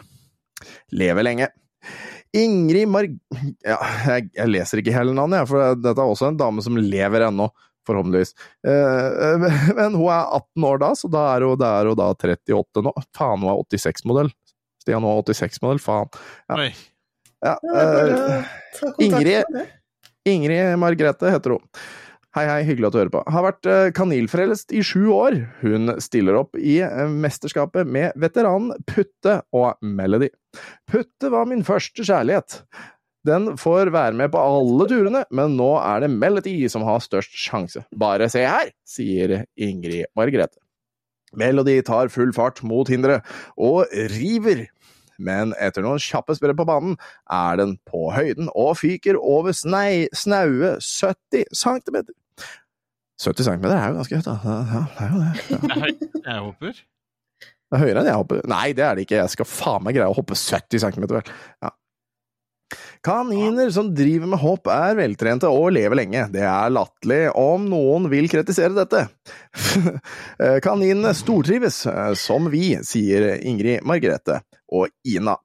Leve 0.97 1.25
lenge. 1.25 1.49
Ingrid 2.37 2.89
Marg... 2.91 3.13
Ja, 3.65 3.77
jeg, 4.07 4.29
jeg 4.35 4.51
leser 4.51 4.81
ikke 4.81 4.95
hele 4.95 5.13
navnet, 5.15 5.47
for 5.49 5.75
dette 5.77 5.93
er 5.95 6.09
også 6.09 6.31
en 6.31 6.39
dame 6.39 6.63
som 6.65 6.77
lever 6.79 7.27
ennå, 7.27 7.47
forhåpentligvis. 7.87 8.33
Eh, 8.67 9.47
Men 9.77 9.95
hun 9.97 10.09
er 10.09 10.33
18 10.39 10.67
år 10.71 10.81
da, 10.83 10.91
så 10.97 11.11
da 11.11 11.23
er 11.35 11.47
hun, 11.47 11.57
da, 11.61 11.73
er 11.81 11.91
hun 11.91 11.99
da 11.99 12.09
38 12.15 12.85
nå. 12.87 12.93
Faen, 13.17 13.43
hun 13.45 13.53
er 13.53 13.63
86-modell. 13.77 14.31
Stian 14.83 15.05
hun 15.05 15.11
er 15.13 15.33
86-modell, 15.37 15.81
faen. 15.83 16.11
Ja. 16.49 16.69
Ja, 17.45 17.53
eh, 17.61 18.53
kontakt 18.79 19.03
Ingrid-. 19.05 19.67
Ingrid 20.27 20.75
Margrethe 20.81 21.31
heter 21.31 21.55
hun. 21.55 21.63
Hei, 22.37 22.43
hei, 22.45 22.59
hyggelig 22.67 22.89
at 22.89 22.93
du 22.93 22.99
hører 22.99 23.13
på. 23.13 23.21
Har 23.33 23.45
vært 23.47 23.67
eh, 23.71 23.87
kanilfrelst 23.97 24.73
i 24.75 24.83
sju 24.85 25.07
år. 25.15 25.39
Hun 25.63 25.95
stiller 26.03 26.37
opp 26.37 26.57
i 26.59 26.75
eh, 26.85 27.07
mesterskapet 27.09 27.87
med 27.89 28.13
veteranen 28.19 28.75
Putte 28.85 29.39
og 29.57 29.79
Melody. 29.81 30.29
Putte 30.91 31.31
var 31.33 31.47
min 31.49 31.65
første 31.65 32.05
kjærlighet. 32.05 32.59
Den 33.27 33.55
får 33.59 33.89
være 33.95 34.15
med 34.19 34.29
på 34.35 34.43
alle 34.43 34.85
turene, 34.91 35.23
men 35.33 35.57
nå 35.57 35.71
er 35.81 36.05
det 36.05 36.13
Melody 36.13 36.59
som 36.71 36.85
har 36.87 37.01
størst 37.03 37.33
sjanse. 37.41 37.81
Bare 37.97 38.29
se 38.31 38.45
her, 38.45 38.69
sier 38.87 39.39
Ingrid 39.57 40.11
Margrethe. 40.15 40.61
Melody 41.37 41.81
tar 41.83 42.11
full 42.13 42.31
fart 42.35 42.61
mot 42.63 42.87
hinderet, 42.91 43.25
og 43.57 43.89
river. 44.13 44.67
Men 45.17 45.53
etter 45.61 45.85
noen 45.85 46.01
kjappe 46.01 46.35
sprell 46.37 46.55
på 46.57 46.67
banen, 46.67 46.97
er 47.33 47.57
den 47.59 47.75
på 47.89 48.07
høyden 48.15 48.51
og 48.53 48.77
fyker 48.81 49.19
over 49.19 49.55
snei, 49.57 50.07
snaue 50.15 50.75
70 50.83 51.47
cm. 51.57 52.03
70 53.17 53.47
cm 53.47 53.65
er 53.71 53.89
jo 53.89 53.97
ganske 53.97 54.19
høyt, 54.19 54.27
da. 54.27 54.37
Ja, 54.45 54.83
det 54.93 55.07
er 55.07 55.09
jo 55.09 55.23
det. 55.23 55.31
Ja. 55.49 55.89
Jeg, 56.27 56.39
håper. 56.45 56.83
Det 57.67 57.75
er 57.75 57.83
høyere 57.83 58.01
enn 58.03 58.09
jeg 58.11 58.19
hopper. 58.21 58.43
Nei, 58.47 58.67
det 58.77 58.85
er 58.85 58.95
det 58.95 59.07
ikke. 59.07 59.17
Jeg 59.23 59.33
skal 59.33 59.49
faen 59.49 59.83
meg 59.87 59.97
greie 59.97 60.07
å 60.07 60.15
hoppe 60.15 60.37
70 60.37 60.83
cm, 60.85 61.07
vel. 61.09 61.31
Ja. 61.65 61.73
Kaniner 63.07 63.69
som 63.71 63.93
driver 63.95 64.27
med 64.27 64.39
hopp, 64.41 64.67
er 64.67 64.97
veltrente 64.99 65.47
og 65.47 65.69
lever 65.71 65.95
lenge. 65.95 66.25
Det 66.33 66.41
er 66.43 66.73
latterlig 66.75 67.21
om 67.39 67.63
noen 67.71 68.09
vil 68.11 68.27
kritisere 68.31 68.75
dette. 68.75 69.07
Eh, 70.37 70.59
Kaninene 70.61 71.13
stortrives, 71.17 71.79
eh, 71.89 72.11
som 72.19 72.45
vi, 72.51 72.75
sier 72.85 73.39
Ingrid 73.47 73.85
Margrethe 73.87 74.41
og 74.75 74.91
Ina. 75.07 75.37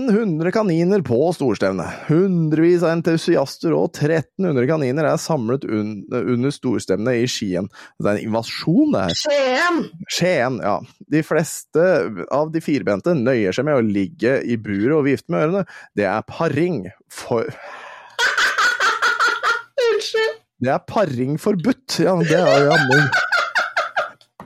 1300 0.00 0.52
kaniner 0.52 1.02
på 1.02 1.18
storstevnet. 1.34 2.06
Hundrevis 2.08 2.82
av 2.84 2.94
entusiaster 2.94 3.74
og 3.76 3.90
1300 3.90 4.66
kaniner 4.70 5.08
er 5.10 5.20
samlet 5.20 5.66
un 5.68 5.92
under 6.10 6.54
storstevnet 6.54 7.20
i 7.20 7.28
Skien. 7.28 7.68
Det 8.00 8.08
er 8.08 8.18
en 8.18 8.30
invasjon, 8.30 8.94
det 8.94 9.04
her. 9.04 9.18
Skien! 9.20 9.80
Skien, 10.08 10.58
ja. 10.64 10.76
De 11.12 11.22
fleste 11.26 11.86
av 12.32 12.52
de 12.54 12.62
firbente 12.64 13.14
nøyer 13.16 13.56
seg 13.56 13.68
med 13.68 13.78
å 13.78 13.84
ligge 13.84 14.38
i 14.42 14.56
buret 14.60 14.96
og 14.96 15.06
vifte 15.08 15.32
med 15.32 15.46
ørene. 15.46 15.64
Det 15.98 16.06
er 16.08 16.28
paring 16.28 16.84
for 17.12 17.48
Unnskyld. 19.90 20.38
Det 20.60 20.68
er 20.74 20.82
paring 20.84 21.38
forbudt, 21.40 22.00
ja, 22.04 22.18
det 22.20 22.36
er 22.36 22.66
jamming. 22.68 23.06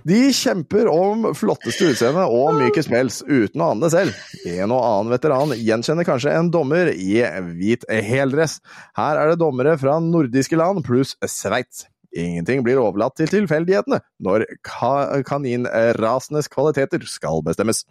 De 0.04 0.18
kjemper 0.36 0.88
om 0.92 1.30
flotteste 1.32 1.86
utseende 1.94 2.26
og 2.28 2.58
mykest 2.58 2.90
pels, 2.92 3.22
uten 3.24 3.62
å 3.64 3.70
ane 3.72 3.86
det 3.86 3.92
selv. 3.94 4.18
En 4.52 4.74
og 4.74 4.82
annen 4.84 5.14
veteran 5.14 5.54
gjenkjenner 5.56 6.04
kanskje 6.04 6.34
en 6.36 6.50
dommer 6.52 6.90
i 6.92 7.22
hvit 7.56 7.86
heldress. 7.88 8.58
Her 8.98 9.22
er 9.22 9.32
det 9.32 9.40
dommere 9.40 9.78
fra 9.80 9.96
nordiske 10.04 10.60
land 10.60 10.84
pluss 10.84 11.16
Sveits. 11.24 11.86
Ingenting 12.14 12.60
blir 12.62 12.78
overlatt 12.78 13.16
til 13.18 13.32
tilfeldighetene 13.32 13.98
når 14.22 14.44
ka 14.66 15.22
kaninrasenes 15.26 16.52
kvaliteter 16.52 17.02
skal 17.10 17.40
bestemmes. 17.46 17.82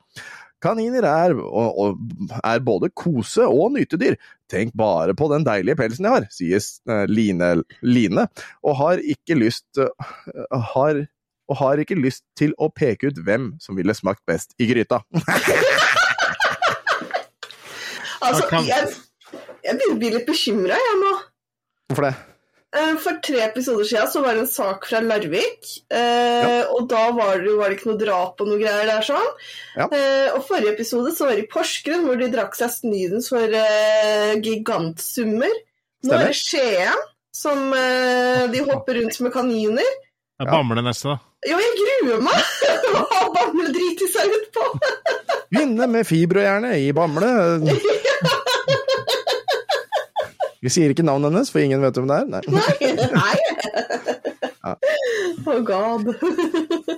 Kaniner 0.64 1.03
er, 1.03 1.34
og, 1.35 1.80
og, 1.81 1.98
er 2.40 2.61
både 2.64 2.91
kose- 2.95 3.49
og 3.49 3.73
nytedyr. 3.76 4.15
Tenk 4.52 4.72
bare 4.77 5.15
på 5.18 5.27
den 5.31 5.44
deilige 5.44 5.76
pelsen 5.80 6.07
jeg 6.07 6.15
har, 6.15 6.27
sier 6.31 6.61
eh, 6.61 7.03
Line, 7.10 7.49
Line 7.84 8.27
og 8.64 8.77
har 8.80 9.02
ikke 9.02 9.35
lyst 9.40 9.81
eh, 9.81 10.14
har, 10.72 11.03
og 11.49 11.60
har 11.60 11.82
ikke 11.84 11.99
lyst 11.99 12.24
til 12.40 12.53
å 12.61 12.70
peke 12.72 13.11
ut 13.11 13.20
hvem 13.26 13.53
som 13.61 13.76
ville 13.78 13.95
smakt 13.98 14.24
best 14.30 14.56
i 14.60 14.70
gryta. 14.70 15.03
Altså, 18.24 18.45
Jeg 18.64 18.86
jeg, 19.65 19.74
begynner 19.76 19.95
å 19.95 19.99
bli 19.99 20.11
litt 20.14 20.28
bekymra, 20.28 20.78
jeg 20.80 20.99
nå. 21.02 21.10
Hvorfor 21.91 22.06
det? 22.07 22.14
Eh, 22.74 22.94
For 23.03 23.20
tre 23.26 23.41
episoder 23.45 23.86
siden 23.90 24.10
så 24.10 24.22
var 24.24 24.38
det 24.38 24.45
en 24.45 24.49
sak 24.49 24.88
fra 24.90 25.02
Larvik, 25.03 25.68
eh, 25.94 26.64
og 26.74 26.88
da 26.90 27.03
var 27.14 27.44
det, 27.44 27.52
var 27.60 27.70
det 27.70 27.78
ikke 27.78 27.90
noe 27.91 27.99
drap 28.02 28.41
og 28.41 28.49
noe 28.49 28.61
greier 28.61 28.90
der 28.90 29.06
sånn. 29.06 29.28
Ja. 29.76 29.90
Eh, 29.90 30.30
og 30.34 30.45
forrige 30.48 30.74
episode 30.74 31.14
så 31.14 31.28
var 31.28 31.38
det 31.38 31.45
i 31.45 31.52
Porsgrunn, 31.52 32.07
hvor 32.07 32.18
de 32.22 32.32
drakk 32.34 32.57
seg 32.57 32.72
snydens 32.74 33.30
for 33.34 33.60
eh, 33.60 34.34
gigantsummer. 34.40 35.53
Nå 36.07 36.15
er 36.18 36.32
det 36.32 36.40
Skien, 36.40 37.03
som 37.36 37.70
eh, 37.78 38.48
de 38.56 38.64
hopper 38.72 38.99
rundt 39.02 39.20
med 39.24 39.36
kaniner. 39.36 39.94
Jeg 40.41 40.49
bamler 40.49 40.84
neste, 40.84 41.14
da. 41.14 41.32
Jo, 41.49 41.60
jeg 41.60 41.74
gruer 41.80 42.24
meg! 42.24 42.40
Hva 43.11 43.24
Bamble 43.36 43.72
driti 43.76 44.07
seg 44.11 44.32
ut 44.32 44.49
på! 44.56 44.68
Vinne 45.53 45.88
med 45.91 46.07
fiberhjerne 46.07 46.76
i 46.82 46.91
Bamble. 46.95 47.32
Vi 50.64 50.72
sier 50.72 50.94
ikke 50.94 51.03
navnet 51.03 51.34
hennes, 51.34 51.52
for 51.52 51.60
ingen 51.60 51.84
vet 51.84 51.98
hvem 51.99 52.07
det 52.07 52.22
er. 52.22 52.28
Nei. 52.32 52.72
Nei! 53.11 53.36
Oh 55.44 55.60
god. 55.68 56.07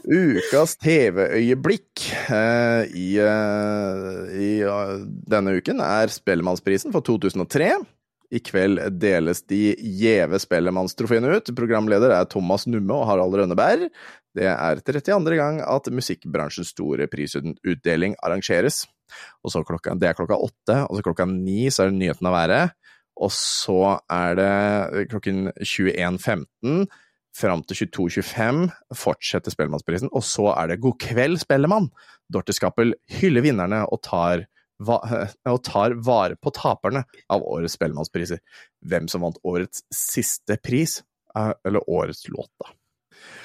Ukas 0.05 0.76
TV-øyeblikk 0.77 2.03
eh, 2.30 2.84
i, 2.93 3.07
eh, 3.17 4.35
i 4.38 4.49
uh, 4.61 5.01
denne 5.34 5.55
uken 5.57 5.81
er 5.81 6.13
Spellemannsprisen 6.13 6.93
for 6.93 7.01
2003. 7.05 7.72
I 8.35 8.41
kveld 8.43 8.81
deles 8.99 9.43
de 9.47 9.75
gjeve 9.79 10.39
Spellemannstrofeene 10.43 11.37
ut. 11.37 11.51
Programleder 11.55 12.11
er 12.17 12.27
Thomas 12.31 12.65
Numme 12.67 12.97
og 12.97 13.07
Harald 13.09 13.37
Rønneberg. 13.37 13.87
Det 14.35 14.49
er 14.51 14.81
32. 14.83 15.37
gang 15.39 15.61
at 15.63 15.87
musikkbransjens 15.93 16.73
store 16.75 17.07
prisutdeling 17.11 18.17
arrangeres. 18.25 18.83
Og 19.45 19.53
så 19.53 19.63
klokka, 19.63 19.95
det 19.95 20.09
er 20.09 20.17
klokka 20.17 20.37
åtte, 20.41 20.81
og 20.89 20.97
så 20.97 21.05
klokka 21.05 21.27
ni 21.29 21.69
så 21.71 21.85
er 21.85 21.93
det 21.93 21.99
Nyheten 22.01 22.27
av 22.27 22.35
været. 22.35 22.75
Og 23.15 23.31
så 23.31 23.95
er 24.11 24.35
det 24.35 25.07
klokken 25.13 25.53
21.15 25.55 26.83
fram 27.35 27.63
til 27.67 27.87
22.25 27.91 28.67
fortsetter 28.95 29.53
Spellemannsprisen, 29.53 30.11
og 30.15 30.23
så 30.23 30.49
er 30.55 30.71
det 30.71 30.81
God 30.83 30.97
kveld, 31.03 31.39
Spellemann! 31.43 31.89
Dorte 32.31 32.55
Skappel 32.55 32.95
hyller 33.19 33.43
vinnerne 33.45 33.83
og 33.91 34.01
tar, 34.07 34.45
og 35.53 35.60
tar 35.64 35.93
vare 36.03 36.35
på 36.35 36.52
taperne 36.56 37.03
av 37.31 37.43
årets 37.47 37.77
Spellemannspriser. 37.77 38.39
Hvem 38.85 39.07
som 39.11 39.22
vant 39.26 39.38
årets 39.47 39.84
siste 39.93 40.57
pris, 40.64 40.99
eh, 41.35 41.53
eller 41.65 41.85
årets 41.89 42.27
låt, 42.30 42.52
da. 42.60 42.73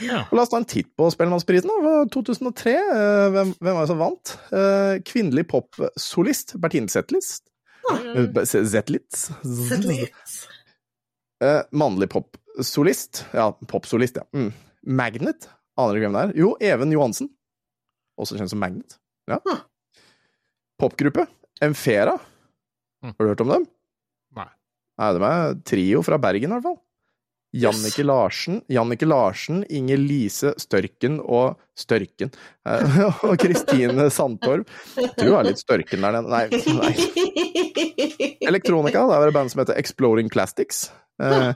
Ja. 0.03 0.25
La 0.35 0.43
oss 0.43 0.51
ta 0.51 0.59
en 0.59 0.67
titt 0.69 0.91
på 0.99 1.07
Spellemannsprisen. 1.15 1.71
da. 1.71 2.05
2003. 2.13 2.73
eh, 2.75 3.29
Hvem, 3.31 3.53
hvem 3.61 3.75
var 3.79 3.85
det 3.87 3.93
som 3.93 4.01
vant? 4.03 4.33
Eh, 4.53 4.99
Kvinnelig 5.07 5.47
popsolist 5.49 6.57
Bertine 6.61 6.89
Zetlitz. 6.91 7.39
Zetlitz? 8.45 9.29
Eh, 11.43 11.63
mannlig 11.73 12.11
popsolist. 12.13 13.25
Ja, 13.33 13.53
popsolist, 13.71 14.17
ja. 14.21 14.27
Mm. 14.37 14.51
Magnet. 14.87 15.49
Aner 15.81 15.95
du 15.97 16.03
hvem 16.03 16.13
det 16.19 16.23
er? 16.27 16.35
Jo, 16.37 16.51
Even 16.61 16.93
Johansen. 16.93 17.31
Også 18.21 18.37
kjent 18.37 18.51
som 18.53 18.61
Magnet. 18.61 18.99
Ja. 19.31 19.39
Hm. 19.47 19.63
Popgruppe. 20.81 21.27
Emfera. 21.63 22.17
Mm. 23.05 23.13
Har 23.17 23.25
du 23.27 23.31
hørt 23.35 23.43
om 23.45 23.53
dem? 23.55 23.67
Nei. 24.37 24.47
Nei, 25.01 25.11
de 25.17 25.27
er 25.31 25.59
trio 25.69 26.01
fra 26.07 26.19
Bergen, 26.21 26.51
i 26.53 26.57
hvert 26.59 26.67
fall. 26.71 26.79
Jannicke 27.61 28.05
Larsen, 28.07 28.61
Jannike 28.71 29.09
Larsen, 29.11 29.65
Inger 29.75 29.99
Lise 29.99 30.53
Størken 30.63 31.17
og 31.25 31.57
Størken. 31.75 32.31
eh, 32.63 33.01
Og 33.27 33.35
Kristine 33.43 34.07
Sandtorv. 34.15 34.69
Du 35.19 35.33
er 35.35 35.49
litt 35.49 35.59
Størken 35.59 36.05
der 36.07 36.15
nede. 36.15 36.31
Nei, 36.31 36.45
nei. 36.79 36.93
Elektronika, 38.47 39.03
det 39.11 39.17
er 39.19 39.27
et 39.33 39.35
band 39.35 39.51
som 39.51 39.65
heter 39.65 39.79
Exploring 39.83 40.31
Plastics. 40.31 40.85
Eh, 41.23 41.51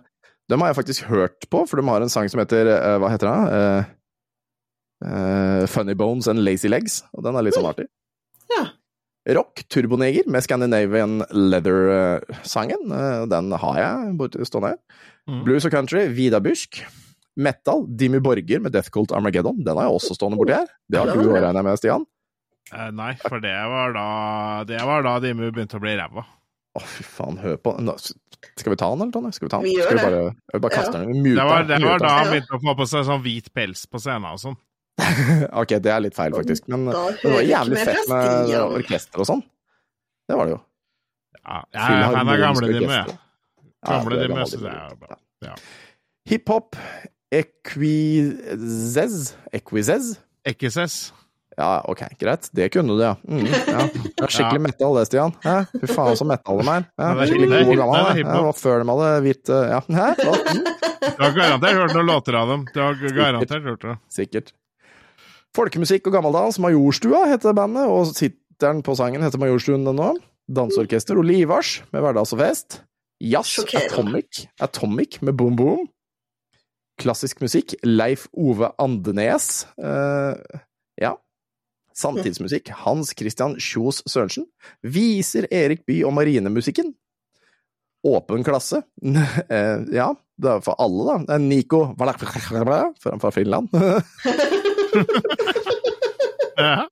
dem 0.51 0.61
har 0.65 0.73
jeg 0.73 0.81
faktisk 0.83 1.07
hørt 1.13 1.47
på, 1.53 1.63
for 1.71 1.79
de 1.81 1.87
har 1.89 2.03
en 2.05 2.11
sang 2.13 2.27
som 2.33 2.43
heter 2.43 2.69
eh, 2.75 2.97
Hva 3.01 3.13
heter 3.15 3.31
den? 3.31 3.95
Eh, 5.05 5.67
Funny 5.71 5.95
Bones 5.95 6.27
and 6.31 6.43
Lazy 6.43 6.69
Legs, 6.73 7.03
og 7.15 7.23
den 7.27 7.37
er 7.39 7.47
litt 7.47 7.55
sånn 7.57 7.71
artig. 7.71 7.87
Rock, 9.25 9.63
Turboneger 9.73 10.27
med 10.29 10.45
Scandinavian 10.45 11.23
Leather-sangen. 11.33 12.93
Eh, 12.93 13.23
den 13.31 13.53
har 13.53 13.79
jeg 13.81 14.45
stående 14.45 14.75
her. 14.75 14.79
Mm. 15.31 15.41
Blues 15.47 15.65
og 15.65 15.73
country, 15.73 16.07
Vida 16.13 16.41
Busk. 16.45 16.83
Metal, 17.37 17.87
Dimmy 17.89 18.21
Borger 18.23 18.61
med 18.63 18.73
Death 18.77 18.93
Cult 18.95 19.11
Armageddon. 19.17 19.65
Den 19.65 19.77
har 19.81 19.89
jeg 19.89 19.97
også 19.97 20.15
stående 20.15 20.39
borti 20.39 20.55
her. 20.55 20.69
Det 20.89 21.01
har 21.01 21.11
du 21.11 21.25
òg, 21.25 21.33
regner 21.41 21.59
jeg 21.63 21.67
med, 21.67 21.81
Stian? 21.81 22.05
Eh, 22.75 22.91
nei, 22.95 23.13
for 23.21 23.43
det 23.45 23.53
var 23.69 23.93
da 23.93 24.05
Det 24.69 24.79
var 24.89 25.03
da 25.05 25.19
Dimmy 25.21 25.51
begynte 25.53 25.77
å 25.81 25.83
bli 25.83 25.97
ræva. 25.99 26.23
Å, 26.75 26.83
fy 26.83 27.05
faen, 27.07 27.37
hør 27.39 27.59
på 27.63 27.75
Nå, 27.85 27.93
Skal 28.59 28.73
vi 28.73 28.79
ta 28.81 28.89
den, 28.91 29.03
eller, 29.05 29.13
Tonje? 29.15 29.33
Skal 29.37 29.47
vi 29.49 29.51
ta 29.53 29.59
den? 29.63 29.69
Vi 29.69 29.75
gjør 29.79 29.89
Skal 29.91 29.99
det. 29.99 30.05
bare, 30.05 30.37
jeg 30.53 30.63
bare 30.65 30.75
kaste 30.75 30.95
Ja. 31.01 31.05
den 31.05 31.23
Mute. 31.23 31.35
Det 31.41 31.45
var, 31.49 31.67
det 31.69 31.81
var 31.85 31.99
da 32.03 32.13
han 32.19 32.31
begynte 32.33 32.57
å 32.57 32.63
få 32.65 32.75
på 32.81 32.87
seg 32.93 33.05
sånn 33.09 33.23
hvit 33.25 33.51
pels 33.55 33.85
på 33.87 34.01
scenen 34.03 34.31
og 34.33 34.41
sånn. 34.43 34.57
Ok, 35.61 35.69
det 35.83 35.91
er 35.91 36.01
litt 36.05 36.15
feil, 36.17 36.33
faktisk. 36.37 36.69
Men 36.71 36.85
det 36.91 36.95
var 37.33 37.43
jævlig 37.43 37.79
fett 37.85 38.09
med 38.11 38.55
orkester 38.63 39.21
og 39.25 39.29
sånn. 39.33 39.43
Det 40.29 40.37
var 40.39 40.45
det 40.49 40.55
jo. 40.57 40.61
Ja, 41.45 41.59
jeg 41.77 41.83
er 42.23 42.39
gamle 42.41 42.67
de 42.73 42.87
med. 42.89 43.05
Gamle 43.85 44.17
de 44.23 44.29
med, 44.33 44.47
så 44.49 44.57
det 44.63 44.71
er 44.73 44.95
bra. 45.01 45.15
Ja. 45.45 45.55
Hiphop, 46.31 46.77
Equizez 47.35 49.35
Equizez? 49.53 50.15
Equizez. 50.47 50.95
Ja, 51.57 51.83
ok, 51.87 52.01
greit. 52.19 52.49
Det 52.57 52.67
kunne 52.75 52.97
du, 52.97 53.03
ja. 53.05 53.13
Mm, 53.29 53.45
ja. 53.47 53.85
Det 53.93 54.25
er 54.25 54.29
skikkelig 54.35 54.59
Ja. 54.59 54.63
metal, 54.65 54.97
det, 54.99 55.05
Stian. 55.07 55.35
Ja, 55.45 55.61
Fy 55.71 55.87
faen, 55.93 56.17
så 56.19 56.25
metal 56.27 56.59
de 56.59 56.65
er. 56.73 56.83
Ja, 56.99 57.11
er 57.13 57.27
skikkelig 57.31 57.61
god 57.69 57.77
gammel. 57.83 58.01
det 58.09 58.17
Ja, 58.25 58.33
det 58.33 58.43
var 58.49 58.57
før 58.59 58.77
de 58.83 58.87
hadde 58.91 59.11
hvitt 59.29 59.47
eh, 59.55 59.67
Ja, 59.71 59.79
hæ? 59.85 60.07
Du 61.15 61.21
har 61.23 61.33
garantert 61.37 61.77
hørt 61.79 61.95
noen 61.95 62.09
låter 62.11 62.35
av 62.41 62.47
dem. 62.51 62.65
Du 62.75 62.79
har 62.83 62.93
garantert 63.21 63.63
hørt 63.71 63.83
det. 63.87 63.95
sikkert. 64.17 64.51
Folkemusikk 65.55 66.09
og 66.11 66.17
gammeldans. 66.17 66.59
Majorstua 66.59 67.29
heter 67.31 67.55
bandet, 67.55 67.87
og 67.87 68.11
tittelen 68.17 68.83
på 68.83 68.97
sangen 68.99 69.23
heter 69.23 69.39
Majorstuen 69.39 69.87
den 69.87 70.01
nå. 70.01 70.11
Danseorkester 70.51 71.21
Livars 71.25 71.79
med 71.95 72.03
Hverdags 72.03 72.35
og 72.35 72.41
fest. 72.43 72.81
Jazz. 73.23 73.61
Atomic, 73.79 74.49
Atomic 74.61 75.21
med 75.23 75.37
Boom 75.39 75.55
Boom. 75.57 75.87
Klassisk 77.01 77.41
musikk 77.43 77.77
Leif 77.87 78.27
Ove 78.35 78.73
Andenes. 78.83 79.65
Uh, 79.79 80.35
ja. 81.01 81.15
Samtidsmusikk 81.95 82.73
Hans 82.83 83.15
Christian 83.15 83.55
Kjos 83.63 84.03
Sørensen. 84.11 84.49
Viser 84.83 85.47
Erik 85.55 85.87
Bye 85.87 86.03
og 86.07 86.17
marinemusikken. 86.19 86.93
Åpen 88.05 88.45
klasse. 88.47 88.83
Eh, 89.55 89.81
ja, 89.95 90.11
det 90.41 90.51
er 90.51 90.63
for 90.65 90.75
alle, 90.83 91.21
da. 91.29 91.39
Nico 91.39 91.87
fra 93.23 93.31
Finland. 93.31 93.71
Ja. 96.55 96.87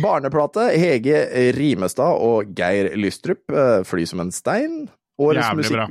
Barneplate 0.00 0.70
Hege 0.80 1.18
Rimestad 1.56 2.18
og 2.20 2.50
Geir 2.56 2.90
Lystrup. 2.98 3.42
eh, 3.52 3.82
Fly 3.84 4.06
som 4.08 4.20
en 4.24 4.32
stein. 4.32 4.88
Årets 5.20 5.46
Jævlig 5.46 5.64
musikk... 5.64 5.76
bra. 5.76 5.86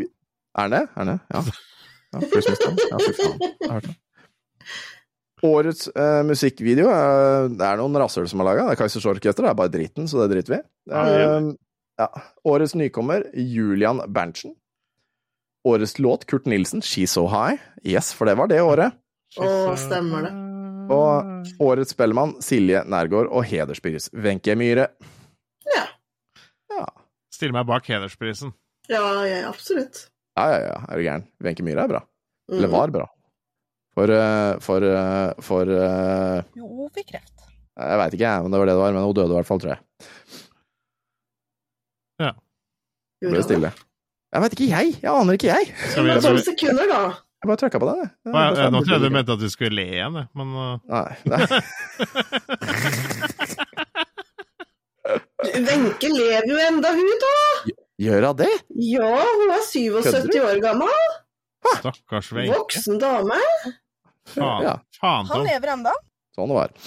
Er 0.64 0.72
det? 0.74 0.84
Er 0.98 1.10
det? 1.12 1.18
Ja. 1.34 1.44
ja 2.16 2.20
Fly 2.34 2.42
som 2.42 2.56
en 2.56 2.60
stein. 2.60 2.80
Ja, 2.90 3.00
fy 3.06 3.14
faen. 3.20 3.40
Jeg 3.46 3.70
har 3.70 3.76
hørt 3.80 3.90
det. 3.92 3.96
Årets 5.40 5.88
uh, 5.96 6.20
musikkvideo 6.28 6.90
uh, 6.92 7.46
Det 7.48 7.64
er 7.64 7.78
noen 7.80 7.96
rasshøl 8.02 8.28
som 8.28 8.42
har 8.44 8.50
laga. 8.50 8.66
Det 8.68 8.76
er 8.76 8.82
Kaizers 8.82 9.06
Orkester. 9.08 9.46
Det 9.46 9.54
er 9.54 9.60
bare 9.62 9.72
dritten, 9.72 10.10
så 10.12 10.20
det 10.26 10.34
driter 10.34 10.58
vi 10.58 10.60
i. 10.60 10.66
Eh, 10.92 11.52
ja. 12.02 12.10
Årets 12.50 12.76
nykommer 12.76 13.24
Julian 13.34 14.02
Berntsen. 14.12 14.58
Årets 15.68 15.96
låt 16.00 16.26
Kurt 16.28 16.46
Nilsen, 16.46 16.82
'She's 16.82 17.16
So 17.16 17.28
High'. 17.28 17.60
Yes, 17.84 18.12
for 18.14 18.26
det 18.28 18.36
var 18.36 18.52
det 18.52 18.62
året. 18.62 19.00
Å, 19.40 19.76
stemmer 19.80 20.28
det. 20.28 20.49
Og 20.90 21.50
årets 21.62 21.94
spellemann 21.94 22.36
Silje 22.44 22.82
Nærgaard 22.90 23.30
og 23.30 23.46
hederspris 23.46 24.10
Wenche 24.14 24.56
Myhre. 24.58 24.88
Ja. 25.70 25.86
Ja. 26.74 26.86
Stiller 27.34 27.56
meg 27.60 27.68
bak 27.70 27.88
hedersprisen. 27.90 28.54
Ja, 28.90 29.04
ja, 29.30 29.44
absolutt. 29.50 30.08
Ja, 30.40 30.48
ja, 30.50 30.60
ja, 30.66 30.78
er 30.90 30.98
du 30.98 31.06
gæren. 31.06 31.28
Wenche 31.46 31.66
Myhre 31.66 31.86
er 31.86 31.92
bra. 31.94 32.04
Mm. 32.50 32.58
Eller 32.58 32.74
var 32.74 32.94
bra. 32.96 33.08
For 33.98 34.08
For, 34.08 34.62
For 34.64 34.86
eh, 34.86 35.44
For 35.46 35.74
eh, 35.76 36.44
Jo, 36.58 36.68
hun 36.68 36.90
fikk 36.96 37.12
kreft. 37.14 37.36
Jeg 37.80 38.00
veit 38.02 38.16
ikke, 38.16 38.26
jeg, 38.28 38.44
men 38.44 38.52
det 38.52 38.60
var 38.60 38.68
det 38.68 38.76
det 38.76 38.82
var. 38.82 38.96
Men 38.96 39.06
hun 39.08 39.16
døde 39.16 39.32
i 39.32 39.38
hvert 39.38 39.48
fall, 39.48 39.62
tror 39.62 39.76
jeg. 39.76 39.82
Ja. 42.20 42.34
Ble 43.24 43.44
stille. 43.46 43.72
Jeg 44.30 44.44
veit 44.44 44.56
ikke, 44.56 44.68
jeg! 44.70 44.98
Jeg 45.02 45.10
aner 45.10 45.38
ikke, 45.38 45.48
jeg! 45.50 45.72
Skal 45.90 46.06
vi, 46.06 46.10
Det 46.10 46.16
var 46.16 46.22
skal 46.22 46.30
tolv 46.30 46.40
vi, 46.40 46.46
sekunder, 46.52 46.92
da. 46.92 47.00
Jeg 47.40 47.48
bare 47.48 47.56
trykka 47.62 47.80
på 47.80 47.88
den, 47.88 48.00
jeg. 48.04 48.12
nå 48.74 48.80
trodde 48.84 48.98
jeg 48.98 49.04
du 49.06 49.10
mente 49.16 49.32
at 49.38 49.40
du 49.40 49.48
skulle 49.52 49.76
le 49.80 49.84
igjen, 49.94 50.16
jeg, 50.20 50.28
men 50.36 50.48
uh, 50.60 50.76
Nei, 50.92 51.12
nei. 51.32 51.40
Wenche 55.70 56.10
lever 56.12 56.48
jo 56.52 56.58
enda, 56.68 56.90
hun, 56.98 57.12
da. 57.24 57.32
Gjør 58.04 58.22
hun 58.28 58.36
det? 58.42 58.50
Ja, 58.90 59.12
hun 59.24 59.50
er 59.56 59.64
77 59.66 60.36
år 60.44 60.58
gammel. 60.64 61.00
stakkars 61.78 62.28
Wenche. 62.36 62.52
Voksen 62.58 62.96
dame. 63.02 63.40
Faen, 64.36 64.62
Ja. 64.68 64.76
faen 65.00 65.24
Han 65.32 65.38
Tom. 65.40 65.48
lever 65.48 65.68
enda. 65.78 65.94
Sånn 66.36 66.50
det 66.52 66.58
var. 66.60 66.70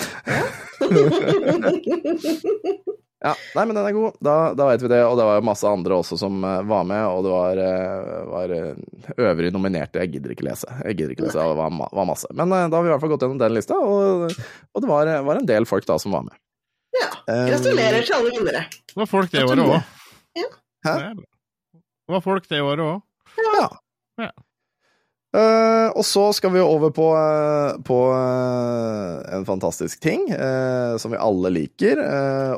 Ja, 3.23 3.33
nei, 3.55 3.63
men 3.69 3.77
den 3.77 3.87
er 3.87 3.95
god. 3.95 4.17
Da, 4.19 4.33
da 4.59 4.67
vet 4.73 4.83
vi 4.83 4.89
det. 4.91 4.99
Og 5.07 5.15
det 5.19 5.27
var 5.29 5.37
jo 5.39 5.45
masse 5.47 5.69
andre 5.71 5.95
også 6.01 6.17
som 6.19 6.43
eh, 6.43 6.63
var 6.67 6.87
med, 6.89 7.03
og 7.07 7.21
det 7.23 7.31
var, 7.31 7.61
eh, 7.63 8.15
var 8.33 8.55
eh, 8.57 8.81
øvrige 9.15 9.55
nominerte. 9.55 10.01
Jeg 10.03 10.17
gidder 10.17 10.35
ikke 10.35 10.47
lese. 10.49 10.67
Jeg 10.83 10.99
gidder 10.99 11.15
ikke 11.15 11.29
lese, 11.29 11.39
Det 11.39 11.59
var, 11.61 11.77
var 11.95 12.09
masse. 12.09 12.31
Men 12.35 12.51
da 12.51 12.65
har 12.67 12.83
vi 12.83 12.91
i 12.91 12.95
hvert 12.95 13.05
fall 13.05 13.13
gått 13.15 13.23
gjennom 13.23 13.39
den 13.39 13.55
lista, 13.55 13.79
og, 13.79 14.27
og 14.75 14.83
det 14.83 14.91
var, 14.91 15.13
var 15.29 15.39
en 15.39 15.47
del 15.53 15.69
folk 15.71 15.87
da 15.87 16.01
som 16.03 16.17
var 16.17 16.27
med. 16.27 16.35
Ja. 16.99 17.11
Gratulerer 17.31 18.03
til 18.03 18.19
alle 18.19 18.35
vinnere. 18.35 18.65
Det 18.91 18.99
var 18.99 19.09
folk 19.09 19.31
det 19.33 19.47
året 19.47 19.63
òg. 19.63 20.01
Hæ? 20.83 20.97
Det 21.15 22.17
var 22.17 22.25
folk 22.25 22.49
det 22.51 22.59
året 22.67 22.83
òg. 22.89 23.05
Ja. 23.39 23.69
Ja. 24.27 24.33
Eh, 25.33 25.89
og 25.97 26.05
så 26.05 26.27
skal 26.37 26.53
vi 26.53 26.61
over 26.61 26.93
på, 26.93 27.07
uh, 27.17 27.79
på 27.85 27.99
uh, 28.13 29.23
en 29.33 29.47
fantastisk 29.49 30.01
ting 30.05 30.27
som 31.01 31.15
vi 31.15 31.21
alle 31.21 31.53
liker. 31.55 32.01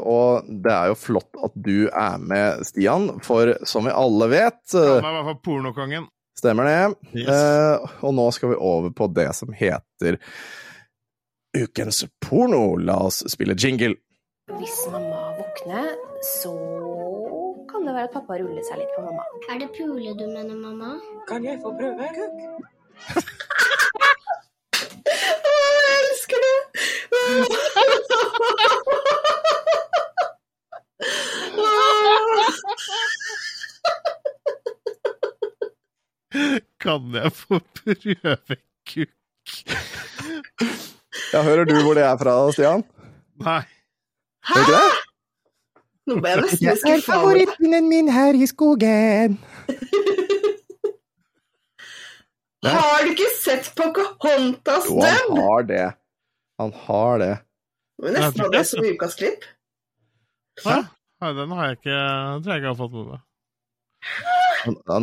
og 0.01 0.49
det 0.49 0.73
er 0.73 0.91
jo 0.91 0.99
flott 0.99 1.39
at 1.45 1.55
du 1.55 1.87
er 1.89 2.19
med, 2.19 2.65
Stian, 2.67 3.13
for 3.23 3.55
som 3.67 3.87
vi 3.87 3.95
alle 3.95 4.29
vet 4.33 4.75
Han 4.75 4.99
er 4.99 5.13
i 5.13 5.17
hvert 5.19 5.31
fall 5.31 5.41
pornokongen. 5.45 6.11
Stemmer 6.39 6.65
det. 6.65 6.95
Yes. 7.21 7.29
Eh, 7.29 7.91
og 8.05 8.15
nå 8.15 8.31
skal 8.35 8.51
vi 8.53 8.57
over 8.61 8.91
på 8.91 9.07
det 9.07 9.31
som 9.39 9.53
heter 9.55 10.19
Ukens 11.57 12.05
porno. 12.21 12.77
La 12.77 12.99
oss 13.07 13.23
spille 13.31 13.55
jingle. 13.59 13.95
Hvis 14.59 14.81
mamma 14.93 15.31
våkner, 15.39 15.95
så 16.43 16.53
kan 17.85 17.93
det 17.93 18.01
være 18.01 18.09
at 18.09 18.15
pappa 18.17 18.37
ruller 18.41 18.65
seg 18.65 18.79
litt 18.81 18.93
på 18.97 19.03
mamma. 19.05 19.25
Er 19.53 19.59
det 19.61 19.67
pule 19.77 20.15
du 20.17 20.25
mener, 20.25 20.57
mamma? 20.57 20.97
Kan 21.29 21.45
jeg 21.45 21.59
få 21.61 21.69
prøve? 21.77 22.01
Å, 25.45 25.61
jeg 25.85 26.01
elsker 26.01 26.39
det! 26.47 26.57
Kan 36.81 37.13
jeg 37.21 37.33
få 37.37 37.61
prøve 37.85 38.57
kukk? 38.89 39.49
Ja, 41.35 41.45
hører 41.45 41.69
du 41.69 41.77
hvor 41.83 42.01
det 42.01 42.09
er 42.09 42.17
fra, 42.17 42.41
Stian? 42.57 42.89
Nei. 43.45 43.61
Hæ? 44.49 45.04
Nå 46.05 46.19
ble 46.21 46.35
jeg 46.35 46.43
nesten 46.45 46.77
skuffa. 46.83 47.21
over 47.23 47.39
det. 47.41 47.83
min 47.89 48.09
her 48.13 48.37
i 48.37 48.47
skogen. 48.47 49.39
Har 52.65 53.05
du 53.05 53.11
ikke 53.13 53.29
sett 53.37 53.67
Pocahontas 53.77 54.87
Jo, 54.89 55.01
han 55.05 55.37
har 55.37 55.67
det. 55.69 55.89
Han 56.57 56.71
har 56.87 57.19
det. 57.21 57.35
Men 58.01 58.17
nesten 58.17 58.41
hadde 58.41 58.57
det 58.57 58.65
som 58.71 58.87
ukas 58.87 59.19
klipp. 59.21 59.45
Hæ? 60.65 60.79
Nei, 61.21 61.33
den 61.37 61.53
har 61.53 61.69
jeg 61.69 61.79
ikke 61.79 61.99
Den 61.99 62.43
tror 62.45 62.53
jeg 62.53 62.63
ikke 62.63 62.73
har 62.73 62.79
fått 62.79 62.95
med 62.95 63.07
meg. 63.13 63.21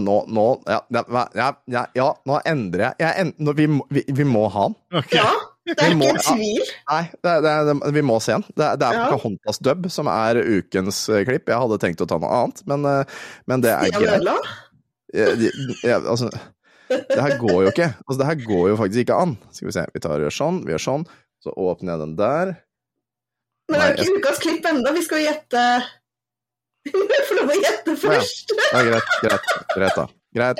Nå, 0.02 0.18
nå 0.26 0.46
ja, 0.70 0.80
ja, 0.90 1.48
ja, 1.70 1.86
ja, 1.98 2.08
nå 2.26 2.40
endrer 2.50 2.84
jeg. 2.88 2.96
jeg 3.04 3.24
end, 3.24 3.38
nå, 3.42 3.54
vi, 3.58 3.68
vi, 3.94 4.04
vi 4.22 4.26
må 4.26 4.48
ha 4.54 4.68
den. 4.70 4.78
Okay. 5.04 5.22
Ja, 5.22 5.32
det 5.68 5.76
er 5.86 5.94
må- 5.96 6.08
ikke 6.10 6.18
en 6.18 6.40
tvil. 6.40 6.70
Nei, 6.90 7.02
det, 7.12 7.30
er- 7.32 7.42
det, 7.46 7.52
er- 7.52 7.66
det, 7.70 7.94
vi 7.94 8.02
må 8.02 8.16
se 8.24 8.32
den. 8.38 8.46
Det, 8.56 8.66
er- 8.66 8.80
det 8.82 8.88
er 8.88 8.94
Ja. 8.98 9.04
Pocahontas 9.12 9.60
dub 9.62 9.86
som 9.94 10.08
er 10.12 10.40
ukens 10.42 11.02
eh, 11.10 11.22
klipp. 11.28 11.46
Jeg 11.52 11.62
hadde 11.62 11.78
tenkt 11.84 12.02
å 12.02 12.08
ta 12.10 12.18
noe 12.22 12.32
annet, 12.42 12.64
men, 12.72 12.86
eh, 12.90 13.04
men 13.48 13.62
det 13.62 13.76
er 13.76 13.94
greit. 13.94 14.26
Jeg, 15.14 15.38
jeg, 15.44 15.78
jeg, 15.84 16.02
altså, 16.08 16.30
Det 16.92 17.20
her 17.22 17.38
går 17.40 17.58
jo 17.66 17.70
ikke. 17.72 17.90
Altså, 18.08 18.18
det 18.20 18.28
her 18.32 18.40
går 18.48 18.66
jo 18.72 18.76
faktisk 18.80 19.04
ikke 19.06 19.20
an. 19.22 19.38
Skal 19.52 19.68
vi 19.70 19.76
se, 19.78 19.86
vi 19.94 20.00
tar 20.04 20.20
gjør 20.24 20.34
sånn, 20.36 20.62
vi 20.66 20.74
gjør 20.74 20.84
sånn, 20.88 21.06
så 21.44 21.54
åpner 21.56 21.94
jeg 21.94 22.02
den 22.06 22.16
der. 22.20 22.54
Men 23.72 23.80
det 23.80 23.86
er 23.86 23.94
jo 23.96 24.04
ikke 24.04 24.20
ukas 24.26 24.40
klipp 24.44 24.66
ennå, 24.68 24.92
vi 24.98 25.04
skal 25.06 25.22
jo 25.22 25.30
gjette 25.30 25.62
Vi 26.90 26.92
må 26.98 27.06
få 27.30 27.36
lov 27.38 27.52
å 27.54 27.56
gjette 27.62 27.94
først. 28.02 28.52
Ja, 28.74 28.82
greit, 28.88 29.12
greit, 29.22 29.52
greit 29.78 30.00
da. 30.00 30.08
Greit. 30.34 30.58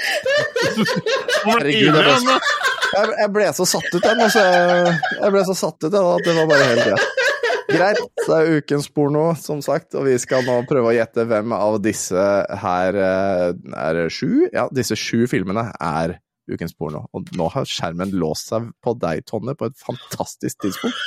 Herregud, 1.48 1.96
det 1.96 2.04
var. 2.06 2.71
Jeg, 2.92 3.12
jeg 3.22 3.32
ble 3.36 3.48
så 3.56 3.66
satt 3.70 3.88
ut, 3.94 4.04
jeg, 4.04 4.18
nå, 4.20 4.28
jeg, 4.36 4.96
jeg 5.22 5.34
ble 5.36 5.44
så 5.48 5.56
satt 5.58 5.86
ut 5.86 5.94
jeg, 5.96 6.08
at 6.16 6.26
det 6.28 6.36
var 6.38 6.50
bare 6.52 6.70
helt 6.72 6.88
greit. 6.90 7.28
Greit, 7.72 8.02
så 8.26 8.36
er 8.36 8.58
ukens 8.60 8.90
porno, 8.92 9.30
som 9.40 9.62
sagt, 9.64 9.96
og 9.96 10.04
vi 10.10 10.18
skal 10.20 10.44
nå 10.44 10.58
prøve 10.68 10.92
å 10.92 10.96
gjette 10.96 11.24
hvem 11.30 11.54
av 11.56 11.78
disse 11.84 12.26
her 12.64 12.98
eh, 13.00 13.46
er 13.54 13.96
det 13.96 14.10
sju. 14.12 14.50
Ja, 14.52 14.66
disse 14.76 14.98
sju 15.00 15.24
filmene 15.32 15.70
er 15.78 16.18
ukens 16.52 16.76
porno. 16.76 17.06
Og 17.16 17.32
nå 17.40 17.48
har 17.54 17.70
skjermen 17.70 18.12
låst 18.20 18.52
seg 18.52 18.68
på 18.84 18.96
deg, 19.00 19.24
Tonne, 19.30 19.56
på 19.56 19.70
et 19.72 19.80
fantastisk 19.80 20.60
tidspunkt. 20.66 21.00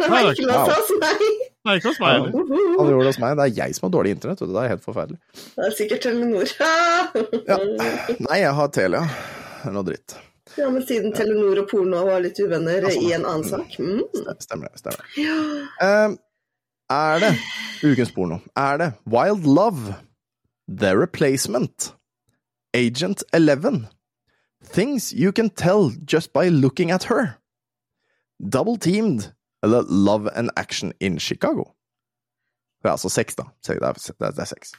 Det 0.00 0.08
var 0.08 0.30
ikke 0.32 0.48
låst 0.48 0.72
for 0.72 0.78
oss, 0.78 0.96
nei. 1.04 1.30
Nei, 1.68 1.74
ikke 1.76 1.90
hos 1.90 1.98
meg 2.00 2.14
heller. 2.14 2.32
Han 2.78 2.88
gjorde 2.88 3.04
det 3.04 3.10
hos 3.10 3.20
meg. 3.20 3.36
Det 3.36 3.44
er 3.44 3.58
jeg 3.58 3.76
som 3.76 3.84
har 3.86 3.92
dårlig 3.98 4.14
internett. 4.16 4.40
Det 4.40 4.62
er 4.62 4.70
helt 4.72 4.86
forferdelig. 4.86 5.18
Det 5.36 5.66
er 5.66 5.76
sikkert 5.76 6.06
Telenor. 6.06 6.54
Ja. 7.50 7.58
Nei, 8.24 8.38
jeg 8.40 8.54
har 8.56 8.72
Telia. 8.72 9.02
Det 9.60 9.68
er 9.68 9.74
noe 9.76 9.84
dritt. 9.84 10.16
Ja, 10.56 10.70
men 10.70 10.82
siden 10.86 11.12
Telenor 11.14 11.62
og 11.62 11.68
porno 11.70 12.02
var 12.08 12.22
litt 12.24 12.38
uvenner 12.42 12.86
i 12.90 13.12
en 13.14 13.24
annen 13.24 13.46
sak. 13.46 13.76
Mm. 13.78 14.02
Stemmer 14.42 14.68
det. 14.68 14.80
stemmer 14.82 15.04
det. 15.14 15.26
Eh, 15.86 16.16
er 16.90 17.22
det 17.22 17.32
ukens 17.86 18.12
porno? 18.14 18.40
Er 18.58 18.78
det 18.80 18.92
Wild 19.06 19.46
Love, 19.46 19.94
The 20.68 20.94
Replacement, 20.96 21.92
Agent 22.74 23.22
Eleven, 23.32 23.86
Things 24.72 25.12
You 25.12 25.32
Can 25.32 25.50
Tell 25.50 25.92
Just 26.06 26.32
By 26.32 26.50
Looking 26.50 26.90
At 26.90 27.04
Her, 27.04 27.38
Double 28.40 28.76
Teamed 28.76 29.32
eller 29.62 29.84
Love 29.88 30.30
and 30.34 30.50
Action 30.56 30.92
in 31.00 31.18
Chicago? 31.18 31.74
Det 32.82 32.88
er 32.88 32.92
altså 32.92 33.08
seks, 33.08 33.36
da. 33.36 33.44
Det 33.66 33.76
er, 33.76 33.92
det 33.92 34.38
er, 34.38 34.44
seks. 34.44 34.72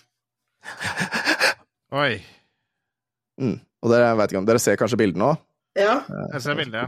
Oi. 1.91 2.17
Mm. 3.37 3.59
Og 3.81 3.91
dere, 3.91 4.15
ikke 4.23 4.37
om, 4.37 4.45
dere 4.45 4.59
ser 4.59 4.75
kanskje 4.75 4.97
bildet 4.97 5.21
nå? 5.21 5.35
Ja, 5.79 6.01
Jeg 6.33 6.41
ser 6.41 6.55
bildet, 6.59 6.75
ja. 6.81 6.87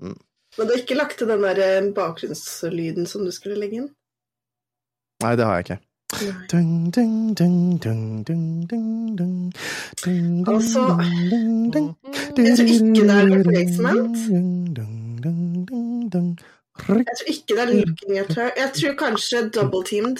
men 0.00 0.66
du 0.66 0.72
har 0.72 0.80
ikke 0.80 0.96
lagt 0.96 1.18
til 1.18 1.28
den 1.28 1.42
der 1.44 1.58
eh, 1.60 1.92
bakgrunnslyden 1.94 3.06
som 3.06 3.24
du 3.24 3.32
skulle 3.34 3.58
legge 3.60 3.82
inn? 3.82 3.88
Nei, 5.22 5.36
det 5.36 5.44
har 5.46 5.58
jeg 5.60 5.66
ikke. 5.66 5.80
Altså. 10.52 10.82
Jeg 12.36 12.56
tror 12.58 12.68
ikke 12.68 13.04
det 13.08 13.16
er 13.16 13.26
replacement. 13.32 14.16
Jeg 16.88 17.16
tror 17.18 17.30
ikke 17.32 17.54
det 17.56 17.62
er 17.62 17.72
looking 17.86 18.18
at 18.18 18.34
her. 18.34 18.50
Jeg 18.56 18.70
tror 18.74 18.92
kanskje 18.98 19.48
double 19.54 19.84
teamed. 19.84 20.18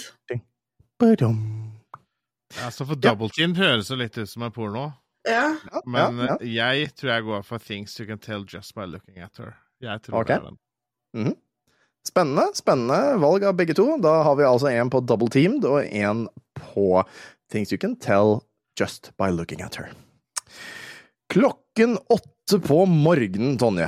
Ja, 2.61 2.69
så 2.69 2.85
for 2.85 2.95
double 2.95 3.29
teamed 3.29 3.57
høres 3.57 3.87
det 3.87 3.97
litt 3.97 4.17
ut 4.17 4.29
som 4.29 4.45
en 4.45 4.51
porno. 4.51 4.89
Ja. 5.29 5.55
Men 5.85 6.19
ja, 6.19 6.25
ja. 6.27 6.37
eh, 6.39 6.53
jeg 6.55 6.91
tror 6.99 7.13
jeg 7.13 7.25
går 7.29 7.47
for 7.47 7.63
things 7.63 7.95
you 7.99 8.07
can 8.07 8.19
tell 8.19 8.45
just 8.47 8.75
by 8.75 8.87
looking 8.89 9.19
at 9.23 9.37
her. 9.39 9.55
Jeg 9.83 10.01
tror 10.05 10.21
okay. 10.21 10.39
det 10.39 10.43
er 10.43 10.49
den. 10.49 11.35
Spennende, 12.07 12.49
spennende 12.57 13.15
valg 13.21 13.45
av 13.47 13.55
begge 13.55 13.75
to. 13.77 13.85
Da 14.03 14.17
har 14.27 14.35
vi 14.35 14.47
altså 14.47 14.71
en 14.73 14.91
på 14.91 14.99
double 15.07 15.31
teamed 15.31 15.63
og 15.67 15.85
en 15.85 16.25
på 16.59 17.03
things 17.51 17.71
you 17.71 17.79
can 17.79 17.95
tell 17.95 18.41
just 18.79 19.13
by 19.19 19.31
looking 19.31 19.63
at 19.63 19.79
her. 19.79 19.93
Klokken 21.31 21.95
åtte 22.11 22.59
på 22.59 22.83
morgenen, 22.89 23.55
Tonje. 23.57 23.87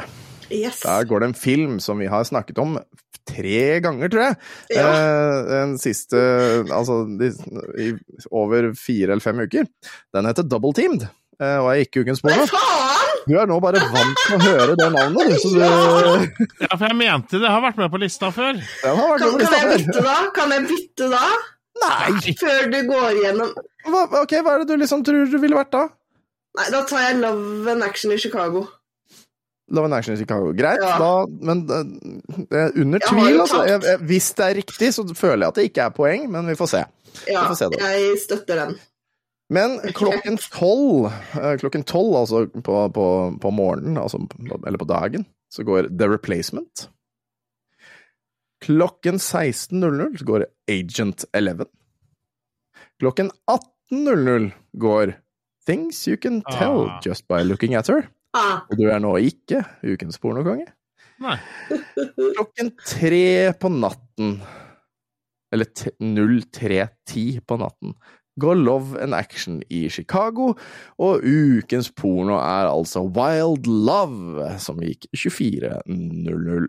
Yes. 0.49 0.83
Der 0.85 1.03
går 1.09 1.19
det 1.19 1.27
en 1.31 1.37
film 1.37 1.79
som 1.81 1.99
vi 1.99 2.07
har 2.07 2.23
snakket 2.23 2.59
om 2.61 2.77
tre 3.25 3.79
ganger, 3.83 4.09
tror 4.13 4.23
jeg. 4.27 4.37
Ja. 4.77 4.85
Eh, 4.85 5.37
den 5.49 5.75
siste 5.81 6.19
Altså 6.69 7.01
de, 7.19 7.31
i 7.81 7.91
over 8.29 8.71
fire 8.77 9.15
eller 9.15 9.23
fem 9.25 9.41
uker. 9.41 9.67
Den 10.13 10.29
heter 10.29 10.47
Double 10.47 10.73
Teamed, 10.77 11.07
og 11.39 11.69
er 11.73 11.81
ikke 11.83 12.03
ukens 12.05 12.21
porno. 12.23 12.45
Du 13.25 13.33
er 13.41 13.47
nå 13.49 13.55
bare 13.63 13.81
vant 13.89 14.19
til 14.21 14.35
å 14.37 14.39
høre 14.43 14.75
det 14.77 14.87
navnet, 14.93 15.31
du. 15.31 15.35
Så 15.41 15.49
du 15.55 15.59
Ja, 16.61 16.75
for 16.77 16.85
jeg 16.85 16.97
mente 16.99 17.39
det 17.41 17.49
har 17.49 17.61
vært 17.63 17.79
med 17.81 17.89
på 17.91 17.99
lista 18.03 18.29
før. 18.35 18.59
Den 18.83 18.99
har 19.01 19.11
vært 19.15 19.23
Kan, 19.25 19.31
kan 19.31 19.39
lista 19.41 19.59
jeg 19.61 19.81
bytte 19.81 20.03
da? 20.05 20.15
Kan 20.37 20.53
jeg 20.55 20.65
bytte 20.69 21.09
da? 21.15 21.23
Nei! 21.81 22.35
Før 22.39 22.69
du 22.71 22.77
går 22.87 23.17
gjennom 23.23 23.49
Hva, 23.89 24.03
ok, 24.21 24.37
hva 24.45 24.53
er 24.55 24.63
det 24.63 24.69
du 24.71 24.77
liksom 24.79 25.01
tror 25.05 25.25
du 25.27 25.37
ville 25.41 25.57
vært 25.57 25.73
da? 25.75 25.81
Nei, 26.55 26.69
da 26.71 26.83
tar 26.87 27.01
jeg 27.09 27.17
Love 27.19 27.67
and 27.73 27.83
Action 27.83 28.13
i 28.15 28.17
Chicago. 28.21 28.61
Love 29.75 29.89
and 29.89 29.97
Action 29.97 30.13
i 30.15 30.19
Chicago. 30.21 30.53
Greit, 30.55 30.79
Ja. 30.85 30.93
da, 31.01 31.25
men 31.49 31.65
eh, 31.67 32.45
det 32.47 32.61
er 32.61 32.77
under 32.79 33.01
tvil, 33.09 33.39
altså. 33.41 33.63
Jeg, 33.67 33.81
jeg, 33.89 33.99
hvis 34.07 34.29
det 34.37 34.45
er 34.45 34.55
riktig, 34.61 34.93
så 34.95 35.03
føler 35.17 35.41
jeg 35.43 35.51
at 35.51 35.59
det 35.59 35.65
ikke 35.71 35.87
er 35.89 35.95
poeng, 35.97 36.27
men 36.31 36.47
vi 36.47 36.55
får 36.55 36.69
se. 36.77 36.83
Ja, 37.27 37.43
får 37.49 37.57
se 37.59 37.67
da. 37.73 37.89
jeg 37.91 38.15
støtter 38.23 38.61
den. 38.61 38.77
Men 39.53 39.77
klokken 39.93 40.39
tolv, 40.41 41.05
eh, 41.37 41.53
klokken 41.61 41.83
tolv, 41.85 42.15
altså 42.23 42.45
på, 42.49 42.77
på, 42.95 43.05
på 43.41 43.51
morgenen, 43.53 43.99
altså, 44.01 44.17
eller 44.65 44.81
på 44.81 44.87
dagen, 44.89 45.25
så 45.53 45.63
går 45.67 45.91
The 45.99 46.07
Replacement. 46.09 46.87
Klokken 48.65 49.19
16.00 49.21 50.17
så 50.17 50.25
går 50.25 50.45
Agent 50.71 51.25
11. 51.37 51.67
Klokken 52.99 53.29
18.00 53.51 54.49
går 54.81 55.13
Things 55.65 56.07
You 56.07 56.17
Can 56.17 56.41
Tell 56.49 56.87
Ah. 56.89 56.99
Just 57.05 57.27
By 57.27 57.43
Looking 57.45 57.75
At 57.75 57.87
Her. 57.91 58.07
Ah, 58.33 58.63
Og 58.69 58.77
du 58.79 58.87
er 58.89 58.99
nå 58.99 59.13
ikke 59.21 59.61
ukens 59.85 60.17
pornokonge. 60.19 60.65
Nei. 61.21 61.37
Klokken 62.35 62.73
tre 62.81 63.53
på 63.61 63.69
natten, 63.71 64.39
eller 65.53 65.69
03.10 66.01 67.39
på 67.47 67.57
natten, 67.61 67.93
går 68.41 68.55
Love 68.59 68.99
and 69.01 69.15
Action 69.15 69.61
i 69.71 69.85
Chicago, 69.89 70.53
og 70.99 71.21
ukens 71.23 71.91
porno 71.95 72.35
er 72.41 72.67
altså 72.71 73.03
Wild 73.07 73.67
Love, 73.67 74.49
som 74.59 74.79
gikk 74.83 75.07
24.00. 75.15 76.67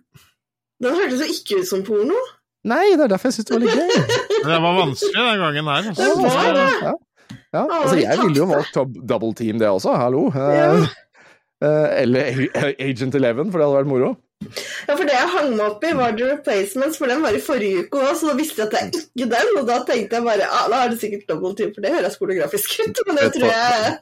den 0.82 0.92
hørtes 1.00 1.22
jo 1.24 1.28
ikke 1.32 1.60
ut 1.62 1.68
som 1.70 1.82
porno. 1.86 2.18
Nei, 2.66 2.82
det 2.98 3.04
er 3.06 3.12
derfor 3.14 3.30
jeg 3.30 3.36
syntes 3.38 3.50
det 3.50 3.56
var 3.56 3.64
litt 3.64 3.78
gøy. 3.78 3.90
Det 4.46 4.56
var 4.62 4.74
vanskelig 4.76 5.22
den 5.26 5.40
gangen 5.42 5.68
her. 5.70 5.82
Det 5.82 6.06
Altså. 6.06 6.28
var 6.30 6.52
det. 6.54 6.66
Ja, 6.82 6.92
ja. 7.54 7.62
altså 7.80 7.96
jeg 7.98 8.18
ville 8.22 8.38
jo 8.40 8.46
valgt 8.50 8.76
double 9.10 9.32
team 9.38 9.58
det 9.62 9.68
også, 9.70 9.94
hallo. 9.98 10.24
Ja. 10.34 10.66
Eh, 10.74 10.88
eh, 11.66 11.88
eller 12.02 12.46
Agent 12.78 13.14
11, 13.14 13.50
for 13.50 13.58
det 13.58 13.66
hadde 13.66 13.78
vært 13.78 13.90
moro. 13.90 14.10
Ja, 14.86 14.94
for 14.94 15.08
det 15.08 15.14
jeg 15.16 15.30
hang 15.32 15.54
meg 15.56 15.64
opp 15.64 15.84
i, 15.86 15.92
var 15.96 16.12
The 16.14 16.28
Replacements, 16.28 16.98
for 17.00 17.10
den 17.10 17.22
var 17.24 17.34
i 17.34 17.40
forrige 17.42 17.86
uke 17.86 18.02
òg, 18.02 18.12
så 18.20 18.28
da 18.30 18.34
visste 18.38 18.60
jeg 18.60 18.68
at 18.68 18.74
det 18.74 18.82
er 18.82 18.90
ikke 19.00 19.28
den. 19.32 19.52
Og 19.60 19.64
da 19.68 19.78
tenkte 19.88 20.18
jeg 20.18 20.26
bare 20.26 20.46
ah, 20.46 20.66
da 20.70 20.82
er 20.84 20.92
det 20.92 21.00
sikkert 21.00 21.26
double 21.30 21.54
team, 21.58 21.72
for 21.74 21.84
det 21.84 21.94
høres 21.94 22.18
pornografisk 22.20 22.76
ut. 22.84 23.02
Men 23.08 23.20
det 23.20 23.30
tror 23.36 23.48
jeg 23.48 23.96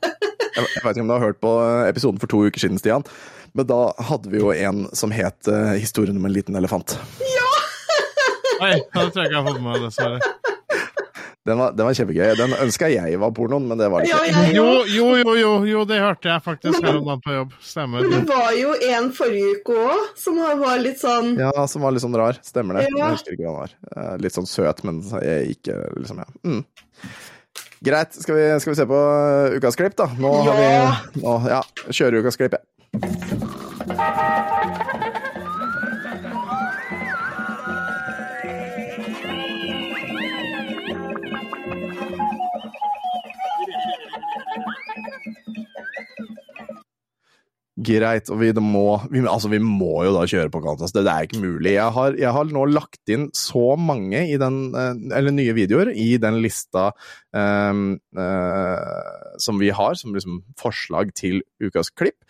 Jeg 0.54 0.82
vet 0.84 0.90
ikke 0.90 1.04
om 1.06 1.12
du 1.12 1.16
har 1.16 1.24
hørt 1.24 1.40
på 1.42 1.54
episoden 1.88 2.20
for 2.22 2.30
to 2.30 2.44
uker 2.48 2.64
siden, 2.66 2.82
Stian, 2.82 3.06
men 3.54 3.68
da 3.70 3.80
hadde 4.10 4.30
vi 4.30 4.42
jo 4.42 4.52
en 4.54 4.88
som 4.94 5.14
het 5.14 5.50
eh, 5.50 5.78
'Historien 5.78 6.18
om 6.18 6.26
en 6.26 6.34
liten 6.34 6.58
elefant'. 6.58 6.98
Ja! 7.22 7.50
Nei, 8.60 8.74
det 8.78 9.10
tror 9.12 9.22
jeg 9.22 9.30
ikke 9.30 9.36
jeg 9.36 9.42
har 9.42 9.48
fått 9.48 9.62
med 9.62 9.70
meg, 9.70 9.86
dessverre. 9.86 10.34
Den 11.44 11.58
var, 11.60 11.74
den 11.76 11.84
var 11.84 11.92
kjempegøy. 11.92 12.30
Den 12.38 12.54
ønska 12.56 12.88
jeg 12.88 13.18
var 13.20 13.32
pornoen, 13.36 13.66
men 13.68 13.76
det 13.76 13.90
var 13.92 14.00
det 14.00 14.08
ikke. 14.08 14.44
Jo, 14.56 14.64
jo, 14.88 15.08
jo, 15.20 15.34
jo, 15.36 15.50
jo, 15.68 15.82
det 15.90 15.98
hørte 16.00 16.30
jeg 16.30 16.40
faktisk 16.46 16.78
her 16.80 16.96
om 16.96 17.04
dagen 17.10 17.20
på 17.26 17.34
jobb. 17.34 17.52
Stemmer. 17.60 18.00
Men 18.08 18.24
det 18.24 18.32
var 18.32 18.54
jo 18.56 18.72
en 18.88 19.10
forrige 19.12 19.50
uke 19.58 19.76
òg, 19.84 20.06
som 20.22 20.40
var 20.62 20.80
litt 20.80 21.02
sånn 21.02 21.34
Ja, 21.42 21.52
som 21.68 21.84
var 21.84 21.92
litt 21.92 22.04
sånn 22.06 22.16
rar. 22.16 22.40
Stemmer 22.40 22.80
det. 22.80 22.86
Ja. 22.88 22.96
Jeg 23.10 23.18
husker 23.18 23.36
ikke 23.36 23.44
hva 23.44 23.52
den 23.52 23.60
var. 23.60 23.76
Eh, 23.92 24.14
Litt 24.24 24.36
sånn 24.38 24.48
søt, 24.48 24.80
men 24.88 25.02
jeg 25.20 25.58
ikke 25.58 25.76
liksom, 26.00 26.24
ja. 26.24 26.28
Mm. 26.48 26.64
Greit, 27.84 28.16
skal 28.16 28.38
vi, 28.40 28.46
skal 28.64 28.72
vi 28.72 28.78
se 28.80 28.88
på 28.88 29.00
eh, 29.04 29.58
ukas 29.60 29.76
klipp, 29.76 30.00
da? 30.00 30.08
Nå 30.16 30.32
har 30.48 30.56
vi 30.62 31.20
nå, 31.20 31.36
Ja, 31.52 31.60
kjører 31.92 32.24
ukas 32.24 32.40
klipp, 32.40 32.56
jeg. 32.56 32.64
Greit, 47.74 48.28
og 48.30 48.38
vi, 48.38 48.52
må, 48.62 49.00
vi, 49.10 49.18
altså, 49.26 49.48
vi 49.50 49.58
må 49.58 50.04
jo 50.06 50.12
da 50.14 50.22
kjøre 50.30 50.50
på 50.54 50.60
Qantas. 50.62 50.92
Det, 50.94 51.02
det 51.08 51.10
er 51.10 51.26
ikke 51.26 51.40
mulig. 51.42 51.72
Jeg 51.74 51.90
har, 51.96 52.14
jeg 52.20 52.30
har 52.36 52.46
nå 52.54 52.62
lagt 52.70 53.10
inn 53.10 53.24
så 53.34 53.74
mange 53.74 54.20
i 54.30 54.36
den, 54.38 54.60
eh, 54.78 54.92
eller 55.18 55.34
nye 55.34 55.56
videoer 55.56 55.90
i 55.90 56.12
den 56.22 56.38
lista 56.44 56.92
um, 57.34 57.96
uh, 58.14 59.34
som 59.42 59.58
vi 59.58 59.72
har, 59.74 59.98
som 59.98 60.14
liksom 60.14 60.44
forslag 60.60 61.10
til 61.18 61.42
ukas 61.58 61.90
klipp. 61.90 62.20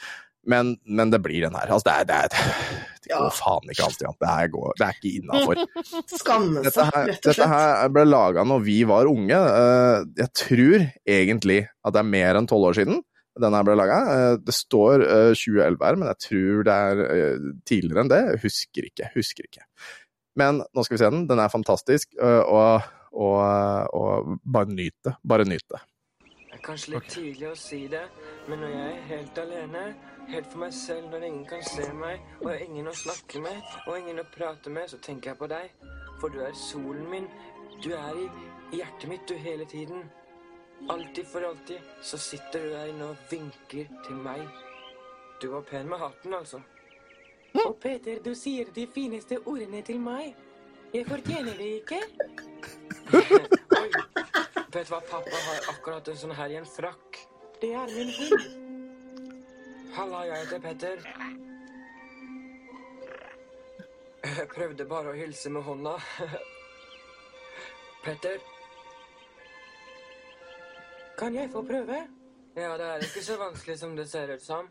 Men, 0.49 0.75
men 0.85 1.13
det 1.13 1.21
blir 1.25 1.45
den 1.45 1.55
her. 1.57 1.69
Altså, 1.73 1.91
det 1.93 1.95
er, 2.01 2.09
det 2.09 2.17
er, 2.25 2.83
det 3.05 3.13
går 3.13 3.29
Ja. 3.29 3.37
faen 3.37 3.69
ikke 3.73 3.85
an, 3.87 3.95
Stian. 3.95 4.17
Det, 4.21 4.35
går, 4.57 4.75
det 4.81 4.89
er 4.89 4.99
ikke 4.99 5.15
innafor. 5.21 5.65
skamme 6.25 6.65
seg, 6.73 6.89
rett 7.13 7.21
og 7.21 7.31
dette 7.33 7.49
her 7.53 7.89
ble 7.93 8.05
laga 8.09 8.45
når 8.49 8.65
vi 8.65 8.81
var 8.89 9.09
unge. 9.13 9.41
Eh, 9.45 10.05
Jeg 10.25 10.33
tror 10.41 10.85
egentlig 11.05 11.67
at 11.69 11.97
det 11.97 12.01
er 12.01 12.15
mer 12.17 12.41
enn 12.41 12.49
tolv 12.49 12.73
år 12.73 12.81
siden. 12.81 13.05
Den 13.41 13.57
her 13.57 13.67
ble 13.67 13.77
laga. 13.79 13.99
Det 14.39 14.55
står 14.55 15.05
eh, 15.05 15.31
2011 15.35 15.87
her, 15.87 15.99
men 16.01 16.11
jeg 16.13 16.21
tror 16.29 16.67
det 16.69 16.75
er 16.75 17.03
eh, 17.05 17.49
tidligere 17.67 18.05
enn 18.05 18.13
det. 18.13 18.21
Jeg 18.31 18.43
husker 18.45 18.91
ikke. 18.91 19.11
Husker 19.17 19.49
ikke. 19.49 19.67
Men 20.39 20.63
nå 20.63 20.85
skal 20.85 20.97
vi 20.97 21.03
se 21.03 21.11
den. 21.15 21.27
Den 21.31 21.43
er 21.43 21.53
fantastisk, 21.53 22.15
eh, 22.21 22.43
og, 22.43 22.87
og, 23.13 23.95
og 23.95 24.39
bare 24.45 24.71
nyt 24.71 24.97
det. 25.07 25.17
Bare 25.27 25.47
nyt 25.49 25.67
det. 25.71 25.83
Det 26.25 26.61
er 26.61 26.65
kanskje 26.65 26.95
litt 26.95 27.09
tidlig 27.11 27.49
å 27.51 27.57
si 27.59 27.81
det, 27.91 28.05
men 28.49 28.63
når 28.63 28.75
jeg 28.77 28.91
er 28.91 29.07
helt 29.11 29.39
alene, 29.43 29.85
helt 30.31 30.53
for 30.53 30.63
meg 30.63 30.77
selv 30.77 31.11
når 31.11 31.27
ingen 31.27 31.47
kan 31.51 31.65
se 31.67 31.89
meg, 31.99 32.23
og 32.41 32.47
jeg 32.47 32.61
har 32.61 32.67
ingen 32.69 32.89
å 32.89 32.95
snakke 32.97 33.43
med, 33.43 33.73
og 33.85 33.99
ingen 33.99 34.23
å 34.23 34.27
prate 34.37 34.73
med, 34.73 34.87
så 34.93 35.01
tenker 35.03 35.33
jeg 35.33 35.41
på 35.43 35.51
deg. 35.51 35.75
For 36.23 36.31
du 36.31 36.39
er 36.47 36.55
solen 36.57 37.09
min. 37.11 37.27
Du 37.83 37.91
er 37.99 38.21
i, 38.23 38.29
i 38.71 38.81
hjertet 38.81 39.11
mitt, 39.11 39.27
du, 39.29 39.35
hele 39.35 39.67
tiden. 39.69 40.07
Alltid 40.89 41.27
for 41.27 41.43
alltid 41.43 41.81
så 42.03 42.19
sitter 42.19 42.61
du 42.61 42.71
der 42.71 42.87
inne 42.93 43.05
og 43.05 43.17
vinker 43.31 43.89
til 44.07 44.17
meg. 44.21 44.43
Du 45.41 45.49
var 45.49 45.63
pen 45.63 45.89
med 45.89 45.99
hatten, 45.99 46.35
altså. 46.35 46.61
Og 47.65 47.77
Peter, 47.81 48.19
du 48.25 48.35
sier 48.35 48.69
de 48.75 48.87
fineste 48.87 49.39
ordene 49.47 49.83
til 49.83 50.01
meg. 50.01 50.35
Jeg 50.95 51.07
fortjener 51.07 51.57
det 51.59 51.71
ikke. 51.81 52.01
Oi. 53.81 53.89
Vet 54.75 54.89
du 54.89 54.93
hva, 54.93 55.01
pappa 55.09 55.41
har 55.47 55.69
akkurat 55.73 56.09
en 56.11 56.19
sånn 56.19 56.35
her 56.37 56.53
i 56.53 56.59
en 56.61 56.69
frakk. 56.69 57.21
Det 57.63 57.73
er 57.79 57.91
min 57.95 58.11
hund. 58.19 58.49
Halla, 59.95 60.25
jeg 60.27 60.43
heter 60.43 60.63
Petter. 60.65 61.05
Jeg 64.25 64.49
prøvde 64.51 64.89
bare 64.91 65.13
å 65.13 65.19
hilse 65.19 65.53
med 65.55 65.63
hånda. 65.65 65.95
Petter? 68.05 68.54
Kan 71.19 71.35
jeg 71.35 71.49
få 71.53 71.63
prøve? 71.63 71.97
Ja, 72.57 72.73
det 72.73 72.81
er 72.81 72.97
ikke 72.97 73.25
så 73.25 73.37
vanskelig 73.39 73.79
som 73.79 73.97
det 73.97 74.11
ser 74.11 74.35
ut 74.35 74.43
som. 74.43 74.69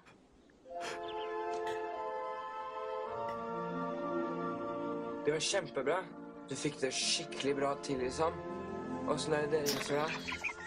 Det 5.26 5.34
var 5.34 5.40
kjempebra. 5.40 6.04
Du 6.50 6.56
fikk 6.56 6.82
det 6.82 6.94
skikkelig 6.94 7.56
bra 7.56 7.76
til, 7.84 7.98
liksom. 7.98 8.34
Åssen 9.10 9.34
er 9.34 9.42
det 9.42 9.52
dere 9.52 9.62
hilser, 9.62 9.96
da? 9.96 10.06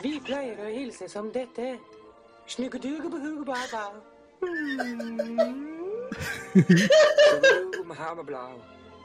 Vi 0.02 0.20
pleier 0.24 0.64
å 0.64 0.70
hilse 0.72 1.08
som 1.08 1.32
dette. 1.32 1.78
Snuggedugebehugubaba. 2.46 3.90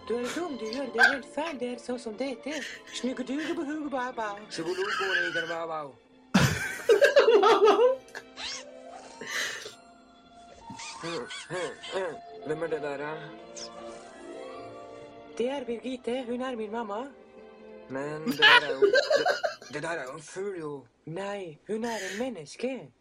Du 0.07 0.17
er 0.17 0.27
dum, 0.35 0.57
du 0.57 0.65
gjør 0.65 0.85
det 0.93 1.05
helt 1.05 1.25
feil. 1.35 1.59
Det 1.59 1.67
er 1.73 1.77
sånn 1.79 1.99
som 1.99 2.17
dette. 2.19 2.53
Snuggedugebehugubaba. 2.97 4.35
Hvem 12.47 12.63
er 12.63 12.67
det 12.67 12.81
der, 12.81 12.97
da? 12.97 13.09
Det 15.37 15.49
er 15.49 15.65
Birgitte. 15.65 16.25
Hun 16.25 16.41
er 16.41 16.55
min 16.55 16.71
mamma. 16.71 17.03
Men 17.89 18.25
det 18.25 18.37
der 18.37 18.67
er 18.67 18.71
jo 18.71 18.81
Det, 18.81 19.73
det 19.73 19.83
der 19.83 19.89
er 19.89 20.03
jo 20.03 20.11
en 20.15 20.21
fugl, 20.21 20.59
jo. 20.59 20.85
Nei, 21.05 21.57
hun 21.67 21.83
er 21.83 21.97
en 22.11 22.19
menneske. 22.19 22.91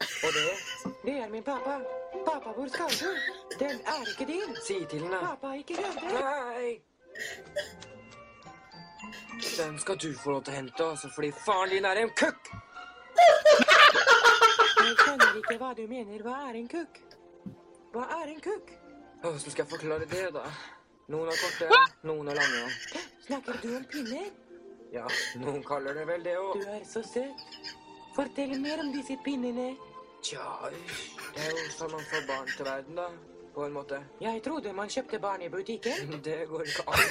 Og 0.00 0.30
det? 0.36 0.92
Det 1.04 1.14
er 1.14 1.28
min 1.28 1.42
pappa. 1.42 1.80
Pappa, 2.26 2.50
hvor 2.56 2.68
skal 2.68 2.86
du? 3.00 3.10
Den 3.58 3.80
er 3.86 4.08
ikke 4.08 4.32
din. 4.32 4.56
Si 4.66 4.86
til 4.90 5.00
henne. 5.00 5.18
Pappa, 5.20 5.52
ikke 5.52 5.74
rør 5.78 5.92
den. 6.00 6.14
Nei. 6.14 6.80
Den 9.58 9.78
skal 9.78 9.96
du 9.96 10.18
få 10.18 10.30
lov 10.30 10.44
til 10.44 10.52
å 10.52 10.56
hente, 10.56 10.84
altså, 10.84 11.08
fordi 11.14 11.30
faren 11.46 11.70
din 11.70 11.84
er 11.84 11.96
en 12.02 12.10
kukk. 12.16 12.50
Jeg 14.84 14.96
skjønner 15.00 15.36
ikke 15.40 15.58
hva 15.60 15.72
du 15.78 15.84
mener. 15.90 16.22
Hva 16.24 16.38
er 16.48 16.60
en 16.60 16.68
kukk? 16.68 17.02
Hva 17.94 18.06
er 18.20 18.32
en 18.34 18.40
kukk? 18.44 18.72
Hvordan 19.22 19.40
skal 19.40 19.62
jeg 19.64 19.70
forklare 19.70 20.08
det, 20.10 20.24
da? 20.34 20.44
Noen 21.12 21.28
har 21.30 21.36
korte, 21.40 21.82
noen 22.08 22.28
er 22.32 22.40
lange. 22.40 23.00
Snakker 23.26 23.60
du 23.62 23.70
om 23.76 23.84
pinner? 23.92 24.30
Ja, 24.94 25.04
noen 25.42 25.62
kaller 25.66 25.96
det 25.96 26.06
vel 26.08 26.24
det 26.24 26.36
òg. 26.40 26.54
Du 26.60 26.70
er 26.70 26.84
så 26.88 27.02
søt. 27.04 27.44
Fortell 28.16 28.54
mer 28.62 28.80
om 28.84 28.92
disse 28.94 29.16
pinnene. 29.24 29.72
Tja, 30.24 30.44
det 31.34 31.44
er 31.44 31.56
jo 31.58 31.64
sånn 31.74 31.92
man 31.92 32.04
får 32.08 32.28
barn 32.28 32.50
til 32.52 32.68
verden, 32.68 33.00
da. 33.00 33.08
På 33.54 33.66
en 33.68 33.74
måte. 33.74 34.00
Jeg 34.22 34.40
trodde 34.42 34.72
man 34.74 34.88
kjøpte 34.90 35.18
barn 35.22 35.42
i 35.46 35.48
butikken. 35.52 36.14
Det 36.26 36.40
går 36.50 36.64
ikke 36.66 36.86
an. 36.90 37.04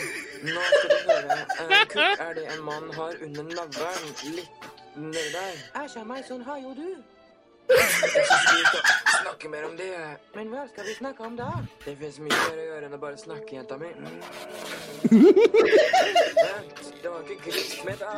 Nå 0.47 0.63
skal 0.69 0.89
du 0.89 1.11
høre. 1.11 1.37
En 1.63 1.75
kukk 1.93 2.23
er 2.25 2.33
det 2.39 2.47
en 2.55 2.63
mann 2.67 2.89
har 2.97 3.21
under 3.27 3.51
navlen. 3.51 4.09
Litt 4.39 4.65
nedi 4.95 5.31
der. 5.33 5.59
Æsja 5.83 6.03
meg, 6.07 6.23
sånn 6.27 6.43
har 6.47 6.59
jo 6.63 6.73
du. 6.77 6.89
Snakke 9.21 9.49
mer 9.49 9.65
om 9.69 9.77
det. 9.77 9.91
Men 10.35 10.51
hva 10.51 10.65
skal 10.71 10.85
vi 10.85 10.93
snakke 10.97 11.23
om 11.23 11.37
da? 11.39 11.49
Det 11.85 11.95
fins 11.99 12.19
mye 12.19 12.39
mer 12.49 12.59
å 12.59 12.67
gjøre 12.67 12.89
enn 12.89 12.97
å 12.97 13.01
bare 13.01 13.17
snakke, 13.21 13.55
jenta 13.55 13.77
mi. 13.81 13.91
Vent, 16.43 16.83
det 17.01 17.09
var 17.09 17.23
ikke 17.23 17.39
grisk 17.47 17.85
med 17.87 17.97
da. 18.03 18.13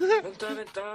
Vent 0.00 0.40
da, 0.40 0.54
vent 0.60 0.74
da. 0.74 0.88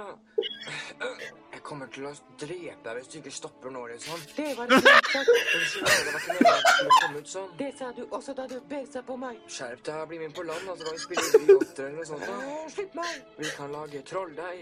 Kommer 1.66 1.88
til 1.90 2.04
å 2.06 2.12
drepe 2.38 2.84
deg 2.84 2.98
hvis 3.00 3.08
du 3.10 3.16
ikke 3.18 3.30
stopper 3.34 3.72
nå, 3.74 3.80
liksom. 3.90 4.20
Det 4.36 4.52
var 4.54 4.68
det 4.70 4.76
det 4.78 4.84
var 4.86 5.24
ikke 5.66 5.82
meningen 5.82 6.14
at 6.14 6.22
det 6.22 6.70
skulle 6.70 6.98
komme 7.02 7.18
ut 7.18 7.30
sånn. 7.32 7.48
Det 7.58 7.70
sa 7.78 7.88
du 7.96 8.02
også 8.06 8.34
da 8.38 8.44
du 8.52 8.56
besa 8.70 9.02
på 9.08 9.16
meg. 9.18 9.40
Skjerp 9.50 9.82
deg, 9.88 10.02
bli 10.12 10.18
med 10.22 10.34
på 10.36 10.44
land, 10.46 10.68
og 10.70 10.78
så 10.78 10.86
kan 10.86 10.94
vi 10.94 11.02
spille 11.02 11.26
idioter 11.40 11.88
eller 11.88 11.96
noe 11.98 12.06
sånt. 12.06 12.26
da. 12.26 12.34
Slipp 12.76 12.94
meg. 13.00 13.16
Vi 13.40 13.50
kan 13.56 13.74
lage 13.74 14.02
trolldeig. 14.06 14.60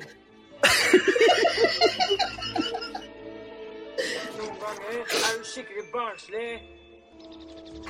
Noen 4.38 4.56
ganger 4.62 4.94
er 4.94 5.36
du 5.38 5.44
skikkelig 5.48 5.84
barnslig. 5.92 6.48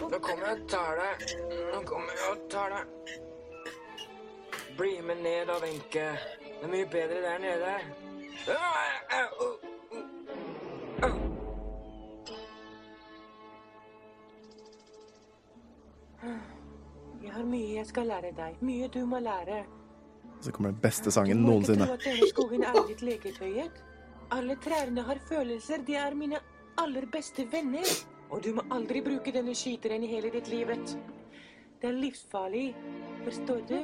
Nå 0.00 0.18
kommer 0.18 0.48
jeg 0.48 0.56
og 0.56 0.66
tar 0.74 0.98
deg. 1.00 1.14
Nå 1.70 1.84
kommer 1.86 2.18
jeg 2.18 2.32
og 2.32 2.48
tar 2.50 2.74
deg. 2.74 2.84
Bli 4.78 4.96
med 5.06 5.22
ned 5.22 5.46
da, 5.52 5.60
Wenche. 5.62 6.08
Det 6.42 6.66
er 6.66 6.72
mye 6.72 6.88
bedre 6.90 7.22
der 7.22 7.38
nede. 7.46 7.76
Jeg 17.24 17.32
har 17.32 17.44
mye 17.48 17.74
jeg 17.78 17.86
skal 17.88 18.08
lære 18.10 18.32
deg. 18.36 18.60
Mye 18.64 18.88
du 18.92 19.04
må 19.08 19.20
lære. 19.22 19.62
Så 20.44 20.52
kommer 20.52 20.72
den 20.74 20.80
beste 20.82 21.12
sangen 21.14 21.40
Du 21.40 21.46
må 21.46 21.58
ikke 21.60 21.74
noensinne. 21.74 21.86
tro 21.86 21.94
at 21.94 22.04
denne 22.04 22.28
skogen 22.30 22.64
er 22.64 22.80
ditt 22.88 23.02
leketøyet. 23.02 23.82
Alle 24.34 24.56
trærne 24.64 25.02
har 25.06 25.20
følelser. 25.28 25.84
De 25.86 25.94
er 25.96 26.14
mine 26.14 26.40
aller 26.78 27.06
beste 27.12 27.46
venner. 27.52 27.88
Og 28.30 28.42
du 28.44 28.52
må 28.54 28.64
aldri 28.72 29.00
bruke 29.04 29.32
denne 29.32 29.54
skyteren 29.54 30.02
i 30.02 30.06
hele 30.10 30.30
ditt 30.32 30.48
livet. 30.48 30.96
Det 31.80 31.88
er 31.88 31.92
livsfarlig. 32.00 32.74
Forstår 33.24 33.60
du? 33.68 33.78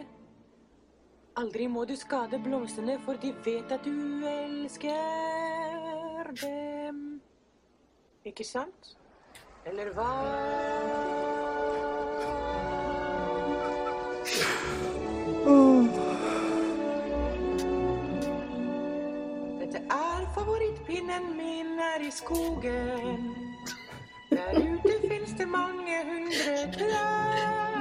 Aldri 1.40 1.66
må 1.72 1.84
du 1.88 1.94
skade 1.96 2.38
blomstene, 2.44 2.98
for 3.04 3.16
de 3.22 3.30
vet 3.44 3.72
at 3.72 3.84
du 3.84 4.26
elsker 4.28 4.92
dem. 6.42 7.20
Ikke 8.28 8.44
sant? 8.44 8.90
Eller 9.64 9.88
hva? 9.96 10.10
Dette 19.62 19.80
er 19.96 20.28
favorittpinnen 20.36 21.32
min 21.40 21.78
er 21.88 22.04
i 22.04 22.12
skogen. 22.20 23.32
Der 24.28 24.60
ute 24.60 25.00
fins 25.08 25.32
det 25.40 25.48
mange 25.48 26.04
hundre 26.04 26.72
trær. 26.76 27.79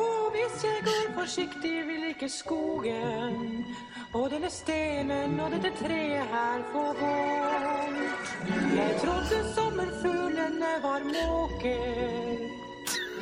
Og 0.00 0.30
hvis 0.34 0.64
jeg 0.64 0.82
går 0.88 1.06
forsiktig, 1.20 1.76
vil 1.88 2.08
ikke 2.12 2.28
skogen 2.28 3.66
og 4.12 4.30
denne 4.30 4.50
stenen 4.50 5.40
og 5.40 5.52
dette 5.52 5.70
treet 5.78 6.26
her 6.32 6.62
få 6.72 6.84
vondt. 7.00 8.32
Jeg 8.76 8.96
trodde 9.02 9.38
sommerfuglene 9.54 10.72
var 10.82 11.00
måker. 11.14 12.40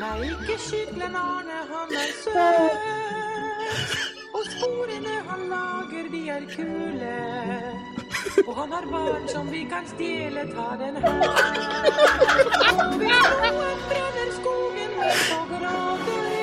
Nei, 0.00 0.14
ikke 0.30 0.56
skytlen 0.58 1.16
Arne, 1.16 1.58
han 1.72 1.92
er 2.02 2.10
søt. 2.22 2.80
Og 4.32 4.44
sporene 4.54 5.14
han 5.28 5.40
lager, 5.52 6.10
de 6.14 6.22
er 6.36 6.44
kule. 6.54 7.18
Og 8.46 8.56
han 8.56 8.72
har 8.72 8.88
barn 8.92 9.28
som 9.28 9.52
vi 9.52 9.66
kan 9.70 9.88
stjele, 9.94 10.46
ta 10.54 10.68
den 10.84 10.96
her. 10.96 11.20
Og 12.78 12.96
hvis 13.02 13.28
noen 13.44 13.86
brenner 13.90 14.34
skogen 14.40 14.92
så 15.26 15.40
gråter 15.52 16.37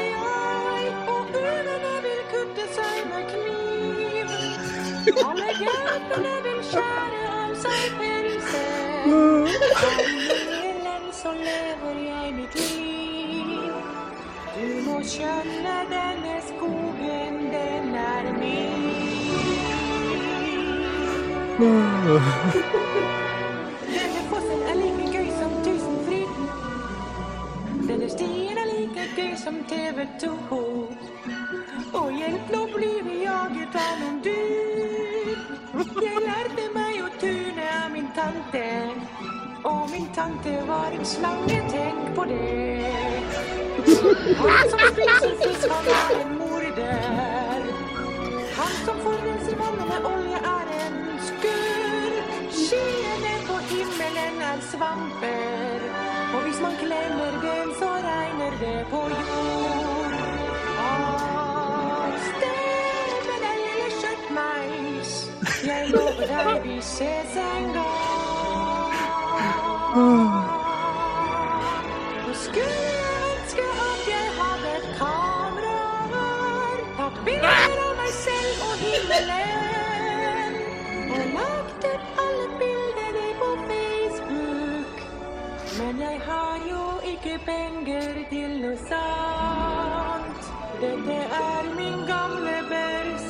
Alle 5.06 5.50
gaupene 5.60 6.34
vil 6.44 6.62
skjære 6.66 7.20
av 7.30 7.52
seg 7.62 7.84
pelsen. 8.00 8.90
Så 11.14 11.32
lever 11.38 12.00
jeg 12.06 12.34
mitt 12.34 12.56
liv. 12.58 13.74
Du 14.56 14.68
må 14.88 14.98
skjønne 15.06 15.76
denne 15.92 16.36
skogen, 16.48 17.38
den 17.54 17.96
er 18.02 18.26
min. 18.40 18.86
Denne 27.86 28.10
stien 28.10 28.58
er 28.58 28.68
like 28.74 29.06
gøy 29.16 29.36
som 29.38 29.62
TV 29.70 30.08
2. 30.26 31.15
Og 31.96 32.12
hjelp, 32.12 32.50
nå 32.52 32.62
blir 32.74 33.04
vi 33.08 33.22
jaget 33.24 33.76
av 33.80 34.00
noen 34.02 34.18
dyr. 34.26 35.38
Jeg 36.04 36.24
lærte 36.26 36.66
meg 36.76 36.98
å 37.06 37.08
tune 37.22 37.68
av 37.72 37.88
min 37.94 38.10
tante. 38.18 38.64
Og 39.66 39.86
min 39.94 40.10
tante 40.18 40.56
var 40.68 40.96
en 40.98 41.08
slange, 41.08 41.62
tenk 41.72 42.10
på 42.18 42.26
det. 42.32 43.16
Han 44.42 44.70
som 44.74 44.84
spiser 44.92 45.38
fisk, 45.40 45.66
han 45.72 45.90
er 45.96 46.20
en 46.20 46.36
morder. 46.42 47.66
Han 48.60 48.76
som 48.84 49.02
forurenser 49.08 49.58
vannet 49.64 49.88
med 49.94 50.12
olje, 50.12 50.44
er 50.52 50.76
en 50.82 51.02
skurr. 51.30 52.20
Skyene 52.60 53.34
på 53.48 53.64
himmelen 53.72 54.46
er 54.52 54.64
svamper. 54.74 55.90
Og 56.36 56.40
hvis 56.44 56.64
man 56.68 56.80
klemmer 56.84 57.42
den, 57.48 57.76
så 57.80 57.96
regner 58.10 58.64
det 58.66 58.80
på 58.92 59.06
jord. 59.16 59.85
Deg, 66.44 66.64
vi 66.64 66.78
ses 66.82 67.36
en 67.42 67.66
gang. 67.74 68.94
Og 69.96 70.28
ønske 72.36 73.66
at 73.86 74.02
jeg 74.14 74.28
hadde 74.40 74.70
et 74.78 74.88
kamera 75.00 75.76
bilder 77.26 77.78
av 77.86 77.94
meg 78.00 78.12
selv 78.14 78.58
og 78.68 78.76
himmelen, 78.82 80.52
og 81.16 81.24
lagt 81.38 81.82
ut 81.86 82.04
alle 82.26 82.48
bildene 82.60 83.28
på 83.40 83.50
Facebook. 83.70 84.96
Men 85.80 85.94
jeg 86.04 86.18
har 86.28 86.56
jo 86.70 86.84
ikke 87.14 87.36
penger 87.46 88.14
til 88.30 88.52
noe 88.66 88.78
sant. 88.90 90.42
Dette 90.82 91.18
er 91.40 91.64
min 91.78 92.00
gamle 92.10 92.58
børs, 92.70 93.26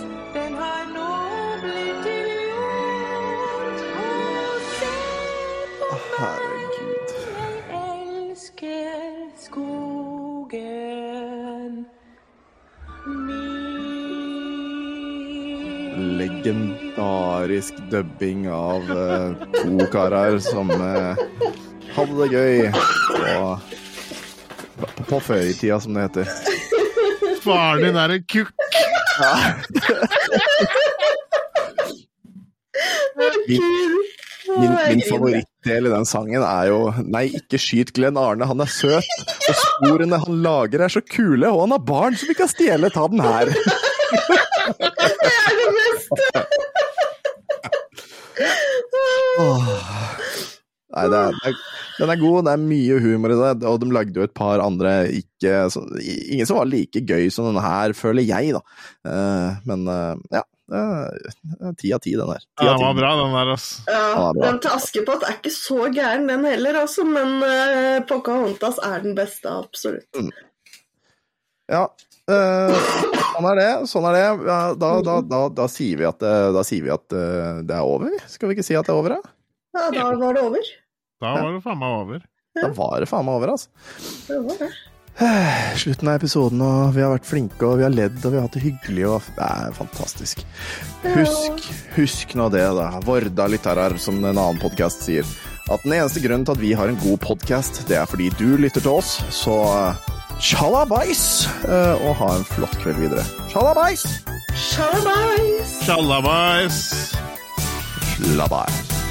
skogen 10.55 11.85
min. 11.85 11.85
Legendarisk 16.17 17.73
dubbing 17.91 18.49
av 18.51 18.91
uh, 18.91 19.33
to 19.53 19.87
karer 19.91 20.39
som 20.39 20.69
uh, 20.69 21.15
hadde 21.95 22.15
det 22.19 22.27
gøy 22.33 22.71
på, 24.75 24.93
på 25.09 25.19
før-i-tida, 25.19 25.79
som 25.79 25.95
det 25.95 26.09
heter. 26.09 26.25
Faren 27.45 27.83
din 27.85 27.95
er 27.95 28.09
en 28.17 28.25
kukk. 28.27 28.51
Min, 33.47 33.61
min, 34.59 34.73
min 34.89 35.03
favorittdel 35.05 35.89
i 35.89 35.93
den 35.93 36.07
sangen 36.09 36.43
er 36.45 36.69
jo 36.71 36.79
Nei, 37.03 37.25
ikke 37.39 37.59
skyt 37.61 37.93
Glenn 37.95 38.19
Arne, 38.19 38.47
han 38.49 38.63
er 38.63 38.71
søt. 38.71 39.09
Og 39.49 39.55
sporene 39.61 40.21
han 40.21 40.41
lager 40.45 40.85
er 40.85 40.93
så 40.93 41.03
kule, 41.03 41.49
og 41.49 41.65
han 41.65 41.75
har 41.75 41.83
barn 41.87 42.17
som 42.19 42.31
vi 42.31 42.37
kan 42.37 42.51
stjele. 42.51 42.91
Ta 42.93 43.07
den 43.11 43.23
her. 43.25 43.51
Det 44.79 45.31
er 45.31 45.51
det 45.59 45.69
beste! 45.79 46.45
Nei, 50.95 51.05
det 51.11 51.19
er, 51.19 51.35
det 51.35 51.49
er, 51.49 51.55
den 51.99 52.11
er 52.11 52.19
god, 52.19 52.37
det 52.47 52.53
er 52.53 52.61
mye 52.63 52.99
humor 53.03 53.33
i 53.33 53.37
det, 53.39 53.67
og 53.67 53.79
de 53.81 53.91
lagde 53.91 54.19
jo 54.19 54.27
et 54.27 54.35
par 54.35 54.63
andre 54.63 54.93
ikke 55.11 55.65
så, 55.71 55.83
Ingen 55.99 56.47
som 56.47 56.59
var 56.61 56.69
like 56.71 57.03
gøy 57.03 57.27
som 57.33 57.49
denne 57.49 57.63
her, 57.63 57.95
føler 57.97 58.23
jeg, 58.23 58.55
da. 58.55 58.61
Uh, 59.07 59.49
men 59.67 59.87
uh, 59.91 60.13
ja. 60.31 60.43
Ti 60.65 61.91
av 61.93 61.99
ti, 62.01 62.15
den 62.17 62.31
der. 62.31 62.41
10 62.57 62.65
Ja, 62.65 62.71
den 62.71 62.81
var 62.81 62.93
10. 62.93 62.97
bra, 62.99 63.11
den 63.19 63.35
der, 63.35 63.51
altså. 63.53 63.83
Ja, 63.91 64.31
den, 64.33 64.41
den 64.41 64.59
til 64.63 64.73
Askepott 64.73 65.25
er 65.27 65.37
ikke 65.37 65.53
så 65.53 65.89
gæren, 65.93 66.25
den 66.31 66.47
heller, 66.47 66.79
altså. 66.81 67.05
Men 67.05 67.37
uh, 67.43 67.99
Pocahontas 68.09 68.81
er 68.83 69.05
den 69.05 69.15
beste, 69.17 69.51
absolutt. 69.51 70.09
Ja. 71.71 71.85
Uh, 72.25 72.73
sånn 73.35 73.49
er 73.51 73.59
det. 73.61 73.69
Sånn 73.91 74.07
er 74.09 74.17
det. 74.17 74.23
Ja, 74.49 74.59
da, 74.81 74.91
da, 75.05 75.19
da, 75.25 75.43
da 75.53 75.67
sier 75.69 76.01
vi 76.01 76.09
at, 76.09 76.25
eh, 76.25 76.47
da 76.55 76.65
sier 76.65 76.85
vi 76.85 76.93
at 76.93 77.05
uh, 77.13 77.61
det 77.65 77.77
er 77.77 77.85
over. 77.85 78.17
Skal 78.31 78.49
vi 78.49 78.57
ikke 78.57 78.65
si 78.65 78.77
at 78.77 78.89
det 78.89 78.95
er 78.95 79.01
over, 79.01 79.17
da? 79.17 79.35
Ja, 79.75 79.91
da 79.93 80.09
var 80.17 80.37
det 80.37 80.43
over. 80.45 80.73
Da 81.21 81.37
var 81.37 81.53
det 81.53 81.61
faen 81.63 81.79
meg 81.81 82.01
over. 82.01 82.25
Da 82.55 82.73
var 82.73 82.99
det 83.03 83.11
faen 83.11 83.27
meg 83.27 83.37
over, 83.37 83.53
altså. 83.53 83.69
Det 84.25 84.41
var 84.47 84.61
det. 84.65 84.73
Slutten 85.81 86.09
av 86.11 86.17
episoden, 86.19 86.61
og 86.63 86.95
vi 86.95 87.03
har 87.03 87.13
vært 87.13 87.27
flinke, 87.27 87.61
og 87.63 87.79
vi 87.79 87.85
har 87.87 87.93
ledd, 87.93 88.17
og 88.21 88.33
vi 88.33 88.39
har 88.39 88.47
hatt 88.47 88.57
det 88.57 88.65
hyggelig, 88.65 89.05
og 89.07 89.29
det 89.37 89.47
er 89.47 89.77
fantastisk. 89.77 90.43
Husk, 91.15 91.67
husk 91.95 92.35
nå 92.35 92.49
det, 92.53 92.65
da. 92.77 92.89
Vorda 93.05 93.47
lytterer, 93.51 93.95
som 94.01 94.19
en 94.21 94.33
annen 94.33 94.59
podkast 94.61 95.05
sier. 95.07 95.27
At 95.71 95.81
den 95.85 95.95
eneste 95.97 96.21
grunnen 96.21 96.45
til 96.45 96.57
at 96.57 96.61
vi 96.61 96.75
har 96.77 96.91
en 96.91 96.99
god 97.01 97.23
podkast, 97.23 97.85
det 97.89 97.97
er 97.97 98.09
fordi 98.09 98.29
du 98.37 98.57
lytter 98.59 98.83
til 98.83 98.99
oss. 98.99 99.17
Så 99.33 99.55
eh, 99.71 100.11
tjallabais, 100.43 101.23
eh, 101.65 102.05
og 102.05 102.19
ha 102.21 102.35
en 102.35 102.47
flott 102.51 102.75
kveld 102.83 103.01
videre. 103.01 103.25
Tjallabais! 103.53 104.05
Tjallabais 104.55 105.79
Tjallabais! 105.85 106.83
Slabais. 108.15 109.04